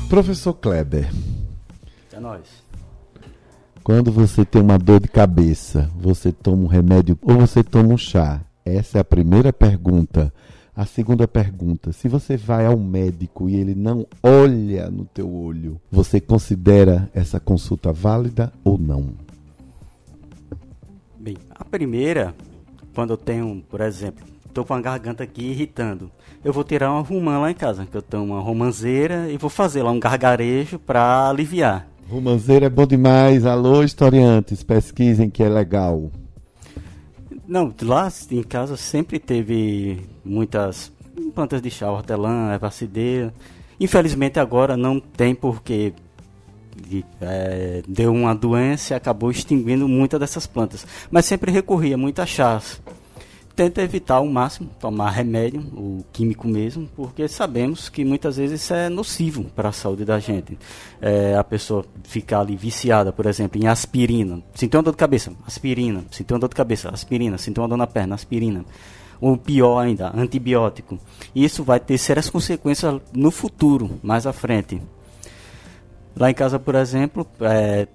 Professor 0.07 0.53
Kleber. 0.53 1.11
É 2.11 2.20
nóis. 2.20 2.64
Quando 3.84 4.11
você 4.11 4.45
tem 4.45 4.61
uma 4.61 4.78
dor 4.78 4.99
de 4.99 5.07
cabeça, 5.07 5.90
você 5.95 6.32
toma 6.32 6.65
um 6.65 6.68
remédio 6.68 7.18
ou 7.24 7.40
você 7.40 7.64
toma 7.64 7.95
um 7.95 7.98
chá? 7.98 8.41
Essa 8.64 8.99
é 8.99 9.02
a 9.02 9.03
primeira 9.03 9.52
pergunta. 9.52 10.32
A 10.76 10.86
segunda 10.86 11.28
pergunta: 11.28 11.91
se 11.91 12.07
você 12.07 12.38
vai 12.38 12.68
ao 12.68 12.78
médico 12.78 13.49
e 13.49 13.56
ele 13.56 13.74
não 13.74 14.06
olha 14.22 14.88
no 14.91 15.03
teu 15.03 15.34
olho, 15.34 15.82
você 15.91 16.22
considera 16.22 17.10
essa 17.11 17.40
consulta 17.40 17.91
válida 17.91 18.53
ou 18.64 18.78
não? 18.78 19.15
Bem, 21.18 21.38
a 21.49 21.65
primeira, 21.65 22.36
quando 22.94 23.14
eu 23.14 23.18
tenho, 23.18 23.64
por 23.68 23.82
exemplo, 23.82 24.32
estou 24.53 24.63
com 24.63 24.75
a 24.75 24.81
garganta 24.81 25.23
aqui 25.23 25.45
irritando, 25.45 26.11
eu 26.43 26.53
vou 26.53 26.63
tirar 26.63 26.91
uma 26.91 27.01
romã 27.01 27.39
lá 27.39 27.49
em 27.49 27.55
casa, 27.55 27.88
que 27.88 27.97
eu 27.97 28.01
tenho 28.01 28.23
uma 28.23 28.39
romanceira 28.39 29.30
e 29.30 29.38
vou 29.38 29.49
fazer 29.49 29.81
lá 29.81 29.91
um 29.91 29.99
gargarejo 29.99 30.77
para 30.77 31.27
aliviar. 31.30 31.88
Romanceira 32.07 32.67
é 32.67 32.69
bom 32.69 32.85
demais. 32.85 33.45
Alô, 33.45 33.81
historiantes, 33.84 34.61
pesquisem 34.61 35.30
que 35.30 35.41
é 35.41 35.49
legal. 35.49 36.11
Não, 37.47 37.73
lá 37.81 38.07
em 38.30 38.43
casa 38.43 38.77
sempre 38.77 39.17
teve 39.19 40.01
muitas 40.23 40.91
plantas 41.34 41.61
de 41.61 41.71
chá, 41.71 41.91
hortelã, 41.91 42.53
ervacideira. 42.53 43.34
Infelizmente 43.80 44.39
agora 44.39 44.77
não 44.77 44.99
tem 44.99 45.34
porque 45.34 45.93
é, 47.19 47.81
deu 47.88 48.13
uma 48.13 48.35
doença 48.35 48.93
e 48.93 48.95
acabou 48.95 49.31
extinguindo 49.31 49.88
muitas 49.88 50.19
dessas 50.19 50.45
plantas. 50.45 50.85
Mas 51.09 51.25
sempre 51.25 51.51
recorria 51.51 51.97
muito 51.97 52.21
a 52.21 52.25
chás 52.25 52.80
tenta 53.55 53.81
evitar 53.81 54.15
ao 54.15 54.25
máximo 54.25 54.69
tomar 54.80 55.11
remédio, 55.11 55.61
o 55.61 56.03
químico 56.11 56.47
mesmo, 56.47 56.89
porque 56.95 57.27
sabemos 57.27 57.88
que 57.88 58.03
muitas 58.03 58.38
vezes 58.38 58.61
isso 58.61 58.73
é 58.73 58.89
nocivo 58.89 59.45
para 59.55 59.69
a 59.69 59.71
saúde 59.71 60.03
da 60.03 60.19
gente. 60.19 60.57
É, 61.01 61.35
a 61.35 61.43
pessoa 61.43 61.85
ficar 62.03 62.39
ali 62.39 62.55
viciada, 62.55 63.13
por 63.13 63.25
exemplo, 63.25 63.61
em 63.61 63.67
aspirina, 63.67 64.41
sentiu 64.53 64.80
uma 64.80 64.84
dor 64.84 64.91
de 64.91 64.97
cabeça, 64.97 65.31
aspirina, 65.45 66.03
sentiu 66.11 66.35
uma 66.35 66.39
dor 66.39 66.49
de 66.49 66.55
cabeça, 66.55 66.89
aspirina, 66.89 67.38
sentiu 67.38 67.61
uma 67.63 67.69
dor 67.69 67.77
na 67.77 67.88
perna, 67.88 68.15
aspirina. 68.15 68.65
Ou 69.21 69.38
pior 69.38 69.80
ainda, 69.80 70.11
antibiótico. 70.13 70.99
Isso 71.34 71.63
vai 71.63 71.80
ter 71.80 71.97
sérias 71.97 72.30
consequências 72.30 72.99
no 73.13 73.31
futuro, 73.31 73.99
mais 74.03 74.27
à 74.27 74.34
frente. 74.34 74.81
Lá 76.15 76.30
em 76.30 76.34
casa, 76.34 76.59
por 76.59 76.75
exemplo, 76.75 77.25
é, 77.39 77.88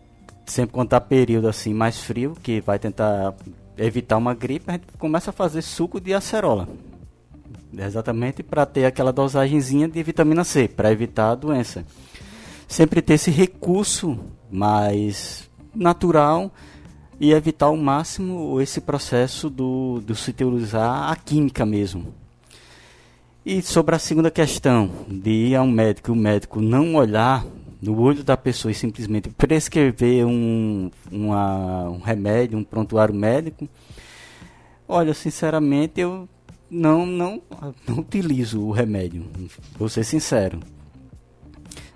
sempre 0.47 0.73
quando 0.73 0.87
está 0.87 1.01
período 1.01 1.49
assim 1.49 1.75
mais 1.75 2.01
frio, 2.01 2.35
que 2.43 2.61
vai 2.61 2.79
tentar 2.79 3.35
evitar 3.79 4.17
uma 4.17 4.35
gripe, 4.35 4.65
a 4.69 4.73
gente 4.73 4.87
começa 4.99 5.31
a 5.31 5.33
fazer 5.33 5.63
suco 5.63 6.01
de 6.01 6.13
acerola. 6.13 6.69
Exatamente 7.77 8.43
para 8.43 8.67
ter 8.67 8.85
aquela 8.87 9.13
dosagemzinha 9.13 9.87
de 9.87 10.03
vitamina 10.03 10.43
C, 10.43 10.69
para 10.69 10.91
evitar 10.91 11.31
a 11.31 11.35
doença. 11.35 11.85
Sempre 12.67 13.01
ter 13.01 13.15
esse 13.15 13.31
recurso 13.31 14.19
mais 14.51 15.49
natural 15.75 16.51
e 17.21 17.33
evitar 17.33 17.67
ao 17.67 17.77
máximo 17.77 18.61
esse 18.61 18.81
processo 18.81 19.51
do, 19.51 20.01
do 20.01 20.15
se 20.15 20.31
utilizar 20.31 21.11
a 21.11 21.17
química 21.17 21.65
mesmo. 21.65 22.15
E 23.45 23.63
sobre 23.63 23.95
a 23.95 23.99
segunda 23.99 24.31
questão, 24.31 24.91
de 25.09 25.31
ir 25.31 25.57
a 25.57 25.63
um 25.63 25.71
médico 25.71 26.11
e 26.11 26.13
o 26.13 26.17
médico 26.17 26.61
não 26.61 26.95
olhar 26.95 27.45
no 27.81 28.01
olho 28.01 28.25
da 28.25 28.37
pessoa 28.37 28.73
e 28.73 28.75
simplesmente 28.75 29.29
prescrever 29.31 30.27
um, 30.27 30.91
uma, 31.11 31.89
um 31.89 31.99
remédio, 31.99 32.59
um 32.59 32.65
prontuário 32.65 33.15
médico, 33.15 33.69
olha, 34.87 35.15
sinceramente, 35.15 36.01
eu 36.01 36.29
não, 36.71 37.07
não, 37.07 37.43
não 37.87 37.99
utilizo 37.99 38.61
o 38.61 38.73
remédio, 38.73 39.25
vou 39.79 39.89
ser 39.89 40.05
sincero. 40.05 40.61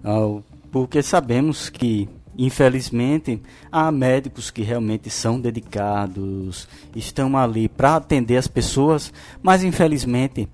Ah, 0.05 0.41
porque 0.71 1.03
sabemos 1.03 1.69
que, 1.69 2.09
infelizmente, 2.39 3.43
há 3.71 3.91
médicos 3.93 4.51
que 4.51 4.63
realmente 4.63 5.11
são 5.11 5.41
dedicados, 5.41 6.69
estão 6.95 7.37
ali 7.37 7.69
para 7.69 7.97
atender 7.97 8.37
as 8.37 8.49
pessoas, 8.49 9.13
mas 9.43 9.63
infelizmente 9.63 10.49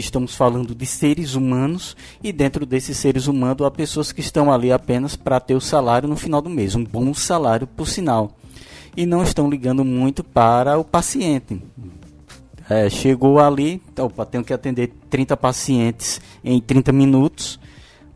estamos 0.00 0.34
falando 0.34 0.74
de 0.74 0.86
seres 0.86 1.34
humanos 1.34 1.96
e 2.22 2.32
dentro 2.32 2.66
desses 2.66 2.96
seres 2.96 3.26
humanos 3.26 3.66
há 3.66 3.70
pessoas 3.70 4.12
que 4.12 4.20
estão 4.20 4.52
ali 4.52 4.72
apenas 4.72 5.16
para 5.16 5.40
ter 5.40 5.54
o 5.54 5.60
salário 5.60 6.08
no 6.08 6.16
final 6.16 6.42
do 6.42 6.50
mês, 6.50 6.74
um 6.74 6.84
bom 6.84 7.12
salário 7.14 7.66
por 7.66 7.88
sinal, 7.88 8.36
e 8.96 9.06
não 9.06 9.22
estão 9.22 9.48
ligando 9.48 9.84
muito 9.84 10.22
para 10.24 10.78
o 10.78 10.84
paciente. 10.84 11.60
É, 12.68 12.90
chegou 12.90 13.38
ali, 13.38 13.80
opa, 13.98 14.26
tenho 14.26 14.44
que 14.44 14.52
atender 14.52 14.92
30 15.08 15.36
pacientes 15.36 16.20
em 16.42 16.60
30 16.60 16.92
minutos, 16.92 17.60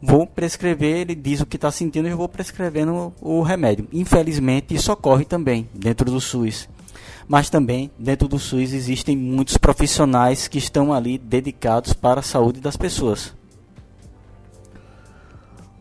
vou 0.02 0.26
prescrever, 0.26 0.98
ele 0.98 1.14
diz 1.14 1.40
o 1.40 1.46
que 1.46 1.56
está 1.56 1.70
sentindo 1.70 2.08
e 2.08 2.10
eu 2.10 2.16
vou 2.16 2.28
prescrevendo 2.28 3.12
o 3.20 3.42
remédio. 3.42 3.86
Infelizmente, 3.92 4.74
isso 4.74 4.90
ocorre 4.90 5.24
também 5.24 5.68
dentro 5.74 6.10
do 6.10 6.20
SUS 6.20 6.68
mas 7.30 7.48
também 7.48 7.92
dentro 7.96 8.26
do 8.26 8.40
SUS 8.40 8.72
existem 8.72 9.16
muitos 9.16 9.56
profissionais 9.56 10.48
que 10.48 10.58
estão 10.58 10.92
ali 10.92 11.16
dedicados 11.16 11.92
para 11.92 12.18
a 12.18 12.24
saúde 12.24 12.60
das 12.60 12.76
pessoas. 12.76 13.32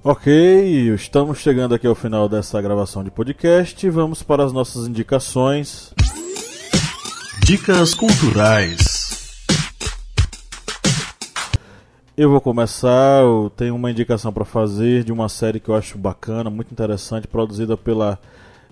Ok, 0.04 0.94
estamos 0.94 1.40
chegando 1.40 1.74
aqui 1.74 1.88
ao 1.88 1.96
final 1.96 2.30
dessa 2.30 2.62
gravação 2.62 3.04
de 3.04 3.10
podcast. 3.10 3.90
Vamos 3.90 4.22
para 4.22 4.46
as 4.46 4.54
nossas 4.54 4.88
indicações. 4.88 5.92
Dicas 7.44 7.96
culturais. 7.96 9.42
Eu 12.16 12.30
vou 12.30 12.40
começar. 12.40 13.24
Eu 13.24 13.52
tenho 13.58 13.76
uma 13.76 13.90
indicação 13.90 14.32
para 14.32 14.46
fazer 14.46 15.04
de 15.04 15.12
uma 15.12 15.28
série 15.28 15.60
que 15.60 15.70
eu 15.70 15.76
acho 15.76 15.98
bacana, 15.98 16.52
muito 16.52 16.72
interessante, 16.72 17.28
produzida 17.28 17.76
pela, 17.76 18.20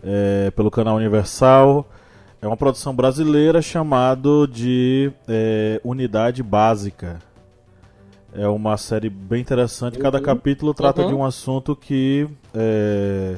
é, 0.03 0.51
pelo 0.51 0.69
canal 0.69 0.97
Universal. 0.97 1.83
É 2.41 2.47
uma 2.47 2.57
produção 2.57 2.95
brasileira 2.95 3.61
chamado 3.61 4.47
de 4.47 5.11
é, 5.27 5.81
Unidade 5.83 6.43
Básica. 6.43 7.19
É 8.33 8.47
uma 8.47 8.77
série 8.77 9.09
bem 9.09 9.41
interessante. 9.41 9.97
Cada 9.97 10.19
uhum. 10.19 10.23
capítulo 10.23 10.73
trata 10.73 11.01
uhum. 11.01 11.07
de 11.07 11.13
um 11.15 11.25
assunto 11.25 11.75
que 11.75 12.27
é, 12.53 13.37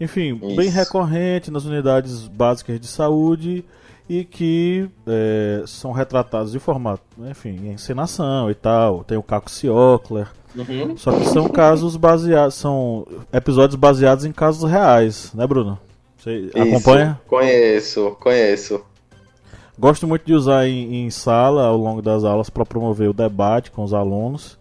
enfim, 0.00 0.38
Isso. 0.42 0.56
bem 0.56 0.68
recorrente 0.68 1.50
nas 1.50 1.64
unidades 1.64 2.28
básicas 2.28 2.78
de 2.78 2.86
saúde 2.86 3.64
e 4.08 4.24
que 4.24 4.88
é, 5.06 5.62
são 5.66 5.92
retratados 5.92 6.52
de 6.52 6.58
formato, 6.58 7.02
enfim, 7.28 7.50
em 7.50 7.72
encenação 7.72 8.50
e 8.50 8.54
tal. 8.54 9.04
Tem 9.04 9.18
o 9.18 9.22
Caco 9.22 9.50
Ciocler. 9.50 10.28
Uhum. 10.56 10.96
Só 10.96 11.12
que 11.12 11.26
são 11.26 11.48
casos 11.48 11.96
baseados, 11.96 12.54
são 12.54 13.06
episódios 13.32 13.78
baseados 13.78 14.24
em 14.24 14.32
casos 14.32 14.68
reais, 14.70 15.32
né, 15.34 15.46
Bruno? 15.46 15.78
Você 16.18 16.50
Isso, 16.54 16.58
acompanha? 16.58 17.20
Conheço, 17.26 18.16
conheço. 18.20 18.84
Gosto 19.78 20.08
muito 20.08 20.26
de 20.26 20.34
usar 20.34 20.66
em, 20.66 21.06
em 21.06 21.10
sala 21.10 21.66
ao 21.66 21.76
longo 21.76 22.02
das 22.02 22.24
aulas 22.24 22.50
para 22.50 22.66
promover 22.66 23.08
o 23.08 23.12
debate 23.12 23.70
com 23.70 23.84
os 23.84 23.94
alunos. 23.94 24.58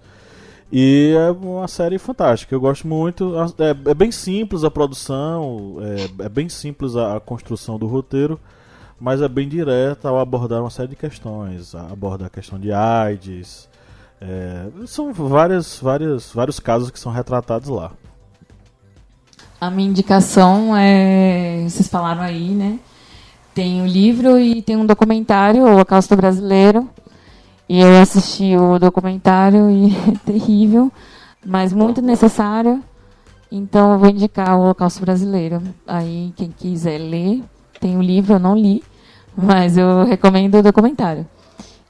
E 0.72 1.16
é 1.18 1.32
uma 1.32 1.68
série 1.68 1.98
fantástica, 1.98 2.54
eu 2.54 2.60
gosto 2.60 2.88
muito. 2.88 3.34
É, 3.58 3.90
é 3.90 3.94
bem 3.94 4.12
simples 4.12 4.64
a 4.64 4.70
produção, 4.70 5.78
é, 6.20 6.26
é 6.26 6.30
bem 6.30 6.48
simples 6.50 6.96
a, 6.96 7.16
a, 7.16 7.20
construção 7.20 7.80
do 7.80 7.88
roteiro, 7.88 8.40
mas 9.00 9.22
é 9.22 9.28
bem 9.28 9.48
direta 9.48 10.10
ao 10.10 10.20
abordar 10.20 10.62
uma 10.62 10.70
série 10.70 10.90
de 10.90 10.96
questões. 10.96 11.74
Aborda 11.74 12.28
a 12.28 12.30
questão 12.30 12.60
de 12.60 12.72
AIDS. 12.72 13.68
É, 14.22 14.68
são 14.86 15.12
várias, 15.14 15.80
várias, 15.80 16.32
vários 16.32 16.60
casos 16.60 16.92
que 16.92 17.00
são 17.00 17.12
retratados 17.12 17.70
lá. 17.70 17.94
A 19.60 19.72
minha 19.72 19.90
indicação 19.90 20.78
é. 20.78 21.64
Vocês 21.68 21.88
falaram 21.88 22.22
aí, 22.22 22.50
né? 22.50 22.80
Tem 23.56 23.82
um 23.82 23.88
livro 23.88 24.38
e 24.38 24.62
tem 24.62 24.78
um 24.78 24.86
documentário, 24.86 25.64
o 25.64 25.68
Holocausto 25.68 26.16
Brasileiro. 26.16 26.88
E 27.68 27.80
eu 27.80 28.00
assisti 28.00 28.56
o 28.56 28.78
documentário 28.78 29.70
e 29.72 29.88
é 30.14 30.18
terrível, 30.32 30.92
mas 31.44 31.74
muito 31.74 32.04
necessário. 32.04 32.84
Então 33.52 33.94
eu 33.94 34.00
vou 34.00 34.10
indicar 34.10 34.56
o 34.56 34.62
Holocausto 34.62 35.02
Brasileiro. 35.02 35.62
Aí 35.88 36.32
quem 36.36 36.52
quiser 36.52 37.00
ler, 37.00 37.44
tem 37.82 37.96
o 37.96 38.00
um 38.00 38.04
livro, 38.04 38.34
eu 38.34 38.40
não 38.40 38.56
li, 38.56 38.84
mas 39.36 39.76
eu 39.76 40.04
recomendo 40.06 40.60
o 40.60 40.64
documentário. 40.64 41.26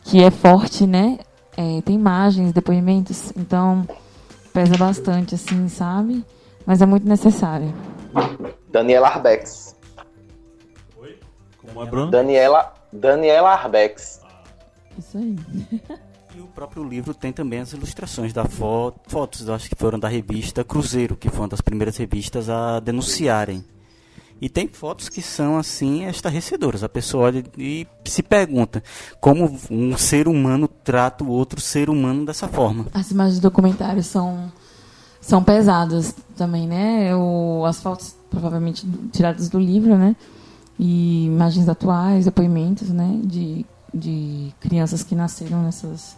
Que 0.04 0.24
é 0.24 0.32
forte, 0.32 0.88
né? 0.88 1.20
É, 1.58 1.82
tem 1.82 1.96
imagens, 1.96 2.54
depoimentos, 2.54 3.34
então 3.36 3.86
pesa 4.54 4.78
bastante, 4.78 5.36
assim, 5.36 5.68
sabe? 5.68 6.24
Mas 6.68 6.82
é 6.82 6.86
muito 6.86 7.08
necessária. 7.08 7.74
Daniela 8.70 9.08
Arbex. 9.08 9.74
Oi? 10.98 11.18
Como 11.58 11.82
é, 11.82 11.86
Bruno? 11.86 12.12
Daniela, 12.12 12.74
Daniela 12.92 13.52
Arbex. 13.52 14.22
Isso 15.00 15.18
aí. 15.18 15.38
E 16.36 16.40
o 16.40 16.46
próprio 16.46 16.84
livro 16.84 17.16
tem 17.16 17.34
também 17.34 17.62
as 17.62 17.74
ilustrações 17.74 18.32
da 18.32 18.46
foto, 18.46 19.00
fotos, 19.08 19.50
acho 19.50 19.68
que 19.68 19.76
foram 19.76 19.98
da 19.98 20.08
revista 20.08 20.64
Cruzeiro, 20.64 21.16
que 21.16 21.30
foi 21.30 21.40
uma 21.40 21.48
das 21.48 21.62
primeiras 21.62 21.98
revistas 21.98 22.48
a 22.48 22.80
denunciarem. 22.80 23.66
E 24.40 24.48
tem 24.48 24.68
fotos 24.68 25.10
que 25.10 25.20
são 25.20 25.58
assim 25.58 26.08
estarrecedoras. 26.08 26.84
A 26.84 26.90
pessoa 26.90 27.24
olha 27.24 27.44
e 27.58 27.88
se 28.06 28.22
pergunta 28.22 28.84
como 29.20 29.58
um 29.72 29.98
ser 29.98 30.28
humano 30.28 30.68
trata 30.68 31.24
o 31.24 31.30
outro 31.30 31.60
ser 31.60 31.90
humano 31.90 32.24
dessa 32.24 32.48
forma. 32.48 32.86
As 32.94 33.10
imagens 33.10 33.40
do 33.40 33.50
documentário 33.50 34.04
são 34.04 34.52
são 35.28 35.44
pesadas 35.44 36.16
também, 36.38 36.66
né? 36.66 37.14
O, 37.14 37.66
as 37.66 37.82
fotos 37.82 38.16
provavelmente 38.30 38.88
tiradas 39.12 39.50
do 39.50 39.60
livro, 39.60 39.98
né? 39.98 40.16
E 40.80 41.26
imagens 41.26 41.68
atuais, 41.68 42.24
depoimentos, 42.24 42.90
né? 42.90 43.20
De, 43.26 43.66
de 43.94 44.54
crianças 44.62 45.04
que 45.04 45.16
nasceram 45.16 45.64
nessas, 45.64 46.16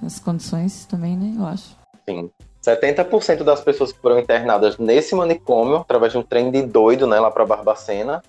nessas 0.00 0.20
condições 0.20 0.84
também, 0.84 1.16
né? 1.16 1.36
Eu 1.38 1.46
acho. 1.46 1.74
Sim. 2.06 2.30
70% 2.62 3.42
das 3.44 3.62
pessoas 3.62 3.92
que 3.92 3.98
foram 3.98 4.18
internadas 4.18 4.76
nesse 4.76 5.14
manicômio, 5.14 5.76
através 5.76 6.12
de 6.12 6.18
um 6.18 6.22
trem 6.22 6.50
de 6.50 6.60
doido, 6.60 7.06
né, 7.06 7.18
lá 7.18 7.30
para 7.30 7.46
Barbacena, 7.46 8.22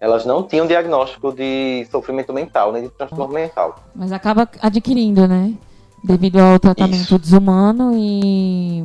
elas 0.00 0.24
não 0.24 0.44
tinham 0.44 0.68
diagnóstico 0.68 1.32
de 1.32 1.88
sofrimento 1.90 2.32
mental, 2.32 2.70
nem 2.70 2.84
de 2.84 2.88
transtorno 2.90 3.34
mental. 3.34 3.80
Mas 3.92 4.12
acaba 4.12 4.48
adquirindo, 4.60 5.26
né? 5.26 5.52
Devido 6.04 6.38
ao 6.38 6.60
tratamento 6.60 7.02
Isso. 7.02 7.18
desumano 7.18 7.92
e 7.96 8.84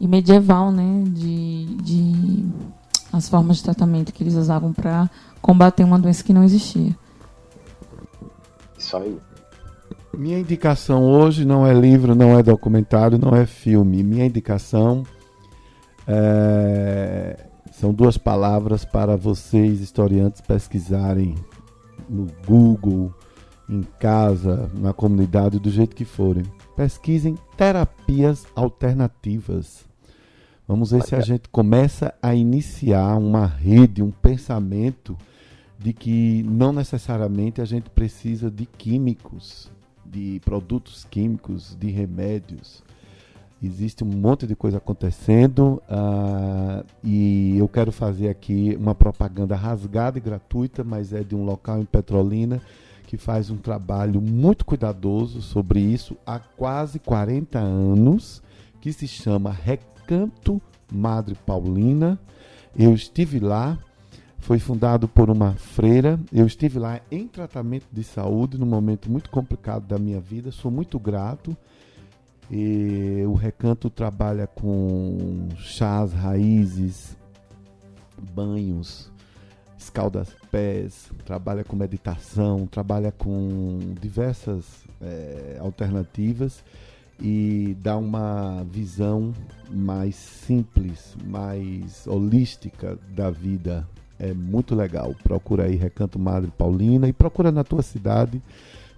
e 0.00 0.08
medieval, 0.08 0.70
né, 0.70 1.04
de, 1.06 1.64
de 1.76 2.46
as 3.12 3.28
formas 3.28 3.58
de 3.58 3.64
tratamento 3.64 4.12
que 4.12 4.22
eles 4.22 4.34
usavam 4.34 4.72
para 4.72 5.08
combater 5.40 5.84
uma 5.84 5.98
doença 5.98 6.24
que 6.24 6.32
não 6.32 6.42
existia. 6.42 6.96
Isso 8.76 8.96
aí. 8.96 9.18
Minha 10.16 10.38
indicação 10.38 11.04
hoje 11.04 11.44
não 11.44 11.66
é 11.66 11.72
livro, 11.72 12.14
não 12.14 12.38
é 12.38 12.42
documentário, 12.42 13.18
não 13.18 13.34
é 13.34 13.46
filme. 13.46 14.02
Minha 14.02 14.26
indicação 14.26 15.04
é... 16.06 17.46
são 17.72 17.92
duas 17.92 18.16
palavras 18.16 18.84
para 18.84 19.16
vocês, 19.16 19.80
historiantes, 19.80 20.40
pesquisarem 20.40 21.34
no 22.08 22.26
Google, 22.46 23.12
em 23.68 23.82
casa, 23.98 24.70
na 24.74 24.92
comunidade, 24.92 25.58
do 25.58 25.70
jeito 25.70 25.96
que 25.96 26.04
forem. 26.04 26.44
Pesquisem 26.76 27.36
terapias 27.56 28.46
alternativas. 28.54 29.84
Vamos 30.66 30.90
ver 30.90 31.02
se 31.02 31.14
a 31.14 31.20
gente 31.20 31.48
começa 31.48 32.14
a 32.22 32.34
iniciar 32.34 33.16
uma 33.16 33.46
rede, 33.46 34.02
um 34.02 34.10
pensamento 34.10 35.16
de 35.78 35.92
que 35.92 36.42
não 36.44 36.72
necessariamente 36.72 37.60
a 37.60 37.64
gente 37.64 37.90
precisa 37.90 38.50
de 38.50 38.64
químicos, 38.64 39.70
de 40.04 40.40
produtos 40.44 41.04
químicos, 41.04 41.76
de 41.78 41.90
remédios. 41.90 42.82
Existe 43.62 44.02
um 44.02 44.08
monte 44.08 44.46
de 44.46 44.56
coisa 44.56 44.78
acontecendo 44.78 45.82
uh, 45.88 46.84
e 47.02 47.56
eu 47.58 47.68
quero 47.68 47.92
fazer 47.92 48.28
aqui 48.28 48.76
uma 48.80 48.94
propaganda 48.94 49.54
rasgada 49.54 50.18
e 50.18 50.20
gratuita, 50.20 50.82
mas 50.82 51.12
é 51.12 51.22
de 51.22 51.36
um 51.36 51.44
local 51.44 51.80
em 51.80 51.84
Petrolina 51.84 52.60
que 53.14 53.18
faz 53.18 53.48
um 53.48 53.56
trabalho 53.56 54.20
muito 54.20 54.64
cuidadoso 54.64 55.40
sobre 55.40 55.78
isso 55.78 56.16
há 56.26 56.40
quase 56.40 56.98
40 56.98 57.60
anos, 57.60 58.42
que 58.80 58.92
se 58.92 59.06
chama 59.06 59.52
Recanto 59.52 60.60
Madre 60.92 61.36
Paulina. 61.46 62.18
Eu 62.76 62.92
estive 62.92 63.38
lá, 63.38 63.78
foi 64.38 64.58
fundado 64.58 65.06
por 65.06 65.30
uma 65.30 65.52
freira. 65.52 66.18
Eu 66.32 66.44
estive 66.44 66.80
lá 66.80 67.00
em 67.08 67.28
tratamento 67.28 67.86
de 67.92 68.02
saúde 68.02 68.58
num 68.58 68.66
momento 68.66 69.08
muito 69.08 69.30
complicado 69.30 69.86
da 69.86 69.96
minha 69.96 70.20
vida. 70.20 70.50
Sou 70.50 70.72
muito 70.72 70.98
grato. 70.98 71.56
E 72.50 73.22
o 73.28 73.34
Recanto 73.34 73.88
trabalha 73.88 74.48
com 74.48 75.46
chás, 75.56 76.12
raízes, 76.12 77.16
banhos, 78.34 79.08
escalda 79.84 80.26
pés, 80.50 81.10
trabalha 81.24 81.64
com 81.64 81.76
meditação, 81.76 82.66
trabalha 82.66 83.12
com 83.12 83.78
diversas 84.00 84.64
é, 85.00 85.58
alternativas 85.60 86.64
e 87.20 87.76
dá 87.80 87.96
uma 87.96 88.64
visão 88.64 89.32
mais 89.70 90.14
simples, 90.16 91.16
mais 91.24 92.06
holística 92.06 92.98
da 93.14 93.30
vida. 93.30 93.86
É 94.18 94.32
muito 94.32 94.74
legal. 94.74 95.14
Procura 95.22 95.64
aí 95.64 95.76
Recanto 95.76 96.18
Madre 96.18 96.50
Paulina 96.56 97.08
e 97.08 97.12
procura 97.12 97.50
na 97.50 97.64
tua 97.64 97.82
cidade 97.82 98.40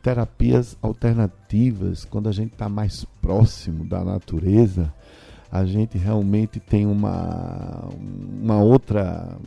terapias 0.03 0.77
alternativas 0.81 2.05
quando 2.05 2.29
a 2.29 2.33
gente 2.33 2.53
está 2.53 2.69
mais 2.69 3.05
próximo 3.21 3.85
da 3.85 4.05
natureza 4.05 4.93
a 5.51 5.65
gente 5.65 5.97
realmente 5.97 6.59
tem 6.59 6.87
uma, 6.87 7.89
uma 8.43 8.61
outra 8.61 9.39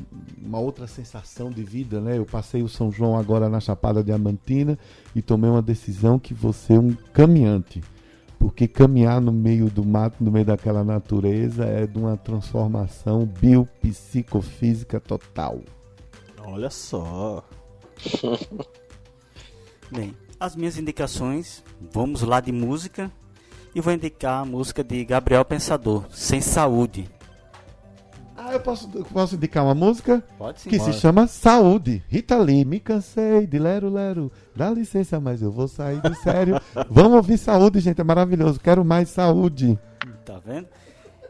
uma 0.41 0.59
outra 0.59 0.87
sensação 0.87 1.51
de 1.51 1.63
vida, 1.63 2.01
né? 2.01 2.17
Eu 2.17 2.25
passei 2.25 2.63
o 2.63 2.69
São 2.69 2.91
João 2.91 3.15
agora 3.17 3.47
na 3.47 3.59
Chapada 3.59 4.03
Diamantina 4.03 4.79
e 5.15 5.21
tomei 5.21 5.49
uma 5.49 5.61
decisão 5.61 6.17
que 6.17 6.33
você 6.33 6.73
é 6.73 6.79
um 6.79 6.93
caminhante, 7.13 7.83
porque 8.39 8.67
caminhar 8.67 9.21
no 9.21 9.31
meio 9.31 9.69
do 9.69 9.85
mato, 9.85 10.23
no 10.23 10.31
meio 10.31 10.45
daquela 10.45 10.83
natureza 10.83 11.65
é 11.65 11.85
de 11.85 11.99
uma 11.99 12.17
transformação 12.17 13.25
biopsicofísica 13.25 14.99
total. 14.99 15.61
Olha 16.43 16.71
só. 16.71 17.43
Bem, 19.91 20.15
as 20.39 20.55
minhas 20.55 20.77
indicações, 20.77 21.63
vamos 21.91 22.21
lá 22.21 22.39
de 22.39 22.51
música 22.51 23.11
e 23.73 23.81
vou 23.81 23.93
indicar 23.93 24.41
a 24.41 24.45
música 24.45 24.83
de 24.83 25.03
Gabriel 25.05 25.45
Pensador, 25.45 26.05
Sem 26.11 26.41
Saúde. 26.41 27.09
Ah, 28.35 28.53
eu 28.53 28.59
posso, 28.61 28.87
posso 28.87 29.35
indicar 29.35 29.63
uma 29.63 29.75
música? 29.75 30.23
Pode 30.37 30.61
sim. 30.61 30.69
Que 30.69 30.77
pode. 30.77 30.93
se 30.93 30.99
chama 30.99 31.27
Saúde. 31.27 32.03
Rita 32.07 32.37
Lee, 32.37 32.63
me 32.63 32.79
cansei 32.79 33.45
de 33.45 33.59
lero 33.59 33.89
lero. 33.89 34.31
Dá 34.55 34.71
licença, 34.71 35.19
mas 35.19 35.41
eu 35.41 35.51
vou 35.51 35.67
sair 35.67 36.01
do 36.01 36.15
sério. 36.15 36.59
Vamos 36.89 37.13
ouvir 37.13 37.37
Saúde, 37.37 37.79
gente, 37.79 37.99
é 37.99 38.03
maravilhoso. 38.03 38.59
Quero 38.59 38.83
mais 38.83 39.09
saúde. 39.09 39.77
Tá 40.25 40.39
vendo? 40.43 40.67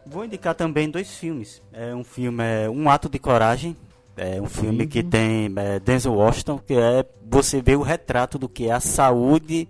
Vou 0.05 0.23
indicar 0.23 0.55
também 0.55 0.89
dois 0.89 1.17
filmes. 1.17 1.61
É 1.73 1.93
um 1.93 2.03
filme 2.03 2.43
é 2.43 2.69
Um 2.69 2.89
Ato 2.89 3.09
de 3.09 3.19
Coragem. 3.19 3.75
É 4.15 4.41
um 4.41 4.47
filme 4.47 4.85
que 4.85 5.01
tem 5.01 5.51
é, 5.55 5.79
Denzel 5.79 6.13
Washington, 6.13 6.59
que 6.59 6.73
é 6.73 7.05
você 7.29 7.61
vê 7.61 7.75
o 7.75 7.81
retrato 7.81 8.37
do 8.37 8.49
que 8.49 8.67
é 8.67 8.71
a 8.71 8.79
saúde 8.79 9.67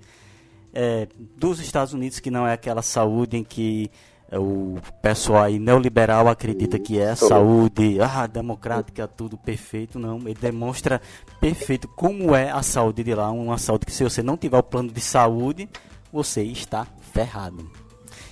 é, 0.74 1.08
dos 1.38 1.60
Estados 1.60 1.94
Unidos, 1.94 2.20
que 2.20 2.32
não 2.32 2.48
é 2.48 2.54
aquela 2.54 2.82
saúde 2.82 3.38
em 3.38 3.44
que 3.44 3.90
é, 4.32 4.38
o 4.38 4.78
pessoal 5.02 5.44
aí 5.44 5.58
neoliberal 5.58 6.28
acredita 6.28 6.78
que 6.78 7.00
é 7.00 7.16
saúde 7.16 7.98
ah, 8.02 8.28
democrática, 8.28 9.08
tudo 9.08 9.38
perfeito. 9.38 9.98
Não, 9.98 10.20
ele 10.20 10.36
demonstra 10.36 11.02
perfeito 11.40 11.88
como 11.88 12.36
é 12.36 12.52
a 12.52 12.62
saúde 12.62 13.04
de 13.04 13.16
lá. 13.16 13.32
Uma 13.32 13.58
saúde 13.58 13.86
que, 13.86 13.91
se 13.91 14.04
você 14.04 14.22
não 14.22 14.38
tiver 14.38 14.58
o 14.58 14.64
plano 14.64 14.91
de 14.91 15.02
saúde, 15.02 15.68
você 16.14 16.44
está 16.44 16.86
ferrado. 17.12 17.70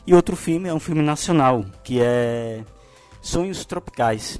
E 0.06 0.14
outro 0.14 0.36
filme 0.36 0.70
é 0.70 0.74
um 0.74 0.80
filme 0.80 1.02
nacional, 1.02 1.66
que 1.84 2.00
é 2.02 2.64
Sonhos 3.22 3.66
Tropicais. 3.66 4.40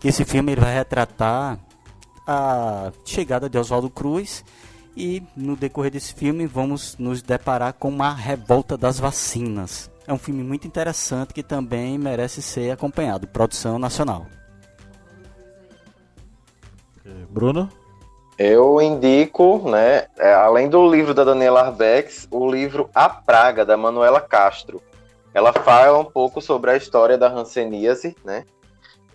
Que 0.00 0.08
esse 0.08 0.24
filme 0.24 0.52
ele 0.52 0.60
vai 0.60 0.74
retratar 0.74 1.58
a 2.26 2.92
chegada 3.04 3.48
de 3.48 3.58
Oswaldo 3.58 3.90
Cruz 3.90 4.44
e 4.96 5.22
no 5.36 5.56
decorrer 5.56 5.90
desse 5.90 6.14
filme 6.14 6.46
vamos 6.46 6.96
nos 6.98 7.22
deparar 7.22 7.72
com 7.74 7.88
uma 7.88 8.12
revolta 8.12 8.76
das 8.76 8.98
vacinas. 8.98 9.90
É 10.06 10.12
um 10.12 10.18
filme 10.18 10.42
muito 10.42 10.66
interessante 10.66 11.32
que 11.32 11.42
também 11.42 11.96
merece 11.98 12.42
ser 12.42 12.70
acompanhado. 12.70 13.26
Produção 13.26 13.78
nacional. 13.78 14.26
Bruno? 17.32 17.68
Eu 18.38 18.80
indico, 18.80 19.68
né, 19.70 20.06
é, 20.18 20.34
além 20.34 20.68
do 20.68 20.90
livro 20.90 21.14
da 21.14 21.24
Daniela 21.24 21.62
Arbex, 21.62 22.26
o 22.30 22.50
livro 22.50 22.90
A 22.94 23.08
Praga, 23.08 23.64
da 23.64 23.76
Manuela 23.76 24.20
Castro. 24.20 24.82
Ela 25.34 25.52
fala 25.52 25.98
um 25.98 26.04
pouco 26.04 26.40
sobre 26.40 26.70
a 26.70 26.76
história 26.76 27.16
da 27.16 27.28
hanseníase, 27.28 28.16
né, 28.24 28.44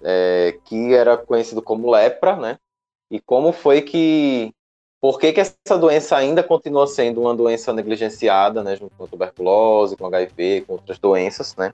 é, 0.03 0.57
que 0.65 0.93
era 0.93 1.17
conhecido 1.17 1.61
como 1.61 1.91
lepra, 1.91 2.35
né, 2.35 2.57
e 3.09 3.19
como 3.19 3.51
foi 3.51 3.81
que 3.81 4.53
por 4.99 5.19
que, 5.19 5.31
que, 5.31 5.39
essa 5.39 5.77
doença 5.77 6.17
ainda 6.17 6.41
continua 6.41 6.87
sendo 6.87 7.21
uma 7.21 7.35
doença 7.35 7.71
negligenciada, 7.71 8.63
né, 8.63 8.75
junto 8.75 8.95
com 8.97 9.03
a 9.03 9.07
tuberculose, 9.07 9.95
com 9.95 10.07
HIV, 10.07 10.65
com 10.65 10.73
outras 10.73 10.97
doenças, 10.97 11.55
né? 11.55 11.73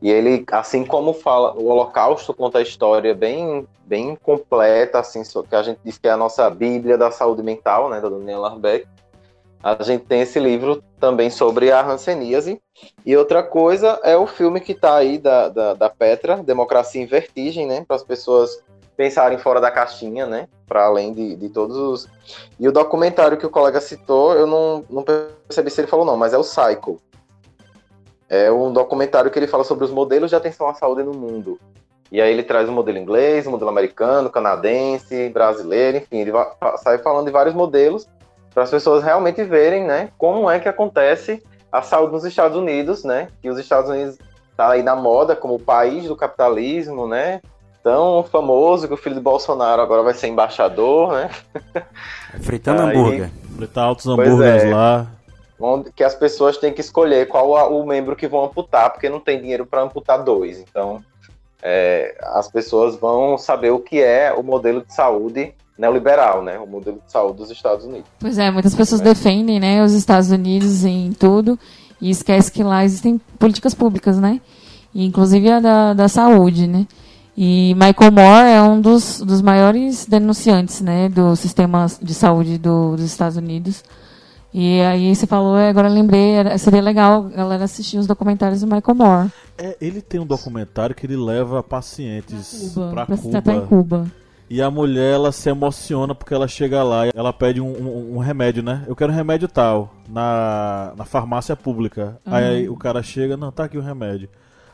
E 0.00 0.10
ele, 0.10 0.44
assim 0.52 0.84
como 0.84 1.12
fala, 1.12 1.54
o 1.54 1.66
Holocausto 1.66 2.32
conta 2.32 2.58
a 2.58 2.62
história 2.62 3.14
bem, 3.14 3.66
bem 3.84 4.14
completa, 4.14 5.00
assim, 5.00 5.22
que 5.48 5.56
a 5.56 5.62
gente 5.62 5.80
diz 5.84 5.98
que 5.98 6.06
é 6.06 6.12
a 6.12 6.16
nossa 6.16 6.48
Bíblia 6.48 6.96
da 6.96 7.10
saúde 7.10 7.42
mental, 7.42 7.90
né, 7.90 8.00
da 8.00 8.08
Daniela 8.08 8.52
Arbeck. 8.52 8.86
A 9.60 9.82
gente 9.82 10.04
tem 10.04 10.20
esse 10.20 10.38
livro 10.38 10.82
também 11.00 11.30
sobre 11.30 11.72
a 11.72 11.84
hanseníase. 11.84 12.60
E 13.04 13.16
outra 13.16 13.42
coisa 13.42 13.98
é 14.04 14.16
o 14.16 14.24
filme 14.24 14.60
que 14.60 14.70
está 14.70 14.94
aí 14.96 15.18
da, 15.18 15.48
da, 15.48 15.74
da 15.74 15.90
Petra, 15.90 16.36
Democracia 16.36 17.02
em 17.02 17.06
Vertigem, 17.06 17.66
né, 17.66 17.84
para 17.86 17.96
as 17.96 18.04
pessoas 18.04 18.62
pensarem 18.98 19.38
fora 19.38 19.60
da 19.60 19.70
caixinha, 19.70 20.26
né? 20.26 20.48
Para 20.66 20.84
além 20.84 21.14
de, 21.14 21.36
de 21.36 21.48
todos 21.48 21.76
os. 21.76 22.08
E 22.58 22.66
o 22.66 22.72
documentário 22.72 23.38
que 23.38 23.46
o 23.46 23.50
colega 23.50 23.80
citou, 23.80 24.34
eu 24.34 24.44
não, 24.44 24.84
não 24.90 25.04
percebi 25.04 25.70
se 25.70 25.80
ele 25.80 25.86
falou 25.86 26.04
não, 26.04 26.16
mas 26.16 26.34
é 26.34 26.36
o 26.36 26.42
Cycle. 26.42 26.98
É 28.28 28.50
um 28.50 28.72
documentário 28.72 29.30
que 29.30 29.38
ele 29.38 29.46
fala 29.46 29.62
sobre 29.62 29.84
os 29.84 29.92
modelos 29.92 30.30
de 30.30 30.36
atenção 30.36 30.68
à 30.68 30.74
saúde 30.74 31.04
no 31.04 31.12
mundo. 31.12 31.60
E 32.10 32.20
aí 32.20 32.32
ele 32.32 32.42
traz 32.42 32.68
o 32.68 32.72
modelo 32.72 32.98
inglês, 32.98 33.46
o 33.46 33.52
modelo 33.52 33.70
americano, 33.70 34.30
canadense, 34.30 35.28
brasileiro, 35.28 35.98
enfim, 35.98 36.18
ele 36.18 36.32
vai, 36.32 36.48
sai 36.78 36.98
falando 36.98 37.26
de 37.26 37.32
vários 37.32 37.54
modelos 37.54 38.08
para 38.52 38.64
as 38.64 38.70
pessoas 38.70 39.04
realmente 39.04 39.44
verem, 39.44 39.84
né, 39.84 40.10
como 40.18 40.50
é 40.50 40.58
que 40.58 40.68
acontece 40.68 41.42
a 41.70 41.82
saúde 41.82 42.14
nos 42.14 42.24
Estados 42.24 42.56
Unidos, 42.56 43.04
né? 43.04 43.28
Que 43.40 43.50
os 43.50 43.58
Estados 43.58 43.90
Unidos 43.90 44.18
tá 44.56 44.70
aí 44.70 44.82
na 44.82 44.96
moda 44.96 45.36
como 45.36 45.54
o 45.54 45.62
país 45.62 46.04
do 46.06 46.16
capitalismo, 46.16 47.06
né? 47.06 47.40
Tão 47.88 48.22
famoso 48.22 48.86
que 48.86 48.92
o 48.92 48.98
filho 48.98 49.14
do 49.14 49.22
Bolsonaro 49.22 49.80
agora 49.80 50.02
vai 50.02 50.12
ser 50.12 50.28
embaixador, 50.28 51.14
né? 51.14 51.30
Fritando 52.42 52.82
Aí, 52.82 52.94
hambúrguer. 52.94 53.30
Fritar 53.56 53.84
altos 53.84 54.06
hambúrgueres 54.06 54.64
é, 54.64 54.74
lá. 54.74 55.06
Onde, 55.58 55.90
que 55.90 56.04
as 56.04 56.14
pessoas 56.14 56.58
têm 56.58 56.70
que 56.70 56.82
escolher 56.82 57.26
qual 57.28 57.56
a, 57.56 57.66
o 57.66 57.86
membro 57.86 58.14
que 58.14 58.28
vão 58.28 58.44
amputar, 58.44 58.90
porque 58.92 59.08
não 59.08 59.18
tem 59.18 59.40
dinheiro 59.40 59.64
para 59.64 59.82
amputar 59.82 60.22
dois. 60.22 60.58
Então, 60.58 61.02
é, 61.62 62.14
as 62.34 62.46
pessoas 62.50 62.94
vão 62.94 63.38
saber 63.38 63.70
o 63.70 63.78
que 63.78 64.02
é 64.02 64.34
o 64.34 64.42
modelo 64.42 64.84
de 64.84 64.92
saúde 64.92 65.54
neoliberal, 65.78 66.42
né? 66.42 66.58
O 66.58 66.66
modelo 66.66 67.00
de 67.02 67.10
saúde 67.10 67.38
dos 67.38 67.50
Estados 67.50 67.86
Unidos. 67.86 68.10
Pois 68.20 68.36
é, 68.36 68.50
muitas 68.50 68.74
pessoas 68.74 69.00
é. 69.00 69.04
defendem, 69.04 69.58
né, 69.58 69.82
os 69.82 69.94
Estados 69.94 70.30
Unidos 70.30 70.84
em 70.84 71.12
tudo 71.12 71.58
e 72.02 72.10
esquece 72.10 72.52
que 72.52 72.62
lá 72.62 72.84
existem 72.84 73.18
políticas 73.38 73.74
públicas, 73.74 74.18
né? 74.18 74.42
E, 74.94 75.06
inclusive 75.06 75.50
a 75.50 75.58
da, 75.58 75.94
da 75.94 76.06
saúde, 76.06 76.66
né? 76.66 76.86
E 77.40 77.72
Michael 77.74 78.10
Moore 78.10 78.48
é 78.48 78.60
um 78.60 78.80
dos, 78.80 79.20
dos 79.20 79.40
maiores 79.40 80.04
denunciantes 80.06 80.80
né, 80.80 81.08
do 81.08 81.36
sistema 81.36 81.86
de 82.02 82.12
saúde 82.12 82.58
do, 82.58 82.96
dos 82.96 83.04
Estados 83.04 83.36
Unidos. 83.36 83.84
E 84.52 84.80
aí 84.80 85.14
você 85.14 85.24
falou, 85.24 85.54
agora 85.54 85.86
lembrei, 85.88 86.34
seria 86.58 86.82
legal 86.82 87.26
a 87.26 87.36
galera 87.36 87.62
assistir 87.62 87.96
os 87.96 88.08
documentários 88.08 88.62
do 88.62 88.66
Michael 88.66 88.96
Moore. 88.96 89.30
É, 89.56 89.76
ele 89.80 90.00
tem 90.02 90.18
um 90.18 90.26
documentário 90.26 90.96
que 90.96 91.06
ele 91.06 91.16
leva 91.16 91.62
pacientes 91.62 92.72
para 92.90 93.06
Cuba. 93.06 93.42
Cuba. 93.60 93.66
Cuba. 93.68 94.06
E 94.50 94.60
a 94.60 94.68
mulher, 94.68 95.14
ela 95.14 95.30
se 95.30 95.48
emociona 95.48 96.16
porque 96.16 96.34
ela 96.34 96.48
chega 96.48 96.82
lá 96.82 97.06
e 97.06 97.10
ela 97.14 97.32
pede 97.32 97.60
um, 97.60 97.68
um- 97.70 98.16
um 98.16 98.18
remédio, 98.18 98.64
né? 98.64 98.82
Eu 98.88 98.96
quero 98.96 99.12
um 99.12 99.14
remédio 99.14 99.46
tal, 99.46 99.94
na, 100.08 100.92
na 100.96 101.04
farmácia 101.04 101.54
pública. 101.54 102.18
Aí 102.26 102.68
o 102.68 102.74
cara 102.74 103.00
chega, 103.00 103.36
não, 103.36 103.52
tá 103.52 103.62
aqui 103.64 103.78
o 103.78 103.82
remédio. 103.82 104.28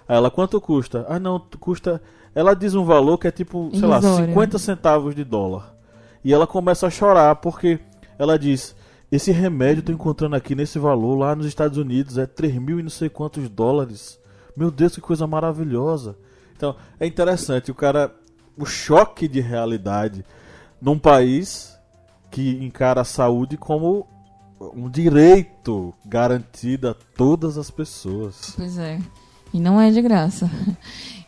Aí 0.09 0.17
ela, 0.17 0.31
quanto 0.31 0.59
custa? 0.63 1.05
Ah, 1.11 1.19
não, 1.19 1.43
custa... 1.61 2.01
Ela 2.35 2.55
diz 2.55 2.75
um 2.75 2.85
valor 2.85 3.19
que 3.19 3.29
é 3.29 3.31
tipo, 3.31 3.71
sei 3.73 3.87
lá, 3.87 3.99
Irrisório. 3.99 4.27
50 4.29 4.59
centavos 4.59 5.15
de 5.15 5.25
dólar. 5.25 5.75
E 6.25 6.33
ela 6.33 6.47
começa 6.47 6.87
a 6.87 6.91
chorar 6.91 7.37
porque 7.37 7.79
ela 8.19 8.39
diz: 8.39 8.75
Esse 9.11 9.31
remédio 9.31 9.81
eu 9.81 9.85
tô 9.85 9.93
encontrando 9.93 10.35
aqui 10.35 10.55
nesse 10.55 10.79
valor 10.79 11.17
lá 11.17 11.37
nos 11.37 11.47
Estados 11.47 11.79
Unidos 11.79 12.19
é 12.19 12.27
3 12.27 12.57
mil 12.57 12.81
e 12.81 12.83
não 12.83 12.91
sei 12.91 13.09
quantos 13.09 13.49
dólares. 13.49 14.19
Meu 14.57 14.71
Deus, 14.71 14.95
que 14.95 15.01
coisa 15.01 15.27
maravilhosa. 15.27 16.17
Então, 16.57 16.77
é 16.99 17.07
interessante, 17.07 17.71
o 17.71 17.75
cara. 17.75 18.13
O 18.57 18.65
choque 18.65 19.27
de 19.27 19.41
realidade 19.41 20.25
num 20.81 20.97
país 20.97 21.77
que 22.31 22.51
encara 22.65 23.01
a 23.01 23.05
saúde 23.05 23.57
como 23.57 24.07
um 24.61 24.89
direito 24.89 25.93
garantido 26.07 26.89
a 26.89 26.95
todas 27.17 27.59
as 27.59 27.71
pessoas. 27.71 28.55
Pois 28.57 28.79
é. 28.79 29.01
E 29.53 29.61
não 29.61 29.81
é 29.81 29.91
de 29.91 30.03
graça. 30.03 30.51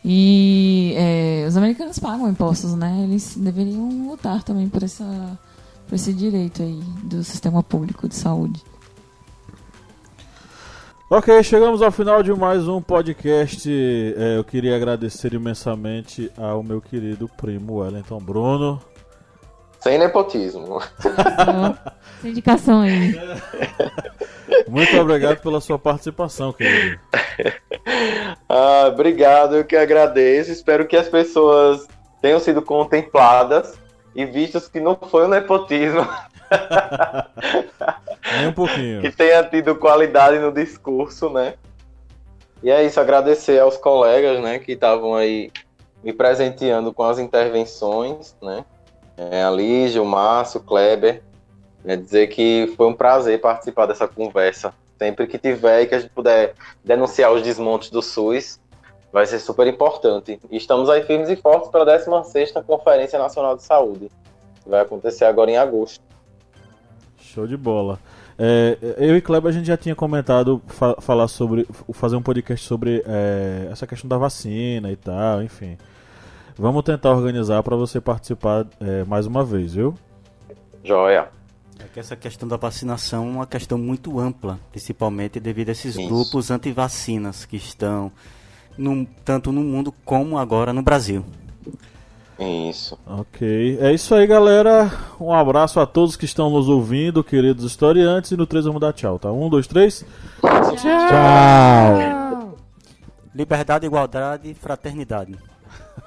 E 0.09 0.93
é, 0.95 1.45
os 1.45 1.57
americanos 1.57 1.99
pagam 1.99 2.29
impostos, 2.29 2.73
né? 2.75 3.01
Eles 3.03 3.35
deveriam 3.35 4.07
lutar 4.07 4.41
também 4.41 4.69
por, 4.69 4.81
essa, 4.81 5.03
por 5.85 5.95
esse 5.95 6.13
direito 6.13 6.63
aí 6.63 6.79
do 7.03 7.21
sistema 7.25 7.61
público 7.61 8.07
de 8.07 8.15
saúde. 8.15 8.63
Ok, 11.09 11.43
chegamos 11.43 11.81
ao 11.81 11.91
final 11.91 12.23
de 12.23 12.33
mais 12.33 12.69
um 12.69 12.81
podcast. 12.81 13.69
É, 13.69 14.37
eu 14.37 14.45
queria 14.45 14.77
agradecer 14.77 15.33
imensamente 15.33 16.31
ao 16.37 16.63
meu 16.63 16.79
querido 16.79 17.27
primo 17.27 17.79
Wellington 17.79 18.19
Bruno. 18.19 18.81
Sem 19.81 19.97
nepotismo. 19.97 20.81
Essa 22.17 22.27
indicação 22.27 22.81
aí. 22.81 23.15
Muito 24.67 24.97
obrigado 24.97 25.39
pela 25.41 25.61
sua 25.61 25.77
participação, 25.77 26.53
querido. 26.53 26.99
Ah, 28.49 28.87
obrigado, 28.87 29.55
eu 29.55 29.65
que 29.65 29.75
agradeço. 29.75 30.51
Espero 30.51 30.87
que 30.87 30.95
as 30.97 31.07
pessoas 31.07 31.87
tenham 32.21 32.39
sido 32.39 32.61
contempladas 32.61 33.77
e 34.15 34.25
vistos 34.25 34.67
que 34.67 34.79
não 34.79 34.95
foi 34.95 35.25
um 35.25 35.29
nepotismo, 35.29 36.07
Nem 38.37 38.47
um 38.47 38.53
pouquinho. 38.53 39.01
que 39.01 39.11
tenha 39.11 39.43
tido 39.43 39.75
qualidade 39.75 40.39
no 40.39 40.51
discurso, 40.51 41.29
né? 41.29 41.55
E 42.63 42.71
é 42.71 42.83
isso, 42.83 42.99
agradecer 42.99 43.59
aos 43.59 43.77
colegas, 43.77 44.41
né, 44.41 44.57
que 44.59 44.71
estavam 44.71 45.13
aí 45.15 45.51
me 46.03 46.11
presenteando 46.11 46.93
com 46.93 47.03
as 47.03 47.19
intervenções, 47.19 48.35
né? 48.41 48.65
É, 49.15 49.43
a 49.43 49.49
Lígia, 49.49 50.01
o 50.01 50.05
Márcio, 50.05 50.59
o 50.59 50.63
Kleber. 50.63 51.23
É 51.87 51.95
dizer 51.95 52.27
que 52.27 52.73
foi 52.75 52.87
um 52.87 52.93
prazer 52.93 53.39
participar 53.39 53.85
dessa 53.85 54.07
conversa. 54.07 54.73
Sempre 54.99 55.27
que 55.27 55.37
tiver 55.37 55.81
e 55.83 55.87
que 55.87 55.95
a 55.95 55.99
gente 55.99 56.11
puder 56.11 56.53
denunciar 56.83 57.31
os 57.31 57.41
desmontes 57.41 57.89
do 57.89 58.01
SUS, 58.01 58.59
vai 59.13 59.25
ser 59.25 59.39
super 59.39 59.65
importante. 59.67 60.39
E 60.51 60.57
estamos 60.57 60.89
aí 60.89 61.03
firmes 61.03 61.29
e 61.29 61.35
fortes 61.35 61.69
para 61.69 61.83
a 61.83 61.99
16ª 61.99 62.63
Conferência 62.63 63.17
Nacional 63.17 63.55
de 63.55 63.63
Saúde. 63.63 64.11
que 64.63 64.69
Vai 64.69 64.81
acontecer 64.81 65.25
agora 65.25 65.49
em 65.51 65.57
agosto. 65.57 66.01
Show 67.19 67.47
de 67.47 67.55
bola. 67.55 67.99
É, 68.39 68.77
eu 68.97 69.15
e 69.15 69.21
Kleber 69.21 69.49
a 69.49 69.53
gente 69.53 69.65
já 69.67 69.77
tinha 69.77 69.95
comentado 69.95 70.61
fa- 70.67 70.97
falar 70.99 71.27
sobre 71.27 71.67
fazer 71.93 72.15
um 72.15 72.21
podcast 72.21 72.65
sobre 72.65 73.03
é, 73.07 73.67
essa 73.71 73.87
questão 73.87 74.07
da 74.07 74.17
vacina 74.17 74.91
e 74.91 74.95
tal, 74.95 75.41
enfim. 75.41 75.77
Vamos 76.57 76.83
tentar 76.83 77.11
organizar 77.11 77.61
para 77.63 77.75
você 77.75 78.01
participar 78.01 78.65
é, 78.81 79.03
mais 79.05 79.25
uma 79.25 79.43
vez, 79.43 79.73
viu? 79.73 79.93
Joia. 80.83 81.29
É 81.79 81.83
que 81.93 81.99
essa 81.99 82.15
questão 82.15 82.47
da 82.47 82.57
vacinação 82.57 83.25
é 83.27 83.29
uma 83.29 83.47
questão 83.47 83.77
muito 83.77 84.19
ampla, 84.19 84.59
principalmente 84.71 85.39
devido 85.39 85.69
a 85.69 85.71
esses 85.71 85.95
Isso. 85.95 86.07
grupos 86.07 86.51
antivacinas 86.51 87.45
que 87.45 87.55
estão 87.57 88.11
no- 88.77 89.05
tanto 89.23 89.51
no 89.51 89.61
mundo 89.61 89.93
como 90.03 90.37
agora 90.37 90.73
no 90.73 90.81
Brasil. 90.81 91.23
Isso. 92.69 92.97
Ok. 93.07 93.77
É 93.81 93.91
isso 93.93 94.13
aí, 94.13 94.27
galera. 94.27 94.91
Um 95.19 95.33
abraço 95.33 95.79
a 95.79 95.87
todos 95.87 96.15
que 96.15 96.25
estão 96.25 96.49
nos 96.51 96.69
ouvindo, 96.69 97.23
queridos 97.23 97.65
historiantes. 97.65 98.29
E 98.31 98.37
no 98.37 98.45
3 98.45 98.65
vamos 98.65 98.79
dar 98.81 98.93
tchau, 98.93 99.17
tá? 99.17 99.31
Um, 99.31 99.49
dois, 99.49 99.65
três. 99.65 100.05
Tchau! 100.81 102.55
Liberdade, 103.33 103.85
igualdade 103.87 104.51
e 104.51 104.53
fraternidade. 104.53 105.35